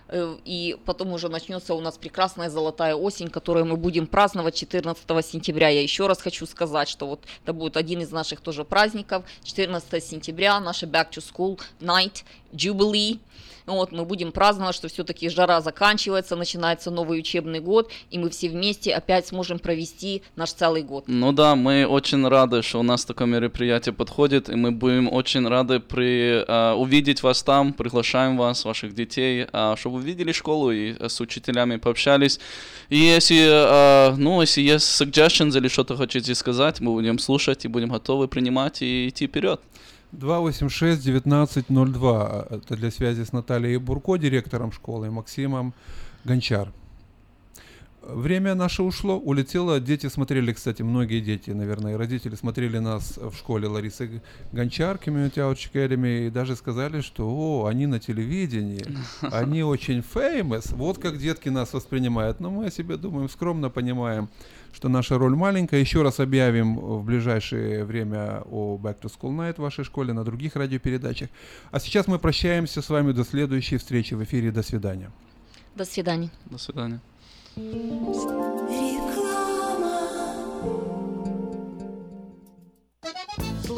э, 0.09 0.37
и 0.45 0.75
потом 0.85 1.13
уже 1.13 1.29
начнется 1.29 1.73
у 1.73 1.81
нас 1.81 1.97
прекрасная 1.97 2.49
золотая 2.49 2.95
осень, 2.95 3.29
которую 3.29 3.65
мы 3.65 3.77
будем 3.77 4.07
праздновать 4.07 4.55
14 4.55 5.25
сентября. 5.25 5.69
Я 5.69 5.81
еще 5.81 6.07
раз 6.07 6.21
хочу 6.21 6.47
сказать, 6.47 6.89
что 6.89 7.07
вот 7.07 7.19
это 7.43 7.53
будет 7.53 7.77
один 7.77 8.01
из 8.01 8.11
наших 8.11 8.41
тоже 8.41 8.63
праздников. 8.63 9.23
14 9.43 10.03
сентября, 10.03 10.59
наша 10.59 10.85
Back 10.85 11.11
to 11.11 11.21
School 11.21 11.59
Night, 11.79 12.23
Jubilee. 12.53 13.19
Вот, 13.67 13.91
мы 13.91 14.05
будем 14.05 14.31
праздновать, 14.31 14.75
что 14.75 14.87
все-таки 14.87 15.27
жара 15.27 15.59
заканчивается, 15.59 16.37
начинается 16.37 16.89
новый 16.89 17.19
учебный 17.19 17.59
год, 17.59 17.91
и 18.09 18.17
мы 18.17 18.29
все 18.29 18.47
вместе 18.47 18.93
опять 18.93 19.27
сможем 19.27 19.59
провести 19.59 20.23
наш 20.37 20.53
целый 20.53 20.83
год. 20.83 21.03
Ну 21.07 21.33
да, 21.33 21.55
мы 21.57 21.85
очень 21.85 22.25
рады, 22.25 22.61
что 22.61 22.79
у 22.79 22.83
нас 22.83 23.03
такое 23.03 23.27
мероприятие 23.27 23.91
подходит, 23.91 24.47
и 24.49 24.55
мы 24.55 24.71
будем 24.71 25.11
очень 25.11 25.45
рады 25.45 25.81
при, 25.81 26.45
uh, 26.45 26.75
увидеть 26.75 27.23
вас 27.23 27.43
там, 27.43 27.73
приглашаем 27.73 28.37
вас, 28.37 28.63
ваших 28.63 28.95
детей, 28.95 29.43
uh, 29.43 29.75
чтобы 29.75 29.97
увидели 29.97 30.31
школу 30.31 30.71
и 30.71 30.95
с 31.05 31.19
учителями 31.19 31.75
пообщались. 31.75 32.39
И 32.87 32.97
если, 32.97 33.49
uh, 33.49 34.15
ну, 34.15 34.39
если 34.39 34.61
есть 34.61 34.85
suggestions 35.01 35.57
или 35.57 35.67
что-то 35.67 35.97
хотите 35.97 36.33
сказать, 36.35 36.79
мы 36.79 36.93
будем 36.93 37.19
слушать 37.19 37.65
и 37.65 37.67
будем 37.67 37.89
готовы 37.89 38.29
принимать 38.29 38.81
и 38.81 39.09
идти 39.09 39.27
вперед. 39.27 39.59
286-1902. 40.13 42.55
Это 42.55 42.75
для 42.75 42.91
связи 42.91 43.23
с 43.23 43.33
Натальей 43.33 43.77
Бурко, 43.77 44.17
директором 44.17 44.71
школы, 44.71 45.07
и 45.07 45.09
Максимом 45.09 45.73
Гончар. 46.23 46.71
Время 48.07 48.55
наше 48.55 48.83
ушло, 48.83 49.19
улетело. 49.19 49.81
Дети 49.81 50.07
смотрели, 50.07 50.53
кстати, 50.53 50.81
многие 50.81 51.19
дети, 51.19 51.51
наверное, 51.51 51.93
и 51.93 51.97
родители 51.97 52.35
смотрели 52.35 52.77
нас 52.77 53.17
в 53.17 53.35
школе 53.35 53.67
Ларисы 53.67 54.21
Гончар, 54.53 54.95
Community 54.95 55.35
Outreach 55.35 55.69
Academy, 55.73 56.27
и 56.27 56.29
даже 56.29 56.55
сказали, 56.55 57.01
что 57.01 57.27
о, 57.27 57.65
они 57.65 57.85
на 57.85 57.99
телевидении, 57.99 58.85
они 59.29 59.61
очень 59.61 59.99
famous. 59.99 60.73
Вот 60.73 60.99
как 60.99 61.17
детки 61.17 61.49
нас 61.49 61.73
воспринимают. 61.73 62.39
Но 62.39 62.49
мы 62.49 62.67
о 62.67 62.71
себе 62.71 62.95
думаем, 62.95 63.27
скромно 63.27 63.69
понимаем, 63.69 64.29
что 64.77 64.89
наша 64.89 65.17
роль 65.17 65.35
маленькая. 65.35 65.79
Еще 65.79 66.03
раз 66.03 66.19
объявим 66.19 66.77
в 66.77 67.03
ближайшее 67.03 67.83
время 67.83 68.43
о 68.45 68.77
Back 68.77 69.01
to 69.01 69.11
School 69.11 69.35
Night 69.35 69.55
в 69.55 69.61
вашей 69.61 69.83
школе 69.83 70.13
на 70.13 70.23
других 70.23 70.55
радиопередачах. 70.55 71.29
А 71.71 71.79
сейчас 71.79 72.05
мы 72.05 72.19
прощаемся 72.19 72.83
с 72.83 72.89
вами 72.89 73.11
до 73.11 73.23
следующей 73.23 73.77
встречи 73.77 74.13
в 74.13 74.23
эфире. 74.23 74.51
До 74.51 74.61
свидания. 74.61 75.09
До 75.75 75.83
свидания. 75.83 76.29
До 76.45 76.59
свидания. 76.59 77.01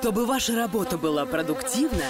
Чтобы 0.00 0.26
ваша 0.26 0.54
работа 0.54 0.96
была 0.96 1.26
продуктивна, 1.26 2.04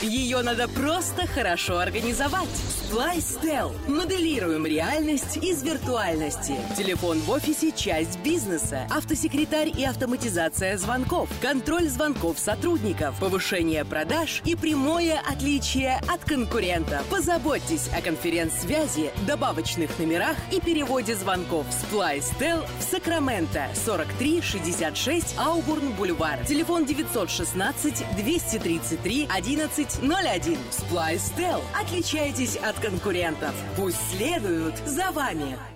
ее 0.00 0.40
надо 0.40 0.68
просто 0.68 1.26
хорошо 1.26 1.76
организовать. 1.76 2.48
Splystel. 2.48 3.76
Моделируем 3.88 4.64
реальность 4.64 5.36
из 5.36 5.62
виртуальности. 5.62 6.54
Телефон 6.78 7.18
в 7.18 7.30
офисе– 7.30 7.72
часть 7.76 8.18
бизнеса. 8.20 8.86
Автосекретарь 8.90 9.68
и 9.68 9.84
автоматизация 9.84 10.78
звонков. 10.78 11.28
Контроль 11.42 11.88
звонков 11.88 12.38
сотрудников. 12.38 13.18
Повышение 13.20 13.84
продаж 13.84 14.40
и 14.46 14.54
прямое 14.54 15.20
отличие 15.30 16.00
от 16.08 16.24
конкурентов. 16.24 17.04
Позаботьтесь 17.10 17.90
о 17.94 18.00
конференц-связи, 18.00 19.10
добавочных 19.26 19.98
номерах 19.98 20.36
и 20.52 20.60
переводе 20.60 21.14
звонков. 21.14 21.66
Splystel 21.68 22.66
в 22.78 22.82
Сакраменто. 22.82 23.66
4366 23.84 25.34
Аубурн 25.38 25.92
Бульвар. 25.92 26.38
Телефон 26.46 26.86
916 26.86 27.25
233 28.16 29.28
1101. 29.28 30.58
Splystel. 30.70 31.62
Отличайтесь 31.80 32.56
от 32.56 32.78
конкурентов. 32.78 33.54
Пусть 33.76 34.00
следуют 34.10 34.76
за 34.86 35.10
вами. 35.12 35.75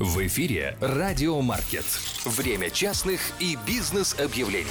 В 0.00 0.26
эфире 0.26 0.78
«Радио 0.80 1.42
Маркет». 1.42 1.84
Время 2.24 2.70
частных 2.70 3.20
и 3.38 3.58
бизнес-объявлений. 3.66 4.64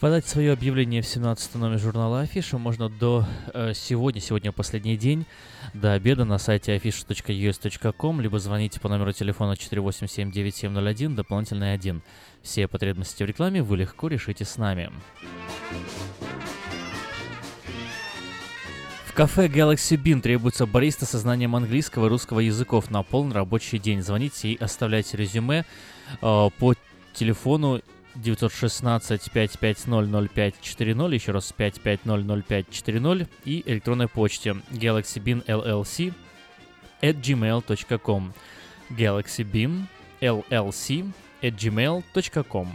Подать 0.00 0.26
свое 0.26 0.52
объявление 0.52 1.00
в 1.00 1.06
17 1.06 1.54
номер 1.56 1.78
журнала 1.78 2.20
Афиша 2.20 2.58
можно 2.58 2.88
до 2.88 3.26
э, 3.52 3.72
сегодня, 3.74 4.20
сегодня 4.20 4.50
последний 4.50 4.96
день, 4.98 5.26
до 5.72 5.92
обеда 5.92 6.24
на 6.26 6.38
сайте 6.38 6.74
afisha.us.com, 6.76 8.20
либо 8.20 8.38
звоните 8.38 8.80
по 8.80 8.88
номеру 8.88 9.12
телефона 9.12 9.52
487-9701, 9.52 11.14
дополнительный 11.14 11.74
1. 11.74 12.02
Все 12.42 12.68
потребности 12.68 13.22
в 13.22 13.26
рекламе 13.26 13.62
вы 13.62 13.76
легко 13.76 14.08
решите 14.08 14.44
с 14.44 14.56
нами. 14.56 14.90
В 19.04 19.12
кафе 19.12 19.48
Galaxy 19.48 19.96
Bean 19.96 20.20
требуется 20.20 20.66
бариста 20.66 21.04
со 21.04 21.18
знанием 21.18 21.56
английского 21.56 22.06
и 22.06 22.08
русского 22.08 22.40
языков 22.40 22.90
на 22.90 23.02
полный 23.02 23.34
рабочий 23.34 23.78
день. 23.78 24.02
Звоните 24.02 24.48
и 24.48 24.56
оставляйте 24.56 25.16
резюме 25.16 25.64
э, 26.22 26.50
по 26.58 26.74
телефону 27.12 27.82
916-550-0540, 28.16 31.14
еще 31.14 31.32
раз 31.32 31.52
550-0540 31.56 33.28
и 33.44 33.62
электронной 33.66 34.08
почте 34.08 34.56
galaxybeanllc 34.70 36.14
at 37.02 37.20
gmail.com 37.20 38.32
galaxybeanllc 38.90 41.12
gmail.com 41.42 42.68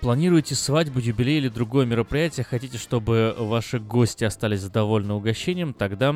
Планируете 0.00 0.56
свадьбу, 0.56 0.98
юбилей 0.98 1.38
или 1.38 1.48
другое 1.48 1.86
мероприятие, 1.86 2.44
хотите, 2.44 2.76
чтобы 2.76 3.36
ваши 3.38 3.78
гости 3.78 4.24
остались 4.24 4.64
довольны 4.64 5.14
угощением, 5.14 5.72
тогда 5.72 6.12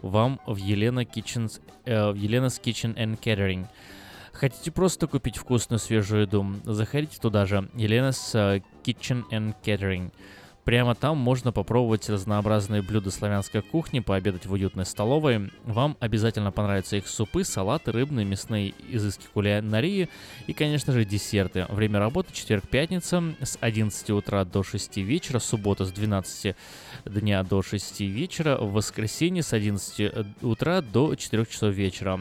вам 0.00 0.40
в 0.46 0.56
Елена 0.56 1.00
Kitchens, 1.00 1.60
э, 1.84 2.12
в 2.12 2.14
Елена's 2.14 2.60
Kitchen 2.62 2.94
and 2.94 3.18
Catering– 3.18 3.66
Хотите 4.38 4.70
просто 4.70 5.06
купить 5.06 5.38
вкусную 5.38 5.80
свежую 5.80 6.22
еду? 6.22 6.46
Заходите 6.64 7.18
туда 7.18 7.46
же. 7.46 7.70
Елена's 7.74 8.34
uh, 8.34 8.62
Kitchen 8.84 9.24
and 9.30 9.54
Catering. 9.64 10.12
Прямо 10.66 10.96
там 10.96 11.16
можно 11.16 11.52
попробовать 11.52 12.08
разнообразные 12.08 12.82
блюда 12.82 13.12
славянской 13.12 13.62
кухни, 13.62 14.00
пообедать 14.00 14.46
в 14.46 14.52
уютной 14.52 14.84
столовой. 14.84 15.52
Вам 15.64 15.96
обязательно 16.00 16.50
понравятся 16.50 16.96
их 16.96 17.06
супы, 17.06 17.44
салаты, 17.44 17.92
рыбные, 17.92 18.26
мясные 18.26 18.74
изыски 18.88 19.28
кулинарии 19.32 20.08
и, 20.48 20.52
конечно 20.52 20.92
же, 20.92 21.04
десерты. 21.04 21.66
Время 21.68 22.00
работы 22.00 22.34
четверг-пятница 22.34 23.36
с 23.40 23.56
11 23.60 24.10
утра 24.10 24.44
до 24.44 24.64
6 24.64 24.96
вечера, 24.96 25.38
суббота 25.38 25.84
с 25.84 25.92
12 25.92 26.56
дня 27.04 27.44
до 27.44 27.62
6 27.62 28.00
вечера, 28.00 28.58
в 28.58 28.72
воскресенье 28.72 29.44
с 29.44 29.52
11 29.52 30.42
утра 30.42 30.80
до 30.80 31.14
4 31.14 31.46
часов 31.46 31.74
вечера. 31.74 32.18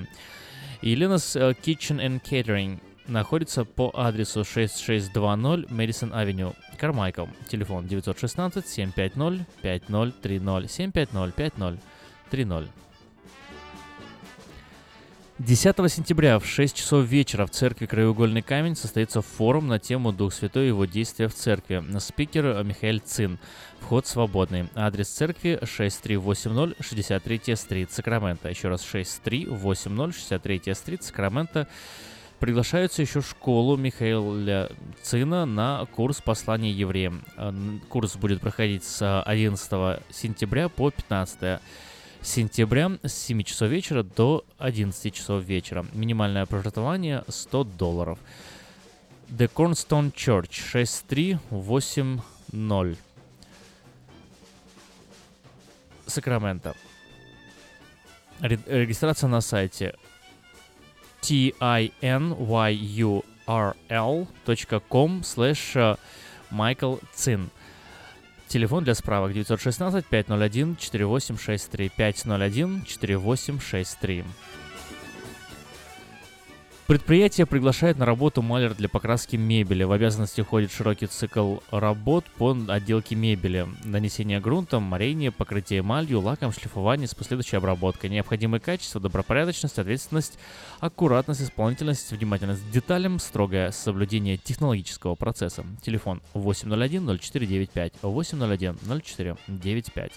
Елена's 0.83 1.35
uh, 1.35 1.57
Kitchen 1.59 1.97
and 1.97 2.21
Catering 2.21 2.79
находится 3.07 3.65
по 3.65 3.91
адресу 3.93 4.43
6620 4.43 5.71
Мэдисон 5.71 6.13
Авеню, 6.13 6.55
Кармайкл. 6.77 7.25
Телефон 7.47 7.87
916 7.87 8.67
750 8.67 9.47
5030 9.61 10.71
750 10.71 11.35
5030. 11.35 12.71
10 15.37 15.91
сентября 15.91 16.39
в 16.39 16.45
6 16.45 16.77
часов 16.77 17.05
вечера 17.05 17.45
в 17.45 17.49
церкви 17.49 17.87
Краеугольный 17.87 18.41
камень 18.41 18.77
состоится 18.77 19.21
форум 19.21 19.67
на 19.67 19.79
тему 19.79 20.13
Дух 20.13 20.33
Святой 20.33 20.63
и 20.63 20.67
его 20.69 20.85
действия 20.85 21.27
в 21.27 21.33
церкви. 21.33 21.83
Спикер 21.99 22.63
Михаил 22.63 23.01
Цин. 23.03 23.37
Вход 23.81 24.07
свободный. 24.07 24.69
Адрес 24.75 25.09
церкви 25.09 25.59
6380 25.61 26.77
63 26.79 27.55
стрит, 27.57 27.91
Сакраменто. 27.91 28.47
Еще 28.47 28.69
раз 28.69 28.85
6380 28.85 30.15
63 30.15 30.73
стрит, 30.73 31.03
Сакраменто. 31.03 31.67
Приглашаются 32.45 33.01
еще 33.01 33.21
школу 33.21 33.75
Михаила 33.75 34.69
Цина 35.01 35.47
на 35.47 35.87
курс 35.87 36.21
послания 36.21 36.69
евреям. 36.69 37.23
Э, 37.37 37.51
курс 37.89 38.15
будет 38.17 38.39
проходить 38.39 38.83
с 38.83 39.23
11 39.23 40.03
сентября 40.11 40.69
по 40.69 40.91
15 40.91 41.59
сентября 42.21 42.99
с 43.01 43.13
7 43.13 43.41
часов 43.41 43.69
вечера 43.69 44.03
до 44.03 44.45
11 44.59 45.11
часов 45.11 45.43
вечера. 45.43 45.87
Минимальное 45.93 46.45
пожертвование 46.45 47.23
100 47.27 47.63
долларов. 47.63 48.19
The 49.27 49.49
Cornerstone 49.51 50.13
Church 50.13 50.51
6380. 50.51 52.99
Сакраменто. 56.05 56.75
Ре- 58.39 58.59
Регистрация 58.67 59.29
на 59.29 59.41
сайте 59.41 59.95
tinyurl.com 61.25 63.21
slash 65.23 65.97
Майкл 66.51 66.95
Цин. 67.13 67.49
Телефон 68.47 68.83
для 68.83 68.93
справок 68.93 69.33
916 69.33 70.05
501 70.05 70.77
4863 70.77 71.89
501 71.89 72.85
4863. 72.85 74.23
Предприятие 76.87 77.47
приглашает 77.47 77.97
на 77.97 78.05
работу 78.05 78.43
маляр 78.43 78.75
для 78.75 78.87
покраски 78.87 79.35
мебели. 79.35 79.83
В 79.83 79.91
обязанности 79.91 80.41
входит 80.41 80.71
широкий 80.71 81.07
цикл 81.07 81.57
работ 81.71 82.25
по 82.37 82.55
отделке 82.67 83.15
мебели. 83.15 83.65
Нанесение 83.83 84.39
грунтом, 84.39 84.83
морение, 84.83 85.31
покрытие 85.31 85.79
эмалью, 85.79 86.19
лаком, 86.19 86.51
шлифование 86.51 87.07
с 87.07 87.15
последующей 87.15 87.57
обработкой. 87.57 88.11
Необходимые 88.11 88.61
качества, 88.61 89.01
добропорядочность, 89.01 89.79
ответственность, 89.79 90.37
аккуратность, 90.79 91.41
исполнительность, 91.41 92.11
внимательность 92.11 92.61
к 92.61 92.69
деталям, 92.69 93.17
строгое 93.17 93.71
соблюдение 93.71 94.37
технологического 94.37 95.15
процесса. 95.15 95.65
Телефон 95.81 96.21
801 96.35 97.17
0495 97.19 97.93
801 98.03 98.77
0495. 99.03 100.11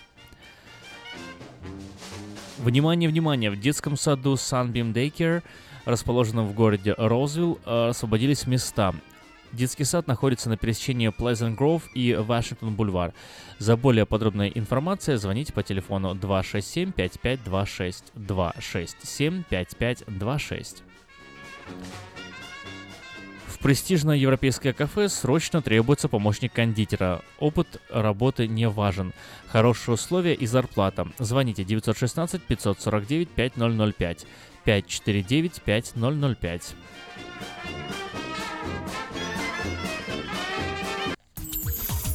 Внимание, 2.58 3.08
внимание! 3.08 3.50
В 3.52 3.58
детском 3.58 3.96
саду 3.96 4.34
Sunbeam 4.34 4.92
Daycare, 4.92 5.42
расположенном 5.88 6.46
в 6.46 6.54
городе 6.54 6.94
Роузвилл, 6.96 7.58
э, 7.64 7.88
освободились 7.88 8.46
места. 8.46 8.94
Детский 9.52 9.84
сад 9.84 10.06
находится 10.06 10.50
на 10.50 10.58
пересечении 10.58 11.08
Pleasant 11.08 11.56
Grove 11.56 11.84
и 11.94 12.14
Вашингтон 12.14 12.74
Бульвар. 12.74 13.14
За 13.58 13.78
более 13.78 14.04
подробной 14.04 14.52
информацией 14.54 15.16
звоните 15.16 15.54
по 15.54 15.62
телефону 15.62 16.14
267-5526. 16.14 18.04
267-5526. 18.14 20.82
В 23.46 23.58
престижное 23.60 24.16
европейское 24.16 24.74
кафе 24.74 25.08
срочно 25.08 25.62
требуется 25.62 26.08
помощник 26.08 26.52
кондитера. 26.52 27.22
Опыт 27.40 27.80
работы 27.90 28.46
не 28.46 28.68
важен. 28.68 29.14
Хорошие 29.48 29.94
условия 29.94 30.34
и 30.34 30.46
зарплата. 30.46 31.08
Звоните 31.18 31.64
916 31.64 32.42
549 32.42 33.30
5005 33.30 34.26
549 34.68 35.62
5005. 35.64 36.74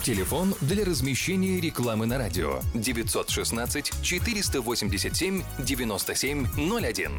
Телефон 0.04 0.54
для 0.62 0.86
размещения 0.86 1.60
рекламы 1.60 2.06
на 2.06 2.20
радио 2.20 2.60
916 2.76 3.92
487 4.04 5.42
9701. 5.58 7.12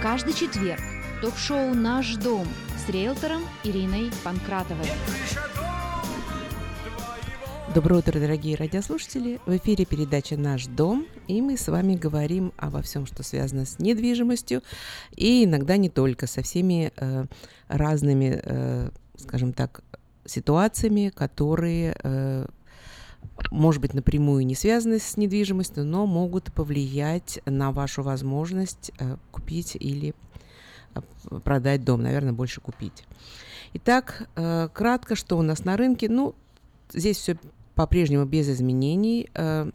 Каждый 0.00 0.34
четверг 0.34 0.80
ток-шоу 1.20 1.74
«Наш 1.74 2.14
дом» 2.14 2.46
с 2.76 2.88
риэлтором 2.88 3.42
Ириной 3.64 4.12
Панкратовой. 4.22 4.86
Доброе 7.74 7.96
утро, 7.96 8.18
дорогие 8.18 8.56
радиослушатели! 8.56 9.40
В 9.44 9.54
эфире 9.58 9.84
передача 9.84 10.38
«Наш 10.38 10.66
дом», 10.66 11.06
и 11.26 11.42
мы 11.42 11.58
с 11.58 11.68
вами 11.68 11.96
говорим 11.96 12.54
обо 12.56 12.80
всем, 12.80 13.04
что 13.04 13.22
связано 13.22 13.66
с 13.66 13.78
недвижимостью, 13.78 14.62
и 15.14 15.44
иногда 15.44 15.76
не 15.76 15.90
только, 15.90 16.26
со 16.26 16.42
всеми 16.42 16.92
э, 16.96 17.26
разными, 17.68 18.40
э, 18.42 18.90
скажем 19.18 19.52
так, 19.52 19.82
ситуациями, 20.24 21.12
которые, 21.14 21.94
э, 22.02 22.46
может 23.50 23.82
быть, 23.82 23.92
напрямую 23.92 24.46
не 24.46 24.54
связаны 24.54 24.98
с 24.98 25.18
недвижимостью, 25.18 25.84
но 25.84 26.06
могут 26.06 26.50
повлиять 26.54 27.40
на 27.44 27.70
вашу 27.70 28.02
возможность 28.02 28.92
э, 28.98 29.18
купить 29.30 29.76
или 29.78 30.14
э, 30.94 31.00
продать 31.44 31.84
дом, 31.84 32.02
наверное, 32.02 32.32
больше 32.32 32.62
купить. 32.62 33.04
Итак, 33.74 34.26
э, 34.36 34.70
кратко, 34.72 35.14
что 35.16 35.36
у 35.36 35.42
нас 35.42 35.66
на 35.66 35.76
рынке. 35.76 36.08
Ну, 36.08 36.34
здесь 36.94 37.18
все 37.18 37.36
по-прежнему 37.78 38.24
без 38.24 38.48
изменений. 38.48 39.30
Э, 39.34 39.70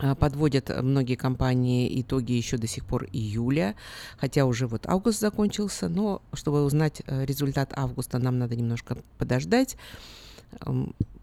э, 0.00 0.14
Подводят 0.14 0.70
многие 0.82 1.16
компании 1.16 2.00
итоги 2.00 2.32
еще 2.32 2.56
до 2.56 2.66
сих 2.66 2.86
пор 2.86 3.04
июля, 3.12 3.74
хотя 4.16 4.46
уже 4.46 4.66
вот 4.66 4.86
август 4.86 5.20
закончился, 5.20 5.90
но 5.90 6.22
чтобы 6.32 6.64
узнать 6.64 7.02
э, 7.06 7.26
результат 7.26 7.74
августа, 7.76 8.18
нам 8.18 8.38
надо 8.38 8.56
немножко 8.56 8.96
подождать. 9.18 9.76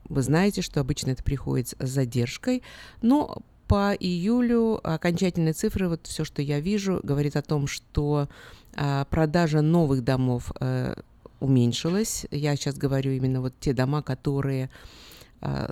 Вы 0.10 0.22
знаете, 0.22 0.62
что 0.62 0.80
обычно 0.80 1.10
это 1.12 1.24
приходит 1.24 1.74
с 1.80 1.90
задержкой, 1.90 2.62
но 3.02 3.42
по 3.68 3.96
июлю 4.00 4.80
окончательные 4.84 5.54
цифры, 5.54 5.90
вот 5.90 6.06
все, 6.06 6.24
что 6.24 6.44
я 6.44 6.60
вижу, 6.60 7.00
говорит 7.02 7.36
о 7.36 7.42
том, 7.42 7.66
что 7.66 8.28
а, 8.76 9.06
продажа 9.06 9.62
новых 9.62 10.04
домов 10.04 10.52
э, 10.60 10.96
уменьшилась. 11.40 12.26
Я 12.32 12.56
сейчас 12.56 12.76
говорю 12.78 13.12
именно 13.12 13.42
вот 13.42 13.54
те 13.60 13.74
дома, 13.74 14.02
которые 14.02 14.66
а, 14.66 15.09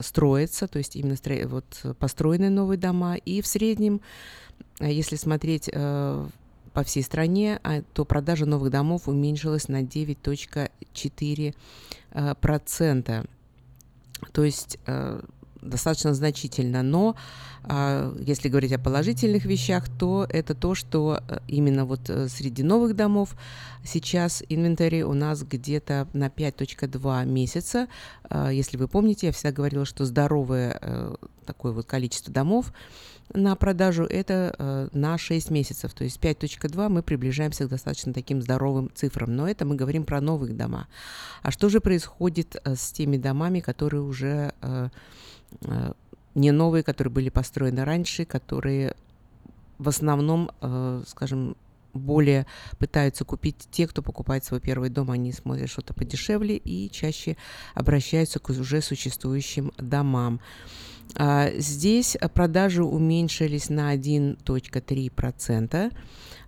строятся, 0.02 0.68
то 0.68 0.77
есть 0.77 0.95
именно 0.95 1.15
вот 1.48 1.98
построенные 1.99 2.49
новые 2.49 2.77
дома. 2.77 3.15
И 3.15 3.41
в 3.41 3.48
среднем, 3.48 4.02
а, 4.80 4.88
если 4.88 5.15
смотреть 5.15 5.69
э, 5.72 6.27
по 6.73 6.84
всей 6.84 7.03
стране, 7.03 7.60
а, 7.64 7.81
то 7.94 8.06
продажа 8.06 8.45
новых 8.45 8.69
домов 8.69 9.07
уменьшилась 9.07 9.68
на 9.68 9.81
9.4 9.81 11.56
э, 12.11 12.35
процента. 12.35 13.26
То 14.31 14.44
есть 14.44 14.77
э, 14.85 15.22
достаточно 15.61 16.14
значительно. 16.14 16.84
Но 16.84 17.15
а, 17.15 17.18
если 17.69 18.48
говорить 18.48 18.72
о 18.72 18.80
положительных 18.80 19.44
вещах, 19.45 19.89
то 19.99 20.26
это 20.30 20.56
то, 20.56 20.73
что 20.73 21.19
э, 21.27 21.39
именно 21.48 21.85
вот 21.85 22.10
э, 22.10 22.30
среди 22.30 22.64
новых 22.64 22.95
домов 22.95 23.35
сейчас 23.84 24.41
инвентарь 24.48 25.02
у 25.02 25.14
нас 25.14 25.44
где-то 25.44 26.07
на 26.14 26.27
5.2 26.27 27.26
месяца. 27.26 27.88
А, 28.30 28.49
Если 28.49 28.77
вы 28.77 28.88
помните, 28.88 29.27
я 29.27 29.34
всегда 29.34 29.52
говорила, 29.52 29.84
что 29.84 30.06
здоровое 30.06 30.77
э, 30.81 31.15
такое 31.45 31.73
вот 31.73 31.85
количество 31.85 32.34
домов 32.34 32.72
на 33.34 33.57
продажу 33.57 34.06
это 34.06 34.89
на 34.94 35.18
6 35.18 35.52
месяцев. 35.52 35.94
То 35.94 36.06
есть 36.06 36.18
5.2 36.22 36.88
мы 36.88 37.03
приближаемся 37.03 37.65
к 37.65 37.69
достаточно 37.69 38.14
таким 38.14 38.41
здоровым 38.41 38.89
цифрам. 38.95 39.35
Но 39.35 39.49
это 39.49 39.65
мы 39.65 39.76
говорим 39.76 40.06
про 40.06 40.22
новых 40.22 40.56
дома. 40.56 40.88
А 41.41 41.52
что 41.52 41.68
же 41.68 41.81
происходит 41.81 42.56
с 42.64 42.94
теми 42.94 43.18
домами, 43.18 43.60
которые 43.60 44.02
уже 44.03 44.53
не 46.38 46.51
новые, 46.51 46.84
которые 46.84 47.11
были 47.11 47.30
построены 47.30 47.84
раньше, 47.84 48.23
которые 48.23 48.95
в 49.80 49.89
основном, 49.89 50.51
э, 50.61 51.03
скажем, 51.07 51.57
более 51.93 52.45
пытаются 52.77 53.26
купить 53.26 53.68
те, 53.72 53.88
кто 53.88 54.03
покупает 54.03 54.45
свой 54.45 54.59
первый 54.59 54.89
дом, 54.89 55.09
они 55.09 55.31
смотрят 55.31 55.69
что-то 55.69 55.93
подешевле 55.95 56.57
и 56.57 56.91
чаще 56.91 57.38
обращаются 57.73 58.39
к 58.39 58.49
уже 58.49 58.81
существующим 58.81 59.72
домам. 59.77 60.39
А, 61.15 61.49
Здесь 61.57 62.18
продажи 62.34 62.84
уменьшились 62.84 63.69
на 63.69 63.95
1.3%. 63.95 65.91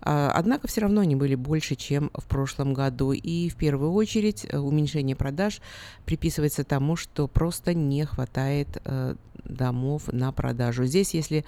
А, 0.01 0.31
Однако 0.35 0.67
все 0.67 0.81
равно 0.81 1.01
они 1.01 1.15
были 1.15 1.35
больше, 1.35 1.75
чем 1.75 2.11
в 2.13 2.25
прошлом 2.25 2.73
году. 2.73 3.11
И 3.11 3.49
в 3.49 3.55
первую 3.55 3.93
очередь 3.93 4.45
э, 4.47 4.57
уменьшение 4.57 5.15
продаж 5.15 5.61
приписывается 6.05 6.63
тому, 6.63 6.95
что 6.95 7.27
просто 7.27 7.73
не 7.73 8.05
хватает 8.05 8.67
э, 8.85 9.15
домов 9.45 10.03
на 10.11 10.31
продажу. 10.31 10.85
Здесь, 10.85 11.13
если 11.13 11.45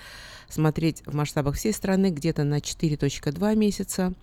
смотреть 0.51 1.03
в 1.05 1.15
масштабах 1.15 1.55
всей 1.55 1.73
страны, 1.73 2.11
где-то 2.11 2.43
на 2.43 2.59
4.2 2.59 3.55
месяца 3.55 4.13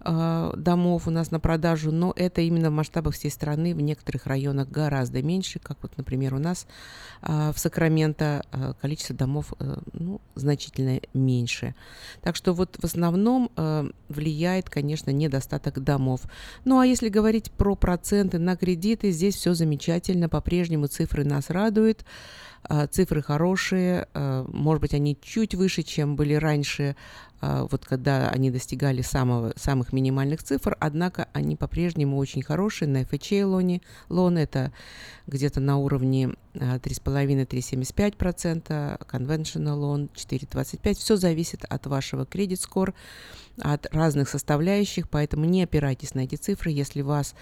э, 0.00 0.52
домов 0.56 1.08
у 1.08 1.10
нас 1.10 1.30
на 1.30 1.40
продажу, 1.40 1.90
но 1.90 2.12
это 2.16 2.42
именно 2.42 2.70
в 2.70 2.74
масштабах 2.74 3.14
всей 3.14 3.30
страны, 3.30 3.74
в 3.74 3.80
некоторых 3.80 4.26
районах 4.26 4.68
гораздо 4.68 5.22
меньше, 5.22 5.58
как 5.58 5.78
вот, 5.82 5.96
например, 5.96 6.34
у 6.34 6.38
нас 6.38 6.66
э, 7.22 7.52
в 7.54 7.58
Сакраменто 7.58 8.44
э, 8.52 8.74
количество 8.80 9.16
домов 9.16 9.52
ну, 9.92 10.20
значительно 10.34 11.00
меньше. 11.14 11.74
Так 12.22 12.36
что 12.36 12.52
вот 12.52 12.76
в 12.80 12.84
основном 12.84 13.50
влияет, 14.08 14.68
конечно, 14.68 15.10
недостаток 15.10 15.82
домов. 15.82 16.22
Ну 16.64 16.78
а 16.78 16.86
если 16.86 17.08
говорить 17.08 17.50
про 17.50 17.74
проценты 17.74 18.38
на 18.38 18.56
кредиты, 18.56 19.10
здесь 19.10 19.36
все 19.36 19.54
замечательно, 19.54 20.28
по-прежнему 20.28 20.86
цифры 20.86 21.24
нас 21.24 21.50
радуют. 21.50 22.04
А, 22.66 22.86
Цифры 22.86 23.20
хорошие, 23.22 24.08
а, 24.14 24.46
может 24.48 24.80
быть, 24.80 24.94
они 24.94 25.18
чуть 25.20 25.54
выше, 25.54 25.82
чем 25.82 26.16
были 26.16 26.32
раньше, 26.34 26.96
а, 27.40 27.66
вот 27.70 27.84
когда 27.84 28.30
они 28.30 28.50
достигали 28.50 29.02
самого, 29.02 29.52
самых 29.56 29.92
минимальных 29.92 30.42
цифр, 30.42 30.74
однако 30.80 31.28
они 31.34 31.56
по-прежнему 31.56 32.16
очень 32.16 32.40
хорошие. 32.42 32.88
На 32.88 33.02
FHA 33.02 33.44
лоне, 33.44 33.82
лон 34.08 34.38
это 34.38 34.72
где-то 35.26 35.60
на 35.60 35.76
уровне 35.76 36.30
3,5-3,75%, 36.54 38.98
conventional 39.06 39.74
лон 39.74 40.08
4,25%. 40.14 40.94
Все 40.94 41.16
зависит 41.16 41.66
от 41.68 41.86
вашего 41.86 42.24
кредит 42.24 42.62
скор 42.62 42.94
от 43.60 43.94
разных 43.94 44.30
составляющих, 44.30 45.10
поэтому 45.10 45.44
не 45.44 45.62
опирайтесь 45.62 46.14
на 46.14 46.20
эти 46.20 46.36
цифры, 46.36 46.70
если 46.72 47.02
вас, 47.02 47.34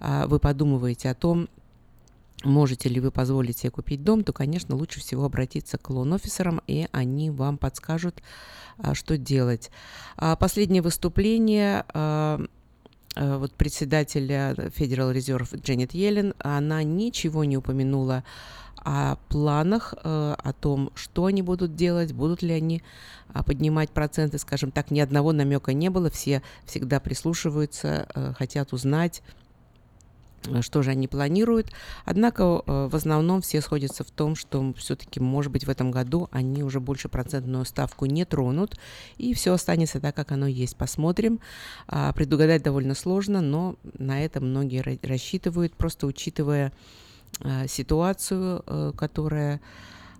вы 0.00 0.38
подумываете 0.40 1.10
о 1.10 1.14
том, 1.14 1.50
можете 2.44 2.88
ли 2.88 3.00
вы 3.00 3.10
позволить 3.10 3.58
себе 3.58 3.70
купить 3.70 4.02
дом, 4.02 4.24
то, 4.24 4.32
конечно, 4.32 4.76
лучше 4.76 5.00
всего 5.00 5.24
обратиться 5.24 5.78
к 5.78 5.90
лон-офисерам, 5.90 6.60
и 6.66 6.86
они 6.92 7.30
вам 7.30 7.58
подскажут, 7.58 8.22
а, 8.78 8.94
что 8.94 9.16
делать. 9.16 9.70
А, 10.16 10.36
последнее 10.36 10.82
выступление 10.82 11.84
вот 13.16 13.52
председателя 13.54 14.52
Federal 14.52 15.12
Reserve 15.12 15.60
Дженнет 15.60 15.94
Йеллен, 15.94 16.32
она 16.38 16.84
ничего 16.84 17.42
не 17.42 17.56
упомянула 17.56 18.22
о 18.84 19.16
планах, 19.28 19.94
э, 20.02 20.34
о 20.38 20.52
том, 20.52 20.90
что 20.94 21.26
они 21.26 21.42
будут 21.42 21.74
делать, 21.74 22.12
будут 22.12 22.42
ли 22.42 22.52
они 22.52 22.82
а, 23.32 23.42
поднимать 23.42 23.90
проценты, 23.90 24.38
скажем 24.38 24.70
так, 24.70 24.90
ни 24.90 25.00
одного 25.00 25.32
намека 25.32 25.72
не 25.72 25.90
было, 25.90 26.10
все 26.10 26.42
всегда 26.64 27.00
прислушиваются, 27.00 28.08
э, 28.14 28.32
хотят 28.36 28.72
узнать, 28.72 29.22
что 30.60 30.82
же 30.82 30.90
они 30.90 31.08
планируют. 31.08 31.68
Однако 32.04 32.62
в 32.66 32.94
основном 32.94 33.42
все 33.42 33.60
сходятся 33.60 34.04
в 34.04 34.10
том, 34.10 34.34
что 34.34 34.72
все-таки, 34.74 35.20
может 35.20 35.52
быть, 35.52 35.64
в 35.66 35.70
этом 35.70 35.90
году 35.90 36.28
они 36.32 36.62
уже 36.62 36.80
больше 36.80 37.08
процентную 37.08 37.64
ставку 37.64 38.06
не 38.06 38.24
тронут, 38.24 38.78
и 39.18 39.34
все 39.34 39.52
останется 39.52 40.00
так, 40.00 40.14
как 40.16 40.32
оно 40.32 40.46
есть. 40.46 40.76
Посмотрим. 40.76 41.40
А, 41.86 42.12
предугадать 42.12 42.62
довольно 42.62 42.94
сложно, 42.94 43.40
но 43.40 43.76
на 43.98 44.24
это 44.24 44.40
многие 44.40 44.82
рассчитывают, 45.06 45.74
просто 45.74 46.06
учитывая 46.06 46.72
Э, 47.42 47.66
ситуацию, 47.68 48.62
э, 48.66 48.92
которая 48.96 49.60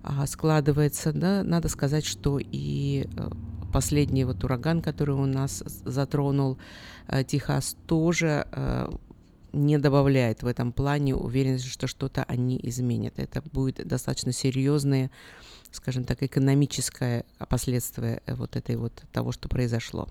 а, 0.02 0.26
складывается, 0.26 1.12
да, 1.12 1.42
надо 1.42 1.68
сказать, 1.68 2.06
что 2.06 2.38
и 2.40 3.06
э, 3.14 3.30
последний 3.72 4.24
вот 4.24 4.42
ураган, 4.42 4.80
который 4.80 5.14
у 5.14 5.26
нас 5.26 5.62
затронул 5.84 6.58
Техас, 7.26 7.76
тоже 7.86 8.46
не 9.52 9.78
добавляет 9.78 10.42
в 10.42 10.46
этом 10.46 10.72
плане 10.72 11.14
уверенности, 11.14 11.68
что 11.68 11.86
что-то 11.86 12.24
они 12.24 12.58
изменят. 12.62 13.18
Это 13.18 13.42
будет 13.52 13.86
достаточно 13.86 14.32
серьезное, 14.32 15.10
скажем 15.70 16.04
так, 16.04 16.22
экономическое 16.22 17.24
последствие 17.48 18.22
вот 18.26 18.56
этой 18.56 18.76
вот 18.76 19.02
того, 19.12 19.32
что 19.32 19.48
произошло. 19.48 20.08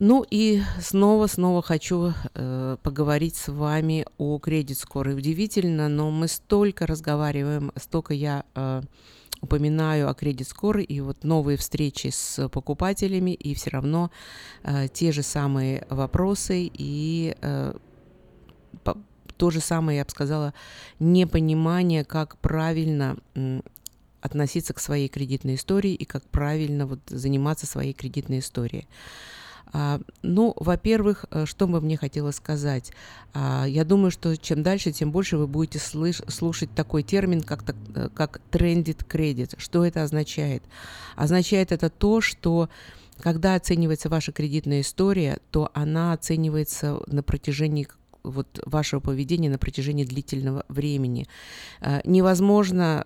Ну 0.00 0.24
и 0.30 0.62
снова-снова 0.80 1.60
хочу 1.60 2.12
э, 2.34 2.76
поговорить 2.82 3.36
с 3.36 3.48
вами 3.48 4.06
о 4.16 4.38
кредит 4.38 4.78
скоро. 4.78 5.14
Удивительно, 5.14 5.88
но 5.88 6.10
мы 6.10 6.28
столько 6.28 6.86
разговариваем, 6.86 7.72
столько 7.76 8.14
я 8.14 8.44
э, 8.54 8.82
упоминаю 9.42 10.08
о 10.08 10.14
кредит 10.14 10.48
скор 10.48 10.78
и 10.78 11.00
вот 11.00 11.24
новые 11.24 11.58
встречи 11.58 12.08
с 12.08 12.48
покупателями, 12.48 13.32
и 13.32 13.54
все 13.54 13.70
равно 13.70 14.10
э, 14.62 14.88
те 14.88 15.12
же 15.12 15.22
самые 15.22 15.86
вопросы 15.90 16.70
и 16.72 17.36
э, 17.42 17.74
то 19.36 19.50
же 19.50 19.60
самое, 19.60 19.98
я 19.98 20.04
бы 20.04 20.10
сказала, 20.10 20.54
непонимание, 21.00 22.04
как 22.04 22.36
правильно 22.38 23.16
относиться 24.20 24.72
к 24.72 24.80
своей 24.80 25.08
кредитной 25.08 25.56
истории 25.56 25.94
и 25.94 26.04
как 26.04 26.22
правильно 26.24 26.86
вот 26.86 27.00
заниматься 27.08 27.66
своей 27.66 27.92
кредитной 27.92 28.38
историей. 28.38 28.86
А, 29.74 30.00
ну, 30.22 30.52
во-первых, 30.56 31.24
э, 31.30 31.46
что 31.46 31.66
бы 31.66 31.80
мне 31.80 31.96
хотелось 31.96 32.36
сказать? 32.36 32.92
А, 33.32 33.64
я 33.66 33.84
думаю, 33.84 34.10
что 34.10 34.36
чем 34.36 34.62
дальше, 34.62 34.92
тем 34.92 35.10
больше 35.10 35.38
вы 35.38 35.46
будете 35.46 35.78
слыш- 35.78 36.22
слушать 36.30 36.74
такой 36.74 37.02
термин, 37.02 37.40
как, 37.40 37.64
э, 37.94 38.08
как 38.14 38.40
trended 38.50 39.06
credit. 39.08 39.54
Что 39.58 39.84
это 39.84 40.02
означает? 40.02 40.62
Означает 41.16 41.72
это 41.72 41.88
то, 41.88 42.20
что 42.20 42.68
когда 43.18 43.54
оценивается 43.54 44.08
ваша 44.08 44.30
кредитная 44.32 44.82
история, 44.82 45.38
то 45.50 45.70
она 45.74 46.12
оценивается 46.12 47.00
на 47.06 47.22
протяжении 47.22 47.88
вот 48.22 48.60
вашего 48.66 49.00
поведения 49.00 49.50
на 49.50 49.58
протяжении 49.58 50.04
длительного 50.04 50.64
времени. 50.68 51.26
Э, 51.80 52.00
невозможно 52.04 53.04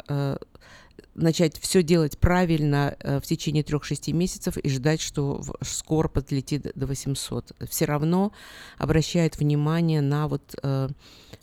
начать 1.16 1.58
все 1.58 1.82
делать 1.82 2.18
правильно 2.18 2.96
э, 3.00 3.20
в 3.20 3.22
течение 3.22 3.62
3-6 3.62 4.12
месяцев 4.12 4.56
и 4.56 4.68
ждать, 4.68 5.00
что 5.00 5.42
скоро 5.62 6.08
подлетит 6.08 6.70
до 6.74 6.86
800. 6.86 7.52
Все 7.68 7.84
равно 7.86 8.32
обращает 8.78 9.38
внимание 9.38 10.00
на 10.00 10.28
вот 10.28 10.54
э, 10.62 10.88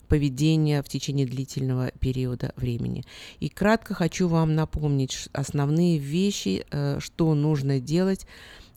поведение 0.08 0.84
в 0.84 0.90
течение 0.90 1.26
длительного 1.26 1.92
периода 2.00 2.54
времени. 2.56 3.04
И 3.40 3.50
кратко 3.50 3.94
хочу 3.94 4.28
вам 4.28 4.56
напомнить 4.56 5.28
основные 5.34 5.98
вещи, 5.98 6.66
э, 6.70 7.00
что 7.00 7.34
нужно 7.34 7.80
делать 7.80 8.28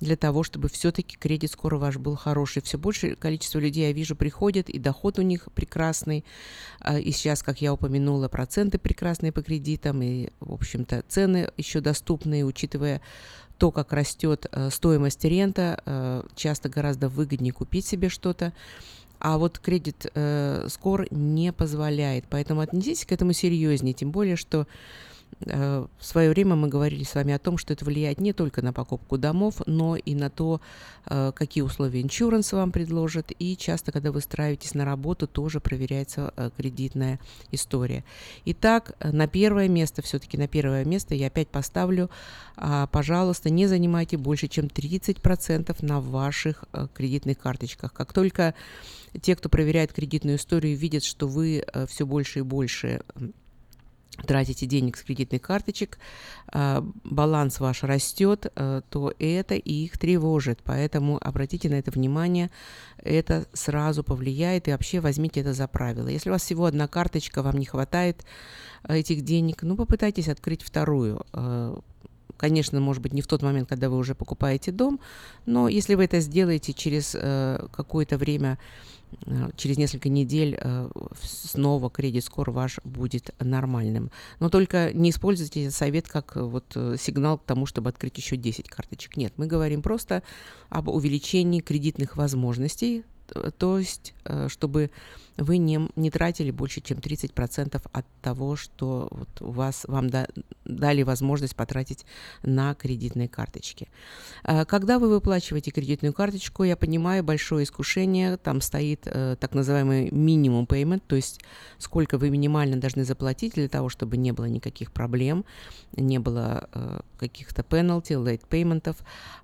для 0.01 0.17
того, 0.17 0.43
чтобы 0.43 0.69
все-таки 0.69 1.17
кредит 1.17 1.51
скоро 1.51 1.79
ваш 1.79 1.97
был 1.97 2.17
хороший. 2.17 2.63
Все 2.63 2.79
большее 2.79 3.17
количество 3.17 3.59
людей, 3.59 3.87
я 3.87 3.93
вижу, 3.93 4.17
приходят, 4.17 4.69
и 4.69 4.79
доход 4.79 5.19
у 5.19 5.23
них 5.23 5.49
прекрасный. 5.55 6.25
А, 6.81 6.99
и 6.99 7.11
сейчас, 7.13 7.43
как 7.43 7.61
я 7.61 7.73
упомянула, 7.73 8.29
проценты 8.29 8.79
прекрасные 8.79 9.33
по 9.33 9.43
кредитам, 9.43 10.03
и, 10.03 10.29
в 10.41 10.53
общем-то, 10.53 11.05
цены 11.09 11.51
еще 11.57 11.81
доступные, 11.81 12.45
учитывая 12.45 13.01
то, 13.59 13.71
как 13.71 13.93
растет 13.93 14.47
э, 14.53 14.69
стоимость 14.71 15.25
рента, 15.25 15.81
э, 15.87 16.23
часто 16.35 16.69
гораздо 16.69 17.09
выгоднее 17.09 17.53
купить 17.53 17.87
себе 17.87 18.09
что-то. 18.11 18.53
А 19.19 19.39
вот 19.39 19.59
кредит 19.59 20.07
э, 20.15 20.67
скор 20.69 21.07
не 21.11 21.53
позволяет. 21.53 22.27
Поэтому 22.29 22.61
отнеситесь 22.61 23.07
к 23.07 23.13
этому 23.13 23.33
серьезнее. 23.33 23.95
Тем 23.95 24.11
более, 24.11 24.37
что 24.37 24.67
в 25.41 25.89
свое 26.01 26.31
время 26.31 26.55
мы 26.55 26.69
говорили 26.69 27.05
с 27.05 27.15
вами 27.15 27.35
о 27.35 27.39
том, 27.39 27.59
что 27.59 27.75
это 27.75 27.85
влияет 27.85 28.21
не 28.21 28.33
только 28.33 28.63
на 28.63 28.73
покупку 28.73 29.19
домов, 29.19 29.61
но 29.67 29.97
и 29.97 30.15
на 30.15 30.31
то, 30.31 30.61
э, 31.05 31.33
какие 31.35 31.63
условия 31.63 32.01
иншуранс 32.01 32.53
вам 32.53 32.73
предложат. 32.73 33.33
И 33.39 33.57
часто, 33.57 33.93
когда 33.93 34.13
вы 34.13 34.19
устраиваетесь 34.19 34.75
на 34.75 34.87
работу, 34.87 35.27
тоже 35.27 35.61
проверяется 35.61 36.33
э, 36.37 36.51
кредитная 36.57 37.21
история. 37.51 38.03
Итак, 38.47 38.97
на 39.01 39.27
первое 39.27 39.69
место, 39.69 40.01
все-таки 40.01 40.39
на 40.39 40.49
первое 40.49 40.87
место 40.87 41.15
я 41.15 41.27
опять 41.27 41.49
поставлю, 41.49 42.11
а, 42.57 42.87
пожалуйста, 42.87 43.51
не 43.51 43.67
занимайте 43.67 44.17
больше, 44.17 44.49
чем 44.49 44.69
30% 44.69 45.83
на 45.83 46.01
ваших 46.01 46.65
кредитных 46.95 47.39
карточках. 47.39 47.93
Как 47.93 48.15
только 48.15 48.55
те, 49.21 49.37
кто 49.37 49.51
проверяет 49.51 49.93
кредитную 49.93 50.39
историю, 50.39 50.77
видят, 50.77 51.05
что 51.05 51.29
вы 51.29 51.65
все 51.89 52.07
больше 52.07 52.39
и 52.39 52.43
больше 52.43 53.03
тратите 54.25 54.67
денег 54.67 54.97
с 54.97 55.03
кредитных 55.03 55.43
карточек, 55.43 55.99
а, 56.49 56.85
баланс 57.05 57.61
ваш 57.61 57.83
растет, 57.83 58.47
а, 58.55 58.83
то 58.89 59.13
это 59.19 59.55
их 59.55 59.99
тревожит. 59.99 60.61
Поэтому 60.65 61.19
обратите 61.21 61.69
на 61.69 61.75
это 61.75 61.91
внимание, 61.91 62.51
это 62.99 63.47
сразу 63.53 64.03
повлияет 64.03 64.69
и 64.69 64.73
вообще 64.73 65.01
возьмите 65.01 65.41
это 65.41 65.53
за 65.53 65.69
правило. 65.69 66.09
Если 66.09 66.31
у 66.31 66.33
вас 66.33 66.43
всего 66.43 66.67
одна 66.67 66.89
карточка, 66.89 67.43
вам 67.43 67.59
не 67.59 67.67
хватает 67.67 68.25
а, 68.83 68.97
этих 68.97 69.23
денег, 69.23 69.63
ну 69.63 69.77
попытайтесь 69.77 70.29
открыть 70.29 70.63
вторую. 70.63 71.25
Конечно, 72.37 72.81
может 72.81 73.03
быть, 73.03 73.13
не 73.13 73.23
в 73.23 73.27
тот 73.27 73.43
момент, 73.43 73.69
когда 73.69 73.89
вы 73.89 73.97
уже 73.97 74.15
покупаете 74.15 74.73
дом, 74.73 75.01
но 75.47 75.69
если 75.69 75.95
вы 75.95 76.05
это 76.05 76.21
сделаете 76.21 76.73
через 76.73 77.15
э, 77.15 77.67
какое-то 77.73 78.19
время, 78.19 78.59
Э, 79.27 79.51
через 79.57 79.79
несколько 79.79 80.09
недель 80.09 80.59
э, 80.61 80.91
снова 81.23 81.91
кредит 81.91 82.25
скор 82.25 82.51
ваш 82.51 82.81
будет 82.85 83.35
нормальным. 83.39 84.11
Но 84.41 84.49
только 84.49 84.93
не 84.93 85.11
используйте 85.11 85.71
совет 85.71 86.09
как 86.09 86.37
э, 86.37 86.41
вот 86.41 86.65
сигнал 86.99 87.39
к 87.39 87.45
тому, 87.45 87.67
чтобы 87.67 87.91
открыть 87.91 88.17
еще 88.19 88.37
10 88.37 88.69
карточек. 88.69 89.17
Нет, 89.17 89.33
мы 89.37 89.47
говорим 89.47 89.83
просто 89.83 90.23
об 90.69 90.89
увеличении 90.89 91.61
кредитных 91.61 92.17
возможностей, 92.17 93.05
то 93.59 93.79
есть 93.79 94.15
чтобы 94.49 94.91
вы 95.37 95.59
не, 95.59 95.89
не 95.97 96.11
тратили 96.11 96.51
больше, 96.51 96.81
чем 96.81 96.99
30% 96.99 97.81
от 97.93 98.07
того, 98.23 98.57
что 98.57 99.09
вот 99.11 99.29
у 99.41 99.51
вас, 99.51 99.85
вам 99.87 100.09
да, 100.09 100.27
дали 100.65 101.03
возможность 101.03 101.55
потратить 101.55 102.07
на 102.43 102.75
кредитные 102.75 103.29
карточки. 103.29 103.89
А, 104.45 104.65
когда 104.65 104.99
вы 104.99 105.09
выплачиваете 105.09 105.71
кредитную 105.71 106.13
карточку, 106.13 106.65
я 106.65 106.77
понимаю, 106.77 107.23
большое 107.23 107.65
искушение, 107.65 108.37
там 108.37 108.61
стоит 108.61 109.03
э, 109.07 109.37
так 109.39 109.55
называемый 109.55 110.11
минимум 110.11 110.65
payment, 110.65 111.03
то 111.07 111.17
есть 111.17 111.41
сколько 111.79 112.19
вы 112.19 112.31
минимально 112.31 112.77
должны 112.77 113.05
заплатить 113.05 113.55
для 113.55 113.69
того, 113.69 113.89
чтобы 113.89 114.17
не 114.17 114.33
было 114.33 114.47
никаких 114.47 114.93
проблем, 114.93 115.45
не 115.93 116.19
было 116.19 116.69
э, 116.73 117.01
каких-то 117.19 117.63
penalty, 117.63 118.13
late 118.13 118.43
payment, 118.49 118.97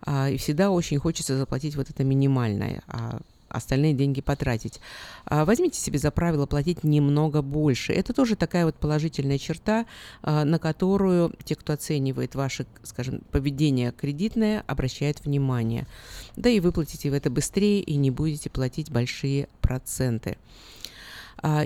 а, 0.02 0.30
и 0.30 0.36
всегда 0.38 0.70
очень 0.70 0.98
хочется 0.98 1.36
заплатить 1.36 1.76
вот 1.76 1.90
это 1.90 2.02
минимальное. 2.04 2.82
А 2.86 3.20
остальные 3.52 3.94
деньги 3.94 4.20
потратить. 4.20 4.80
А, 5.24 5.44
возьмите 5.44 5.78
себе 5.78 5.98
за 5.98 6.10
правило 6.10 6.46
платить 6.46 6.84
немного 6.84 7.42
больше. 7.42 7.92
Это 7.92 8.12
тоже 8.12 8.36
такая 8.36 8.64
вот 8.64 8.76
положительная 8.76 9.38
черта, 9.38 9.86
а, 10.22 10.44
на 10.44 10.58
которую 10.58 11.34
те, 11.44 11.54
кто 11.54 11.72
оценивает 11.72 12.34
ваше, 12.34 12.66
скажем, 12.82 13.20
поведение 13.30 13.92
кредитное, 13.92 14.64
обращают 14.66 15.24
внимание. 15.24 15.86
Да 16.36 16.48
и 16.48 16.60
выплатите 16.60 17.10
вы 17.10 17.16
это 17.16 17.30
быстрее 17.30 17.80
и 17.80 17.96
не 17.96 18.10
будете 18.10 18.50
платить 18.50 18.90
большие 18.90 19.48
проценты. 19.60 20.36
А, 21.38 21.64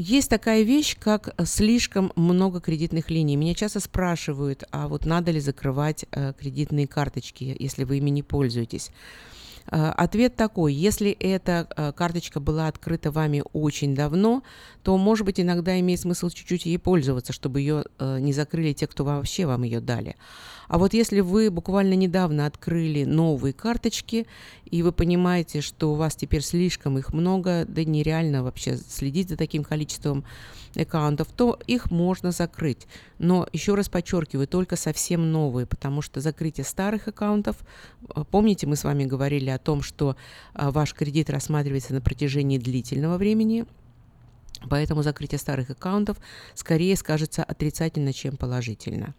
есть 0.00 0.30
такая 0.30 0.62
вещь, 0.62 0.96
как 0.96 1.34
слишком 1.44 2.12
много 2.14 2.60
кредитных 2.60 3.10
линий. 3.10 3.34
Меня 3.34 3.54
часто 3.54 3.80
спрашивают, 3.80 4.62
а 4.70 4.86
вот 4.86 5.04
надо 5.04 5.32
ли 5.32 5.40
закрывать 5.40 6.04
э, 6.12 6.34
кредитные 6.38 6.86
карточки, 6.86 7.56
если 7.58 7.82
вы 7.82 7.98
ими 7.98 8.10
не 8.10 8.22
пользуетесь. 8.22 8.92
Э, 9.70 9.90
ответ 9.90 10.36
такой, 10.36 10.72
если 10.72 11.10
эта 11.10 11.68
э, 11.76 11.92
карточка 11.92 12.40
была 12.40 12.68
открыта 12.68 13.10
вами 13.10 13.42
очень 13.52 13.94
давно, 13.94 14.42
то, 14.82 14.96
может 14.96 15.26
быть, 15.26 15.40
иногда 15.40 15.78
имеет 15.80 16.00
смысл 16.00 16.30
чуть-чуть 16.30 16.66
ей 16.66 16.78
пользоваться, 16.78 17.32
чтобы 17.32 17.60
ее 17.60 17.84
э, 17.98 18.18
не 18.20 18.32
закрыли 18.32 18.72
те, 18.72 18.86
кто 18.86 19.04
вообще 19.04 19.46
вам 19.46 19.62
ее 19.62 19.80
дали. 19.80 20.16
А 20.68 20.78
вот 20.78 20.94
если 20.94 21.20
вы 21.20 21.50
буквально 21.50 21.94
недавно 21.94 22.46
открыли 22.46 23.04
новые 23.04 23.52
карточки, 23.52 24.26
и 24.66 24.82
вы 24.82 24.92
понимаете, 24.92 25.62
что 25.62 25.92
у 25.92 25.94
вас 25.94 26.14
теперь 26.14 26.42
слишком 26.42 26.98
их 26.98 27.12
много, 27.12 27.64
да 27.66 27.84
нереально 27.84 28.42
вообще 28.42 28.76
следить 28.76 29.30
за 29.30 29.36
таким 29.36 29.64
количеством 29.64 30.24
аккаунтов, 30.76 31.28
то 31.34 31.58
их 31.66 31.90
можно 31.90 32.30
закрыть. 32.30 32.86
Но 33.18 33.48
еще 33.52 33.74
раз 33.74 33.88
подчеркиваю, 33.88 34.46
только 34.46 34.76
совсем 34.76 35.32
новые, 35.32 35.66
потому 35.66 36.02
что 36.02 36.20
закрытие 36.20 36.64
старых 36.64 37.08
аккаунтов, 37.08 37.56
э, 38.14 38.24
помните, 38.30 38.66
мы 38.66 38.76
с 38.76 38.84
вами 38.84 39.04
говорили 39.04 39.48
о 39.48 39.58
том, 39.58 39.82
что 39.82 40.16
э, 40.54 40.70
ваш 40.70 40.92
кредит 40.92 41.30
рассматривается 41.30 41.94
на 41.94 42.00
протяжении 42.00 42.58
длительного 42.58 43.16
времени, 43.16 43.64
Поэтому 44.68 45.02
закрытие 45.02 45.38
старых 45.38 45.70
аккаунтов 45.70 46.18
скорее 46.54 46.96
скажется 46.96 47.44
отрицательно, 47.44 48.12
чем 48.12 48.36
положительно. 48.36 49.14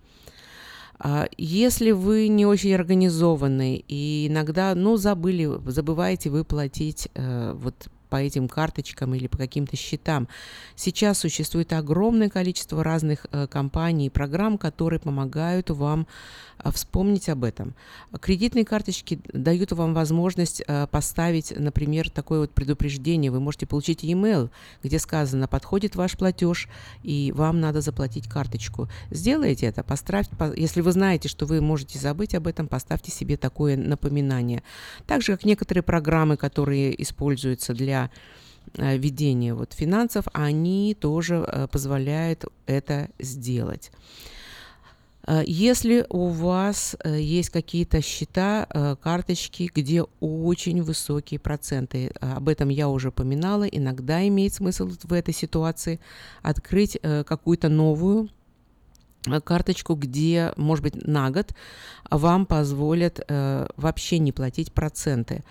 А 0.99 1.29
если 1.37 1.91
вы 1.91 2.27
не 2.27 2.45
очень 2.45 2.75
организованы 2.75 3.83
и 3.87 4.27
иногда, 4.27 4.75
ну, 4.75 4.97
забыли, 4.97 5.49
забываете 5.67 6.29
вы 6.29 6.43
платить 6.43 7.07
э, 7.15 7.53
вот 7.55 7.87
по 8.09 8.17
этим 8.17 8.47
карточкам 8.47 9.13
или 9.15 9.27
по 9.27 9.37
каким-то 9.37 9.75
счетам. 9.75 10.27
Сейчас 10.75 11.19
существует 11.19 11.71
огромное 11.73 12.29
количество 12.29 12.83
разных 12.83 13.27
э, 13.31 13.47
компаний 13.47 14.07
и 14.07 14.09
программ, 14.09 14.57
которые 14.57 14.99
помогают 14.99 15.69
вам 15.69 16.07
э, 16.63 16.71
вспомнить 16.71 17.29
об 17.29 17.43
этом. 17.43 17.75
Кредитные 18.19 18.65
карточки 18.65 19.19
дают 19.31 19.71
вам 19.71 19.93
возможность 19.93 20.63
э, 20.65 20.87
поставить, 20.87 21.53
например, 21.55 22.09
такое 22.09 22.41
вот 22.41 22.51
предупреждение. 22.51 23.31
Вы 23.31 23.39
можете 23.39 23.67
получить 23.67 24.03
e-mail, 24.03 24.49
где 24.83 24.97
сказано, 24.99 25.47
подходит 25.47 25.95
ваш 25.95 26.17
платеж, 26.17 26.67
и 27.03 27.31
вам 27.35 27.59
надо 27.59 27.81
заплатить 27.81 28.27
карточку. 28.27 28.89
Сделайте 29.11 29.67
это, 29.67 29.83
поставьте, 29.83 30.35
если 30.55 30.81
вы 30.81 30.91
знаете, 30.91 31.29
что 31.29 31.45
вы 31.45 31.61
можете 31.61 31.99
забыть 31.99 32.33
об 32.33 32.47
этом, 32.47 32.67
поставьте 32.67 33.11
себе 33.11 33.37
такое 33.37 33.77
напоминание. 33.77 34.63
Так 35.05 35.21
же, 35.21 35.33
как 35.33 35.45
некоторые 35.45 35.83
программы, 35.83 36.37
которые 36.37 36.99
используются 37.01 37.73
для 37.73 37.98
для 37.99 38.09
э, 38.93 38.97
ведения 38.97 39.53
вот 39.53 39.73
финансов, 39.73 40.25
они 40.33 40.95
тоже 40.99 41.35
э, 41.35 41.67
позволяют 41.67 42.45
это 42.65 43.09
сделать. 43.19 43.91
Э, 45.27 45.43
если 45.45 46.05
у 46.09 46.27
вас 46.27 46.95
есть 47.05 47.49
какие-то 47.49 48.01
счета, 48.01 48.97
карточки, 49.01 49.69
где 49.73 50.03
очень 50.19 50.81
высокие 50.83 51.39
проценты, 51.39 52.11
об 52.21 52.49
этом 52.49 52.69
я 52.69 52.87
уже 52.87 53.09
упоминала, 53.09 53.63
иногда 53.63 54.27
имеет 54.27 54.53
смысл 54.53 54.89
в 55.03 55.13
этой 55.13 55.33
ситуации 55.33 55.99
открыть 56.41 56.97
какую-то 57.01 57.69
новую 57.69 58.29
карточку, 59.43 59.95
где, 59.95 60.53
может 60.55 60.83
быть, 60.83 61.05
на 61.05 61.29
год 61.29 61.53
вам 62.09 62.45
позволят 62.45 63.19
вообще 63.75 64.19
не 64.19 64.31
платить 64.31 64.71
проценты. 64.71 65.43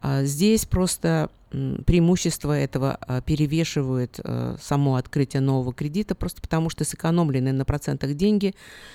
А 0.00 0.24
здесь 0.24 0.64
просто 0.66 1.30
преимущество 1.50 2.52
этого 2.52 2.98
а, 3.00 3.22
перевешивает 3.22 4.20
а, 4.22 4.56
само 4.60 4.96
открытие 4.96 5.40
нового 5.40 5.72
кредита, 5.72 6.14
просто 6.14 6.42
потому 6.42 6.68
что 6.68 6.84
сэкономленные 6.84 7.54
на 7.54 7.64
процентах 7.64 8.14
деньги 8.14 8.54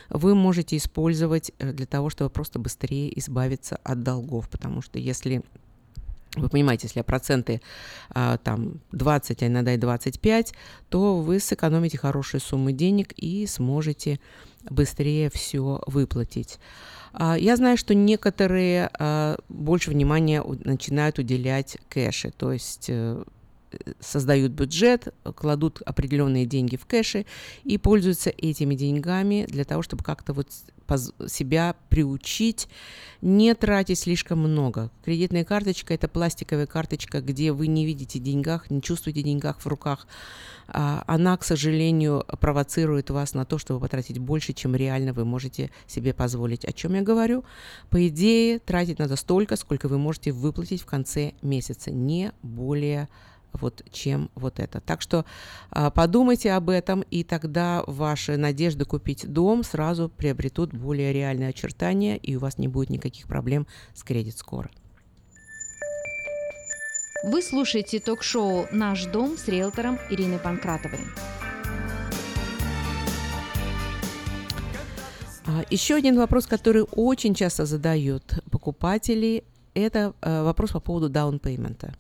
вы 0.10 0.36
можете 0.36 0.78
использовать 0.78 1.52
э, 1.58 1.72
для 1.72 1.88
того, 1.88 2.10
чтобы 2.10 2.30
просто 2.30 2.60
быстрее 2.60 3.18
избавиться 3.20 3.80
от 3.84 4.04
долгов, 4.04 4.50
потому 4.50 4.82
что 4.82 5.00
если 5.00 5.42
вы 6.36 6.50
понимаете, 6.50 6.88
если 6.88 7.02
проценты 7.02 7.62
там 8.10 8.80
20, 8.92 9.44
а 9.44 9.48
иногда 9.48 9.76
и 9.76 9.78
25, 9.78 10.56
то 10.90 11.22
вы 11.22 11.40
сэкономите 11.40 12.00
хорошие 12.00 12.42
суммы 12.42 12.74
денег 12.74 13.14
и 13.16 13.46
сможете 13.46 14.20
быстрее 14.68 15.30
все 15.30 15.84
выплатить. 15.86 16.58
А, 17.14 17.38
я 17.38 17.56
знаю, 17.56 17.78
что 17.78 17.94
некоторые 17.94 18.90
а, 19.00 19.38
больше 19.50 19.92
внимания 19.92 20.44
начинают 20.44 21.20
уделять 21.20 21.78
кэше, 21.90 22.32
то 22.36 22.52
есть 22.52 22.88
э, 22.90 23.24
создают 24.00 24.52
бюджет, 24.52 25.14
кладут 25.36 25.82
определенные 25.86 26.46
деньги 26.46 26.76
в 26.76 26.86
кэши 26.86 27.26
и 27.64 27.78
пользуются 27.78 28.30
этими 28.30 28.76
деньгами 28.76 29.46
для 29.48 29.64
того, 29.64 29.84
чтобы 29.84 30.04
как-то 30.04 30.34
вот 30.34 30.48
себя 30.98 31.76
приучить 31.90 32.68
не 33.22 33.54
тратить 33.56 34.00
слишком 34.00 34.40
много. 34.40 34.92
Кредитная 35.06 35.46
карточка– 35.46 35.94
это 35.96 36.08
пластиковая 36.08 36.66
карточка, 36.66 37.22
где 37.22 37.54
вы 37.54 37.68
не 37.68 37.86
видите 37.86 38.20
деньгах, 38.20 38.70
не 38.70 38.82
чувствуете 38.82 39.24
деньгах 39.24 39.62
в 39.62 39.68
руках. 39.68 40.08
А, 40.68 41.04
она, 41.08 41.38
к 41.38 41.44
сожалению, 41.44 42.26
провоцирует 42.40 43.10
вас 43.10 43.34
на 43.34 43.46
то, 43.46 43.58
чтобы 43.58 43.80
потратить 43.80 44.18
больше, 44.18 44.54
чем 44.54 44.76
реально 44.76 45.14
вы 45.14 45.24
можете 45.24 45.72
себе 45.88 46.14
позволить. 46.14 46.66
О 46.66 46.74
чем 46.74 46.96
я 46.96 47.02
говорю? 47.02 47.46
По 47.90 48.08
идее, 48.08 48.60
тратить 48.60 49.00
надо 49.00 49.16
столько, 49.16 49.56
сколько 49.56 49.88
вы 49.88 49.98
можете 49.98 50.32
выплатить 50.32 50.82
в 50.82 50.86
конце 50.86 51.34
месяца, 51.42 51.92
не 51.92 52.34
более 52.42 53.08
вот 53.62 53.84
чем 53.92 54.30
вот 54.36 54.60
это. 54.60 54.82
Так 54.82 55.02
что 55.02 55.26
а, 55.70 55.90
подумайте 55.90 56.52
об 56.54 56.70
этом, 56.70 57.02
и 57.12 57.24
тогда 57.24 57.84
ваши 57.88 58.38
надежды 58.38 58.86
купить 58.86 59.32
дом 59.32 59.64
сразу 59.64 60.10
приобретут 60.10 60.74
более 60.74 61.14
реальные 61.14 61.50
очертания, 61.50 62.18
и 62.18 62.36
у 62.36 62.40
вас 62.40 62.58
не 62.58 62.68
будет 62.68 62.90
никаких 62.90 63.28
проблем 63.28 63.68
с 63.94 64.04
кредит 64.04 64.38
скоро. 64.38 64.70
Вы 67.24 67.42
слушаете 67.42 68.02
ток-шоу 68.02 68.68
«Наш 68.72 69.06
дом» 69.06 69.38
с 69.38 69.48
риэлтором 69.48 69.98
Ириной 70.10 70.40
Панкратовой. 70.40 71.00
А, 75.46 75.64
Еще 75.70 75.96
один 75.96 76.18
вопрос, 76.18 76.48
который 76.48 76.84
очень 76.92 77.34
часто 77.34 77.66
задают 77.66 78.24
покупатели, 78.52 79.46
это 79.74 80.14
а, 80.22 80.44
вопрос 80.44 80.72
по 80.72 80.80
поводу 80.80 81.10
даунпеймента. 81.10 81.94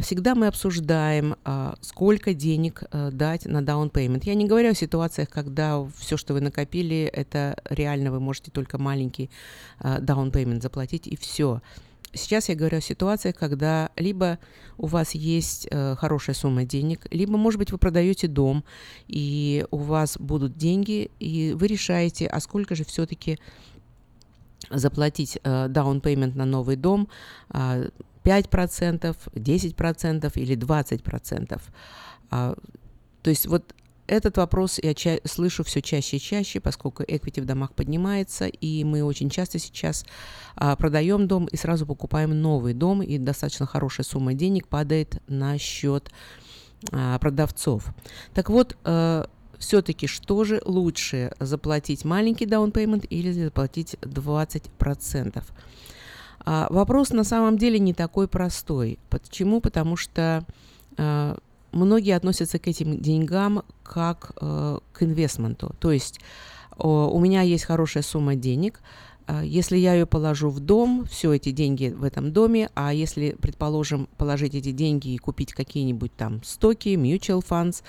Всегда 0.00 0.34
мы 0.34 0.46
обсуждаем, 0.46 1.36
а, 1.44 1.74
сколько 1.82 2.32
денег 2.32 2.84
э, 2.90 3.10
дать 3.12 3.44
на 3.44 3.58
down 3.58 3.90
payment. 3.90 4.22
Я 4.24 4.34
не 4.34 4.46
говорю 4.46 4.70
о 4.70 4.74
ситуациях, 4.74 5.28
когда 5.28 5.84
все, 5.98 6.16
что 6.16 6.32
вы 6.32 6.40
накопили, 6.40 7.10
это 7.12 7.54
реально 7.68 8.10
вы 8.10 8.18
можете 8.18 8.50
только 8.50 8.78
маленький 8.78 9.30
а, 9.78 9.98
down 10.00 10.32
payment 10.32 10.62
заплатить 10.62 11.06
и 11.06 11.16
все. 11.16 11.60
Сейчас 12.14 12.48
я 12.48 12.54
говорю 12.54 12.78
о 12.78 12.80
ситуациях, 12.80 13.34
когда 13.36 13.90
либо 13.96 14.38
у 14.78 14.86
вас 14.86 15.14
есть 15.14 15.68
э, 15.70 15.94
хорошая 15.96 16.34
сумма 16.34 16.64
денег, 16.64 17.06
либо, 17.10 17.36
может 17.36 17.58
быть, 17.58 17.70
вы 17.70 17.76
продаете 17.76 18.26
дом, 18.26 18.64
и 19.06 19.66
у 19.70 19.76
вас 19.76 20.16
будут 20.18 20.56
деньги, 20.56 21.10
и 21.20 21.52
вы 21.52 21.66
решаете, 21.66 22.26
а 22.26 22.40
сколько 22.40 22.74
же 22.74 22.84
все-таки 22.84 23.38
заплатить 24.70 25.38
э, 25.42 25.68
down 25.68 26.00
payment 26.00 26.34
на 26.36 26.46
новый 26.46 26.76
дом, 26.76 27.08
5%, 28.28 29.16
10% 29.34 30.32
или 30.34 30.56
20%. 30.56 31.60
А, 32.30 32.54
то 33.22 33.30
есть 33.30 33.46
вот 33.46 33.74
этот 34.06 34.36
вопрос 34.38 34.78
я 34.82 34.94
ча- 34.94 35.20
слышу 35.24 35.64
все 35.64 35.82
чаще 35.82 36.16
и 36.16 36.20
чаще, 36.20 36.60
поскольку 36.60 37.02
equity 37.02 37.42
в 37.42 37.44
домах 37.44 37.74
поднимается, 37.74 38.46
и 38.46 38.84
мы 38.84 39.02
очень 39.02 39.30
часто 39.30 39.58
сейчас 39.58 40.04
а, 40.56 40.76
продаем 40.76 41.28
дом 41.28 41.46
и 41.46 41.56
сразу 41.56 41.86
покупаем 41.86 42.40
новый 42.40 42.74
дом, 42.74 43.02
и 43.02 43.18
достаточно 43.18 43.66
хорошая 43.66 44.04
сумма 44.04 44.34
денег 44.34 44.66
падает 44.66 45.22
на 45.28 45.58
счет 45.58 46.10
а, 46.92 47.18
продавцов. 47.18 47.94
Так 48.34 48.50
вот, 48.50 48.76
а, 48.84 49.28
все-таки 49.58 50.06
что 50.06 50.44
же 50.44 50.62
лучше, 50.64 51.32
заплатить 51.40 52.04
маленький 52.04 52.46
down 52.46 52.72
payment 52.72 53.06
или 53.08 53.32
заплатить 53.32 53.94
20%? 54.00 55.42
А, 56.50 56.66
вопрос 56.70 57.10
на 57.10 57.24
самом 57.24 57.58
деле 57.58 57.78
не 57.78 57.92
такой 57.92 58.26
простой. 58.26 58.98
Почему? 59.10 59.60
Потому 59.60 59.96
что 59.96 60.46
а, 60.96 61.36
многие 61.72 62.16
относятся 62.16 62.58
к 62.58 62.66
этим 62.66 62.98
деньгам 62.98 63.64
как 63.82 64.32
а, 64.40 64.78
к 64.94 65.02
инвестменту. 65.02 65.74
То 65.78 65.92
есть 65.92 66.20
у 66.78 67.18
меня 67.18 67.42
есть 67.42 67.64
хорошая 67.64 68.04
сумма 68.04 68.36
денег, 68.36 68.80
А, 69.28 69.44
Если 69.44 69.76
я 69.76 69.92
ее 69.92 70.06
положу 70.06 70.48
в 70.48 70.58
дом, 70.58 71.04
все 71.04 71.34
эти 71.34 71.50
деньги 71.50 71.94
в 71.94 72.02
этом 72.02 72.32
доме, 72.32 72.70
а 72.74 72.94
если, 72.94 73.36
предположим, 73.38 74.08
положить 74.16 74.54
эти 74.54 74.72
деньги 74.72 75.08
и 75.08 75.18
купить 75.18 75.52
какие-нибудь 75.52 76.12
там 76.16 76.42
стоки, 76.42 76.96
mutual 76.96 77.44
funds, 77.46 77.82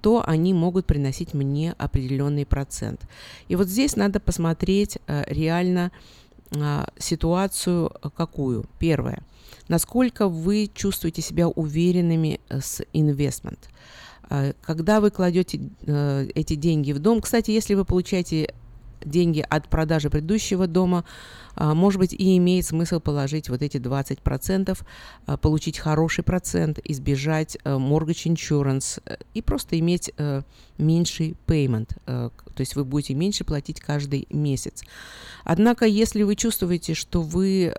то 0.00 0.22
они 0.24 0.54
могут 0.54 0.86
приносить 0.86 1.34
мне 1.34 1.74
определенный 1.78 2.46
процент. 2.46 3.08
И 3.48 3.56
вот 3.56 3.66
здесь 3.66 3.96
надо 3.96 4.20
посмотреть 4.20 4.98
э, 5.08 5.24
реально 5.26 5.90
ситуацию 6.98 7.90
э, 8.02 8.10
какую. 8.16 8.64
Первое. 8.78 9.22
Насколько 9.68 10.28
вы 10.28 10.70
чувствуете 10.72 11.22
себя 11.22 11.48
уверенными 11.48 12.40
э, 12.48 12.60
с 12.60 12.82
investment. 12.92 13.58
А, 14.28 14.52
Когда 14.62 15.00
вы 15.00 15.10
кладете 15.10 15.60
э, 15.86 16.28
эти 16.34 16.54
деньги 16.54 16.92
в 16.92 16.98
дом, 16.98 17.20
кстати, 17.20 17.50
если 17.50 17.74
вы 17.74 17.84
получаете 17.84 18.54
деньги 19.04 19.44
от 19.48 19.68
продажи 19.68 20.10
предыдущего 20.10 20.66
дома, 20.66 21.04
а, 21.56 21.74
может 21.74 21.98
быть, 21.98 22.12
и 22.12 22.36
имеет 22.36 22.66
смысл 22.66 23.00
положить 23.00 23.48
вот 23.48 23.62
эти 23.62 23.78
20%, 23.78 24.84
а, 25.26 25.36
получить 25.36 25.78
хороший 25.78 26.24
процент, 26.24 26.78
избежать 26.84 27.56
э, 27.64 27.74
mortgage 27.76 28.32
insurance 28.32 29.00
э, 29.06 29.16
и 29.34 29.42
просто 29.42 29.78
иметь 29.78 30.10
э, 30.16 30.42
меньший 30.78 31.36
payment, 31.46 31.88
то 32.06 32.32
есть 32.60 32.74
вы 32.74 32.84
будете 32.84 33.14
меньше 33.14 33.44
платить 33.44 33.80
каждый 33.80 34.26
месяц. 34.30 34.82
Однако, 35.44 35.86
если 35.86 36.22
вы 36.22 36.34
чувствуете, 36.34 36.94
что 36.94 37.22
вы 37.22 37.74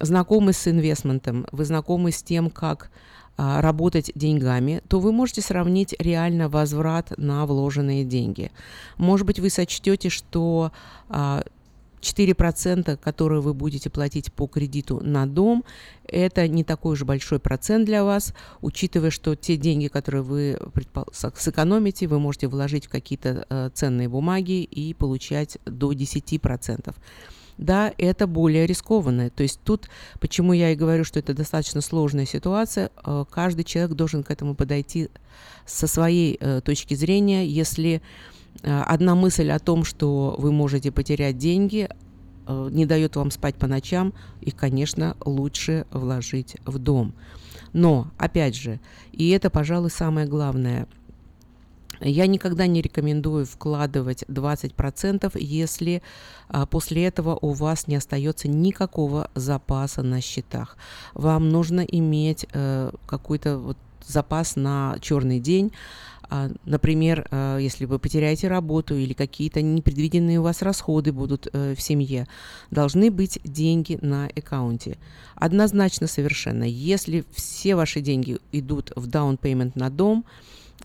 знакомы 0.00 0.52
с 0.52 0.66
инвестментом, 0.66 1.46
вы 1.52 1.64
знакомы 1.64 2.10
с 2.10 2.22
тем, 2.22 2.50
как 2.50 2.90
работать 3.38 4.10
деньгами, 4.14 4.82
то 4.88 5.00
вы 5.00 5.12
можете 5.12 5.40
сравнить 5.40 5.94
реально 5.98 6.48
возврат 6.48 7.12
на 7.16 7.46
вложенные 7.46 8.04
деньги. 8.04 8.50
Может 8.96 9.26
быть, 9.26 9.38
вы 9.38 9.48
сочтете, 9.48 10.08
что 10.08 10.72
а, 11.08 11.44
4%, 12.00 12.96
которые 12.96 13.40
вы 13.40 13.54
будете 13.54 13.90
платить 13.90 14.32
по 14.32 14.46
кредиту 14.46 15.00
на 15.02 15.26
дом, 15.26 15.64
это 16.04 16.48
не 16.48 16.64
такой 16.64 16.94
уж 16.94 17.04
большой 17.04 17.38
процент 17.38 17.86
для 17.86 18.04
вас, 18.04 18.34
учитывая, 18.60 19.10
что 19.10 19.34
те 19.34 19.56
деньги, 19.56 19.88
которые 19.88 20.22
вы 20.22 20.58
сэкономите, 21.12 22.06
вы 22.06 22.18
можете 22.18 22.48
вложить 22.48 22.86
в 22.86 22.90
какие-то 22.90 23.46
э, 23.48 23.70
ценные 23.74 24.08
бумаги 24.08 24.62
и 24.62 24.94
получать 24.94 25.58
до 25.64 25.92
10%. 25.92 26.94
Да, 27.58 27.92
это 27.98 28.28
более 28.28 28.66
рискованно. 28.66 29.30
То 29.30 29.42
есть 29.42 29.60
тут, 29.64 29.88
почему 30.20 30.52
я 30.52 30.70
и 30.70 30.76
говорю, 30.76 31.02
что 31.02 31.18
это 31.18 31.34
достаточно 31.34 31.80
сложная 31.80 32.24
ситуация, 32.24 32.90
э, 33.04 33.24
каждый 33.28 33.64
человек 33.64 33.96
должен 33.96 34.22
к 34.22 34.30
этому 34.30 34.54
подойти 34.54 35.10
со 35.66 35.88
своей 35.88 36.38
э, 36.40 36.60
точки 36.60 36.94
зрения. 36.94 37.44
Если 37.46 38.00
э, 38.62 38.80
одна 38.82 39.16
мысль 39.16 39.50
о 39.50 39.58
том, 39.58 39.84
что 39.84 40.36
вы 40.38 40.52
можете 40.52 40.92
потерять 40.92 41.36
деньги, 41.36 41.88
не 42.70 42.86
дает 42.86 43.14
вам 43.14 43.30
спать 43.30 43.56
по 43.56 43.66
ночам, 43.66 44.14
их, 44.40 44.56
конечно, 44.56 45.18
лучше 45.22 45.84
вложить 45.90 46.56
в 46.64 46.78
дом. 46.78 47.12
Но, 47.74 48.10
опять 48.16 48.56
же, 48.56 48.80
и 49.12 49.28
это, 49.28 49.50
пожалуй, 49.50 49.90
самое 49.90 50.26
главное, 50.26 50.88
я 52.00 52.26
никогда 52.26 52.66
не 52.66 52.82
рекомендую 52.82 53.46
вкладывать 53.46 54.24
20%, 54.24 55.32
если 55.38 56.02
а, 56.48 56.66
после 56.66 57.06
этого 57.06 57.38
у 57.40 57.52
вас 57.52 57.86
не 57.86 57.96
остается 57.96 58.48
никакого 58.48 59.30
запаса 59.34 60.02
на 60.02 60.20
счетах. 60.20 60.76
Вам 61.14 61.48
нужно 61.48 61.80
иметь 61.80 62.46
э, 62.52 62.90
какой-то 63.06 63.58
вот 63.58 63.76
запас 64.06 64.56
на 64.56 64.96
черный 65.00 65.40
день. 65.40 65.72
А, 66.30 66.50
Например, 66.64 67.26
э, 67.30 67.58
если 67.60 67.84
вы 67.86 67.98
потеряете 67.98 68.48
работу 68.48 68.94
или 68.94 69.12
какие-то 69.12 69.62
непредвиденные 69.62 70.40
у 70.40 70.42
вас 70.42 70.62
расходы 70.62 71.12
будут 71.12 71.48
э, 71.52 71.74
в 71.74 71.80
семье, 71.80 72.26
должны 72.70 73.10
быть 73.10 73.38
деньги 73.44 73.98
на 74.02 74.26
аккаунте. 74.26 74.98
Однозначно 75.34 76.06
совершенно. 76.06 76.64
Если 76.64 77.24
все 77.32 77.74
ваши 77.76 78.00
деньги 78.00 78.38
идут 78.52 78.92
в 78.94 79.08
down 79.08 79.38
payment 79.38 79.72
на 79.74 79.90
дом, 79.90 80.24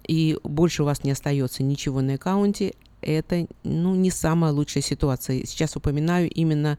и 0.07 0.38
больше 0.43 0.84
у 0.84 0.85
вас 0.85 1.03
не 1.03 1.11
остается 1.11 1.63
ничего 1.63 2.01
на 2.01 2.15
аккаунте, 2.15 2.73
это 3.01 3.47
ну, 3.63 3.95
не 3.95 4.11
самая 4.11 4.51
лучшая 4.51 4.84
ситуация. 4.84 5.45
Сейчас 5.45 5.75
упоминаю 5.75 6.30
именно 6.30 6.77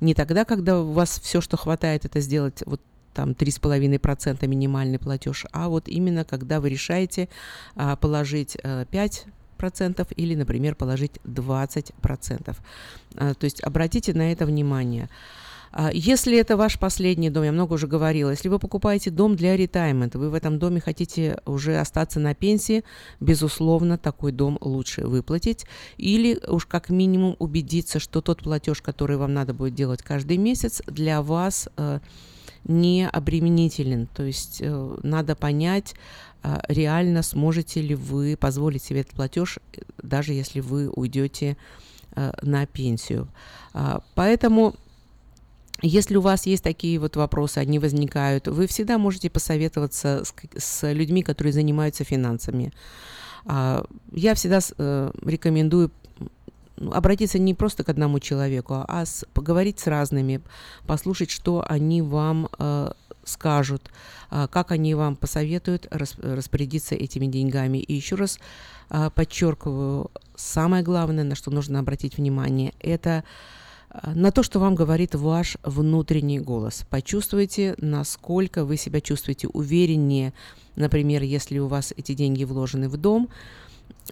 не 0.00 0.14
тогда, 0.14 0.44
когда 0.44 0.80
у 0.80 0.92
вас 0.92 1.20
все, 1.20 1.40
что 1.40 1.56
хватает, 1.56 2.04
это 2.04 2.20
сделать 2.20 2.62
вот 2.66 2.80
там 3.12 3.30
3,5% 3.30 4.46
минимальный 4.46 4.98
платеж, 4.98 5.46
а 5.52 5.68
вот 5.68 5.88
именно 5.88 6.24
когда 6.24 6.60
вы 6.60 6.68
решаете 6.68 7.28
а, 7.76 7.96
положить 7.96 8.56
а, 8.62 8.84
5 8.86 9.26
процентов 9.56 10.08
или, 10.16 10.34
например, 10.34 10.74
положить 10.74 11.12
20 11.24 11.94
процентов. 12.02 12.60
А, 13.16 13.34
то 13.34 13.44
есть 13.44 13.62
обратите 13.62 14.12
на 14.14 14.32
это 14.32 14.46
внимание. 14.46 15.08
Если 15.92 16.38
это 16.38 16.56
ваш 16.56 16.78
последний 16.78 17.30
дом, 17.30 17.44
я 17.44 17.52
много 17.52 17.74
уже 17.74 17.86
говорила, 17.86 18.30
если 18.30 18.48
вы 18.48 18.58
покупаете 18.58 19.10
дом 19.10 19.34
для 19.34 19.56
ретаймента, 19.56 20.18
вы 20.18 20.30
в 20.30 20.34
этом 20.34 20.58
доме 20.58 20.80
хотите 20.80 21.38
уже 21.46 21.78
остаться 21.78 22.20
на 22.20 22.34
пенсии, 22.34 22.84
безусловно, 23.18 23.98
такой 23.98 24.30
дом 24.30 24.56
лучше 24.60 25.06
выплатить. 25.06 25.66
Или 25.96 26.38
уж 26.46 26.66
как 26.66 26.90
минимум 26.90 27.34
убедиться, 27.40 27.98
что 27.98 28.20
тот 28.20 28.42
платеж, 28.42 28.82
который 28.82 29.16
вам 29.16 29.34
надо 29.34 29.52
будет 29.52 29.74
делать 29.74 30.02
каждый 30.02 30.36
месяц, 30.36 30.80
для 30.86 31.22
вас 31.22 31.68
э, 31.76 31.98
не 32.64 33.08
обременителен. 33.08 34.06
То 34.06 34.22
есть 34.22 34.58
э, 34.60 34.96
надо 35.02 35.36
понять, 35.36 35.94
э, 36.42 36.58
реально 36.68 37.22
сможете 37.22 37.80
ли 37.80 37.94
вы 37.94 38.36
позволить 38.36 38.82
себе 38.82 39.00
этот 39.00 39.14
платеж, 39.14 39.58
э, 39.72 39.80
даже 40.02 40.32
если 40.32 40.60
вы 40.60 40.88
уйдете 40.88 41.56
на 42.42 42.64
пенсию. 42.64 43.26
А, 43.72 44.00
Поэтому 44.14 44.76
если 45.82 46.16
у 46.16 46.20
вас 46.20 46.46
есть 46.46 46.62
такие 46.64 46.98
вот 46.98 47.16
вопросы, 47.16 47.58
они 47.58 47.78
возникают, 47.78 48.48
вы 48.48 48.66
всегда 48.66 48.98
можете 48.98 49.28
посоветоваться 49.28 50.22
с, 50.24 50.34
с 50.56 50.92
людьми, 50.92 51.22
которые 51.22 51.52
занимаются 51.52 52.04
финансами. 52.04 52.72
А, 53.46 53.84
Я 54.12 54.34
всегда 54.34 54.60
э, 54.78 55.10
рекомендую 55.24 55.90
обратиться 56.92 57.38
не 57.38 57.54
просто 57.54 57.84
к 57.84 57.88
одному 57.88 58.18
человеку, 58.18 58.84
а 58.88 59.04
с- 59.04 59.24
поговорить 59.34 59.78
с 59.78 59.86
разными, 59.86 60.40
послушать, 60.86 61.30
что 61.30 61.64
они 61.68 62.02
вам 62.02 62.48
э, 62.58 62.90
скажут, 63.24 63.90
а, 64.30 64.46
как 64.48 64.70
они 64.72 64.94
вам 64.94 65.16
посоветуют 65.16 65.86
рас- 65.90 66.18
распорядиться 66.18 66.94
этими 66.94 67.26
деньгами. 67.26 67.78
И 67.78 67.94
еще 67.94 68.16
раз 68.16 68.38
а, 68.90 69.10
подчеркиваю, 69.10 70.10
самое 70.36 70.82
главное, 70.82 71.24
на 71.24 71.34
что 71.34 71.50
нужно 71.50 71.78
обратить 71.80 72.16
внимание, 72.16 72.72
это 72.80 73.24
на 74.02 74.30
то, 74.30 74.42
что 74.42 74.58
вам 74.58 74.74
говорит 74.74 75.14
ваш 75.14 75.56
внутренний 75.62 76.40
голос. 76.40 76.84
Почувствуйте, 76.90 77.74
насколько 77.78 78.64
вы 78.64 78.76
себя 78.76 79.00
чувствуете 79.00 79.48
увереннее, 79.48 80.32
например, 80.76 81.22
если 81.22 81.58
у 81.58 81.68
вас 81.68 81.92
эти 81.96 82.14
деньги 82.14 82.44
вложены 82.44 82.88
в 82.88 82.96
дом, 82.96 83.28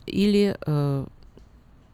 или, 0.07 0.57
э, 0.65 1.07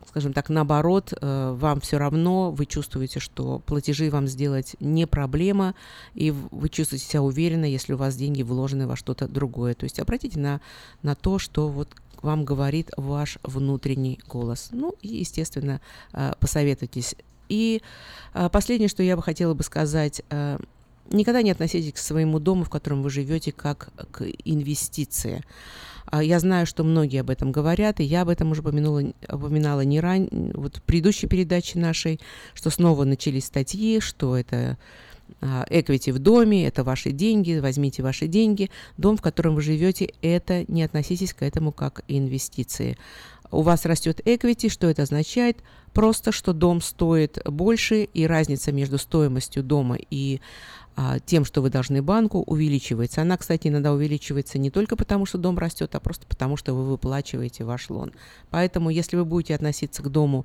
скажем 0.06 0.32
так, 0.32 0.48
наоборот, 0.50 1.12
э, 1.12 1.56
вам 1.58 1.80
все 1.80 1.98
равно, 1.98 2.50
вы 2.50 2.66
чувствуете, 2.66 3.20
что 3.20 3.60
платежи 3.60 4.10
вам 4.10 4.26
сделать 4.26 4.76
не 4.80 5.06
проблема, 5.06 5.74
и 6.14 6.30
вы 6.30 6.68
чувствуете 6.68 7.06
себя 7.06 7.22
уверенно, 7.22 7.64
если 7.64 7.94
у 7.94 7.96
вас 7.96 8.16
деньги 8.16 8.42
вложены 8.42 8.86
во 8.86 8.96
что-то 8.96 9.28
другое. 9.28 9.74
То 9.74 9.84
есть 9.84 9.98
обратите 9.98 10.38
на, 10.38 10.60
на 11.02 11.14
то, 11.14 11.38
что 11.38 11.68
вот 11.68 11.88
вам 12.22 12.44
говорит 12.44 12.90
ваш 12.96 13.38
внутренний 13.42 14.18
голос. 14.26 14.68
Ну 14.72 14.94
и, 15.00 15.08
естественно, 15.08 15.80
э, 16.12 16.32
посоветуйтесь. 16.38 17.16
И 17.48 17.82
э, 18.34 18.48
последнее, 18.50 18.88
что 18.88 19.02
я 19.02 19.16
бы 19.16 19.22
хотела 19.22 19.54
бы 19.54 19.62
сказать, 19.62 20.22
э, 20.30 20.58
никогда 21.10 21.42
не 21.42 21.50
относитесь 21.50 21.92
к 21.92 21.98
своему 21.98 22.38
дому, 22.38 22.64
в 22.64 22.70
котором 22.70 23.02
вы 23.02 23.10
живете, 23.10 23.52
как 23.52 23.90
к 24.10 24.24
инвестиции. 24.44 25.44
А 26.10 26.22
Я 26.22 26.40
знаю, 26.40 26.66
что 26.66 26.84
многие 26.84 27.20
об 27.20 27.30
этом 27.30 27.52
говорят, 27.52 28.00
и 28.00 28.04
я 28.04 28.22
об 28.22 28.30
этом 28.30 28.50
уже 28.50 28.62
упомянула, 28.62 29.02
упоминала 29.28 29.82
не 29.82 30.00
ран... 30.00 30.28
вот 30.54 30.78
в 30.78 30.82
предыдущей 30.82 31.26
передаче 31.26 31.78
нашей, 31.78 32.20
что 32.54 32.70
снова 32.70 33.04
начались 33.04 33.44
статьи, 33.44 34.00
что 34.00 34.36
это 34.36 34.78
а, 35.40 35.66
equity 35.68 36.12
в 36.12 36.18
доме, 36.18 36.66
это 36.66 36.82
ваши 36.82 37.12
деньги, 37.12 37.58
возьмите 37.58 38.02
ваши 38.02 38.26
деньги. 38.26 38.70
Дом, 38.96 39.16
в 39.16 39.22
котором 39.22 39.54
вы 39.54 39.62
живете, 39.62 40.14
это 40.22 40.64
не 40.68 40.82
относитесь 40.82 41.34
к 41.34 41.42
этому 41.42 41.72
как 41.72 42.02
инвестиции. 42.08 42.96
У 43.50 43.62
вас 43.62 43.84
растет 43.86 44.20
equity, 44.24 44.68
что 44.68 44.88
это 44.88 45.02
означает? 45.02 45.58
Просто, 45.92 46.32
что 46.32 46.52
дом 46.52 46.80
стоит 46.80 47.38
больше, 47.44 48.04
и 48.04 48.26
разница 48.26 48.72
между 48.72 48.98
стоимостью 48.98 49.62
дома 49.62 49.96
и 50.10 50.40
а, 51.00 51.20
тем, 51.20 51.44
что 51.44 51.62
вы 51.62 51.70
должны 51.70 52.02
банку, 52.02 52.40
увеличивается. 52.40 53.22
Она, 53.22 53.36
кстати, 53.36 53.68
иногда 53.68 53.92
увеличивается 53.92 54.58
не 54.58 54.68
только 54.68 54.96
потому, 54.96 55.26
что 55.26 55.38
дом 55.38 55.56
растет, 55.56 55.94
а 55.94 56.00
просто 56.00 56.26
потому, 56.26 56.56
что 56.56 56.74
вы 56.74 56.84
выплачиваете 56.84 57.62
ваш 57.62 57.88
лон. 57.88 58.12
Поэтому, 58.50 58.90
если 58.90 59.16
вы 59.16 59.24
будете 59.24 59.54
относиться 59.54 60.02
к 60.02 60.10
дому 60.10 60.44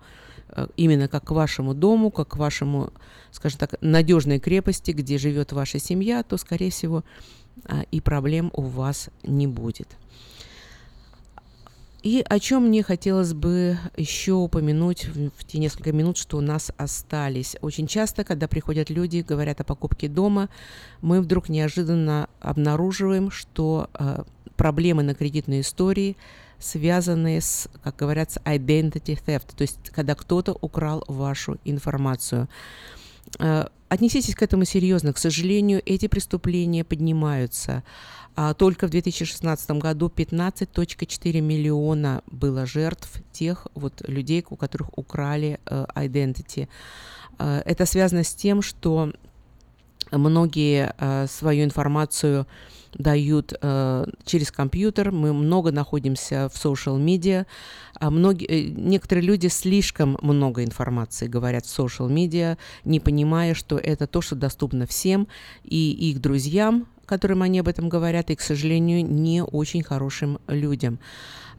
э, 0.50 0.68
именно 0.78 1.08
как 1.08 1.26
к 1.26 1.32
вашему 1.32 1.74
дому, 1.74 2.12
как 2.12 2.28
к 2.28 2.36
вашему, 2.38 2.94
скажем 3.32 3.58
так, 3.58 3.82
надежной 3.82 4.40
крепости, 4.40 4.92
где 4.92 5.18
живет 5.18 5.54
ваша 5.54 5.80
семья, 5.80 6.22
то, 6.22 6.38
скорее 6.38 6.70
всего, 6.70 7.04
а, 7.66 7.82
и 7.90 8.00
проблем 8.00 8.52
у 8.54 8.62
вас 8.62 9.10
не 9.24 9.48
будет. 9.48 9.88
И 12.04 12.22
о 12.28 12.38
чем 12.40 12.68
мне 12.68 12.84
хотелось 12.84 13.34
бы 13.34 13.78
еще 13.96 14.34
упомянуть 14.34 15.06
в, 15.06 15.46
те 15.46 15.58
несколько 15.58 15.94
минут, 15.94 16.18
что 16.18 16.38
у 16.38 16.42
нас 16.42 16.72
остались. 16.76 17.56
Очень 17.62 17.88
часто, 17.88 18.26
когда 18.26 18.50
приходят 18.50 18.90
люди, 18.90 19.26
говорят 19.26 19.62
о 19.62 19.64
покупке 19.64 20.10
дома, 20.10 20.50
мы 21.02 21.22
вдруг 21.22 21.48
неожиданно 21.48 22.28
обнаруживаем, 22.42 23.32
что 23.32 23.90
э, 23.94 24.24
проблемы 24.58 25.04
на 25.04 25.16
кредитной 25.16 25.62
истории 25.62 26.18
связанные 26.60 27.42
с, 27.42 27.68
как 27.84 27.98
говорят, 27.98 28.38
identity 28.46 29.20
theft, 29.26 29.54
то 29.56 29.64
есть 29.64 29.90
когда 29.90 30.16
кто-то 30.16 30.58
украл 30.62 31.04
вашу 31.08 31.58
информацию. 31.66 32.48
Э, 33.40 33.68
отнеситесь 33.90 34.36
к 34.36 34.42
этому 34.42 34.66
серьезно. 34.66 35.14
К 35.14 35.18
сожалению, 35.18 35.82
эти 35.86 36.08
преступления 36.08 36.84
поднимаются. 36.84 37.84
А 38.36 38.54
только 38.54 38.88
в 38.88 38.90
2016 38.90 39.72
году 39.72 40.12
15.4 40.16 41.42
миллиона 41.42 42.24
было 42.28 42.66
жертв 42.66 43.22
тех 43.32 43.68
вот 43.76 44.02
людей, 44.08 44.44
у 44.50 44.56
которых 44.56 44.98
украли 44.98 45.60
э, 45.66 45.86
identity. 45.96 46.68
Э, 47.38 47.62
это 47.66 47.86
связано 47.86 48.24
с 48.24 48.34
тем, 48.34 48.62
что 48.62 49.14
многие 50.12 50.94
э, 50.98 51.28
свою 51.28 51.64
информацию 51.64 52.48
дают 52.94 53.54
э, 53.60 54.06
через 54.26 54.52
компьютер. 54.52 55.12
Мы 55.12 55.34
много 55.34 55.72
находимся 55.72 56.50
в 56.50 56.56
social 56.64 57.00
media. 57.00 57.46
А 58.00 58.10
многие, 58.10 58.48
э, 58.48 58.70
некоторые 58.70 59.26
люди 59.26 59.48
слишком 59.48 60.18
много 60.22 60.64
информации 60.64 61.28
говорят 61.28 61.66
в 61.66 61.80
social 61.80 62.10
media, 62.10 62.58
не 62.86 63.00
понимая, 63.00 63.54
что 63.54 63.78
это 63.78 64.08
то, 64.08 64.22
что 64.22 64.36
доступно 64.36 64.86
всем 64.86 65.28
и 65.64 65.92
их 65.92 66.22
друзьям, 66.22 66.88
которым 67.06 67.42
они 67.42 67.60
об 67.60 67.68
этом 67.68 67.90
говорят, 67.90 68.30
и, 68.30 68.36
к 68.36 68.42
сожалению, 68.42 69.06
не 69.06 69.44
очень 69.44 69.84
хорошим 69.84 70.40
людям. 70.48 71.00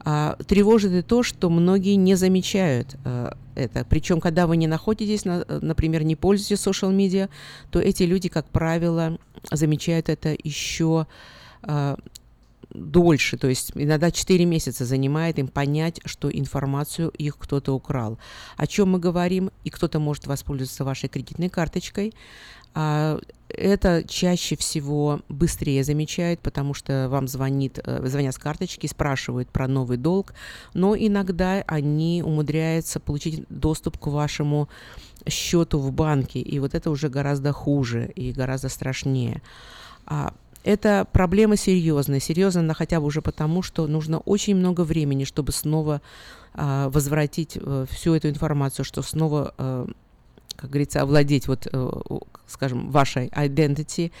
А, 0.07 0.37
тревожит 0.47 0.91
и 0.93 1.01
то, 1.01 1.23
что 1.23 1.49
многие 1.49 1.95
не 1.95 2.15
замечают 2.15 2.95
а, 3.03 3.35
это. 3.55 3.85
Причем, 3.89 4.19
когда 4.19 4.45
вы 4.45 4.57
не 4.57 4.67
находитесь, 4.67 5.25
на, 5.25 5.45
например, 5.47 6.03
не 6.03 6.15
пользуетесь 6.15 6.65
social 6.65 6.95
media, 6.95 7.29
то 7.71 7.79
эти 7.79 8.03
люди, 8.03 8.29
как 8.29 8.47
правило, 8.49 9.17
замечают 9.51 10.09
это 10.09 10.35
еще 10.43 11.07
а, 11.63 11.97
дольше, 12.69 13.37
то 13.37 13.47
есть 13.47 13.71
иногда 13.75 14.11
4 14.11 14.45
месяца 14.45 14.85
занимает 14.85 15.39
им 15.39 15.47
понять, 15.47 16.01
что 16.05 16.29
информацию 16.29 17.09
их 17.09 17.37
кто-то 17.37 17.73
украл. 17.73 18.17
О 18.57 18.67
чем 18.67 18.91
мы 18.91 18.99
говорим, 18.99 19.51
и 19.63 19.69
кто-то 19.69 19.99
может 19.99 20.27
воспользоваться 20.27 20.83
вашей 20.83 21.09
кредитной 21.09 21.49
карточкой. 21.49 22.13
А, 22.75 23.19
это 23.47 24.03
чаще 24.05 24.57
всего 24.57 25.21
быстрее 25.29 25.83
замечают, 25.83 26.41
потому 26.41 26.73
что 26.73 27.07
вам 27.09 27.27
звонит, 27.27 27.79
э, 27.81 28.05
звонят 28.05 28.35
с 28.35 28.37
карточки, 28.37 28.85
спрашивают 28.87 29.49
про 29.49 29.67
новый 29.67 29.97
долг, 29.97 30.33
но 30.73 30.95
иногда 30.95 31.63
они 31.65 32.21
умудряются 32.25 32.99
получить 32.99 33.45
доступ 33.49 33.97
к 33.97 34.07
вашему 34.07 34.67
счету 35.27 35.79
в 35.79 35.91
банке, 35.91 36.39
и 36.39 36.59
вот 36.59 36.75
это 36.75 36.91
уже 36.91 37.07
гораздо 37.07 37.53
хуже 37.53 38.11
и 38.15 38.33
гораздо 38.33 38.67
страшнее. 38.67 39.41
А 40.05 40.33
это 40.65 41.07
проблема 41.11 41.55
серьезная. 41.55 42.19
Серьезная 42.19 42.63
она 42.63 42.73
хотя 42.73 42.99
бы 42.99 43.05
уже 43.05 43.21
потому, 43.21 43.61
что 43.61 43.87
нужно 43.87 44.19
очень 44.19 44.55
много 44.55 44.81
времени, 44.81 45.23
чтобы 45.23 45.51
снова 45.51 46.01
а, 46.53 46.89
возвратить 46.89 47.57
а, 47.61 47.85
всю 47.89 48.15
эту 48.15 48.29
информацию, 48.29 48.83
что 48.83 49.01
снова, 49.03 49.53
а, 49.57 49.87
как 50.55 50.69
говорится, 50.69 51.01
овладеть, 51.01 51.47
вот, 51.47 51.67
а, 51.71 52.01
скажем, 52.47 52.91
вашей 52.91 53.27
identity. 53.27 54.11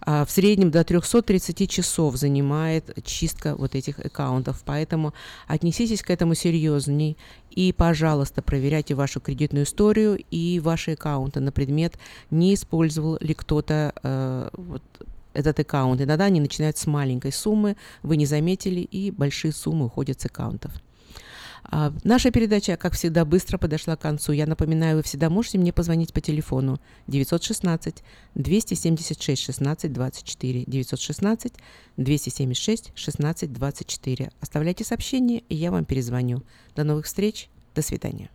А, 0.00 0.24
в 0.24 0.30
среднем 0.30 0.70
до 0.70 0.82
330 0.84 1.70
часов 1.70 2.16
занимает 2.16 3.04
чистка 3.04 3.54
вот 3.56 3.74
этих 3.74 3.98
аккаунтов. 3.98 4.62
Поэтому 4.64 5.14
отнеситесь 5.46 6.02
к 6.02 6.10
этому 6.10 6.34
серьезней 6.34 7.16
и, 7.50 7.72
пожалуйста, 7.72 8.42
проверяйте 8.42 8.94
вашу 8.94 9.20
кредитную 9.20 9.64
историю 9.64 10.18
и 10.30 10.60
ваши 10.60 10.92
аккаунты 10.92 11.40
на 11.40 11.52
предмет, 11.52 11.98
не 12.30 12.54
использовал 12.54 13.18
ли 13.20 13.34
кто-то 13.34 13.92
э, 14.02 14.48
вот, 14.52 14.82
этот 15.32 15.60
аккаунт. 15.60 16.00
Иногда 16.00 16.24
они 16.24 16.40
начинают 16.40 16.76
с 16.78 16.86
маленькой 16.86 17.32
суммы, 17.32 17.76
вы 18.02 18.16
не 18.16 18.26
заметили, 18.26 18.80
и 18.80 19.10
большие 19.10 19.52
суммы 19.52 19.86
уходят 19.86 20.20
с 20.20 20.26
аккаунтов. 20.26 20.72
А, 21.64 21.92
наша 22.04 22.30
передача, 22.30 22.76
как 22.76 22.94
всегда, 22.94 23.24
быстро 23.24 23.58
подошла 23.58 23.96
к 23.96 24.00
концу. 24.00 24.32
Я 24.32 24.46
напоминаю, 24.46 24.96
вы 24.96 25.02
всегда 25.02 25.30
можете 25.30 25.58
мне 25.58 25.72
позвонить 25.72 26.12
по 26.12 26.20
телефону 26.20 26.80
916 27.06 28.02
276 28.34 29.42
16 29.42 29.92
24 29.92 30.64
916 30.66 31.52
276 31.96 32.92
16 32.94 33.52
24. 33.52 34.30
Оставляйте 34.40 34.84
сообщение, 34.84 35.40
и 35.48 35.54
я 35.54 35.70
вам 35.70 35.84
перезвоню. 35.84 36.42
До 36.74 36.84
новых 36.84 37.06
встреч. 37.06 37.48
До 37.74 37.82
свидания. 37.82 38.30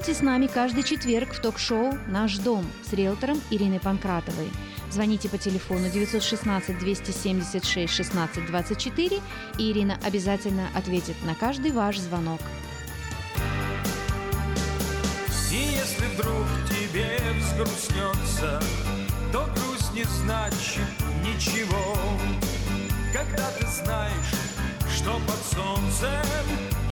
Будьте 0.00 0.14
с 0.14 0.22
нами 0.22 0.46
каждый 0.46 0.82
четверг 0.82 1.34
в 1.34 1.42
ток-шоу 1.42 1.92
«Наш 2.06 2.38
дом» 2.38 2.64
с 2.88 2.94
риэлтором 2.94 3.38
Ириной 3.50 3.80
Панкратовой. 3.80 4.48
Звоните 4.90 5.28
по 5.28 5.36
телефону 5.36 5.90
916 5.90 6.78
276 6.78 7.92
16 7.92 8.46
24, 8.46 9.20
и 9.58 9.70
Ирина 9.70 9.98
обязательно 10.02 10.68
ответит 10.74 11.16
на 11.26 11.34
каждый 11.34 11.72
ваш 11.72 11.98
звонок. 11.98 12.40
И 15.52 15.56
если 15.56 16.06
вдруг 16.14 16.46
тебе 16.70 17.18
взгрустнется, 17.38 18.58
то 19.30 19.50
грусть 19.54 19.92
не 19.92 20.04
значит 20.04 20.80
ничего. 21.22 21.94
Когда 23.12 23.50
ты 23.50 23.66
знаешь, 23.66 24.34
что 24.96 25.20
под 25.26 25.58
солнцем 25.58 26.80